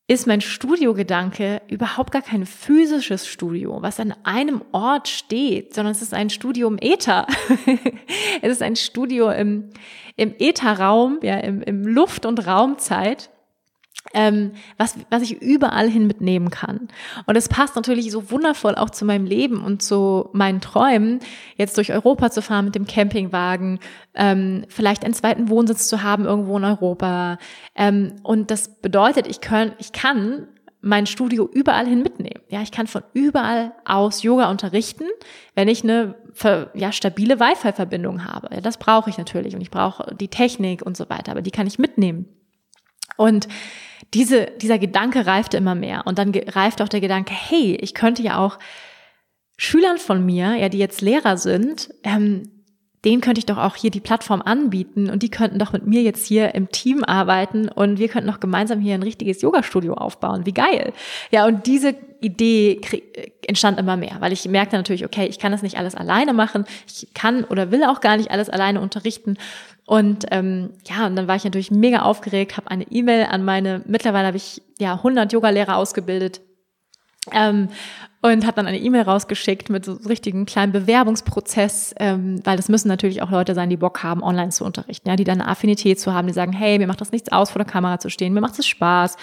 ist 0.09 0.27
mein 0.27 0.41
Studiogedanke 0.41 1.63
überhaupt 1.69 2.13
gar 2.13 2.23
kein 2.23 2.45
physisches 2.45 3.27
Studio, 3.27 3.79
was 3.83 4.01
an 4.01 4.15
einem 4.25 4.63
Ort 4.73 5.09
steht, 5.09 5.75
sondern 5.75 5.93
es 5.93 6.03
ist 6.03 6.13
ein 6.13 6.29
Studio 6.29 6.69
im 6.69 6.79
Äther. 6.81 7.27
es 8.43 8.53
ist 8.53 8.63
ein 8.63 8.77
Studio 8.77 9.31
im, 9.31 9.71
im 10.17 10.35
Ätherraum, 10.39 11.21
ja, 11.23 11.39
im, 11.39 11.63
im 11.63 11.87
Luft- 11.87 12.27
und 12.27 12.47
Raumzeit 12.47 13.31
ähm, 14.15 14.53
was, 14.79 14.97
was 15.11 15.23
ich 15.23 15.41
überall 15.41 15.89
hin 15.89 16.07
mitnehmen 16.07 16.51
kann. 16.51 16.89
Und 17.27 17.37
es 17.37 17.49
passt 17.49 17.77
natürlich 17.77 18.11
so 18.11 18.31
wundervoll 18.31 18.75
auch 18.75 18.91
zu 18.91 19.05
meinem 19.05 19.25
Leben 19.25 19.63
und 19.63 19.83
zu 19.83 20.29
meinen 20.33 20.61
Träumen, 20.61 21.21
jetzt 21.57 21.77
durch 21.77 21.93
Europa 21.93 22.31
zu 22.31 22.43
fahren 22.43 22.67
mit 22.67 22.75
dem 22.75 22.87
Campingwagen, 22.87 23.79
ähm, 24.15 24.65
vielleicht 24.69 25.05
einen 25.05 25.15
zweiten 25.15 25.49
Wohnsitz 25.49 25.89
zu 25.89 26.03
haben 26.03 26.25
irgendwo 26.25 26.57
in 26.59 26.65
Europa. 26.65 27.39
Ähm, 27.75 28.15
und 28.23 28.51
das 28.51 28.81
bedeutet, 28.81 29.27
ich 29.27 29.41
kann, 29.41 29.73
ich 29.79 29.93
kann 29.93 30.49
mein 30.83 31.07
Studio 31.07 31.49
überall 31.51 31.87
hin 31.87 32.03
mitnehmen. 32.03 32.43
Ja, 32.49 32.61
ich 32.61 32.73
kann 32.73 32.89
von 32.89 33.03
überall 33.15 33.73
aus 33.85 34.25
Yoga 34.25 34.51
unterrichten, 34.51 35.05
wenn 35.55 35.69
ich 35.69 35.85
eine 35.85 36.17
ja, 36.75 36.91
stabile 36.93 37.39
Wi-Fi-Verbindung 37.39 38.25
habe. 38.27 38.49
Ja, 38.53 38.61
das 38.61 38.79
brauche 38.79 39.09
ich 39.09 39.17
natürlich 39.17 39.55
und 39.55 39.61
ich 39.61 39.71
brauche 39.71 40.15
die 40.15 40.29
Technik 40.29 40.85
und 40.85 40.97
so 40.97 41.09
weiter, 41.09 41.33
aber 41.33 41.43
die 41.43 41.53
kann 41.53 41.69
ich 41.69 41.79
mitnehmen. 41.79 42.27
Und 43.17 43.47
diese, 44.15 44.47
dieser 44.61 44.79
Gedanke 44.79 45.27
reifte 45.27 45.57
immer 45.57 45.75
mehr. 45.75 46.07
Und 46.07 46.19
dann 46.19 46.35
reifte 46.35 46.85
auch 46.85 46.89
der 46.89 47.01
Gedanke, 47.01 47.33
hey, 47.33 47.77
ich 47.81 47.95
könnte 47.95 48.23
ja 48.23 48.39
auch 48.39 48.59
Schülern 49.57 49.99
von 49.99 50.25
mir, 50.25 50.55
ja, 50.57 50.69
die 50.69 50.79
jetzt 50.79 51.01
Lehrer 51.01 51.37
sind, 51.37 51.95
ähm, 52.03 52.62
denen 53.05 53.21
könnte 53.21 53.41
ich 53.41 53.47
doch 53.47 53.59
auch 53.59 53.75
hier 53.75 53.91
die 53.91 54.01
Plattform 54.01 54.43
anbieten 54.43 55.11
und 55.11 55.23
die 55.23 55.31
könnten 55.31 55.59
doch 55.59 55.73
mit 55.73 55.87
mir 55.87 56.03
jetzt 56.03 56.27
hier 56.27 56.55
im 56.55 56.71
Team 56.71 57.03
arbeiten 57.05 57.69
und 57.69 57.99
wir 57.99 58.09
könnten 58.09 58.31
doch 58.31 58.41
gemeinsam 58.41 58.81
hier 58.81 58.95
ein 58.95 59.03
richtiges 59.03 59.43
Yoga-Studio 59.43 59.95
aufbauen. 59.95 60.47
Wie 60.47 60.53
geil. 60.53 60.93
Ja, 61.31 61.47
und 61.47 61.67
diese 61.67 61.97
Idee 62.21 62.81
entstand 63.47 63.81
immer 63.81 63.97
mehr, 63.97 64.17
weil 64.21 64.33
ich 64.33 64.47
merkte 64.49 64.77
natürlich, 64.77 65.05
okay, 65.05 65.27
ich 65.27 65.41
kann 65.41 65.51
das 65.51 65.63
nicht 65.63 65.79
alles 65.79 65.97
alleine 65.97 66.33
machen. 66.33 66.65
Ich 66.87 67.13
kann 67.13 67.43
oder 67.45 67.73
will 67.73 67.83
auch 67.85 68.01
gar 68.01 68.17
nicht 68.17 68.31
alles 68.31 68.49
alleine 68.49 68.81
unterrichten. 68.81 69.37
Und 69.85 70.27
ähm, 70.31 70.71
ja, 70.89 71.07
und 71.09 71.17
dann 71.17 71.27
war 71.27 71.35
ich 71.35 71.45
natürlich 71.45 71.73
mega 71.73 72.03
aufgeregt, 72.03 72.57
habe 72.57 72.71
eine 72.71 72.85
E-Mail 72.91 73.27
an 73.29 73.45
meine, 73.45 73.83
mittlerweile 73.87 74.29
habe 74.29 74.37
ich 74.37 74.63
ja 74.79 74.95
100 74.95 75.33
Yoga-Lehrer 75.33 75.77
ausgebildet 75.77 76.41
ähm, 77.31 77.69
und 78.25 78.47
habe 78.47 78.55
dann 78.55 78.67
eine 78.69 78.79
E-Mail 78.79 79.03
rausgeschickt 79.03 79.69
mit 79.69 79.85
so 79.85 79.95
richtigen 80.09 80.47
kleinen 80.47 80.71
Bewerbungsprozess, 80.71 81.93
ähm, 81.99 82.41
weil 82.45 82.57
das 82.57 82.69
müssen 82.69 82.87
natürlich 82.87 83.21
auch 83.21 83.31
Leute 83.31 83.55
sein, 83.55 83.69
die 83.69 83.77
Bock 83.77 84.05
haben, 84.05 84.23
online 84.23 84.51
zu 84.51 84.65
unterrichten, 84.65 85.09
ja, 85.09 85.17
die 85.17 85.25
dann 85.25 85.41
eine 85.41 85.51
Affinität 85.51 85.99
zu 85.99 86.15
haben, 86.15 86.29
die 86.29 86.33
sagen, 86.33 86.53
hey, 86.53 86.79
mir 86.79 86.87
macht 86.87 87.01
das 87.01 87.11
nichts 87.11 87.33
aus, 87.33 87.51
vor 87.51 87.59
der 87.59 87.71
Kamera 87.71 87.99
zu 87.99 88.11
stehen, 88.11 88.33
mir 88.33 88.41
macht 88.41 88.59
es 88.59 88.67
Spaß 88.67 89.17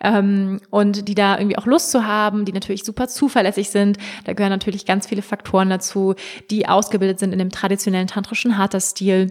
ähm, 0.00 0.60
und 0.70 1.06
die 1.06 1.14
da 1.14 1.38
irgendwie 1.38 1.58
auch 1.58 1.66
Lust 1.66 1.92
zu 1.92 2.06
haben, 2.06 2.44
die 2.44 2.52
natürlich 2.52 2.84
super 2.84 3.06
zuverlässig 3.06 3.70
sind. 3.70 3.98
Da 4.24 4.32
gehören 4.32 4.50
natürlich 4.50 4.84
ganz 4.84 5.06
viele 5.06 5.22
Faktoren 5.22 5.70
dazu, 5.70 6.14
die 6.50 6.68
ausgebildet 6.68 7.20
sind 7.20 7.32
in 7.32 7.38
dem 7.38 7.50
traditionellen 7.50 8.08
tantrischen 8.08 8.58
Hatha-Stil 8.58 9.30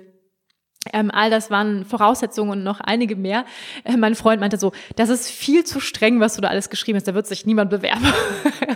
ähm, 0.93 1.11
all 1.11 1.29
das 1.29 1.51
waren 1.51 1.85
Voraussetzungen 1.85 2.51
und 2.51 2.63
noch 2.63 2.79
einige 2.79 3.15
mehr. 3.15 3.45
Äh, 3.83 3.97
mein 3.97 4.15
Freund 4.15 4.39
meinte 4.39 4.57
so, 4.57 4.71
das 4.95 5.09
ist 5.09 5.29
viel 5.29 5.65
zu 5.65 5.79
streng, 5.79 6.19
was 6.19 6.35
du 6.35 6.41
da 6.41 6.47
alles 6.47 6.69
geschrieben 6.69 6.97
hast, 6.97 7.07
da 7.07 7.13
wird 7.13 7.27
sich 7.27 7.45
niemand 7.45 7.69
bewerben. 7.69 8.05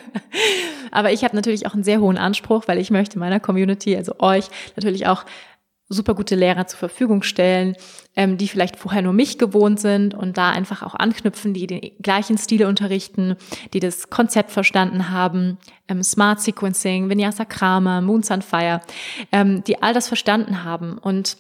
Aber 0.91 1.12
ich 1.12 1.24
habe 1.24 1.36
natürlich 1.36 1.66
auch 1.66 1.74
einen 1.74 1.84
sehr 1.84 2.01
hohen 2.01 2.18
Anspruch, 2.18 2.68
weil 2.68 2.78
ich 2.78 2.91
möchte 2.91 3.18
meiner 3.18 3.39
Community, 3.39 3.95
also 3.95 4.16
euch, 4.20 4.47
natürlich 4.76 5.08
auch 5.08 5.26
super 5.89 6.16
gute 6.16 6.36
Lehrer 6.36 6.66
zur 6.68 6.80
Verfügung 6.80 7.24
stellen, 7.24 7.76
ähm, 8.16 8.38
die 8.38 8.47
vielleicht 8.47 8.78
vorher 8.78 9.01
nur 9.01 9.14
mich 9.14 9.38
gewohnt 9.38 9.80
sind 9.80 10.14
und 10.14 10.38
da 10.38 10.49
einfach 10.49 10.82
auch 10.82 10.95
anknüpfen, 10.95 11.54
die 11.54 11.68
den 11.68 11.91
gleichen 12.01 12.38
Stile 12.38 12.68
unterrichten, 12.68 13.36
die 13.74 13.80
das 13.80 14.10
Konzept 14.10 14.51
verstanden 14.51 15.10
haben, 15.10 15.58
ähm, 15.88 16.04
Smart 16.04 16.41
Sequencing, 16.41 17.10
Vinyasa 17.10 17.45
Krama, 17.45 18.01
Moon 18.01 18.24
Sun 18.24 18.41
Fire, 18.41 18.82
ähm, 19.32 19.64
die 19.64 19.82
all 19.82 19.93
das 19.93 20.08
verstanden 20.08 20.64
haben 20.64 20.97
und 20.97 21.38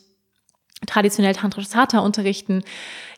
traditionell 0.85 1.33
tantrisches 1.33 1.75
Hatha 1.75 1.99
unterrichten. 1.99 2.63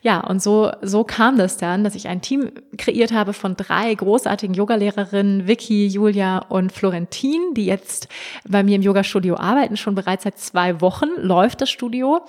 Ja, 0.02 0.20
und 0.20 0.42
so, 0.42 0.70
so 0.82 1.04
kam 1.04 1.36
das 1.36 1.56
dann, 1.56 1.82
dass 1.84 1.94
ich 1.94 2.08
ein 2.08 2.20
Team 2.20 2.52
kreiert 2.78 3.12
habe 3.12 3.32
von 3.32 3.56
drei 3.56 3.94
großartigen 3.94 4.54
Yogalehrerinnen, 4.54 5.46
Vicky, 5.46 5.86
Julia 5.86 6.38
und 6.38 6.72
Florentin, 6.72 7.54
die 7.54 7.66
jetzt 7.66 8.08
bei 8.48 8.62
mir 8.62 8.76
im 8.76 8.82
Yoga-Studio 8.82 9.36
arbeiten. 9.36 9.76
Schon 9.76 9.94
bereits 9.94 10.24
seit 10.24 10.38
zwei 10.38 10.80
Wochen 10.80 11.08
läuft 11.18 11.60
das 11.60 11.70
Studio. 11.70 12.20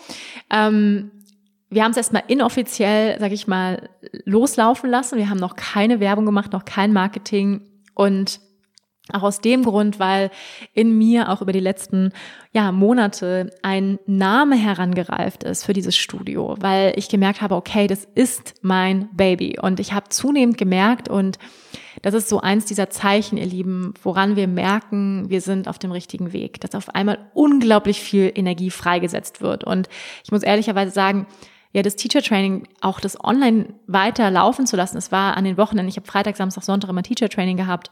Ähm, 0.50 1.12
wir 1.70 1.84
haben 1.84 1.92
es 1.92 1.98
erstmal 1.98 2.24
inoffiziell, 2.28 3.20
sage 3.20 3.34
ich 3.34 3.48
mal, 3.48 3.90
loslaufen 4.26 4.90
lassen. 4.90 5.18
Wir 5.18 5.30
haben 5.30 5.40
noch 5.40 5.56
keine 5.56 6.00
Werbung 6.00 6.26
gemacht, 6.26 6.54
noch 6.54 6.66
kein 6.66 6.94
Marketing 6.94 7.62
und 7.94 8.40
auch 9.14 9.24
aus 9.24 9.40
dem 9.40 9.64
Grund, 9.64 10.00
weil 10.00 10.32
in 10.74 10.98
mir 10.98 11.30
auch 11.30 11.42
über 11.42 11.54
die 11.54 11.60
letzten 11.60 12.12
ja, 12.58 12.72
Monate 12.72 13.52
ein 13.62 14.00
Name 14.08 14.56
herangereift 14.56 15.44
ist 15.44 15.64
für 15.64 15.74
dieses 15.74 15.96
Studio, 15.96 16.56
weil 16.60 16.94
ich 16.96 17.08
gemerkt 17.08 17.42
habe, 17.42 17.54
okay, 17.54 17.86
das 17.86 18.08
ist 18.16 18.56
mein 18.64 19.10
Baby. 19.16 19.60
Und 19.62 19.80
ich 19.80 19.94
habe 19.94 20.10
zunehmend 20.10 20.58
gemerkt 20.58 21.08
und 21.08 21.38
das 22.02 22.16
ist 22.16 22.30
so 22.30 22.42
eins 22.42 22.66
dieser 22.66 22.90
Zeichen, 22.90 23.38
ihr 23.38 23.46
Lieben, 23.46 23.94
woran 24.02 24.36
wir 24.36 24.48
merken, 24.48 25.30
wir 25.30 25.42
sind 25.42 25.68
auf 25.68 25.78
dem 25.78 25.92
richtigen 25.92 26.34
Weg, 26.34 26.60
dass 26.60 26.74
auf 26.74 26.96
einmal 26.96 27.20
unglaublich 27.36 28.00
viel 28.02 28.32
Energie 28.34 28.72
freigesetzt 28.72 29.40
wird. 29.40 29.64
Und 29.64 29.88
ich 30.24 30.32
muss 30.32 30.42
ehrlicherweise 30.42 30.92
sagen, 30.92 31.28
ja, 31.74 31.84
das 31.84 31.96
Teacher 31.96 32.24
Training, 32.24 32.68
auch 32.82 33.00
das 33.00 33.24
online 33.24 33.76
weiter 33.86 34.32
laufen 34.32 34.66
zu 34.66 34.76
lassen. 34.76 34.98
Es 34.98 35.12
war 35.12 35.38
an 35.38 35.44
den 35.44 35.58
Wochenenden, 35.58 35.90
ich 35.90 35.98
habe 35.98 36.08
Freitag, 36.08 36.38
Samstag, 36.38 36.64
Sonntag 36.64 36.90
immer 36.90 37.04
Teacher 37.04 37.30
Training 37.30 37.58
gehabt 37.58 37.92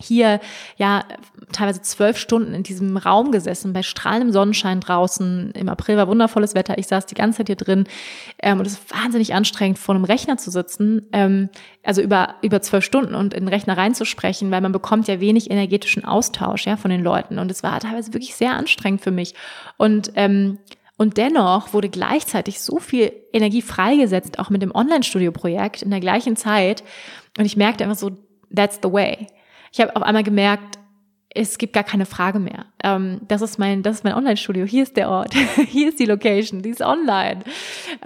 hier 0.00 0.40
ja 0.76 1.04
teilweise 1.52 1.82
zwölf 1.82 2.18
Stunden 2.18 2.54
in 2.54 2.62
diesem 2.62 2.96
Raum 2.96 3.30
gesessen, 3.30 3.72
bei 3.72 3.82
strahlendem 3.82 4.32
Sonnenschein 4.32 4.80
draußen. 4.80 5.52
Im 5.52 5.68
April 5.68 5.96
war 5.96 6.08
wundervolles 6.08 6.54
Wetter. 6.54 6.78
Ich 6.78 6.86
saß 6.86 7.06
die 7.06 7.14
ganze 7.14 7.38
Zeit 7.38 7.48
hier 7.48 7.56
drin 7.56 7.84
ähm, 8.42 8.58
und 8.58 8.66
es 8.66 8.74
ist 8.74 8.90
wahnsinnig 8.90 9.34
anstrengend, 9.34 9.78
vor 9.78 9.94
einem 9.94 10.04
Rechner 10.04 10.36
zu 10.36 10.50
sitzen, 10.50 11.06
ähm, 11.12 11.50
also 11.82 12.00
über 12.00 12.36
über 12.42 12.60
zwölf 12.62 12.84
Stunden 12.84 13.14
und 13.14 13.34
in 13.34 13.44
den 13.44 13.48
Rechner 13.48 13.76
reinzusprechen, 13.76 14.50
weil 14.50 14.60
man 14.60 14.72
bekommt 14.72 15.08
ja 15.08 15.20
wenig 15.20 15.50
energetischen 15.50 16.04
Austausch 16.04 16.66
ja 16.66 16.76
von 16.76 16.90
den 16.90 17.02
Leuten 17.02 17.38
und 17.38 17.50
es 17.50 17.62
war 17.62 17.78
teilweise 17.80 18.12
wirklich 18.12 18.34
sehr 18.34 18.52
anstrengend 18.52 19.02
für 19.02 19.10
mich 19.10 19.34
und 19.76 20.12
ähm, 20.16 20.58
und 20.98 21.16
dennoch 21.16 21.72
wurde 21.72 21.88
gleichzeitig 21.88 22.60
so 22.60 22.78
viel 22.78 23.12
Energie 23.32 23.62
freigesetzt, 23.62 24.38
auch 24.38 24.50
mit 24.50 24.62
dem 24.62 24.72
Online-Studio-Projekt 24.72 25.82
in 25.82 25.90
der 25.90 25.98
gleichen 25.98 26.36
Zeit. 26.36 26.84
Und 27.36 27.44
ich 27.44 27.56
merkte 27.56 27.82
einfach 27.82 27.98
so, 27.98 28.10
that's 28.54 28.78
the 28.80 28.92
way 28.92 29.26
ich 29.72 29.80
habe 29.80 29.96
auf 29.96 30.02
einmal 30.02 30.22
gemerkt, 30.22 30.78
es 31.34 31.56
gibt 31.58 31.72
gar 31.72 31.84
keine 31.84 32.06
Frage 32.06 32.38
mehr. 32.38 32.66
Ähm, 32.84 33.22
das 33.26 33.40
ist 33.40 33.58
mein, 33.58 33.82
das 33.82 33.96
ist 33.96 34.04
mein 34.04 34.14
Online-Studio. 34.14 34.66
Hier 34.66 34.82
ist 34.82 34.96
der 34.96 35.08
Ort. 35.08 35.34
Hier 35.66 35.88
ist 35.88 35.98
die 35.98 36.04
Location. 36.04 36.62
Die 36.62 36.70
ist 36.70 36.82
online. 36.82 37.40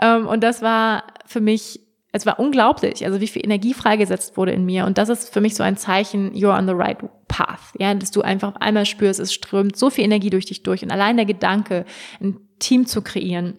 Ähm, 0.01 0.27
und 0.29 0.45
das 0.45 0.63
war 0.63 1.03
für 1.27 1.41
mich, 1.41 1.81
es 2.13 2.25
war 2.25 2.39
unglaublich, 2.39 3.05
also 3.05 3.21
wie 3.21 3.27
viel 3.27 3.45
Energie 3.45 3.75
freigesetzt 3.75 4.37
wurde 4.37 4.53
in 4.53 4.65
mir. 4.65 4.87
Und 4.87 4.97
das 4.97 5.09
ist 5.09 5.33
für 5.33 5.41
mich 5.41 5.57
so 5.57 5.65
ein 5.65 5.77
Zeichen, 5.77 6.33
you're 6.35 6.57
on 6.57 6.69
the 6.69 6.75
right 6.75 6.99
path. 7.27 7.61
Ja, 7.79 7.93
dass 7.95 8.13
du 8.13 8.23
einfach 8.23 8.49
auf 8.49 8.61
einmal 8.61 8.87
spürst, 8.87 9.19
es 9.19 9.35
strömt 9.35 9.77
so 9.77 9.91
viel 9.91 10.05
Energie 10.05 10.31
durch 10.31 10.47
dich 10.47 10.63
durch. 10.63 10.85
Und 10.85 10.93
allein 10.93 11.17
der 11.17 11.27
Gedanke, 11.27 11.85
ein 12.21 12.39
Team 12.61 12.87
zu 12.87 13.03
kreieren, 13.03 13.59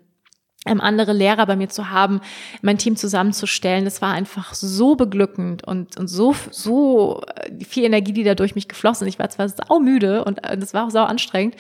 andere 0.82 1.13
Lehrer 1.13 1.45
bei 1.45 1.55
mir 1.55 1.70
zu 1.70 1.89
haben, 1.89 2.22
mein 2.61 2.78
Team 2.78 2.95
zusammenzustellen. 2.95 3.86
Das 3.86 4.01
war 4.01 4.13
einfach 4.13 4.53
so 4.53 4.95
beglückend 4.95 5.65
und, 5.65 5.97
und 5.97 6.07
so, 6.07 6.36
so 6.51 7.22
äh, 7.36 7.63
viel 7.63 7.84
Energie, 7.84 8.13
die 8.13 8.24
da 8.24 8.36
durch 8.36 8.55
mich 8.55 8.68
geflossen. 8.68 9.07
Ich 9.07 9.20
war 9.20 9.30
zwar 9.30 9.49
sau 9.49 9.80
müde 9.80 10.24
und 10.26 10.43
äh, 10.43 10.57
das 10.57 10.74
war 10.74 10.86
auch 10.86 10.91
sau 10.91 11.03
anstrengend. 11.03 11.55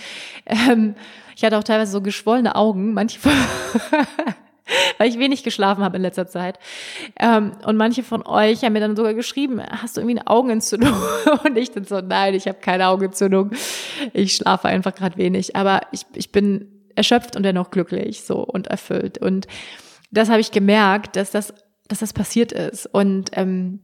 Ähm, 0.45 0.95
ich 1.35 1.43
hatte 1.43 1.57
auch 1.57 1.63
teilweise 1.63 1.91
so 1.91 2.01
geschwollene 2.01 2.55
Augen, 2.55 2.93
manche 2.93 3.19
weil 4.97 5.09
ich 5.09 5.19
wenig 5.19 5.43
geschlafen 5.43 5.83
habe 5.83 5.97
in 5.97 6.01
letzter 6.01 6.27
Zeit. 6.27 6.59
Ähm, 7.19 7.51
und 7.65 7.77
manche 7.77 8.03
von 8.03 8.25
euch 8.25 8.63
haben 8.63 8.73
mir 8.73 8.79
dann 8.79 8.95
sogar 8.95 9.13
geschrieben, 9.13 9.61
hast 9.61 9.97
du 9.97 10.01
irgendwie 10.01 10.19
eine 10.19 10.27
Augenentzündung? 10.27 10.93
Und 11.43 11.57
ich 11.57 11.71
dann 11.71 11.85
so, 11.85 12.01
nein, 12.01 12.33
ich 12.33 12.47
habe 12.47 12.59
keine 12.59 12.87
Augenentzündung. 12.87 13.51
Ich 14.13 14.35
schlafe 14.35 14.67
einfach 14.67 14.95
gerade 14.95 15.17
wenig. 15.17 15.55
Aber 15.55 15.81
ich, 15.91 16.05
ich 16.13 16.31
bin 16.31 16.76
erschöpft 16.97 17.35
und 17.35 17.43
dennoch 17.43 17.71
glücklich 17.71 18.23
so 18.23 18.43
und 18.43 18.67
erfüllt. 18.67 19.17
Und 19.17 19.47
das 20.11 20.29
habe 20.29 20.39
ich 20.39 20.51
gemerkt, 20.51 21.15
dass 21.15 21.31
das, 21.31 21.53
dass 21.87 21.99
das 21.99 22.13
passiert 22.13 22.51
ist. 22.51 22.85
Und 22.87 23.29
ähm, 23.33 23.81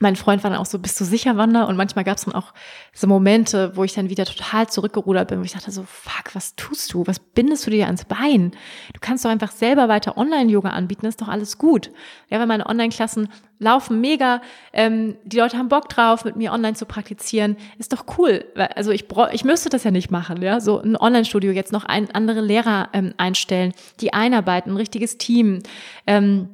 mein 0.00 0.16
Freund 0.16 0.42
war 0.44 0.50
dann 0.50 0.60
auch 0.60 0.66
so, 0.66 0.78
bist 0.78 1.00
du 1.00 1.04
sicher, 1.04 1.36
Wanda? 1.36 1.64
Und 1.64 1.76
manchmal 1.76 2.04
gab 2.04 2.16
es 2.16 2.24
dann 2.24 2.34
auch 2.34 2.52
so 2.92 3.06
Momente, 3.06 3.76
wo 3.76 3.84
ich 3.84 3.94
dann 3.94 4.08
wieder 4.08 4.24
total 4.24 4.68
zurückgerudert 4.68 5.28
bin, 5.28 5.40
wo 5.40 5.44
ich 5.44 5.52
dachte 5.52 5.70
so, 5.70 5.82
fuck, 5.82 6.34
was 6.34 6.54
tust 6.56 6.92
du? 6.92 7.06
Was 7.06 7.18
bindest 7.18 7.66
du 7.66 7.70
dir 7.70 7.86
ans 7.86 8.04
Bein? 8.04 8.52
Du 8.92 9.00
kannst 9.00 9.24
doch 9.24 9.30
einfach 9.30 9.50
selber 9.50 9.88
weiter 9.88 10.16
Online-Yoga 10.16 10.70
anbieten, 10.70 11.06
ist 11.06 11.20
doch 11.20 11.28
alles 11.28 11.58
gut. 11.58 11.90
Ja, 12.28 12.38
weil 12.38 12.46
meine 12.46 12.66
Online-Klassen 12.66 13.28
laufen 13.58 14.00
mega, 14.00 14.40
ähm, 14.72 15.16
die 15.24 15.38
Leute 15.38 15.58
haben 15.58 15.68
Bock 15.68 15.88
drauf, 15.88 16.24
mit 16.24 16.36
mir 16.36 16.52
online 16.52 16.74
zu 16.74 16.86
praktizieren, 16.86 17.56
ist 17.78 17.92
doch 17.92 18.04
cool. 18.18 18.44
Also 18.76 18.92
ich, 18.92 19.06
ich 19.32 19.44
müsste 19.44 19.68
das 19.68 19.84
ja 19.84 19.90
nicht 19.90 20.10
machen, 20.10 20.40
ja, 20.42 20.60
so 20.60 20.80
ein 20.80 20.96
Online-Studio 20.96 21.52
jetzt 21.52 21.72
noch 21.72 21.84
ein, 21.84 22.10
andere 22.12 22.40
Lehrer 22.40 22.88
ähm, 22.92 23.14
einstellen, 23.16 23.72
die 24.00 24.12
einarbeiten, 24.12 24.72
ein 24.72 24.76
richtiges 24.76 25.18
Team 25.18 25.60
ähm, 26.06 26.48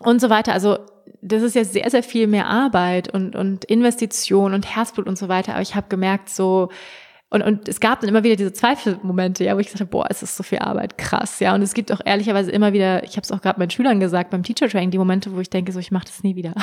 und 0.00 0.20
so 0.20 0.30
weiter. 0.30 0.52
Also 0.52 0.78
das 1.20 1.42
ist 1.42 1.54
ja 1.54 1.64
sehr, 1.64 1.90
sehr 1.90 2.02
viel 2.02 2.26
mehr 2.26 2.46
Arbeit 2.46 3.12
und, 3.12 3.34
und 3.34 3.64
Investition 3.64 4.54
und 4.54 4.74
Herzblut 4.74 5.06
und 5.06 5.18
so 5.18 5.28
weiter. 5.28 5.52
Aber 5.52 5.62
ich 5.62 5.74
habe 5.74 5.88
gemerkt, 5.88 6.28
so, 6.28 6.68
und, 7.30 7.42
und 7.42 7.68
es 7.68 7.78
gab 7.80 8.00
dann 8.00 8.08
immer 8.08 8.24
wieder 8.24 8.36
diese 8.36 8.54
Zweifelmomente, 8.54 9.44
ja, 9.44 9.54
wo 9.54 9.58
ich 9.60 9.74
habe, 9.74 9.84
boah, 9.84 10.06
es 10.08 10.22
ist 10.22 10.34
so 10.34 10.42
viel 10.42 10.60
Arbeit, 10.60 10.96
krass, 10.96 11.40
ja. 11.40 11.54
Und 11.54 11.60
es 11.60 11.74
gibt 11.74 11.92
auch 11.92 12.00
ehrlicherweise 12.02 12.50
immer 12.50 12.72
wieder, 12.72 13.04
ich 13.04 13.12
habe 13.12 13.22
es 13.22 13.30
auch 13.30 13.42
gerade 13.42 13.58
meinen 13.58 13.68
Schülern 13.68 14.00
gesagt, 14.00 14.30
beim 14.30 14.42
Teacher 14.42 14.66
Training, 14.66 14.90
die 14.92 14.98
Momente, 14.98 15.34
wo 15.34 15.40
ich 15.40 15.50
denke, 15.50 15.72
so, 15.72 15.78
ich 15.78 15.90
mache 15.90 16.06
das 16.06 16.22
nie 16.22 16.36
wieder. 16.36 16.54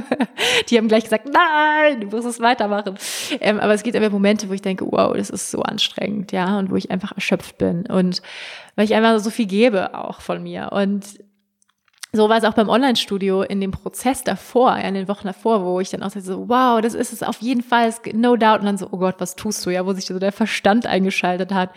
die 0.68 0.78
haben 0.78 0.86
gleich 0.86 1.02
gesagt, 1.02 1.28
nein, 1.32 2.00
du 2.00 2.06
musst 2.06 2.28
es 2.28 2.38
weitermachen. 2.38 2.94
Ähm, 3.40 3.58
aber 3.58 3.74
es 3.74 3.82
gibt 3.82 3.96
immer 3.96 4.08
Momente, 4.08 4.48
wo 4.48 4.52
ich 4.52 4.62
denke, 4.62 4.86
wow, 4.88 5.16
das 5.16 5.30
ist 5.30 5.50
so 5.50 5.62
anstrengend, 5.62 6.30
ja, 6.30 6.60
und 6.60 6.70
wo 6.70 6.76
ich 6.76 6.92
einfach 6.92 7.10
erschöpft 7.16 7.58
bin 7.58 7.86
und 7.86 8.22
weil 8.76 8.84
ich 8.84 8.94
einfach 8.94 9.18
so 9.18 9.30
viel 9.30 9.46
gebe 9.46 9.94
auch 9.98 10.20
von 10.20 10.42
mir. 10.42 10.70
Und 10.70 11.04
so 12.14 12.28
war 12.28 12.38
es 12.38 12.44
auch 12.44 12.54
beim 12.54 12.68
Online-Studio 12.68 13.42
in 13.42 13.60
dem 13.60 13.72
Prozess 13.72 14.22
davor, 14.22 14.78
ja, 14.78 14.86
in 14.86 14.94
den 14.94 15.08
Wochen 15.08 15.26
davor, 15.26 15.64
wo 15.64 15.80
ich 15.80 15.90
dann 15.90 16.02
auch 16.04 16.10
so, 16.10 16.48
wow, 16.48 16.80
das 16.80 16.94
ist 16.94 17.12
es 17.12 17.24
auf 17.24 17.40
jeden 17.40 17.62
Fall, 17.62 17.92
no 18.12 18.36
doubt. 18.36 18.60
Und 18.60 18.66
dann 18.66 18.78
so, 18.78 18.88
oh 18.92 18.98
Gott, 18.98 19.16
was 19.18 19.34
tust 19.34 19.66
du? 19.66 19.70
Ja, 19.70 19.84
wo 19.84 19.92
sich 19.92 20.06
so 20.06 20.18
der 20.18 20.30
Verstand 20.30 20.86
eingeschaltet 20.86 21.52
hat. 21.52 21.70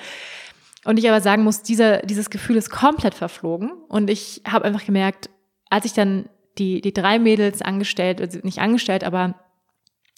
Und 0.85 0.99
ich 0.99 1.09
aber 1.09 1.21
sagen 1.21 1.43
muss, 1.43 1.63
dieser, 1.63 1.99
dieses 1.99 2.29
Gefühl 2.29 2.55
ist 2.55 2.69
komplett 2.69 3.15
verflogen. 3.15 3.71
Und 3.89 4.11
ich 4.11 4.43
habe 4.47 4.65
einfach 4.65 4.85
gemerkt, 4.85 5.29
als 5.69 5.85
ich 5.85 5.93
dann 5.93 6.29
die, 6.59 6.81
die 6.81 6.93
drei 6.93 7.17
Mädels 7.17 7.63
angestellt, 7.63 8.21
also 8.21 8.39
nicht 8.43 8.59
angestellt, 8.59 9.03
aber 9.03 9.35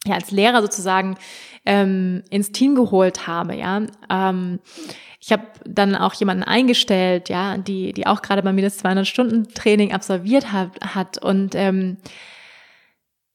ja, 0.06 0.16
als 0.16 0.32
Lehrer 0.32 0.62
sozusagen 0.62 1.18
ähm, 1.66 2.24
ins 2.30 2.52
Team 2.52 2.76
geholt 2.76 3.26
habe, 3.26 3.56
ja, 3.56 3.82
ähm, 4.10 4.60
ich 5.22 5.32
habe 5.32 5.44
dann 5.66 5.96
auch 5.96 6.14
jemanden 6.14 6.44
eingestellt, 6.44 7.30
ja, 7.30 7.58
die, 7.58 7.92
die 7.92 8.08
auch 8.08 8.22
gerade 8.22 8.42
bei 8.42 8.54
mir 8.54 8.62
das 8.62 8.84
200-Stunden-Training 8.84 9.94
absolviert 9.94 10.52
hat, 10.52 10.72
hat 10.82 11.18
und 11.22 11.56
ähm, 11.56 11.98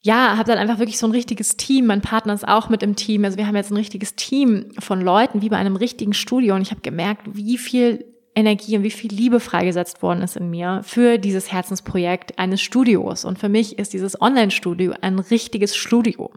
ja, 0.00 0.36
habe 0.36 0.50
dann 0.50 0.58
einfach 0.58 0.78
wirklich 0.78 0.98
so 0.98 1.06
ein 1.06 1.12
richtiges 1.12 1.56
Team. 1.56 1.86
Mein 1.86 2.02
Partner 2.02 2.34
ist 2.34 2.46
auch 2.46 2.68
mit 2.68 2.82
im 2.82 2.94
Team. 2.94 3.24
Also 3.24 3.38
wir 3.38 3.46
haben 3.46 3.56
jetzt 3.56 3.70
ein 3.70 3.76
richtiges 3.76 4.16
Team 4.16 4.66
von 4.78 5.00
Leuten, 5.00 5.40
wie 5.40 5.48
bei 5.48 5.56
einem 5.56 5.76
richtigen 5.76 6.12
Studio. 6.12 6.54
Und 6.54 6.60
ich 6.60 6.70
habe 6.72 6.82
gemerkt, 6.82 7.22
wie 7.32 7.56
viel 7.56 8.04
Energie 8.34 8.76
und 8.76 8.82
wie 8.82 8.90
viel 8.90 9.10
Liebe 9.10 9.40
freigesetzt 9.40 10.02
worden 10.02 10.20
ist 10.20 10.36
in 10.36 10.50
mir 10.50 10.82
für 10.84 11.16
dieses 11.16 11.50
Herzensprojekt 11.50 12.38
eines 12.38 12.60
Studios. 12.60 13.24
Und 13.24 13.38
für 13.38 13.48
mich 13.48 13.78
ist 13.78 13.94
dieses 13.94 14.20
Online-Studio 14.20 14.92
ein 15.00 15.18
richtiges 15.18 15.74
Studio. 15.74 16.30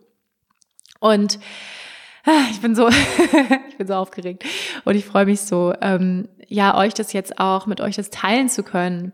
Und 1.01 1.37
ich 2.51 2.61
bin 2.61 2.75
so, 2.75 2.89
ich 3.69 3.77
bin 3.77 3.87
so 3.87 3.93
aufgeregt 3.93 4.43
und 4.85 4.95
ich 4.95 5.05
freue 5.05 5.25
mich 5.25 5.41
so, 5.41 5.73
ähm, 5.81 6.27
ja, 6.47 6.77
euch 6.77 6.93
das 6.93 7.13
jetzt 7.13 7.39
auch 7.39 7.65
mit 7.67 7.81
euch 7.81 7.95
das 7.95 8.09
teilen 8.09 8.49
zu 8.49 8.63
können. 8.63 9.13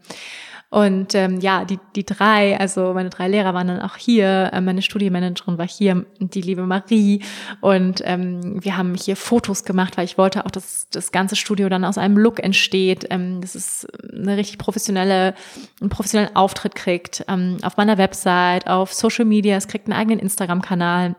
Und 0.69 1.13
ähm, 1.13 1.39
ja, 1.39 1.65
die, 1.65 1.77
die 1.95 2.03
drei, 2.03 2.59
also 2.59 2.95
meine 2.95 3.11
drei 3.11 3.27
Lehrer 3.27 3.53
waren 3.53 3.67
dann 3.67 3.79
auch 3.79 3.95
hier, 3.95 4.49
äh, 4.51 4.59
meine 4.59 4.81
Studienmanagerin 4.81 5.59
war 5.59 5.67
hier, 5.67 6.03
die 6.19 6.41
liebe 6.41 6.65
Marie. 6.65 7.21
Und 7.61 8.01
ähm, 8.05 8.57
wir 8.63 8.75
haben 8.75 8.95
hier 8.95 9.15
Fotos 9.15 9.65
gemacht, 9.65 9.97
weil 9.97 10.05
ich 10.05 10.17
wollte 10.17 10.47
auch, 10.47 10.49
dass 10.49 10.89
das 10.89 11.11
ganze 11.11 11.35
Studio 11.35 11.69
dann 11.69 11.85
aus 11.85 11.99
einem 11.99 12.17
Look 12.17 12.43
entsteht. 12.43 13.05
Ähm, 13.11 13.39
das 13.39 13.55
ist 13.55 13.87
eine 14.11 14.35
richtig 14.35 14.57
professionelle, 14.57 15.35
einen 15.79 15.91
professionellen 15.91 16.35
Auftritt 16.35 16.73
kriegt. 16.73 17.23
Ähm, 17.27 17.57
auf 17.61 17.77
meiner 17.77 17.99
Website, 17.99 18.65
auf 18.65 18.93
Social 18.93 19.25
Media, 19.25 19.55
es 19.55 19.67
kriegt 19.67 19.85
einen 19.85 19.99
eigenen 19.99 20.17
Instagram-Kanal. 20.17 21.15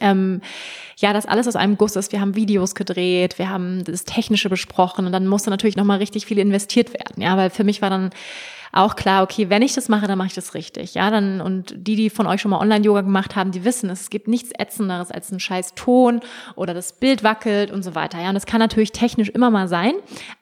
Ähm, 0.00 0.40
ja, 0.98 1.12
das 1.12 1.26
alles 1.26 1.46
aus 1.48 1.56
einem 1.56 1.76
Guss 1.76 1.96
ist. 1.96 2.12
Wir 2.12 2.20
haben 2.20 2.34
Videos 2.34 2.74
gedreht, 2.74 3.38
wir 3.38 3.48
haben 3.48 3.84
das 3.84 4.04
Technische 4.04 4.48
besprochen 4.48 5.06
und 5.06 5.12
dann 5.12 5.26
musste 5.26 5.50
natürlich 5.50 5.76
nochmal 5.76 5.98
richtig 5.98 6.26
viel 6.26 6.38
investiert 6.38 6.92
werden. 6.92 7.22
Ja, 7.22 7.36
weil 7.36 7.50
für 7.50 7.64
mich 7.64 7.82
war 7.82 7.90
dann 7.90 8.10
auch 8.72 8.96
klar, 8.96 9.22
okay, 9.22 9.48
wenn 9.48 9.62
ich 9.62 9.74
das 9.74 9.88
mache, 9.88 10.06
dann 10.06 10.18
mache 10.18 10.28
ich 10.28 10.34
das 10.34 10.54
richtig. 10.54 10.94
Ja, 10.94 11.10
dann, 11.10 11.40
und 11.40 11.74
die, 11.76 11.96
die 11.96 12.10
von 12.10 12.26
euch 12.26 12.40
schon 12.40 12.50
mal 12.50 12.60
Online-Yoga 12.60 13.00
gemacht 13.00 13.34
haben, 13.34 13.50
die 13.50 13.64
wissen, 13.64 13.88
es 13.90 14.10
gibt 14.10 14.28
nichts 14.28 14.50
ätzenderes 14.56 15.10
als 15.10 15.30
ein 15.32 15.40
scheiß 15.40 15.74
Ton 15.74 16.20
oder 16.54 16.74
das 16.74 16.92
Bild 16.92 17.22
wackelt 17.22 17.70
und 17.70 17.82
so 17.82 17.94
weiter. 17.94 18.20
Ja, 18.20 18.28
und 18.28 18.34
das 18.34 18.46
kann 18.46 18.60
natürlich 18.60 18.92
technisch 18.92 19.30
immer 19.30 19.50
mal 19.50 19.68
sein. 19.68 19.94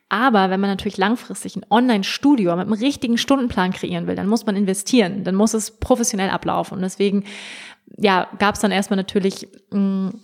Aber 0.09 0.51
wenn 0.51 0.61
man 0.61 0.71
natürlich 0.71 0.99
langfristig 0.99 1.57
ein 1.57 1.67
Online-Studio 1.69 2.55
mit 2.57 2.67
einem 2.67 2.73
richtigen 2.75 3.19
Stundenplan 3.19 3.73
kreieren 3.73 4.07
will, 4.07 4.15
dann 4.15 4.29
muss 4.29 4.47
man 4.47 4.55
investieren, 4.55 5.25
dann 5.25 5.35
muss 5.35 5.53
es 5.53 5.73
professionell 5.73 6.31
ablaufen. 6.31 6.75
Und 6.75 6.83
deswegen 6.83 7.25
ja, 7.97 8.29
gab 8.39 8.55
es 8.55 8.61
dann 8.61 8.71
erstmal 8.71 8.97
natürlich 8.97 9.49
mh, 9.71 9.79
mm, 9.79 10.21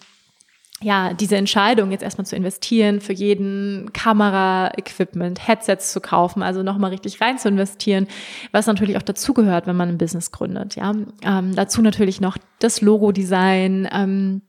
ja, 0.83 1.15
diese 1.15 1.37
Entscheidung, 1.37 1.91
jetzt 1.91 2.03
erstmal 2.03 2.27
zu 2.27 2.37
investieren, 2.37 3.01
für 3.01 3.13
jeden 3.13 3.93
Kamera-Equipment, 3.93 5.47
Headsets 5.47 5.93
zu 5.93 6.01
kaufen, 6.01 6.43
also 6.43 6.63
nochmal 6.63 6.91
richtig 6.91 7.21
rein 7.21 7.39
zu 7.39 7.49
investieren, 7.49 8.09
was 8.51 8.67
natürlich 8.67 8.97
auch 8.97 9.03
dazugehört, 9.03 9.67
wenn 9.67 9.77
man 9.77 9.91
ein 9.91 9.99
Business 9.99 10.33
gründet. 10.33 10.77
Ja, 10.77 10.93
ähm, 11.23 11.55
dazu 11.55 11.83
natürlich 11.83 12.21
noch 12.21 12.37
das 12.59 12.81
Logo-Design, 12.81 13.89
ähm, 13.93 14.43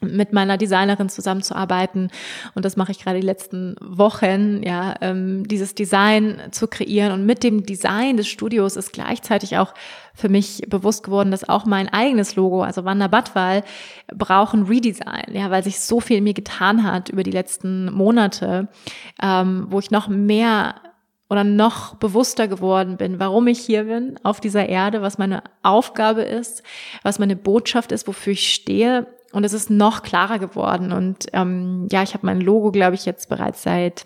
mit 0.00 0.32
meiner 0.32 0.56
Designerin 0.56 1.08
zusammenzuarbeiten. 1.08 2.10
Und 2.54 2.64
das 2.64 2.76
mache 2.76 2.92
ich 2.92 3.00
gerade 3.00 3.20
die 3.20 3.26
letzten 3.26 3.76
Wochen, 3.80 4.62
ja, 4.62 4.94
ähm, 5.00 5.46
dieses 5.46 5.74
Design 5.74 6.40
zu 6.50 6.68
kreieren. 6.68 7.12
Und 7.12 7.26
mit 7.26 7.42
dem 7.42 7.64
Design 7.64 8.16
des 8.16 8.28
Studios 8.28 8.76
ist 8.76 8.92
gleichzeitig 8.92 9.58
auch 9.58 9.74
für 10.14 10.28
mich 10.28 10.62
bewusst 10.68 11.02
geworden, 11.04 11.30
dass 11.30 11.48
auch 11.48 11.66
mein 11.66 11.88
eigenes 11.88 12.36
Logo, 12.36 12.62
also 12.62 12.84
Wanda 12.84 13.08
Badwal, 13.08 13.62
brauchen 14.14 14.64
Redesign, 14.64 15.32
ja, 15.32 15.50
weil 15.50 15.62
sich 15.62 15.80
so 15.80 16.00
viel 16.00 16.18
in 16.18 16.24
mir 16.24 16.34
getan 16.34 16.84
hat 16.84 17.10
über 17.10 17.22
die 17.22 17.30
letzten 17.30 17.92
Monate, 17.92 18.68
ähm, 19.22 19.66
wo 19.68 19.78
ich 19.78 19.90
noch 19.90 20.08
mehr 20.08 20.76
oder 21.28 21.44
noch 21.44 21.94
bewusster 21.94 22.48
geworden 22.48 22.96
bin, 22.96 23.20
warum 23.20 23.46
ich 23.46 23.60
hier 23.60 23.84
bin 23.84 24.18
auf 24.24 24.40
dieser 24.40 24.68
Erde, 24.68 25.00
was 25.00 25.16
meine 25.16 25.44
Aufgabe 25.62 26.22
ist, 26.22 26.64
was 27.02 27.20
meine 27.20 27.36
Botschaft 27.36 27.92
ist, 27.92 28.08
wofür 28.08 28.32
ich 28.32 28.52
stehe 28.52 29.06
und 29.32 29.44
es 29.44 29.52
ist 29.52 29.70
noch 29.70 30.02
klarer 30.02 30.38
geworden. 30.38 30.92
Und 30.92 31.26
ähm, 31.32 31.88
ja, 31.90 32.02
ich 32.02 32.14
habe 32.14 32.26
mein 32.26 32.40
Logo, 32.40 32.70
glaube 32.70 32.94
ich, 32.94 33.06
jetzt 33.06 33.28
bereits 33.28 33.62
seit 33.62 34.04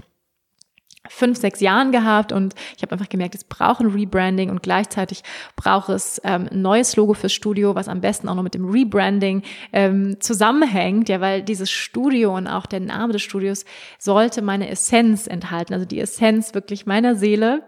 fünf, 1.08 1.38
sechs 1.38 1.60
Jahren 1.60 1.92
gehabt 1.92 2.32
und 2.32 2.54
ich 2.76 2.82
habe 2.82 2.92
einfach 2.92 3.10
gemerkt, 3.10 3.34
es 3.34 3.44
braucht 3.44 3.80
ein 3.80 3.88
Rebranding 3.90 4.48
und 4.48 4.62
gleichzeitig 4.62 5.22
braucht 5.54 5.90
es 5.90 6.20
ähm, 6.24 6.48
ein 6.50 6.62
neues 6.62 6.96
Logo 6.96 7.12
fürs 7.12 7.32
Studio, 7.32 7.74
was 7.74 7.88
am 7.88 8.00
besten 8.00 8.28
auch 8.28 8.34
noch 8.34 8.42
mit 8.42 8.54
dem 8.54 8.64
Rebranding 8.64 9.42
ähm, 9.72 10.18
zusammenhängt, 10.20 11.10
ja, 11.10 11.20
weil 11.20 11.42
dieses 11.42 11.70
Studio 11.70 12.34
und 12.34 12.46
auch 12.46 12.64
der 12.64 12.80
Name 12.80 13.12
des 13.12 13.22
Studios 13.22 13.66
sollte 13.98 14.40
meine 14.40 14.70
Essenz 14.70 15.26
enthalten, 15.26 15.74
also 15.74 15.84
die 15.84 16.00
Essenz 16.00 16.54
wirklich 16.54 16.86
meiner 16.86 17.16
Seele, 17.16 17.64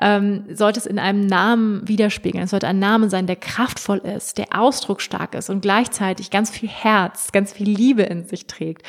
ähm, 0.00 0.44
sollte 0.50 0.80
es 0.80 0.86
in 0.86 0.98
einem 0.98 1.26
Namen 1.26 1.86
widerspiegeln. 1.86 2.44
Es 2.44 2.50
sollte 2.50 2.68
ein 2.68 2.78
Name 2.78 3.10
sein, 3.10 3.26
der 3.26 3.36
kraftvoll 3.36 3.98
ist, 3.98 4.38
der 4.38 4.58
ausdrucksstark 4.58 5.34
ist 5.34 5.50
und 5.50 5.60
gleichzeitig 5.60 6.30
ganz 6.30 6.50
viel 6.50 6.68
Herz, 6.70 7.32
ganz 7.32 7.52
viel 7.52 7.68
Liebe 7.68 8.02
in 8.02 8.24
sich 8.24 8.46
trägt 8.46 8.82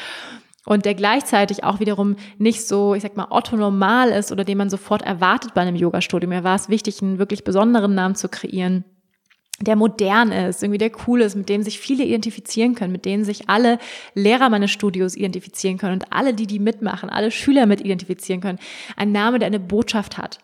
und 0.69 0.85
der 0.85 0.93
gleichzeitig 0.93 1.63
auch 1.63 1.79
wiederum 1.79 2.15
nicht 2.37 2.67
so, 2.67 2.93
ich 2.93 3.01
sag 3.01 3.17
mal, 3.17 3.27
Otto 3.31 3.57
normal 3.57 4.09
ist 4.09 4.31
oder 4.31 4.43
den 4.43 4.59
man 4.59 4.69
sofort 4.69 5.01
erwartet 5.01 5.55
bei 5.55 5.61
einem 5.61 5.75
Yoga-Studio. 5.75 6.29
Mir 6.29 6.43
war 6.43 6.55
es 6.55 6.69
wichtig, 6.69 7.01
einen 7.01 7.17
wirklich 7.17 7.43
besonderen 7.43 7.95
Namen 7.95 8.13
zu 8.13 8.29
kreieren 8.29 8.85
der 9.61 9.76
modern 9.76 10.31
ist, 10.31 10.64
irgendwie 10.64 10.77
der 10.77 10.91
cool 11.07 11.22
ist, 11.22 11.36
mit 11.36 11.49
dem 11.49 11.64
sich 11.64 11.80
viele 11.80 12.03
identifizieren 12.03 12.76
können, 12.76 12.91
mit 12.91 13.06
denen 13.06 13.26
sich 13.26 13.49
alle 13.49 13.77
Lehrer 14.14 14.49
meines 14.49 14.72
Studios 14.72 15.15
identifizieren 15.15 15.77
können 15.77 15.94
und 15.94 16.06
alle, 16.11 16.34
die 16.34 16.48
die 16.48 16.60
mitmachen, 16.60 17.10
alle 17.10 17.31
Schüler 17.31 17.65
mit 17.65 17.81
identifizieren 17.81 18.41
können. 18.41 18.60
Ein 18.95 19.11
Name, 19.11 19.40
der 19.40 19.48
eine 19.48 19.60
Botschaft 19.60 20.18
hat. 20.18 20.40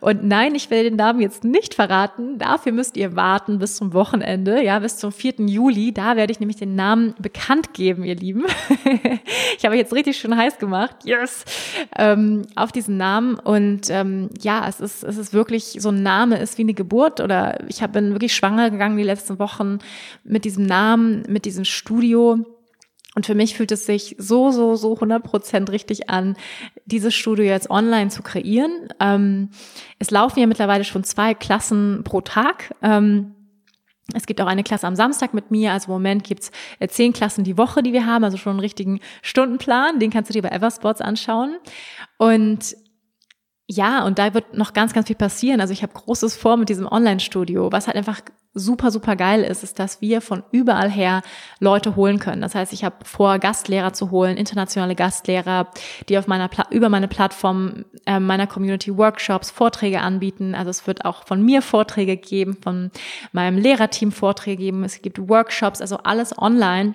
Und 0.00 0.24
nein, 0.24 0.54
ich 0.54 0.70
werde 0.70 0.90
den 0.90 0.96
Namen 0.96 1.20
jetzt 1.20 1.44
nicht 1.44 1.74
verraten. 1.74 2.38
Dafür 2.38 2.72
müsst 2.72 2.96
ihr 2.96 3.16
warten 3.16 3.58
bis 3.58 3.76
zum 3.76 3.94
Wochenende, 3.94 4.62
ja, 4.62 4.78
bis 4.78 4.98
zum 4.98 5.12
4. 5.12 5.34
Juli. 5.46 5.92
Da 5.92 6.16
werde 6.16 6.32
ich 6.32 6.40
nämlich 6.40 6.56
den 6.56 6.74
Namen 6.74 7.14
bekannt 7.18 7.72
geben, 7.72 8.04
ihr 8.04 8.16
Lieben. 8.16 8.44
ich 9.58 9.64
habe 9.64 9.76
jetzt 9.76 9.94
richtig 9.94 10.18
schön 10.18 10.36
heiß 10.36 10.58
gemacht. 10.58 10.96
Yes! 11.04 11.44
Ähm, 11.96 12.42
auf 12.54 12.72
diesen 12.72 12.98
Namen. 12.98 13.38
Und 13.38 13.88
ähm, 13.88 14.28
ja, 14.40 14.66
es 14.68 14.80
ist, 14.80 15.04
es 15.04 15.16
ist 15.16 15.32
wirklich, 15.32 15.78
so 15.78 15.88
ein 15.88 16.02
Name 16.02 16.38
ist 16.38 16.58
wie 16.58 16.62
eine 16.62 16.74
Geburt 16.74 17.20
oder 17.20 17.58
ich 17.68 17.80
bin 17.88 18.12
wirklich 18.12 18.34
schwanger 18.34 18.57
schwanger 18.58 18.70
gegangen 18.70 18.96
die 18.96 19.04
letzten 19.04 19.38
Wochen 19.38 19.78
mit 20.24 20.44
diesem 20.44 20.66
Namen, 20.66 21.22
mit 21.28 21.44
diesem 21.44 21.64
Studio. 21.64 22.38
Und 23.14 23.26
für 23.26 23.34
mich 23.34 23.56
fühlt 23.56 23.72
es 23.72 23.86
sich 23.86 24.14
so, 24.18 24.50
so, 24.50 24.76
so 24.76 24.94
100 24.94 25.22
Prozent 25.24 25.70
richtig 25.70 26.08
an, 26.08 26.36
dieses 26.84 27.14
Studio 27.14 27.44
jetzt 27.44 27.70
online 27.70 28.10
zu 28.10 28.22
kreieren. 28.22 28.88
Ähm, 29.00 29.50
es 29.98 30.10
laufen 30.10 30.40
ja 30.40 30.46
mittlerweile 30.46 30.84
schon 30.84 31.04
zwei 31.04 31.34
Klassen 31.34 32.02
pro 32.04 32.20
Tag. 32.20 32.74
Ähm, 32.82 33.34
Es 34.14 34.24
gibt 34.24 34.40
auch 34.40 34.46
eine 34.46 34.62
Klasse 34.62 34.86
am 34.86 34.96
Samstag 34.96 35.34
mit 35.34 35.50
mir. 35.50 35.72
Also 35.72 35.88
im 35.88 35.92
Moment 35.92 36.24
gibt's 36.24 36.50
äh, 36.78 36.88
zehn 36.88 37.12
Klassen 37.12 37.44
die 37.44 37.58
Woche, 37.58 37.82
die 37.82 37.92
wir 37.92 38.06
haben, 38.06 38.24
also 38.24 38.38
schon 38.38 38.52
einen 38.52 38.60
richtigen 38.60 39.00
Stundenplan. 39.20 39.98
Den 39.98 40.10
kannst 40.10 40.30
du 40.30 40.32
dir 40.32 40.42
bei 40.42 40.48
Eversports 40.50 41.00
anschauen. 41.00 41.58
Und 42.18 42.74
ja, 43.66 44.06
und 44.06 44.18
da 44.18 44.32
wird 44.32 44.56
noch 44.56 44.72
ganz, 44.72 44.94
ganz 44.94 45.08
viel 45.08 45.16
passieren. 45.16 45.60
Also 45.60 45.74
ich 45.74 45.82
habe 45.82 45.92
Großes 45.92 46.36
vor 46.36 46.56
mit 46.56 46.70
diesem 46.70 46.86
Online-Studio. 46.86 47.70
Was 47.70 47.86
halt 47.86 47.98
einfach 47.98 48.20
super, 48.58 48.90
super 48.90 49.16
geil 49.16 49.42
ist, 49.42 49.62
ist, 49.62 49.78
dass 49.78 50.00
wir 50.00 50.20
von 50.20 50.42
überall 50.52 50.90
her 50.90 51.22
Leute 51.60 51.96
holen 51.96 52.18
können. 52.18 52.42
Das 52.42 52.54
heißt, 52.54 52.72
ich 52.72 52.84
habe 52.84 52.96
vor, 53.04 53.38
Gastlehrer 53.38 53.92
zu 53.92 54.10
holen, 54.10 54.36
internationale 54.36 54.94
Gastlehrer, 54.94 55.68
die 56.08 56.18
auf 56.18 56.26
meiner 56.26 56.48
Pla 56.48 56.66
über 56.70 56.88
meine 56.88 57.08
Plattform 57.08 57.84
äh, 58.06 58.20
meiner 58.20 58.46
Community 58.46 58.96
Workshops, 58.96 59.50
Vorträge 59.50 60.00
anbieten. 60.00 60.54
Also 60.54 60.70
es 60.70 60.86
wird 60.86 61.04
auch 61.04 61.26
von 61.26 61.42
mir 61.42 61.62
Vorträge 61.62 62.16
geben, 62.16 62.56
von 62.60 62.90
meinem 63.32 63.58
Lehrerteam 63.58 64.12
Vorträge 64.12 64.62
geben. 64.62 64.84
Es 64.84 65.00
gibt 65.02 65.28
Workshops, 65.28 65.80
also 65.80 65.98
alles 65.98 66.36
online. 66.36 66.94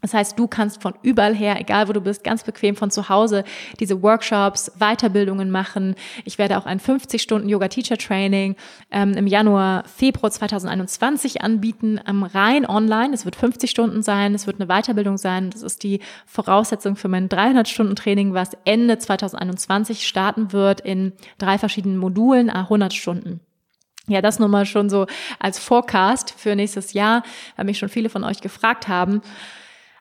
Das 0.00 0.14
heißt, 0.14 0.38
du 0.38 0.46
kannst 0.46 0.82
von 0.82 0.94
überall 1.02 1.34
her, 1.34 1.60
egal 1.60 1.88
wo 1.88 1.92
du 1.92 2.00
bist, 2.00 2.24
ganz 2.24 2.42
bequem 2.42 2.76
von 2.76 2.90
zu 2.90 3.08
Hause 3.08 3.44
diese 3.78 4.02
Workshops, 4.02 4.72
Weiterbildungen 4.78 5.50
machen. 5.50 5.94
Ich 6.24 6.38
werde 6.38 6.58
auch 6.58 6.66
ein 6.66 6.80
50 6.80 7.20
Stunden 7.20 7.48
Yoga 7.48 7.68
Teacher 7.68 7.98
Training 7.98 8.56
ähm, 8.90 9.12
im 9.12 9.26
Januar, 9.26 9.84
Februar 9.84 10.30
2021 10.30 11.42
anbieten, 11.42 12.00
ähm, 12.06 12.22
rein 12.22 12.66
online. 12.66 13.12
Es 13.14 13.24
wird 13.24 13.36
50 13.36 13.70
Stunden 13.70 14.02
sein, 14.02 14.34
es 14.34 14.46
wird 14.46 14.60
eine 14.60 14.68
Weiterbildung 14.68 15.18
sein. 15.18 15.50
Das 15.50 15.62
ist 15.62 15.82
die 15.82 16.00
Voraussetzung 16.26 16.96
für 16.96 17.08
mein 17.08 17.28
300 17.28 17.68
Stunden 17.68 17.96
Training, 17.96 18.34
was 18.34 18.50
Ende 18.64 18.98
2021 18.98 20.06
starten 20.06 20.52
wird 20.52 20.80
in 20.80 21.12
drei 21.38 21.58
verschiedenen 21.58 21.98
Modulen, 21.98 22.48
100 22.50 22.94
Stunden. 22.94 23.40
Ja, 24.06 24.20
das 24.20 24.40
nun 24.40 24.50
mal 24.50 24.66
schon 24.66 24.90
so 24.90 25.06
als 25.38 25.58
Forecast 25.58 26.34
für 26.36 26.56
nächstes 26.56 26.94
Jahr, 26.94 27.22
weil 27.56 27.66
mich 27.66 27.78
schon 27.78 27.88
viele 27.88 28.08
von 28.08 28.24
euch 28.24 28.40
gefragt 28.40 28.88
haben. 28.88 29.22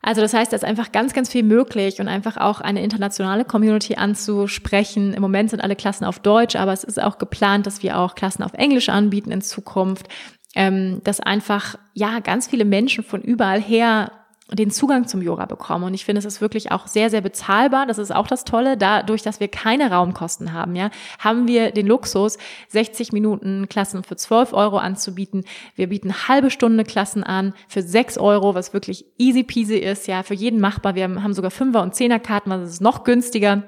Also 0.02 0.22
das 0.22 0.34
heißt, 0.34 0.52
da 0.52 0.56
ist 0.56 0.64
einfach 0.64 0.92
ganz, 0.92 1.14
ganz 1.14 1.30
viel 1.30 1.44
möglich 1.44 2.00
und 2.00 2.08
einfach 2.08 2.38
auch 2.38 2.62
eine 2.62 2.82
internationale 2.82 3.44
Community 3.44 3.96
anzusprechen. 3.96 5.14
Im 5.14 5.22
Moment 5.22 5.50
sind 5.50 5.62
alle 5.62 5.76
Klassen 5.76 6.06
auf 6.06 6.20
Deutsch, 6.20 6.56
aber 6.56 6.72
es 6.72 6.84
ist 6.84 7.02
auch 7.02 7.18
geplant, 7.18 7.68
dass 7.68 7.84
wir 7.84 7.98
auch 7.98 8.16
Klassen 8.16 8.44
auf 8.44 8.54
Englisch 8.54 8.90
anbieten 8.90 9.32
in 9.32 9.42
Zukunft. 9.42 10.08
Ähm, 10.56 11.02
dass 11.04 11.20
einfach, 11.20 11.76
ja, 11.94 12.22
ganz 12.22 12.48
viele 12.48 12.66
Menschen 12.66 13.04
von 13.04 13.22
überall 13.22 13.62
her 13.62 14.12
den 14.52 14.72
Zugang 14.72 15.08
zum 15.08 15.22
Yoga 15.22 15.46
bekommen. 15.46 15.84
Und 15.84 15.94
ich 15.94 16.06
finde, 16.06 16.20
es 16.20 16.26
ist 16.26 16.42
wirklich 16.42 16.72
auch 16.72 16.88
sehr, 16.88 17.10
sehr 17.10 17.22
bezahlbar. 17.22 17.86
Das 17.86 17.98
ist 17.98 18.14
auch 18.14 18.28
das 18.28 18.44
Tolle. 18.44 18.78
Dadurch, 18.78 19.22
dass 19.22 19.40
wir 19.40 19.48
keine 19.48 19.92
Raumkosten 19.92 20.54
haben, 20.54 20.76
ja, 20.76 20.90
haben 21.20 21.48
wir 21.48 21.72
den 21.72 21.88
Luxus, 21.88 22.38
60 22.70 23.12
Minuten 23.12 23.68
Klassen 23.70 24.04
für 24.04 24.16
12 24.16 24.54
Euro 24.54 24.78
anzubieten. 24.78 25.44
Wir 25.76 25.90
bieten 25.90 26.28
halbe 26.28 26.50
Stunde 26.52 26.84
Klassen 26.84 27.24
an 27.24 27.54
für 27.68 27.82
6 27.82 28.18
Euro, 28.18 28.56
was 28.56 28.74
wirklich 28.74 29.06
easy 29.18 29.44
peasy 29.44 29.78
ist, 29.78 30.08
ja, 30.08 30.24
für 30.24 30.34
jeden 30.34 30.60
machbar. 30.60 30.96
Wir 30.96 31.04
haben 31.04 31.34
sogar 31.34 31.52
Fünfer- 31.52 31.84
und 31.84 31.96
Zehnerkarten, 31.96 32.52
was 32.52 32.70
ist 32.70 32.82
noch 32.82 33.04
günstiger. 33.04 33.64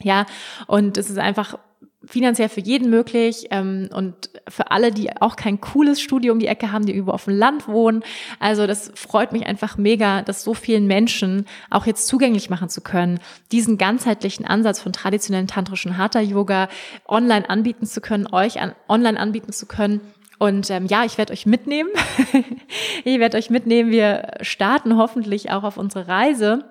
Ja, 0.00 0.26
und 0.66 0.96
es 0.96 1.10
ist 1.10 1.18
einfach 1.18 1.58
finanziell 2.04 2.48
für 2.48 2.60
jeden 2.60 2.90
möglich 2.90 3.48
ähm, 3.50 3.88
und 3.92 4.30
für 4.48 4.70
alle, 4.70 4.92
die 4.92 5.10
auch 5.20 5.36
kein 5.36 5.60
cooles 5.60 6.00
Studio 6.00 6.32
um 6.32 6.38
die 6.38 6.46
Ecke 6.46 6.70
haben, 6.70 6.86
die 6.86 6.92
irgendwo 6.92 7.12
auf 7.12 7.24
dem 7.24 7.36
Land 7.36 7.66
wohnen. 7.66 8.04
Also 8.38 8.66
das 8.66 8.92
freut 8.94 9.32
mich 9.32 9.46
einfach 9.46 9.76
mega, 9.76 10.22
das 10.22 10.44
so 10.44 10.54
vielen 10.54 10.86
Menschen 10.86 11.46
auch 11.70 11.86
jetzt 11.86 12.06
zugänglich 12.06 12.50
machen 12.50 12.68
zu 12.68 12.80
können, 12.80 13.18
diesen 13.50 13.78
ganzheitlichen 13.78 14.46
Ansatz 14.46 14.80
von 14.80 14.92
traditionellen 14.92 15.48
tantrischen 15.48 15.98
Hatha-Yoga 15.98 16.68
online 17.06 17.50
anbieten 17.50 17.86
zu 17.86 18.00
können, 18.00 18.28
euch 18.32 18.60
an, 18.60 18.74
online 18.88 19.18
anbieten 19.18 19.52
zu 19.52 19.66
können. 19.66 20.00
Und 20.38 20.70
ähm, 20.70 20.86
ja, 20.86 21.04
ich 21.04 21.18
werde 21.18 21.32
euch 21.32 21.46
mitnehmen. 21.46 21.90
ich 23.04 23.18
werde 23.18 23.36
euch 23.36 23.50
mitnehmen. 23.50 23.90
Wir 23.90 24.34
starten 24.40 24.96
hoffentlich 24.96 25.50
auch 25.50 25.64
auf 25.64 25.76
unsere 25.76 26.06
Reise 26.06 26.64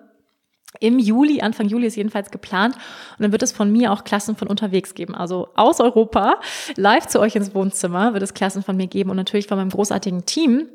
im 0.79 0.99
Juli, 0.99 1.41
Anfang 1.41 1.67
Juli 1.67 1.87
ist 1.87 1.95
jedenfalls 1.95 2.31
geplant. 2.31 2.75
Und 2.75 3.23
dann 3.23 3.31
wird 3.31 3.43
es 3.43 3.51
von 3.51 3.71
mir 3.71 3.91
auch 3.91 4.03
Klassen 4.03 4.35
von 4.35 4.47
unterwegs 4.47 4.93
geben. 4.93 5.15
Also 5.15 5.49
aus 5.55 5.79
Europa, 5.79 6.39
live 6.75 7.07
zu 7.07 7.19
euch 7.19 7.35
ins 7.35 7.53
Wohnzimmer 7.55 8.13
wird 8.13 8.23
es 8.23 8.33
Klassen 8.33 8.63
von 8.63 8.77
mir 8.77 8.87
geben 8.87 9.09
und 9.09 9.17
natürlich 9.17 9.47
von 9.47 9.57
meinem 9.57 9.69
großartigen 9.69 10.25
Team. 10.25 10.67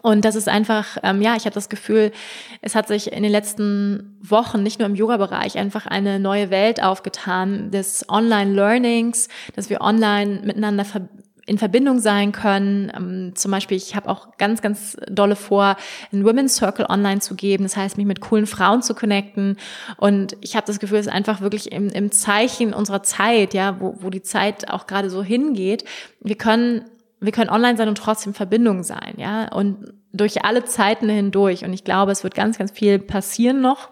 Und 0.00 0.24
das 0.24 0.36
ist 0.36 0.48
einfach, 0.48 0.96
ähm, 1.02 1.20
ja, 1.20 1.36
ich 1.36 1.44
habe 1.44 1.54
das 1.54 1.68
Gefühl, 1.68 2.12
es 2.62 2.74
hat 2.74 2.88
sich 2.88 3.12
in 3.12 3.22
den 3.22 3.30
letzten 3.30 4.18
Wochen 4.22 4.62
nicht 4.62 4.78
nur 4.78 4.86
im 4.86 4.94
Yoga-Bereich 4.94 5.58
einfach 5.58 5.86
eine 5.86 6.18
neue 6.18 6.48
Welt 6.48 6.82
aufgetan 6.82 7.70
des 7.70 8.08
Online-Learnings, 8.08 9.28
dass 9.54 9.68
wir 9.68 9.82
online 9.82 10.40
miteinander 10.44 10.86
ver 10.86 11.08
in 11.46 11.58
Verbindung 11.58 11.98
sein 11.98 12.32
können. 12.32 12.92
Ähm, 12.94 13.32
zum 13.34 13.50
Beispiel, 13.50 13.76
ich 13.76 13.96
habe 13.96 14.08
auch 14.08 14.36
ganz, 14.38 14.62
ganz 14.62 14.96
dolle 15.08 15.36
vor, 15.36 15.76
einen 16.12 16.24
Women's 16.24 16.56
Circle 16.56 16.86
online 16.88 17.20
zu 17.20 17.34
geben. 17.34 17.64
Das 17.64 17.76
heißt, 17.76 17.96
mich 17.96 18.06
mit 18.06 18.20
coolen 18.20 18.46
Frauen 18.46 18.82
zu 18.82 18.94
connecten. 18.94 19.56
Und 19.96 20.36
ich 20.40 20.56
habe 20.56 20.66
das 20.66 20.78
Gefühl, 20.78 20.98
es 20.98 21.06
ist 21.06 21.12
einfach 21.12 21.40
wirklich 21.40 21.72
im, 21.72 21.88
im 21.88 22.12
Zeichen 22.12 22.72
unserer 22.72 23.02
Zeit, 23.02 23.54
ja, 23.54 23.80
wo, 23.80 23.96
wo 24.00 24.10
die 24.10 24.22
Zeit 24.22 24.68
auch 24.70 24.86
gerade 24.86 25.10
so 25.10 25.22
hingeht. 25.22 25.84
Wir 26.20 26.36
können 26.36 26.84
wir 27.22 27.30
können 27.30 27.50
online 27.50 27.76
sein 27.76 27.88
und 27.88 27.98
trotzdem 27.98 28.34
Verbindung 28.34 28.82
sein, 28.82 29.14
ja, 29.16 29.46
und 29.52 29.94
durch 30.12 30.44
alle 30.44 30.64
Zeiten 30.64 31.08
hindurch. 31.08 31.64
Und 31.64 31.72
ich 31.72 31.84
glaube, 31.84 32.10
es 32.10 32.24
wird 32.24 32.34
ganz, 32.34 32.58
ganz 32.58 32.72
viel 32.72 32.98
passieren 32.98 33.60
noch. 33.60 33.90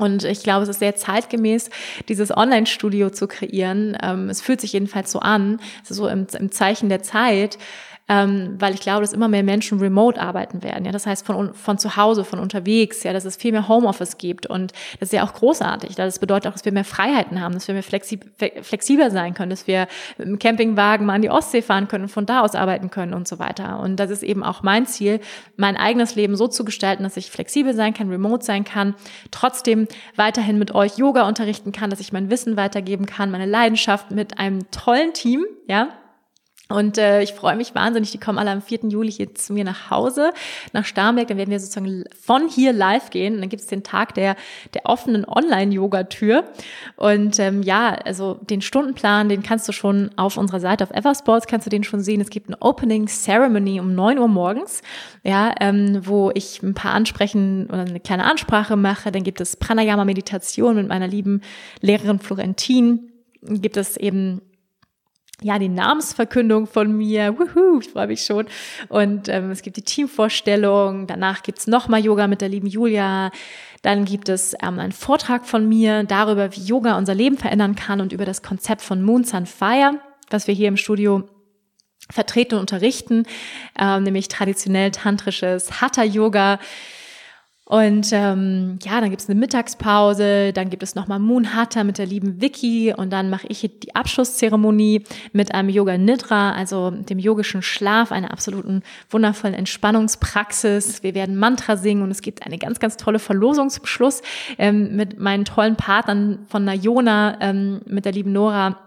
Und 0.00 0.24
ich 0.24 0.42
glaube, 0.42 0.62
es 0.62 0.70
ist 0.70 0.78
sehr 0.78 0.96
zeitgemäß, 0.96 1.68
dieses 2.08 2.34
Online-Studio 2.34 3.10
zu 3.10 3.28
kreieren. 3.28 3.96
Ähm, 4.02 4.30
es 4.30 4.40
fühlt 4.40 4.60
sich 4.60 4.72
jedenfalls 4.72 5.12
so 5.12 5.20
an, 5.20 5.60
es 5.84 5.90
ist 5.90 5.98
so 5.98 6.08
im, 6.08 6.26
im 6.38 6.50
Zeichen 6.50 6.88
der 6.88 7.02
Zeit, 7.02 7.58
ähm, 8.10 8.56
weil 8.58 8.74
ich 8.74 8.80
glaube, 8.80 9.02
dass 9.02 9.12
immer 9.12 9.28
mehr 9.28 9.44
Menschen 9.44 9.78
remote 9.78 10.20
arbeiten 10.20 10.64
werden. 10.64 10.84
Ja, 10.84 10.90
das 10.90 11.06
heißt 11.06 11.24
von, 11.24 11.54
von 11.54 11.78
zu 11.78 11.96
Hause, 11.96 12.24
von 12.24 12.40
unterwegs, 12.40 13.04
ja, 13.04 13.12
dass 13.12 13.24
es 13.24 13.36
viel 13.36 13.52
mehr 13.52 13.68
Homeoffice 13.68 14.18
gibt 14.18 14.48
und 14.48 14.72
das 14.98 15.10
ist 15.10 15.12
ja 15.12 15.24
auch 15.24 15.32
großartig. 15.32 15.94
Das 15.94 16.18
bedeutet 16.18 16.48
auch, 16.48 16.52
dass 16.52 16.64
wir 16.64 16.72
mehr 16.72 16.84
Freiheiten 16.84 17.40
haben, 17.40 17.54
dass 17.54 17.68
wir 17.68 17.74
mehr 17.74 17.84
flexib 17.84 18.24
flexibler 18.62 19.12
sein 19.12 19.34
können, 19.34 19.50
dass 19.50 19.68
wir 19.68 19.86
im 20.18 20.40
Campingwagen 20.40 21.06
mal 21.06 21.14
an 21.14 21.22
die 21.22 21.30
Ostsee 21.30 21.62
fahren 21.62 21.86
können 21.86 22.04
und 22.04 22.10
von 22.10 22.26
da 22.26 22.40
aus 22.40 22.56
arbeiten 22.56 22.90
können 22.90 23.14
und 23.14 23.28
so 23.28 23.38
weiter. 23.38 23.78
Und 23.78 24.00
das 24.00 24.10
ist 24.10 24.24
eben 24.24 24.42
auch 24.42 24.64
mein 24.64 24.86
Ziel, 24.86 25.20
mein 25.56 25.76
eigenes 25.76 26.16
Leben 26.16 26.34
so 26.34 26.48
zu 26.48 26.64
gestalten, 26.64 27.04
dass 27.04 27.16
ich 27.16 27.30
flexibel 27.30 27.74
sein 27.74 27.94
kann, 27.94 28.10
remote 28.10 28.44
sein 28.44 28.64
kann, 28.64 28.96
trotzdem 29.30 29.86
weiterhin 30.16 30.58
mit 30.58 30.74
euch 30.74 30.98
Yoga 30.98 31.28
unterrichten 31.28 31.70
kann, 31.70 31.90
dass 31.90 32.00
ich 32.00 32.12
mein 32.12 32.28
Wissen 32.28 32.56
weitergeben 32.56 33.06
kann, 33.06 33.30
meine 33.30 33.46
Leidenschaft 33.46 34.10
mit 34.10 34.38
einem 34.40 34.68
tollen 34.72 35.12
Team, 35.12 35.46
ja, 35.68 35.90
und 36.70 36.98
äh, 36.98 37.22
ich 37.22 37.32
freue 37.32 37.56
mich 37.56 37.74
wahnsinnig, 37.74 38.12
die 38.12 38.18
kommen 38.18 38.38
alle 38.38 38.52
am 38.52 38.62
4. 38.62 38.80
Juli 38.88 39.10
hier 39.10 39.34
zu 39.34 39.52
mir 39.52 39.64
nach 39.64 39.90
Hause, 39.90 40.32
nach 40.72 40.84
Starnberg. 40.84 41.26
Dann 41.26 41.36
werden 41.36 41.50
wir 41.50 41.58
sozusagen 41.58 42.04
von 42.20 42.48
hier 42.48 42.72
live 42.72 43.10
gehen. 43.10 43.34
Und 43.34 43.40
dann 43.40 43.48
gibt 43.48 43.62
es 43.62 43.66
den 43.66 43.82
Tag 43.82 44.14
der, 44.14 44.36
der 44.74 44.86
offenen 44.86 45.26
Online-Yoga-Tür. 45.26 46.44
Und 46.96 47.40
ähm, 47.40 47.62
ja, 47.62 47.90
also 48.04 48.34
den 48.34 48.62
Stundenplan, 48.62 49.28
den 49.28 49.42
kannst 49.42 49.68
du 49.68 49.72
schon 49.72 50.10
auf 50.16 50.36
unserer 50.36 50.60
Seite 50.60 50.84
auf 50.84 50.92
Eversports, 50.92 51.48
kannst 51.48 51.66
du 51.66 51.70
den 51.70 51.82
schon 51.82 52.00
sehen. 52.00 52.20
Es 52.20 52.30
gibt 52.30 52.48
eine 52.48 52.60
Opening 52.60 53.08
Ceremony 53.08 53.80
um 53.80 53.94
9 53.96 54.18
Uhr 54.18 54.28
morgens, 54.28 54.82
ja, 55.24 55.52
ähm, 55.60 56.00
wo 56.04 56.30
ich 56.34 56.62
ein 56.62 56.74
paar 56.74 56.92
Ansprechen 56.92 57.66
oder 57.66 57.80
eine 57.80 58.00
kleine 58.00 58.30
Ansprache 58.30 58.76
mache. 58.76 59.10
Dann 59.10 59.24
gibt 59.24 59.40
es 59.40 59.56
Pranayama-Meditation 59.56 60.76
mit 60.76 60.88
meiner 60.88 61.08
lieben 61.08 61.40
Lehrerin 61.80 62.20
Florentin. 62.20 63.10
Gibt 63.42 63.76
es 63.76 63.96
eben 63.96 64.42
ja, 65.42 65.58
die 65.58 65.68
Namensverkündung 65.68 66.66
von 66.66 66.96
mir. 66.96 67.38
Wuhu, 67.38 67.80
ich 67.80 67.88
freue 67.88 68.06
mich 68.06 68.24
schon. 68.24 68.46
Und 68.88 69.28
ähm, 69.28 69.50
es 69.50 69.62
gibt 69.62 69.76
die 69.76 69.82
Teamvorstellung. 69.82 71.06
Danach 71.06 71.42
gibt's 71.42 71.66
nochmal 71.66 72.04
Yoga 72.04 72.26
mit 72.26 72.40
der 72.40 72.48
lieben 72.48 72.66
Julia. 72.66 73.30
Dann 73.82 74.04
gibt 74.04 74.28
es 74.28 74.54
ähm, 74.62 74.78
einen 74.78 74.92
Vortrag 74.92 75.46
von 75.46 75.68
mir 75.68 76.04
darüber, 76.04 76.54
wie 76.54 76.60
Yoga 76.60 76.98
unser 76.98 77.14
Leben 77.14 77.38
verändern 77.38 77.74
kann 77.74 78.00
und 78.00 78.12
über 78.12 78.26
das 78.26 78.42
Konzept 78.42 78.82
von 78.82 79.02
Moon 79.02 79.24
Sun 79.24 79.46
Fire, 79.46 79.94
was 80.28 80.46
wir 80.46 80.54
hier 80.54 80.68
im 80.68 80.76
Studio 80.76 81.26
vertreten 82.10 82.56
und 82.56 82.60
unterrichten, 82.60 83.24
ähm, 83.78 84.02
nämlich 84.02 84.28
traditionell 84.28 84.90
tantrisches 84.90 85.80
Hatha-Yoga 85.80 86.58
und 87.70 88.08
ähm, 88.10 88.80
ja, 88.82 89.00
dann 89.00 89.10
gibt's 89.10 89.30
eine 89.30 89.38
Mittagspause, 89.38 90.52
dann 90.52 90.70
gibt 90.70 90.82
es 90.82 90.96
nochmal 90.96 91.20
Moon 91.20 91.54
Hatha 91.54 91.84
mit 91.84 91.98
der 91.98 92.06
lieben 92.06 92.40
Vicky 92.40 92.92
und 92.92 93.12
dann 93.12 93.30
mache 93.30 93.46
ich 93.48 93.60
die 93.60 93.94
Abschlusszeremonie 93.94 95.04
mit 95.32 95.54
einem 95.54 95.68
Yoga 95.68 95.96
Nidra, 95.96 96.50
also 96.50 96.90
dem 96.90 97.20
yogischen 97.20 97.62
Schlaf, 97.62 98.10
einer 98.10 98.32
absoluten 98.32 98.82
wundervollen 99.08 99.54
Entspannungspraxis. 99.54 101.04
Wir 101.04 101.14
werden 101.14 101.36
Mantra 101.36 101.76
singen 101.76 102.02
und 102.02 102.10
es 102.10 102.22
gibt 102.22 102.44
eine 102.44 102.58
ganz, 102.58 102.80
ganz 102.80 102.96
tolle 102.96 103.20
Verlosung 103.20 103.70
zum 103.70 103.86
Schluss 103.86 104.22
ähm, 104.58 104.96
mit 104.96 105.20
meinen 105.20 105.44
tollen 105.44 105.76
Partnern 105.76 106.40
von 106.48 106.64
Nayona, 106.64 107.36
ähm, 107.40 107.82
mit 107.86 108.04
der 108.04 108.10
lieben 108.10 108.32
Nora 108.32 108.78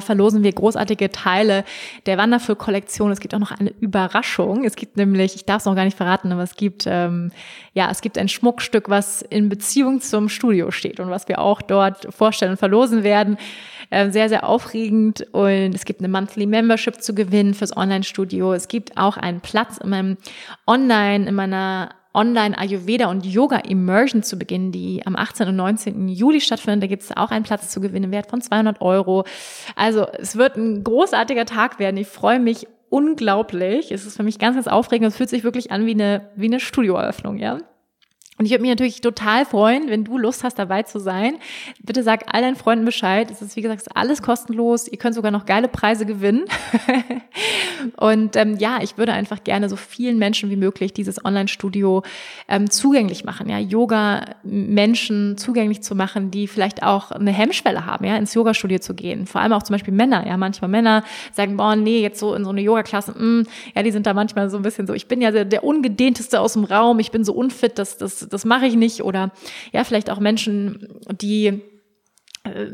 verlosen 0.00 0.42
wir 0.42 0.52
großartige 0.52 1.10
Teile 1.10 1.64
der 2.06 2.18
Wonderful-Kollektion. 2.18 3.10
Es 3.10 3.20
gibt 3.20 3.34
auch 3.34 3.38
noch 3.38 3.52
eine 3.52 3.70
Überraschung. 3.80 4.64
Es 4.64 4.76
gibt 4.76 4.96
nämlich, 4.96 5.34
ich 5.34 5.44
darf 5.44 5.58
es 5.58 5.64
noch 5.64 5.74
gar 5.76 5.84
nicht 5.84 5.96
verraten, 5.96 6.32
aber 6.32 6.42
es 6.42 6.56
gibt, 6.56 6.84
ähm, 6.86 7.32
ja, 7.74 7.90
es 7.90 8.00
gibt 8.00 8.18
ein 8.18 8.28
Schmuckstück, 8.28 8.88
was 8.88 9.22
in 9.22 9.48
Beziehung 9.48 10.00
zum 10.00 10.28
Studio 10.28 10.70
steht 10.70 11.00
und 11.00 11.10
was 11.10 11.28
wir 11.28 11.40
auch 11.40 11.62
dort 11.62 12.12
vorstellen 12.14 12.52
und 12.52 12.58
verlosen 12.58 13.02
werden. 13.04 13.36
äh, 13.92 14.10
sehr, 14.10 14.28
sehr 14.28 14.48
aufregend 14.48 15.26
und 15.32 15.74
es 15.74 15.84
gibt 15.84 16.00
eine 16.00 16.08
Monthly 16.08 16.46
Membership 16.46 17.02
zu 17.02 17.14
gewinnen 17.14 17.52
fürs 17.52 17.76
Online-Studio. 17.76 18.54
Es 18.54 18.68
gibt 18.68 18.96
auch 18.96 19.18
einen 19.18 19.40
Platz 19.40 19.76
in 19.76 19.90
meinem 19.90 20.16
Online, 20.66 21.28
in 21.28 21.34
meiner 21.34 21.90
Online 22.14 22.58
Ayurveda 22.58 23.10
und 23.10 23.24
Yoga 23.24 23.58
Immersion 23.58 24.22
zu 24.22 24.38
beginnen, 24.38 24.72
die 24.72 25.02
am 25.06 25.16
18. 25.16 25.48
und 25.48 25.56
19. 25.56 26.08
Juli 26.08 26.40
stattfindet. 26.40 26.82
Da 26.82 26.86
gibt 26.86 27.02
es 27.02 27.16
auch 27.16 27.30
einen 27.30 27.44
Platz 27.44 27.70
zu 27.70 27.80
gewinnen, 27.80 28.10
Wert 28.10 28.28
von 28.28 28.40
200 28.40 28.80
Euro. 28.80 29.24
Also 29.76 30.06
es 30.18 30.36
wird 30.36 30.56
ein 30.56 30.84
großartiger 30.84 31.46
Tag 31.46 31.78
werden. 31.78 31.96
Ich 31.96 32.08
freue 32.08 32.40
mich 32.40 32.66
unglaublich. 32.90 33.90
Es 33.90 34.06
ist 34.06 34.16
für 34.16 34.22
mich 34.22 34.38
ganz, 34.38 34.56
ganz 34.56 34.66
aufregend. 34.66 35.08
Es 35.08 35.16
fühlt 35.16 35.30
sich 35.30 35.44
wirklich 35.44 35.70
an 35.72 35.86
wie 35.86 35.92
eine, 35.92 36.28
wie 36.36 36.46
eine 36.46 36.60
Studioeröffnung, 36.60 37.38
ja. 37.38 37.58
Und 38.42 38.46
ich 38.46 38.50
würde 38.50 38.62
mich 38.62 38.70
natürlich 38.70 39.00
total 39.00 39.46
freuen, 39.46 39.88
wenn 39.88 40.02
du 40.02 40.18
Lust 40.18 40.42
hast, 40.42 40.58
dabei 40.58 40.82
zu 40.82 40.98
sein. 40.98 41.36
Bitte 41.80 42.02
sag 42.02 42.34
all 42.34 42.42
deinen 42.42 42.56
Freunden 42.56 42.84
Bescheid. 42.84 43.30
Es 43.30 43.40
ist, 43.40 43.54
wie 43.54 43.62
gesagt, 43.62 43.86
alles 43.94 44.20
kostenlos. 44.20 44.88
Ihr 44.88 44.98
könnt 44.98 45.14
sogar 45.14 45.30
noch 45.30 45.46
geile 45.46 45.68
Preise 45.68 46.06
gewinnen. 46.06 46.46
und 47.98 48.34
ähm, 48.34 48.56
ja, 48.58 48.80
ich 48.82 48.98
würde 48.98 49.12
einfach 49.12 49.44
gerne 49.44 49.68
so 49.68 49.76
vielen 49.76 50.18
Menschen 50.18 50.50
wie 50.50 50.56
möglich 50.56 50.92
dieses 50.92 51.24
Online-Studio 51.24 52.02
ähm, 52.48 52.68
zugänglich 52.68 53.22
machen. 53.22 53.48
Ja, 53.48 53.60
Yoga-Menschen 53.60 55.38
zugänglich 55.38 55.84
zu 55.84 55.94
machen, 55.94 56.32
die 56.32 56.48
vielleicht 56.48 56.82
auch 56.82 57.12
eine 57.12 57.30
Hemmschwelle 57.30 57.86
haben, 57.86 58.04
ja, 58.04 58.16
ins 58.16 58.34
Yoga-Studio 58.34 58.80
zu 58.80 58.94
gehen. 58.94 59.28
Vor 59.28 59.40
allem 59.40 59.52
auch 59.52 59.62
zum 59.62 59.74
Beispiel 59.74 59.94
Männer. 59.94 60.26
Ja, 60.26 60.36
manchmal 60.36 60.68
Männer 60.68 61.04
sagen, 61.30 61.56
boah, 61.56 61.76
nee, 61.76 62.00
jetzt 62.00 62.18
so 62.18 62.34
in 62.34 62.42
so 62.42 62.50
eine 62.50 62.60
Yoga-Klasse, 62.60 63.12
mm, 63.12 63.46
ja, 63.76 63.84
die 63.84 63.92
sind 63.92 64.04
da 64.04 64.14
manchmal 64.14 64.50
so 64.50 64.56
ein 64.56 64.64
bisschen 64.64 64.88
so, 64.88 64.94
ich 64.94 65.06
bin 65.06 65.20
ja 65.20 65.30
der, 65.30 65.44
der 65.44 65.62
ungedehnteste 65.62 66.40
aus 66.40 66.54
dem 66.54 66.64
Raum, 66.64 66.98
ich 66.98 67.12
bin 67.12 67.22
so 67.22 67.34
unfit, 67.34 67.78
dass 67.78 67.98
das 67.98 68.31
das 68.32 68.44
mache 68.44 68.66
ich 68.66 68.76
nicht. 68.76 69.02
Oder 69.02 69.32
ja, 69.72 69.84
vielleicht 69.84 70.10
auch 70.10 70.20
Menschen, 70.20 70.88
die 71.20 71.62
äh, 72.44 72.66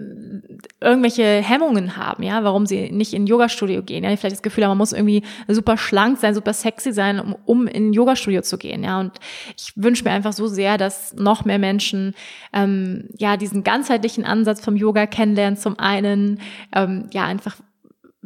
irgendwelche 0.80 1.42
Hemmungen 1.42 1.96
haben, 1.96 2.22
ja, 2.22 2.42
warum 2.42 2.64
sie 2.64 2.90
nicht 2.90 3.12
in 3.12 3.26
Yoga-Studio 3.26 3.82
gehen, 3.82 4.02
ja, 4.02 4.16
vielleicht 4.16 4.36
das 4.36 4.42
Gefühl 4.42 4.64
haben, 4.64 4.70
man 4.70 4.78
muss 4.78 4.94
irgendwie 4.94 5.22
super 5.46 5.76
schlank 5.76 6.18
sein, 6.18 6.34
super 6.34 6.54
sexy 6.54 6.90
sein, 6.90 7.20
um, 7.20 7.36
um 7.44 7.66
in 7.66 7.92
Yoga-Studio 7.92 8.40
zu 8.40 8.56
gehen, 8.56 8.82
ja, 8.82 8.98
und 8.98 9.12
ich 9.58 9.72
wünsche 9.76 10.04
mir 10.04 10.10
einfach 10.12 10.32
so 10.32 10.46
sehr, 10.46 10.78
dass 10.78 11.12
noch 11.14 11.44
mehr 11.44 11.58
Menschen, 11.58 12.14
ähm, 12.54 13.10
ja, 13.18 13.36
diesen 13.36 13.62
ganzheitlichen 13.62 14.24
Ansatz 14.24 14.64
vom 14.64 14.74
Yoga 14.74 15.06
kennenlernen, 15.06 15.58
zum 15.58 15.78
einen, 15.78 16.40
ähm, 16.74 17.10
ja, 17.12 17.26
einfach 17.26 17.56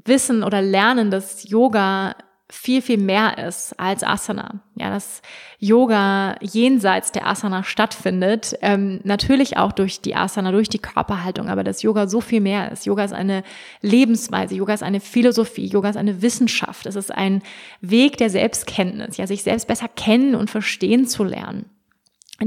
wissen 0.04 0.44
oder 0.44 0.62
lernen, 0.62 1.10
dass 1.10 1.48
Yoga 1.48 2.14
viel, 2.52 2.82
viel 2.82 2.98
mehr 2.98 3.38
ist 3.38 3.72
als 3.80 4.04
Asana. 4.04 4.60
Ja, 4.74 4.90
dass 4.90 5.22
Yoga 5.58 6.36
jenseits 6.40 7.10
der 7.10 7.26
Asana 7.26 7.64
stattfindet. 7.64 8.56
Ähm, 8.60 9.00
natürlich 9.04 9.56
auch 9.56 9.72
durch 9.72 10.02
die 10.02 10.14
Asana, 10.14 10.52
durch 10.52 10.68
die 10.68 10.78
Körperhaltung, 10.78 11.48
aber 11.48 11.64
dass 11.64 11.82
Yoga 11.82 12.06
so 12.06 12.20
viel 12.20 12.42
mehr 12.42 12.70
ist. 12.70 12.84
Yoga 12.84 13.04
ist 13.04 13.14
eine 13.14 13.42
Lebensweise, 13.80 14.54
Yoga 14.54 14.74
ist 14.74 14.82
eine 14.82 15.00
Philosophie, 15.00 15.66
Yoga 15.66 15.88
ist 15.88 15.96
eine 15.96 16.20
Wissenschaft. 16.20 16.84
Es 16.84 16.94
ist 16.94 17.10
ein 17.10 17.42
Weg 17.80 18.18
der 18.18 18.28
Selbstkenntnis, 18.28 19.16
ja, 19.16 19.26
sich 19.26 19.42
selbst 19.42 19.66
besser 19.66 19.88
kennen 19.88 20.34
und 20.34 20.50
verstehen 20.50 21.06
zu 21.06 21.24
lernen. 21.24 21.70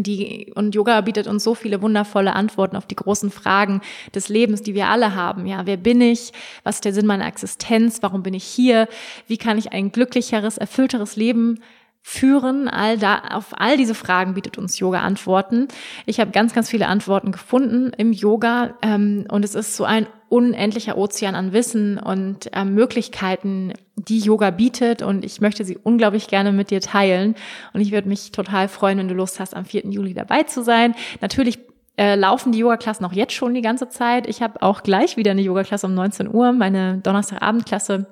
Die, 0.03 0.51
und 0.55 0.75
Yoga 0.75 1.01
bietet 1.01 1.27
uns 1.27 1.43
so 1.43 1.55
viele 1.55 1.81
wundervolle 1.81 2.33
Antworten 2.33 2.75
auf 2.75 2.85
die 2.85 2.95
großen 2.95 3.31
Fragen 3.31 3.81
des 4.13 4.29
Lebens, 4.29 4.61
die 4.61 4.75
wir 4.75 4.87
alle 4.87 5.15
haben. 5.15 5.45
Ja, 5.45 5.65
wer 5.65 5.77
bin 5.77 6.01
ich? 6.01 6.31
Was 6.63 6.75
ist 6.75 6.85
der 6.85 6.93
Sinn 6.93 7.05
meiner 7.05 7.27
Existenz? 7.27 8.01
Warum 8.01 8.23
bin 8.23 8.33
ich 8.33 8.43
hier? 8.43 8.87
Wie 9.27 9.37
kann 9.37 9.57
ich 9.57 9.71
ein 9.71 9.91
glücklicheres, 9.91 10.57
erfüllteres 10.57 11.15
Leben 11.15 11.59
führen? 12.01 12.67
All 12.67 12.97
da, 12.97 13.19
auf 13.31 13.47
all 13.59 13.77
diese 13.77 13.95
Fragen 13.95 14.33
bietet 14.33 14.57
uns 14.57 14.79
Yoga 14.79 15.01
Antworten. 15.01 15.67
Ich 16.05 16.19
habe 16.19 16.31
ganz, 16.31 16.53
ganz 16.53 16.69
viele 16.69 16.87
Antworten 16.87 17.31
gefunden 17.31 17.91
im 17.97 18.11
Yoga 18.13 18.75
ähm, 18.81 19.25
und 19.29 19.43
es 19.43 19.55
ist 19.55 19.75
so 19.75 19.85
ein 19.85 20.07
unendlicher 20.29 20.97
Ozean 20.97 21.35
an 21.35 21.53
Wissen 21.53 21.97
und 21.97 22.53
äh, 22.53 22.65
Möglichkeiten, 22.65 23.73
die 23.95 24.19
Yoga 24.19 24.51
bietet 24.51 25.01
und 25.01 25.23
ich 25.23 25.41
möchte 25.41 25.63
sie 25.63 25.77
unglaublich 25.77 26.27
gerne 26.27 26.51
mit 26.51 26.71
dir 26.71 26.81
teilen 26.81 27.35
und 27.73 27.81
ich 27.81 27.91
würde 27.91 28.09
mich 28.09 28.31
total 28.31 28.67
freuen, 28.67 28.97
wenn 28.97 29.07
du 29.07 29.13
Lust 29.13 29.39
hast, 29.39 29.55
am 29.55 29.65
4. 29.65 29.85
Juli 29.89 30.13
dabei 30.13 30.43
zu 30.43 30.63
sein. 30.63 30.95
Natürlich 31.21 31.59
äh, 31.97 32.15
laufen 32.15 32.51
die 32.51 32.59
Yoga-Klassen 32.59 33.05
auch 33.05 33.13
jetzt 33.13 33.33
schon 33.33 33.53
die 33.53 33.61
ganze 33.61 33.87
Zeit. 33.89 34.27
Ich 34.27 34.41
habe 34.41 34.61
auch 34.61 34.83
gleich 34.83 35.15
wieder 35.15 35.31
eine 35.31 35.41
Yoga-Klasse 35.41 35.87
um 35.87 35.93
19 35.93 36.33
Uhr, 36.33 36.51
meine 36.51 36.97
Donnerstagabendklasse. 36.97 38.07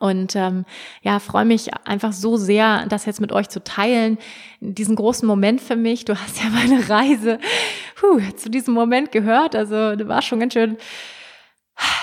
Und 0.00 0.34
ähm, 0.36 0.64
ja, 1.02 1.18
freue 1.18 1.44
mich 1.44 1.70
einfach 1.84 2.12
so 2.12 2.36
sehr, 2.36 2.86
das 2.86 3.06
jetzt 3.06 3.20
mit 3.20 3.32
euch 3.32 3.48
zu 3.48 3.62
teilen. 3.62 4.18
Diesen 4.60 4.96
großen 4.96 5.26
Moment 5.26 5.60
für 5.60 5.76
mich. 5.76 6.04
Du 6.04 6.14
hast 6.18 6.42
ja 6.42 6.50
meine 6.50 6.88
Reise 6.88 7.38
puh, 7.96 8.20
zu 8.36 8.50
diesem 8.50 8.74
Moment 8.74 9.12
gehört. 9.12 9.54
Also 9.54 9.96
du 9.96 10.08
warst 10.08 10.28
schon 10.28 10.40
ganz 10.40 10.54
schön 10.54 10.76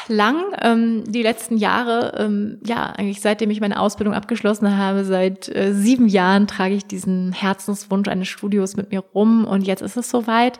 lang, 0.07 0.43
ähm, 0.61 1.03
die 1.05 1.21
letzten 1.21 1.57
Jahre, 1.57 2.15
ähm, 2.17 2.59
ja, 2.65 2.87
eigentlich 2.87 3.21
seitdem 3.21 3.51
ich 3.51 3.61
meine 3.61 3.79
Ausbildung 3.79 4.13
abgeschlossen 4.13 4.77
habe, 4.77 5.05
seit 5.05 5.53
äh, 5.55 5.73
sieben 5.73 6.07
Jahren 6.07 6.47
trage 6.47 6.75
ich 6.75 6.85
diesen 6.85 7.31
Herzenswunsch 7.31 8.07
eines 8.07 8.27
Studios 8.27 8.75
mit 8.75 8.91
mir 8.91 8.99
rum 8.99 9.45
und 9.45 9.61
jetzt 9.61 9.81
ist 9.81 9.97
es 9.97 10.09
soweit. 10.09 10.59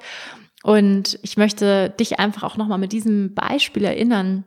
Und 0.63 1.19
ich 1.23 1.37
möchte 1.37 1.89
dich 1.89 2.19
einfach 2.19 2.43
auch 2.43 2.57
nochmal 2.57 2.79
mit 2.79 2.91
diesem 2.91 3.33
Beispiel 3.33 3.85
erinnern, 3.85 4.43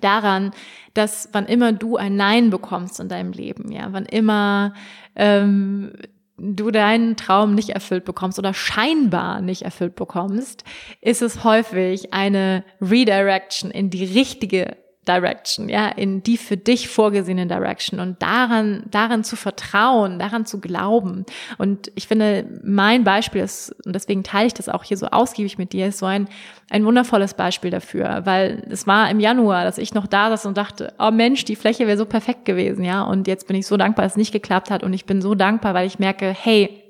daran, 0.00 0.52
dass 0.94 1.28
wann 1.32 1.46
immer 1.46 1.72
du 1.72 1.96
ein 1.96 2.16
Nein 2.16 2.50
bekommst 2.50 3.00
in 3.00 3.08
deinem 3.08 3.32
Leben, 3.32 3.72
ja, 3.72 3.88
wann 3.90 4.06
immer 4.06 4.74
ähm, 5.16 5.92
du 6.40 6.70
deinen 6.70 7.16
Traum 7.16 7.54
nicht 7.54 7.70
erfüllt 7.70 8.04
bekommst 8.04 8.38
oder 8.38 8.54
scheinbar 8.54 9.40
nicht 9.42 9.62
erfüllt 9.62 9.94
bekommst, 9.94 10.64
ist 11.00 11.22
es 11.22 11.44
häufig 11.44 12.12
eine 12.14 12.64
Redirection 12.80 13.70
in 13.70 13.90
die 13.90 14.04
richtige 14.04 14.76
Direction, 15.10 15.68
ja, 15.68 15.88
in 15.88 16.22
die 16.22 16.36
für 16.36 16.56
dich 16.56 16.88
vorgesehene 16.88 17.46
Direction 17.46 17.98
und 17.98 18.22
daran, 18.22 18.84
daran 18.90 19.24
zu 19.24 19.34
vertrauen, 19.34 20.18
daran 20.18 20.46
zu 20.46 20.60
glauben. 20.60 21.26
Und 21.58 21.90
ich 21.96 22.06
finde, 22.06 22.46
mein 22.62 23.02
Beispiel 23.02 23.42
ist, 23.42 23.74
und 23.84 23.94
deswegen 23.94 24.22
teile 24.22 24.46
ich 24.46 24.54
das 24.54 24.68
auch 24.68 24.84
hier 24.84 24.96
so 24.96 25.06
ausgiebig 25.06 25.58
mit 25.58 25.72
dir, 25.72 25.88
ist 25.88 25.98
so 25.98 26.06
ein, 26.06 26.28
ein 26.70 26.84
wundervolles 26.84 27.34
Beispiel 27.34 27.70
dafür, 27.70 28.22
weil 28.24 28.62
es 28.70 28.86
war 28.86 29.10
im 29.10 29.18
Januar, 29.18 29.64
dass 29.64 29.78
ich 29.78 29.94
noch 29.94 30.06
da 30.06 30.30
saß 30.30 30.46
und 30.46 30.56
dachte, 30.56 30.94
oh 30.98 31.10
Mensch, 31.10 31.44
die 31.44 31.56
Fläche 31.56 31.86
wäre 31.86 31.98
so 31.98 32.06
perfekt 32.06 32.44
gewesen, 32.44 32.84
ja, 32.84 33.02
und 33.02 33.26
jetzt 33.26 33.48
bin 33.48 33.56
ich 33.56 33.66
so 33.66 33.76
dankbar, 33.76 34.04
dass 34.04 34.12
es 34.12 34.18
nicht 34.18 34.32
geklappt 34.32 34.70
hat 34.70 34.84
und 34.84 34.92
ich 34.92 35.06
bin 35.06 35.20
so 35.20 35.34
dankbar, 35.34 35.74
weil 35.74 35.86
ich 35.86 35.98
merke, 35.98 36.30
hey, 36.30 36.84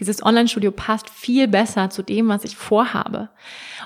dieses 0.00 0.24
Online-Studio 0.24 0.72
passt 0.72 1.10
viel 1.10 1.48
besser 1.48 1.90
zu 1.90 2.02
dem, 2.02 2.28
was 2.28 2.44
ich 2.44 2.56
vorhabe. 2.56 3.28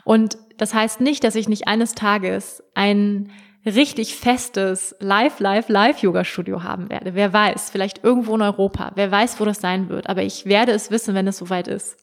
Und 0.04 0.38
das 0.58 0.74
heißt 0.74 1.00
nicht, 1.00 1.24
dass 1.24 1.34
ich 1.34 1.48
nicht 1.48 1.66
eines 1.66 1.94
Tages 1.94 2.62
ein 2.74 3.30
richtig 3.66 4.16
festes 4.16 4.94
Live, 5.00 5.40
Live, 5.40 5.68
Live 5.68 5.98
Yoga 5.98 6.24
Studio 6.24 6.62
haben 6.62 6.90
werde. 6.90 7.14
Wer 7.14 7.32
weiß, 7.32 7.70
vielleicht 7.70 8.02
irgendwo 8.04 8.34
in 8.34 8.42
Europa. 8.42 8.92
Wer 8.94 9.10
weiß, 9.10 9.40
wo 9.40 9.44
das 9.44 9.60
sein 9.60 9.88
wird. 9.88 10.08
Aber 10.08 10.22
ich 10.22 10.46
werde 10.46 10.72
es 10.72 10.90
wissen, 10.90 11.14
wenn 11.14 11.26
es 11.26 11.38
soweit 11.38 11.68
ist. 11.68 11.96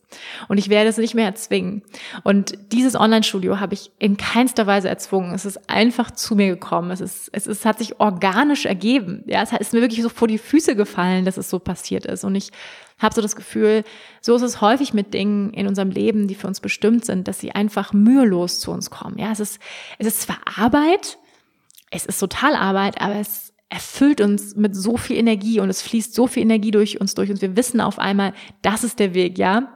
Und 0.48 0.58
ich 0.58 0.70
werde 0.70 0.90
es 0.90 0.98
nicht 0.98 1.16
mehr 1.16 1.26
erzwingen. 1.26 1.82
Und 2.24 2.58
dieses 2.72 2.96
Online-Studio 2.96 3.60
habe 3.60 3.74
ich 3.74 3.92
in 4.00 4.18
keinster 4.18 4.68
Weise 4.68 4.90
erzwungen. 4.90 5.34
Es 5.34 5.46
ist 5.46 5.70
einfach 5.70 6.12
zu 6.12 6.36
mir 6.36 6.48
gekommen. 6.48 6.92
Es 6.92 7.02
ist, 7.02 7.30
es 7.32 7.48
ist, 7.48 7.66
hat 7.66 7.80
sich 7.80 8.00
organisch 8.00 8.66
ergeben. 8.66 9.24
Ja, 9.26 9.42
es 9.42 9.52
ist 9.52 9.74
mir 9.74 9.82
wirklich 9.82 10.02
so 10.02 10.10
vor 10.10 10.28
die 10.28 10.38
Füße 10.38 10.76
gefallen, 10.76 11.26
dass 11.26 11.38
es 11.38 11.50
so 11.50 11.60
passiert 11.60 12.06
ist. 12.06 12.24
Und 12.24 12.36
ich 12.36 12.52
habe 12.98 13.14
so 13.14 13.22
das 13.22 13.36
Gefühl, 13.36 13.84
so 14.22 14.36
ist 14.36 14.42
es 14.42 14.62
häufig 14.62 14.94
mit 14.94 15.14
Dingen 15.14 15.52
in 15.54 15.68
unserem 15.68 15.90
Leben, 15.90 16.28
die 16.28 16.36
für 16.36 16.48
uns 16.48 16.62
bestimmt 16.62 17.06
sind, 17.06 17.28
dass 17.28 17.40
sie 17.40 17.52
einfach 17.52 17.94
mühelos 17.94 18.60
zu 18.60 18.72
uns 18.72 18.90
kommen. 18.90 19.18
Ja, 19.18 19.32
es 19.32 19.40
ist, 19.40 19.60
es 19.98 20.08
ist 20.08 20.22
zwar 20.22 20.38
Arbeit, 20.58 21.18
es 21.92 22.06
ist 22.06 22.20
total 22.20 22.56
Arbeit, 22.56 23.02
aber 23.02 23.16
es 23.16 23.54
erfüllt 23.70 24.22
uns 24.22 24.56
mit 24.56 24.76
so 24.76 24.96
viel 24.96 25.18
Energie 25.18 25.60
und 25.60 25.70
es 25.70 25.82
fließt 25.82 26.14
so 26.14 26.28
viel 26.28 26.44
Energie 26.44 26.72
durch 26.72 27.02
uns 27.02 27.16
durch 27.16 27.30
und 27.30 27.42
wir 27.42 27.58
wissen 27.58 27.82
auf 27.82 28.00
einmal, 28.00 28.34
das 28.62 28.84
ist 28.84 29.00
der 29.00 29.14
Weg, 29.14 29.38
ja. 29.38 29.72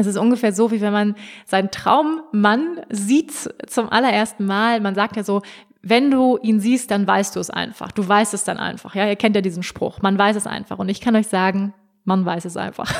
Es 0.00 0.06
ist 0.06 0.16
ungefähr 0.16 0.52
so, 0.52 0.70
wie 0.70 0.80
wenn 0.80 0.92
man 0.92 1.16
seinen 1.44 1.72
Traummann 1.72 2.80
sieht 2.88 3.32
zum 3.66 3.88
allerersten 3.90 4.46
Mal. 4.46 4.80
Man 4.80 4.94
sagt 4.94 5.16
ja 5.16 5.24
so, 5.24 5.42
wenn 5.82 6.12
du 6.12 6.38
ihn 6.40 6.60
siehst, 6.60 6.92
dann 6.92 7.04
weißt 7.04 7.34
du 7.34 7.40
es 7.40 7.50
einfach. 7.50 7.90
Du 7.90 8.06
weißt 8.06 8.32
es 8.32 8.44
dann 8.44 8.58
einfach. 8.58 8.94
Ja, 8.94 9.08
ihr 9.08 9.16
kennt 9.16 9.34
ja 9.34 9.42
diesen 9.42 9.64
Spruch. 9.64 10.00
Man 10.00 10.16
weiß 10.16 10.36
es 10.36 10.46
einfach. 10.46 10.78
Und 10.78 10.88
ich 10.88 11.00
kann 11.00 11.16
euch 11.16 11.26
sagen, 11.26 11.74
man 12.08 12.24
weiß 12.24 12.46
es 12.46 12.56
einfach. 12.56 12.90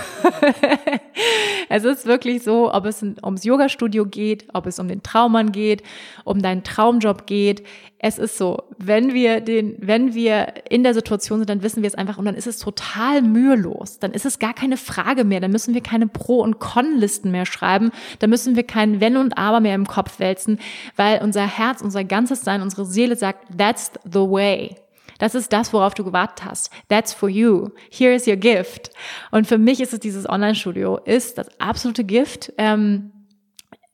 es 1.71 1.85
ist 1.85 2.05
wirklich 2.05 2.43
so, 2.43 2.73
ob 2.73 2.85
es 2.85 3.03
ums 3.03 3.43
Yoga-Studio 3.43 4.05
geht, 4.05 4.47
ob 4.53 4.67
es 4.67 4.79
um 4.79 4.87
den 4.87 5.03
Traummann 5.03 5.51
geht, 5.51 5.83
um 6.25 6.43
deinen 6.43 6.63
Traumjob 6.63 7.27
geht. 7.27 7.65
Es 7.99 8.19
ist 8.19 8.37
so, 8.37 8.65
wenn 8.77 9.15
wir 9.15 9.41
den, 9.41 9.77
wenn 9.79 10.15
wir 10.15 10.53
in 10.69 10.85
der 10.85 10.93
Situation 10.93 11.39
sind, 11.39 11.49
dann 11.49 11.63
wissen 11.63 11.83
wir 11.83 11.89
es 11.89 11.95
einfach 11.95 12.19
und 12.19 12.27
dann 12.27 12.35
ist 12.35 12.47
es 12.47 12.59
total 12.59 13.23
mühelos. 13.23 13.99
Dann 13.99 14.13
ist 14.13 14.27
es 14.27 14.39
gar 14.39 14.53
keine 14.53 14.77
Frage 14.77 15.25
mehr. 15.25 15.41
Dann 15.41 15.53
müssen 15.53 15.73
wir 15.73 15.83
keine 15.83 16.07
Pro- 16.07 16.43
und 16.43 16.59
Con-Listen 16.59 17.31
mehr 17.31 17.47
schreiben. 17.47 17.91
Dann 18.19 18.29
müssen 18.29 18.57
wir 18.57 18.65
kein 18.65 19.01
Wenn 19.01 19.17
und 19.17 19.39
Aber 19.39 19.61
mehr 19.61 19.75
im 19.75 19.87
Kopf 19.87 20.21
wälzen, 20.21 20.59
weil 20.97 21.23
unser 21.23 21.47
Herz, 21.47 21.81
unser 21.81 22.05
ganzes 22.05 22.43
Sein, 22.43 22.61
unsere 22.61 22.85
Seele 22.85 23.17
sagt, 23.17 23.47
that's 23.57 23.91
the 24.05 24.21
way. 24.21 24.77
Das 25.19 25.35
ist 25.35 25.53
das, 25.53 25.73
worauf 25.73 25.95
du 25.95 26.05
gewartet 26.05 26.45
hast. 26.45 26.71
That's 26.89 27.13
for 27.13 27.29
you. 27.29 27.71
Here 27.91 28.15
is 28.15 28.27
your 28.27 28.37
gift. 28.37 28.91
Und 29.31 29.47
für 29.47 29.59
mich 29.59 29.81
ist 29.81 29.93
es 29.93 30.01
dieses 30.01 30.29
Online-Studio, 30.29 30.99
ist 31.05 31.39
das 31.39 31.49
absolute 31.61 32.05
Gift. 32.05 32.53
Ähm, 32.57 33.13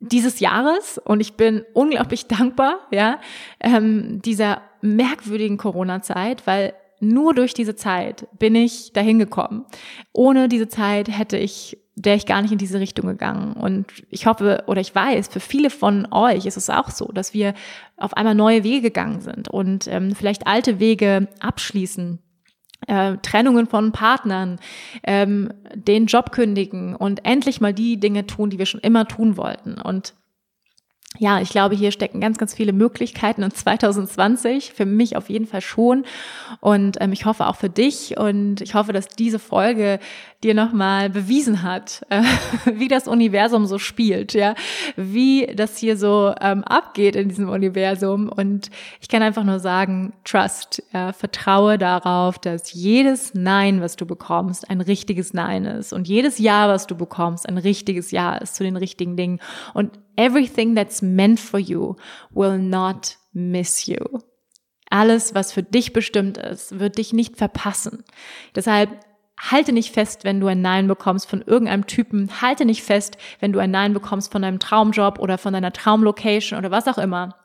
dieses 0.01 0.40
Jahres 0.40 0.98
und 0.98 1.20
ich 1.20 1.34
bin 1.34 1.64
unglaublich 1.72 2.26
dankbar, 2.28 2.80
ja, 2.90 3.20
ähm, 3.60 4.20
dieser 4.22 4.62
merkwürdigen 4.82 5.56
Corona-Zeit, 5.56 6.46
weil 6.46 6.74
nur 7.01 7.34
durch 7.34 7.55
diese 7.55 7.74
Zeit 7.74 8.26
bin 8.38 8.55
ich 8.55 8.92
dahin 8.92 9.18
gekommen. 9.18 9.64
Ohne 10.12 10.48
diese 10.48 10.68
Zeit 10.68 11.09
hätte 11.09 11.36
ich, 11.36 11.78
wäre 11.96 12.16
ich 12.16 12.26
gar 12.26 12.42
nicht 12.42 12.52
in 12.52 12.58
diese 12.58 12.80
Richtung 12.80 13.06
gegangen. 13.06 13.52
Und 13.54 13.86
ich 14.10 14.26
hoffe 14.26 14.64
oder 14.66 14.80
ich 14.80 14.94
weiß, 14.94 15.28
für 15.28 15.40
viele 15.40 15.70
von 15.70 16.08
euch 16.10 16.46
ist 16.46 16.56
es 16.56 16.70
auch 16.70 16.90
so, 16.90 17.06
dass 17.12 17.34
wir 17.34 17.54
auf 17.96 18.16
einmal 18.16 18.34
neue 18.34 18.64
Wege 18.64 18.82
gegangen 18.82 19.20
sind 19.20 19.48
und 19.48 19.86
ähm, 19.86 20.14
vielleicht 20.14 20.46
alte 20.46 20.80
Wege 20.80 21.28
abschließen 21.40 22.18
äh, 22.86 23.16
Trennungen 23.22 23.66
von 23.66 23.92
Partnern, 23.92 24.58
ähm, 25.04 25.50
den 25.74 26.06
Job 26.06 26.32
kündigen 26.32 26.94
und 26.96 27.24
endlich 27.24 27.60
mal 27.60 27.72
die 27.72 27.98
Dinge 27.98 28.26
tun, 28.26 28.50
die 28.50 28.58
wir 28.58 28.66
schon 28.66 28.80
immer 28.80 29.06
tun 29.06 29.36
wollten. 29.36 29.80
Und 29.80 30.14
ja, 31.18 31.40
ich 31.40 31.50
glaube, 31.50 31.76
hier 31.76 31.92
stecken 31.92 32.20
ganz, 32.20 32.38
ganz 32.38 32.54
viele 32.54 32.72
Möglichkeiten 32.72 33.44
in 33.44 33.52
2020, 33.52 34.72
für 34.72 34.84
mich 34.84 35.16
auf 35.16 35.30
jeden 35.30 35.46
Fall 35.46 35.60
schon. 35.60 36.04
Und 36.60 36.96
ähm, 37.00 37.12
ich 37.12 37.24
hoffe 37.24 37.46
auch 37.46 37.54
für 37.54 37.70
dich 37.70 38.16
und 38.16 38.60
ich 38.60 38.74
hoffe, 38.74 38.92
dass 38.92 39.06
diese 39.06 39.38
Folge 39.38 40.00
dir 40.44 40.54
nochmal 40.54 41.08
bewiesen 41.08 41.62
hat, 41.62 42.04
äh, 42.10 42.22
wie 42.74 42.88
das 42.88 43.08
Universum 43.08 43.66
so 43.66 43.78
spielt, 43.78 44.34
ja, 44.34 44.54
wie 44.96 45.46
das 45.46 45.78
hier 45.78 45.96
so 45.96 46.34
ähm, 46.40 46.62
abgeht 46.64 47.16
in 47.16 47.28
diesem 47.30 47.48
Universum. 47.48 48.28
Und 48.28 48.70
ich 49.00 49.08
kann 49.08 49.22
einfach 49.22 49.42
nur 49.42 49.58
sagen, 49.58 50.12
trust, 50.24 50.82
ja, 50.92 51.12
vertraue 51.12 51.78
darauf, 51.78 52.38
dass 52.38 52.72
jedes 52.74 53.34
Nein, 53.34 53.80
was 53.80 53.96
du 53.96 54.06
bekommst, 54.06 54.68
ein 54.70 54.80
richtiges 54.80 55.32
Nein 55.32 55.64
ist 55.64 55.92
und 55.92 56.06
jedes 56.06 56.38
Ja, 56.38 56.68
was 56.68 56.86
du 56.86 56.94
bekommst, 56.94 57.48
ein 57.48 57.58
richtiges 57.58 58.10
Ja 58.10 58.36
ist 58.36 58.54
zu 58.54 58.62
den 58.62 58.76
richtigen 58.76 59.16
Dingen. 59.16 59.40
Und 59.72 59.98
everything 60.16 60.76
that's 60.76 61.02
meant 61.02 61.40
for 61.40 61.58
you 61.58 61.96
will 62.30 62.58
not 62.58 63.16
miss 63.32 63.86
you. 63.86 64.04
Alles, 64.90 65.34
was 65.34 65.52
für 65.52 65.62
dich 65.62 65.92
bestimmt 65.92 66.38
ist, 66.38 66.78
wird 66.78 66.98
dich 66.98 67.12
nicht 67.12 67.36
verpassen. 67.36 68.04
Deshalb 68.54 68.90
halte 69.50 69.72
nicht 69.72 69.92
fest, 69.92 70.24
wenn 70.24 70.40
du 70.40 70.46
ein 70.46 70.62
Nein 70.62 70.88
bekommst 70.88 71.28
von 71.28 71.42
irgendeinem 71.42 71.86
Typen. 71.86 72.30
Halte 72.40 72.64
nicht 72.64 72.82
fest, 72.82 73.18
wenn 73.40 73.52
du 73.52 73.58
ein 73.58 73.70
Nein 73.70 73.92
bekommst 73.92 74.32
von 74.32 74.42
deinem 74.42 74.58
Traumjob 74.58 75.18
oder 75.18 75.38
von 75.38 75.52
deiner 75.52 75.72
Traumlocation 75.72 76.58
oder 76.58 76.70
was 76.70 76.88
auch 76.88 76.98
immer. 76.98 77.36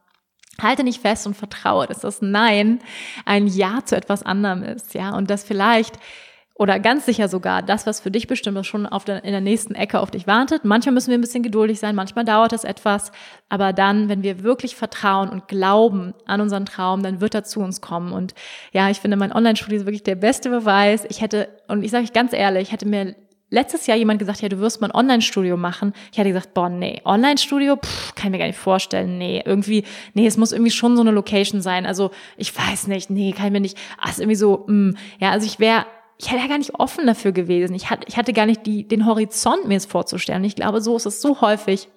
Halte 0.61 0.83
nicht 0.83 1.01
fest 1.01 1.25
und 1.25 1.35
vertraue, 1.37 1.87
dass 1.87 1.99
das 1.99 2.21
Nein 2.21 2.79
ein 3.25 3.47
Ja 3.47 3.79
zu 3.85 3.95
etwas 3.95 4.23
anderem 4.23 4.63
ist, 4.63 4.93
ja, 4.93 5.15
und 5.15 5.29
dass 5.29 5.43
vielleicht 5.43 5.97
oder 6.59 6.77
ganz 6.77 7.05
sicher 7.05 7.29
sogar 7.29 7.63
das, 7.63 7.87
was 7.87 8.01
für 8.01 8.11
dich 8.11 8.27
bestimmt 8.27 8.65
schon 8.65 8.85
auf 8.85 9.05
der, 9.05 9.23
in 9.23 9.31
der 9.31 9.39
nächsten 9.39 9.75
Ecke 9.75 10.01
auf 10.01 10.11
dich 10.11 10.27
wartet. 10.27 10.65
Manchmal 10.65 10.93
müssen 10.93 11.09
wir 11.09 11.17
ein 11.17 11.21
bisschen 11.21 11.41
geduldig 11.41 11.79
sein, 11.79 11.95
manchmal 11.95 12.25
dauert 12.25 12.51
es 12.51 12.65
etwas, 12.65 13.13
aber 13.47 13.71
dann, 13.71 14.09
wenn 14.09 14.23
wir 14.23 14.43
wirklich 14.43 14.75
vertrauen 14.75 15.29
und 15.29 15.47
glauben 15.47 16.13
an 16.25 16.41
unseren 16.41 16.65
Traum, 16.65 17.01
dann 17.01 17.21
wird 17.21 17.33
er 17.33 17.45
zu 17.45 17.61
uns 17.61 17.79
kommen. 17.79 18.11
Und 18.11 18.33
ja, 18.73 18.89
ich 18.89 18.99
finde, 18.99 19.15
mein 19.15 19.31
Online-Studio 19.31 19.79
ist 19.79 19.85
wirklich 19.85 20.03
der 20.03 20.15
beste 20.15 20.49
Beweis. 20.49 21.05
Ich 21.09 21.21
hätte, 21.21 21.47
und 21.69 21.81
ich 21.81 21.91
sage 21.91 22.03
euch 22.03 22.11
ganz 22.11 22.33
ehrlich, 22.33 22.73
hätte 22.73 22.85
mir 22.85 23.15
letztes 23.49 23.87
Jahr 23.87 23.95
jemand 23.95 24.19
gesagt, 24.19 24.41
ja, 24.41 24.49
du 24.49 24.59
wirst 24.59 24.81
mal 24.81 24.91
ein 24.91 24.95
Online-Studio 24.95 25.55
machen. 25.55 25.93
Ich 26.11 26.17
hätte 26.17 26.27
gesagt, 26.27 26.53
boah, 26.53 26.67
nee, 26.67 27.01
Online-Studio, 27.05 27.77
kann 28.15 28.27
ich 28.27 28.31
mir 28.31 28.37
gar 28.37 28.47
nicht 28.47 28.59
vorstellen. 28.59 29.17
Nee, 29.17 29.41
irgendwie, 29.45 29.85
nee, 30.13 30.27
es 30.27 30.35
muss 30.35 30.51
irgendwie 30.51 30.71
schon 30.71 30.97
so 30.97 31.03
eine 31.03 31.11
Location 31.11 31.61
sein. 31.61 31.85
Also, 31.85 32.11
ich 32.35 32.55
weiß 32.55 32.87
nicht, 32.87 33.09
nee, 33.09 33.31
kann 33.31 33.45
ich 33.45 33.51
mir 33.53 33.61
nicht, 33.61 33.77
ah, 33.97 34.09
ist 34.09 34.19
irgendwie 34.19 34.35
so, 34.35 34.65
mh. 34.67 34.73
Mm. 34.73 34.97
ja, 35.19 35.31
also 35.31 35.45
ich 35.45 35.59
wäre 35.59 35.85
ich 36.19 36.29
hätte 36.29 36.41
ja 36.41 36.47
gar 36.47 36.57
nicht 36.57 36.75
offen 36.75 37.07
dafür 37.07 37.31
gewesen. 37.31 37.73
Ich 37.73 37.89
hatte, 37.89 38.05
ich 38.07 38.17
hatte 38.17 38.33
gar 38.33 38.45
nicht 38.45 38.65
die, 38.65 38.85
den 38.85 39.05
Horizont, 39.05 39.65
mir 39.67 39.77
es 39.77 39.85
vorzustellen. 39.85 40.43
ich 40.43 40.55
glaube, 40.55 40.81
so 40.81 40.97
ist 40.97 41.05
es 41.05 41.21
so 41.21 41.39
häufig. 41.39 41.87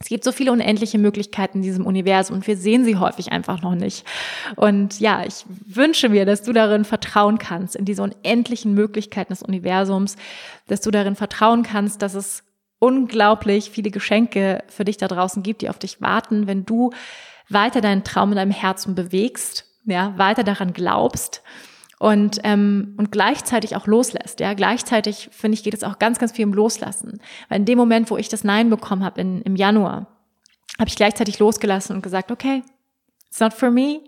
Es 0.00 0.08
gibt 0.08 0.24
so 0.24 0.32
viele 0.32 0.50
unendliche 0.50 0.98
Möglichkeiten 0.98 1.58
in 1.58 1.62
diesem 1.62 1.86
Universum 1.86 2.34
und 2.34 2.46
wir 2.48 2.56
sehen 2.56 2.84
sie 2.84 2.96
häufig 2.96 3.30
einfach 3.30 3.62
noch 3.62 3.76
nicht. 3.76 4.04
Und 4.56 4.98
ja, 4.98 5.24
ich 5.24 5.44
wünsche 5.46 6.08
mir, 6.08 6.26
dass 6.26 6.42
du 6.42 6.52
darin 6.52 6.84
vertrauen 6.84 7.38
kannst, 7.38 7.76
in 7.76 7.84
diese 7.84 8.02
unendlichen 8.02 8.74
Möglichkeiten 8.74 9.32
des 9.32 9.44
Universums, 9.44 10.16
dass 10.66 10.80
du 10.80 10.90
darin 10.90 11.14
vertrauen 11.14 11.62
kannst, 11.62 12.02
dass 12.02 12.14
es 12.14 12.42
unglaublich 12.80 13.70
viele 13.70 13.92
Geschenke 13.92 14.64
für 14.66 14.84
dich 14.84 14.96
da 14.96 15.06
draußen 15.06 15.44
gibt, 15.44 15.62
die 15.62 15.68
auf 15.68 15.78
dich 15.78 16.00
warten, 16.00 16.48
wenn 16.48 16.66
du 16.66 16.90
weiter 17.48 17.80
deinen 17.80 18.02
Traum 18.02 18.30
in 18.30 18.36
deinem 18.36 18.50
Herzen 18.50 18.96
bewegst, 18.96 19.66
ja, 19.84 20.18
weiter 20.18 20.42
daran 20.42 20.72
glaubst 20.72 21.42
und, 22.02 22.40
ähm, 22.42 22.96
und 22.98 23.12
gleichzeitig 23.12 23.76
auch 23.76 23.86
loslässt. 23.86 24.40
Ja, 24.40 24.54
gleichzeitig 24.54 25.28
finde 25.30 25.54
ich, 25.54 25.62
geht 25.62 25.72
es 25.72 25.84
auch 25.84 26.00
ganz, 26.00 26.18
ganz 26.18 26.32
viel 26.32 26.44
um 26.44 26.52
Loslassen. 26.52 27.20
Weil 27.48 27.60
in 27.60 27.64
dem 27.64 27.78
Moment, 27.78 28.10
wo 28.10 28.16
ich 28.16 28.28
das 28.28 28.42
Nein 28.42 28.70
bekommen 28.70 29.04
habe 29.04 29.20
im 29.20 29.54
Januar, 29.54 30.08
habe 30.80 30.88
ich 30.88 30.96
gleichzeitig 30.96 31.38
losgelassen 31.38 31.94
und 31.94 32.02
gesagt, 32.02 32.32
okay, 32.32 32.64
it's 33.28 33.38
not 33.38 33.54
for 33.54 33.70
me. 33.70 34.00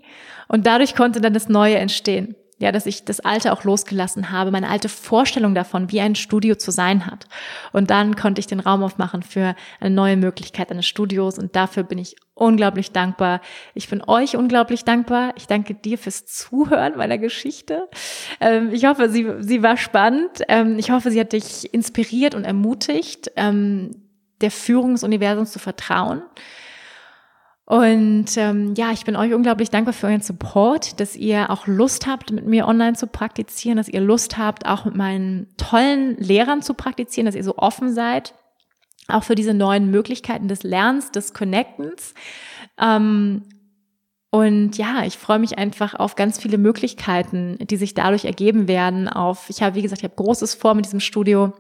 Und 0.49 0.67
dadurch 0.67 0.97
konnte 0.97 1.21
dann 1.21 1.35
das 1.35 1.49
Neue 1.49 1.77
entstehen 1.77 2.35
ja, 2.59 2.71
dass 2.73 2.87
ich 2.87 3.05
das 3.05 3.21
Alte 3.21 3.53
auch 3.53 3.65
losgelassen 3.65 4.31
habe, 4.31 4.51
meine 4.51 4.69
alte 4.69 4.89
Vorstellung 4.89 5.55
davon, 5.55 5.91
wie 5.91 6.01
ein 6.01 6.15
Studio 6.15 6.55
zu 6.55 6.71
sein 6.71 7.07
hat. 7.07 7.27
Und 7.73 7.91
dann 7.91 8.17
konnte 8.17 8.39
ich 8.39 8.47
den 8.47 8.61
Raum 8.61 8.83
aufmachen 8.83 9.23
für 9.23 9.57
eine 9.81 9.95
neue 9.95 10.17
Möglichkeit 10.17 10.71
eines 10.71 10.87
Studios 10.87 11.39
und 11.39 11.57
dafür 11.57 11.83
bin 11.83 11.99
ich 11.99 12.17
unglaublich 12.35 12.93
dankbar. 12.93 13.41
Ich 13.75 13.89
bin 13.89 14.03
euch 14.07 14.37
unglaublich 14.37 14.85
dankbar. 14.85 15.33
Ich 15.37 15.47
danke 15.47 15.75
dir 15.75 15.99
fürs 15.99 16.27
Zuhören 16.27 16.97
meiner 16.97 17.19
Geschichte. 17.19 17.89
Ähm, 18.41 18.71
ich 18.73 18.87
hoffe, 18.87 19.09
sie, 19.09 19.27
sie 19.41 19.63
war 19.63 19.77
spannend. 19.77 20.43
Ähm, 20.49 20.79
ich 20.79 20.91
hoffe, 20.91 21.11
sie 21.11 21.21
hat 21.21 21.33
dich 21.33 21.73
inspiriert 21.73 22.35
und 22.35 22.45
ermutigt, 22.45 23.31
ähm, 23.37 23.91
der 24.41 24.51
Führung 24.51 24.93
des 24.93 25.05
Universums 25.05 25.53
zu 25.53 25.59
vertrauen. 25.59 26.23
Und 27.67 28.37
ähm, 28.37 28.75
ja, 28.77 28.93
ich 28.93 29.05
bin 29.05 29.17
euch 29.17 29.33
unglaublich 29.33 29.71
dankbar 29.71 29.95
für 29.95 30.09
euren 30.09 30.21
Support, 30.21 31.01
dass 31.01 31.17
ihr 31.17 31.49
auch 31.49 31.67
Lust 31.67 32.07
habt, 32.07 32.31
mit 32.31 32.47
mir 32.47 32.67
online 32.67 32.95
zu 32.95 33.07
praktizieren, 33.07 33.79
dass 33.79 33.89
ihr 33.89 34.03
Lust 34.03 34.37
habt, 34.37 34.67
auch 34.67 34.85
mit 34.85 34.95
meinen 34.95 35.49
tollen 35.57 36.17
Lehrern 36.19 36.61
zu 36.61 36.75
praktizieren, 36.75 37.25
dass 37.25 37.35
ihr 37.35 37.45
so 37.45 37.57
offen 37.57 37.95
seid, 37.95 38.35
auch 39.09 39.25
für 39.25 39.35
diese 39.35 39.55
neuen 39.55 39.91
Möglichkeiten 39.91 40.47
des 40.47 40.63
Lernens, 40.63 41.11
des 41.11 41.33
Connectens. 41.33 42.13
Ähm, 42.79 43.45
und 44.31 44.77
ja, 44.77 45.05
ich 45.05 45.17
freue 45.17 45.39
mich 45.39 45.57
einfach 45.57 45.95
auf 45.95 46.17
ganz 46.17 46.39
viele 46.39 46.59
Möglichkeiten, 46.59 47.57
die 47.61 47.77
sich 47.77 47.95
dadurch 47.95 48.27
ergeben 48.27 48.69
werden. 48.69 49.09
Auf, 49.09 49.49
ich 49.49 49.63
habe, 49.63 49.77
wie 49.77 49.83
gesagt, 49.83 50.01
ich 50.01 50.05
habe 50.05 50.17
Großes 50.17 50.55
vor 50.55 50.75
mit 50.75 50.85
diesem 50.85 51.01
Studio. 51.01 51.55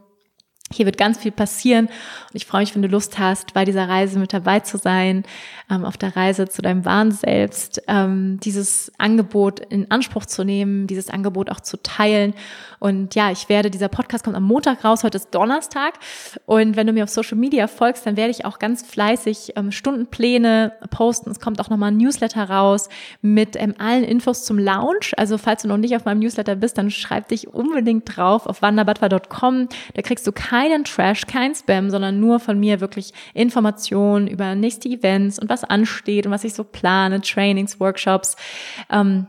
Hier 0.72 0.86
wird 0.86 0.96
ganz 0.96 1.18
viel 1.18 1.30
passieren 1.30 1.86
und 1.86 2.34
ich 2.34 2.46
freue 2.46 2.62
mich, 2.62 2.74
wenn 2.74 2.80
du 2.80 2.88
Lust 2.88 3.18
hast, 3.18 3.52
bei 3.52 3.66
dieser 3.66 3.88
Reise 3.88 4.18
mit 4.18 4.32
dabei 4.32 4.60
zu 4.60 4.78
sein, 4.78 5.24
ähm, 5.70 5.84
auf 5.84 5.98
der 5.98 6.16
Reise 6.16 6.48
zu 6.48 6.62
deinem 6.62 6.84
wahren 6.86 7.12
Selbst, 7.12 7.82
ähm, 7.86 8.40
dieses 8.40 8.90
Angebot 8.98 9.60
in 9.60 9.90
Anspruch 9.90 10.24
zu 10.24 10.42
nehmen, 10.42 10.86
dieses 10.86 11.10
Angebot 11.10 11.50
auch 11.50 11.60
zu 11.60 11.82
teilen. 11.82 12.32
Und 12.84 13.14
ja, 13.14 13.30
ich 13.30 13.48
werde, 13.48 13.70
dieser 13.70 13.88
Podcast 13.88 14.24
kommt 14.24 14.36
am 14.36 14.42
Montag 14.42 14.84
raus, 14.84 15.04
heute 15.04 15.16
ist 15.16 15.34
Donnerstag. 15.34 15.94
Und 16.44 16.76
wenn 16.76 16.86
du 16.86 16.92
mir 16.92 17.04
auf 17.04 17.08
Social 17.08 17.38
Media 17.38 17.66
folgst, 17.66 18.04
dann 18.04 18.18
werde 18.18 18.30
ich 18.30 18.44
auch 18.44 18.58
ganz 18.58 18.82
fleißig 18.82 19.54
ähm, 19.56 19.72
Stundenpläne 19.72 20.74
posten. 20.90 21.30
Es 21.30 21.40
kommt 21.40 21.62
auch 21.62 21.70
nochmal 21.70 21.92
ein 21.92 21.96
Newsletter 21.96 22.50
raus 22.50 22.90
mit 23.22 23.56
ähm, 23.56 23.74
allen 23.78 24.04
Infos 24.04 24.44
zum 24.44 24.58
Lounge. 24.58 25.12
Also 25.16 25.38
falls 25.38 25.62
du 25.62 25.68
noch 25.68 25.78
nicht 25.78 25.96
auf 25.96 26.04
meinem 26.04 26.18
Newsletter 26.18 26.56
bist, 26.56 26.76
dann 26.76 26.90
schreib 26.90 27.28
dich 27.28 27.48
unbedingt 27.48 28.18
drauf 28.18 28.44
auf 28.44 28.60
wanderbadwa.com. 28.60 29.70
Da 29.94 30.02
kriegst 30.02 30.26
du 30.26 30.32
keinen 30.32 30.84
Trash, 30.84 31.26
kein 31.26 31.54
Spam, 31.54 31.88
sondern 31.88 32.20
nur 32.20 32.38
von 32.38 32.60
mir 32.60 32.82
wirklich 32.82 33.14
Informationen 33.32 34.26
über 34.26 34.54
nächste 34.54 34.90
Events 34.90 35.38
und 35.38 35.48
was 35.48 35.64
ansteht 35.64 36.26
und 36.26 36.32
was 36.32 36.44
ich 36.44 36.52
so 36.52 36.64
plane, 36.64 37.22
Trainings, 37.22 37.80
Workshops. 37.80 38.36
Ähm, 38.90 39.26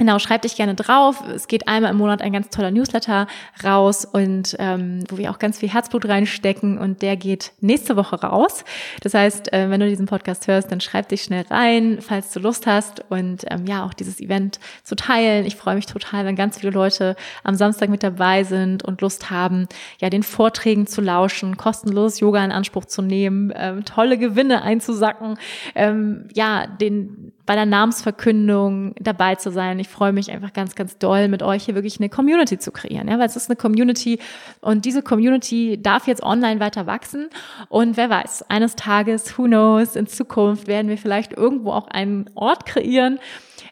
Genau, 0.00 0.18
schreib 0.18 0.40
dich 0.40 0.56
gerne 0.56 0.74
drauf. 0.74 1.22
Es 1.28 1.46
geht 1.46 1.68
einmal 1.68 1.90
im 1.90 1.98
Monat 1.98 2.22
ein 2.22 2.32
ganz 2.32 2.48
toller 2.48 2.70
Newsletter 2.70 3.26
raus 3.62 4.06
und 4.06 4.56
ähm, 4.58 5.04
wo 5.10 5.18
wir 5.18 5.30
auch 5.30 5.38
ganz 5.38 5.58
viel 5.58 5.68
Herzblut 5.68 6.08
reinstecken 6.08 6.78
und 6.78 7.02
der 7.02 7.18
geht 7.18 7.52
nächste 7.60 7.96
Woche 7.96 8.18
raus. 8.18 8.64
Das 9.02 9.12
heißt, 9.12 9.52
äh, 9.52 9.68
wenn 9.68 9.78
du 9.78 9.86
diesen 9.86 10.06
Podcast 10.06 10.46
hörst, 10.46 10.72
dann 10.72 10.80
schreib 10.80 11.10
dich 11.10 11.20
schnell 11.20 11.44
rein, 11.50 11.98
falls 12.00 12.32
du 12.32 12.40
Lust 12.40 12.66
hast 12.66 13.04
und 13.10 13.44
ähm, 13.50 13.66
ja 13.66 13.84
auch 13.84 13.92
dieses 13.92 14.20
Event 14.20 14.58
zu 14.84 14.96
teilen. 14.96 15.44
Ich 15.44 15.56
freue 15.56 15.74
mich 15.74 15.84
total, 15.84 16.24
wenn 16.24 16.34
ganz 16.34 16.56
viele 16.60 16.72
Leute 16.72 17.14
am 17.44 17.54
Samstag 17.54 17.90
mit 17.90 18.02
dabei 18.02 18.44
sind 18.44 18.82
und 18.82 19.02
Lust 19.02 19.28
haben, 19.28 19.68
ja 20.00 20.08
den 20.08 20.22
Vorträgen 20.22 20.86
zu 20.86 21.02
lauschen, 21.02 21.58
kostenlos 21.58 22.20
Yoga 22.20 22.42
in 22.42 22.52
Anspruch 22.52 22.86
zu 22.86 23.02
nehmen, 23.02 23.52
ähm, 23.54 23.84
tolle 23.84 24.16
Gewinne 24.16 24.62
einzusacken, 24.62 25.36
ähm, 25.74 26.26
ja 26.32 26.66
den 26.66 27.32
bei 27.50 27.56
der 27.56 27.66
Namensverkündung 27.66 28.94
dabei 29.00 29.34
zu 29.34 29.50
sein. 29.50 29.80
Ich 29.80 29.88
freue 29.88 30.12
mich 30.12 30.30
einfach 30.30 30.52
ganz, 30.52 30.76
ganz 30.76 30.98
doll, 30.98 31.26
mit 31.26 31.42
euch 31.42 31.64
hier 31.64 31.74
wirklich 31.74 31.98
eine 31.98 32.08
Community 32.08 32.60
zu 32.60 32.70
kreieren, 32.70 33.08
ja, 33.08 33.18
weil 33.18 33.26
es 33.26 33.34
ist 33.34 33.50
eine 33.50 33.56
Community 33.56 34.20
und 34.60 34.84
diese 34.84 35.02
Community 35.02 35.76
darf 35.82 36.06
jetzt 36.06 36.22
online 36.22 36.60
weiter 36.60 36.86
wachsen 36.86 37.28
und 37.68 37.96
wer 37.96 38.08
weiß, 38.08 38.48
eines 38.48 38.76
Tages, 38.76 39.36
who 39.36 39.46
knows, 39.46 39.96
in 39.96 40.06
Zukunft 40.06 40.68
werden 40.68 40.88
wir 40.88 40.96
vielleicht 40.96 41.32
irgendwo 41.32 41.72
auch 41.72 41.88
einen 41.88 42.30
Ort 42.36 42.66
kreieren, 42.66 43.18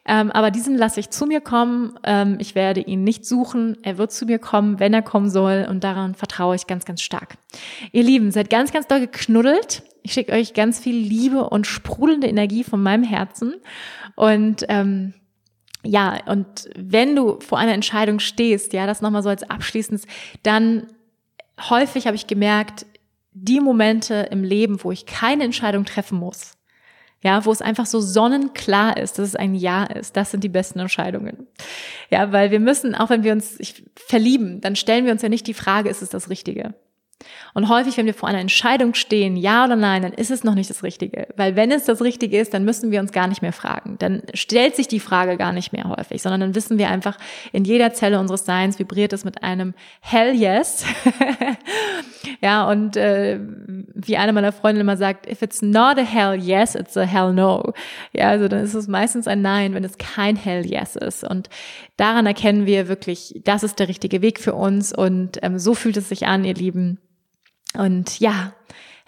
ähm, 0.04 0.32
aber 0.32 0.50
diesen 0.50 0.76
lasse 0.76 0.98
ich 0.98 1.10
zu 1.10 1.26
mir 1.26 1.40
kommen. 1.40 1.98
Ähm, 2.02 2.38
ich 2.40 2.54
werde 2.54 2.80
ihn 2.80 3.04
nicht 3.04 3.26
suchen. 3.26 3.76
Er 3.82 3.98
wird 3.98 4.10
zu 4.10 4.24
mir 4.24 4.38
kommen, 4.38 4.80
wenn 4.80 4.94
er 4.94 5.02
kommen 5.02 5.28
soll. 5.28 5.66
Und 5.68 5.84
daran 5.84 6.14
vertraue 6.14 6.56
ich 6.56 6.66
ganz, 6.66 6.86
ganz 6.86 7.02
stark. 7.02 7.36
Ihr 7.92 8.02
Lieben, 8.02 8.30
seid 8.30 8.48
ganz, 8.48 8.72
ganz 8.72 8.86
doll 8.86 9.00
geknuddelt. 9.00 9.82
Ich 10.02 10.12
schicke 10.12 10.32
euch 10.32 10.54
ganz 10.54 10.78
viel 10.78 10.96
Liebe 10.96 11.48
und 11.48 11.66
sprudelnde 11.66 12.26
Energie 12.26 12.64
von 12.64 12.82
meinem 12.82 13.04
Herzen. 13.04 13.54
Und 14.16 14.64
ähm, 14.68 15.14
ja, 15.84 16.18
und 16.26 16.68
wenn 16.76 17.14
du 17.14 17.38
vor 17.40 17.58
einer 17.58 17.72
Entscheidung 17.72 18.18
stehst, 18.18 18.72
ja, 18.72 18.86
das 18.86 19.00
nochmal 19.00 19.22
so 19.22 19.28
als 19.28 19.48
abschließend, 19.48 20.02
dann 20.42 20.86
häufig 21.68 22.06
habe 22.06 22.16
ich 22.16 22.26
gemerkt, 22.26 22.86
die 23.32 23.60
Momente 23.60 24.28
im 24.30 24.42
Leben, 24.42 24.82
wo 24.82 24.90
ich 24.90 25.06
keine 25.06 25.44
Entscheidung 25.44 25.84
treffen 25.84 26.18
muss, 26.18 26.56
ja, 27.22 27.44
wo 27.44 27.52
es 27.52 27.62
einfach 27.62 27.86
so 27.86 28.00
sonnenklar 28.00 28.96
ist, 28.96 29.18
dass 29.18 29.28
es 29.28 29.36
ein 29.36 29.54
Ja 29.54 29.84
ist, 29.84 30.16
das 30.16 30.30
sind 30.30 30.44
die 30.44 30.48
besten 30.48 30.78
Entscheidungen. 30.78 31.46
Ja, 32.10 32.32
weil 32.32 32.50
wir 32.50 32.60
müssen, 32.60 32.94
auch 32.94 33.10
wenn 33.10 33.24
wir 33.24 33.32
uns 33.32 33.58
verlieben, 33.94 34.60
dann 34.60 34.76
stellen 34.76 35.04
wir 35.04 35.12
uns 35.12 35.22
ja 35.22 35.28
nicht 35.28 35.46
die 35.46 35.54
Frage, 35.54 35.88
ist 35.88 36.02
es 36.02 36.10
das 36.10 36.30
Richtige? 36.30 36.74
Und 37.52 37.68
häufig, 37.68 37.96
wenn 37.96 38.06
wir 38.06 38.14
vor 38.14 38.28
einer 38.28 38.38
Entscheidung 38.38 38.94
stehen, 38.94 39.36
ja 39.36 39.64
oder 39.64 39.74
nein, 39.74 40.02
dann 40.02 40.12
ist 40.12 40.30
es 40.30 40.44
noch 40.44 40.54
nicht 40.54 40.70
das 40.70 40.84
Richtige. 40.84 41.26
Weil 41.36 41.56
wenn 41.56 41.72
es 41.72 41.84
das 41.84 42.00
Richtige 42.00 42.38
ist, 42.38 42.54
dann 42.54 42.64
müssen 42.64 42.92
wir 42.92 43.00
uns 43.00 43.10
gar 43.10 43.26
nicht 43.26 43.42
mehr 43.42 43.52
fragen. 43.52 43.96
Dann 43.98 44.22
stellt 44.34 44.76
sich 44.76 44.86
die 44.86 45.00
Frage 45.00 45.36
gar 45.36 45.52
nicht 45.52 45.72
mehr 45.72 45.88
häufig, 45.88 46.22
sondern 46.22 46.40
dann 46.40 46.54
wissen 46.54 46.78
wir 46.78 46.88
einfach, 46.88 47.18
in 47.52 47.64
jeder 47.64 47.92
Zelle 47.92 48.20
unseres 48.20 48.44
Seins 48.44 48.78
vibriert 48.78 49.12
es 49.12 49.24
mit 49.24 49.42
einem 49.42 49.74
Hell 50.00 50.34
Yes. 50.34 50.84
ja, 52.40 52.68
und 52.70 52.96
äh, 52.96 53.40
wie 53.94 54.16
eine 54.16 54.32
meiner 54.32 54.52
Freundinnen 54.52 54.82
immer 54.82 54.96
sagt, 54.96 55.26
if 55.28 55.42
it's 55.42 55.60
not 55.60 55.98
a 55.98 56.02
Hell 56.02 56.40
Yes, 56.40 56.76
it's 56.76 56.96
a 56.96 57.02
Hell 57.02 57.32
No. 57.32 57.72
Ja, 58.12 58.28
also 58.28 58.46
dann 58.46 58.62
ist 58.62 58.74
es 58.74 58.86
meistens 58.86 59.26
ein 59.26 59.42
Nein, 59.42 59.74
wenn 59.74 59.82
es 59.82 59.98
kein 59.98 60.36
Hell 60.36 60.64
Yes 60.64 60.94
ist. 60.94 61.24
Und 61.24 61.50
daran 61.96 62.26
erkennen 62.26 62.66
wir 62.66 62.86
wirklich, 62.86 63.40
das 63.44 63.64
ist 63.64 63.80
der 63.80 63.88
richtige 63.88 64.22
Weg 64.22 64.38
für 64.38 64.54
uns. 64.54 64.92
Und 64.92 65.38
ähm, 65.42 65.58
so 65.58 65.74
fühlt 65.74 65.96
es 65.96 66.08
sich 66.08 66.26
an, 66.26 66.44
ihr 66.44 66.54
Lieben 66.54 67.00
und 67.74 68.18
ja, 68.20 68.52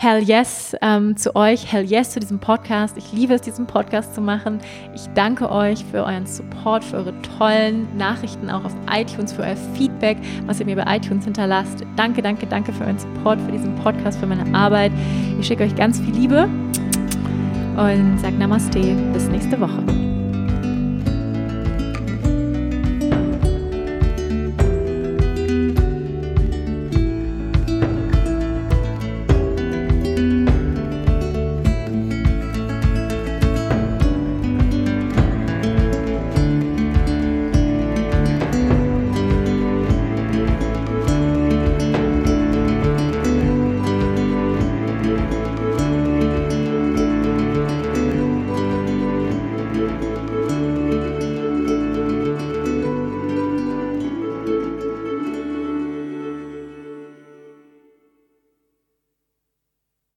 Hell 0.02 0.22
yes 0.22 0.74
ähm, 0.80 1.14
zu 1.14 1.36
euch, 1.36 1.70
hell 1.70 1.84
yes 1.84 2.12
zu 2.12 2.20
diesem 2.20 2.38
Podcast. 2.38 2.96
Ich 2.96 3.12
liebe 3.12 3.34
es, 3.34 3.42
diesen 3.42 3.66
Podcast 3.66 4.14
zu 4.14 4.22
machen. 4.22 4.58
Ich 4.94 5.02
danke 5.14 5.52
euch 5.52 5.84
für 5.84 5.98
euren 5.98 6.24
Support, 6.24 6.82
für 6.82 6.96
eure 6.96 7.12
tollen 7.20 7.86
Nachrichten 7.98 8.48
auch 8.48 8.64
auf 8.64 8.72
iTunes, 8.90 9.34
für 9.34 9.42
euer 9.42 9.56
Feedback, 9.74 10.16
was 10.46 10.58
ihr 10.58 10.64
mir 10.64 10.76
bei 10.76 10.96
iTunes 10.96 11.26
hinterlasst. 11.26 11.84
Danke, 11.96 12.22
danke, 12.22 12.46
danke 12.46 12.72
für 12.72 12.84
euren 12.84 12.98
Support, 12.98 13.42
für 13.42 13.52
diesen 13.52 13.74
Podcast, 13.74 14.18
für 14.18 14.26
meine 14.26 14.54
Arbeit. 14.56 14.92
Ich 15.38 15.46
schicke 15.46 15.64
euch 15.64 15.76
ganz 15.76 16.00
viel 16.00 16.14
Liebe 16.14 16.48
und 17.76 18.18
sage 18.22 18.36
Namaste. 18.38 18.80
Bis 19.12 19.28
nächste 19.28 19.60
Woche. 19.60 19.84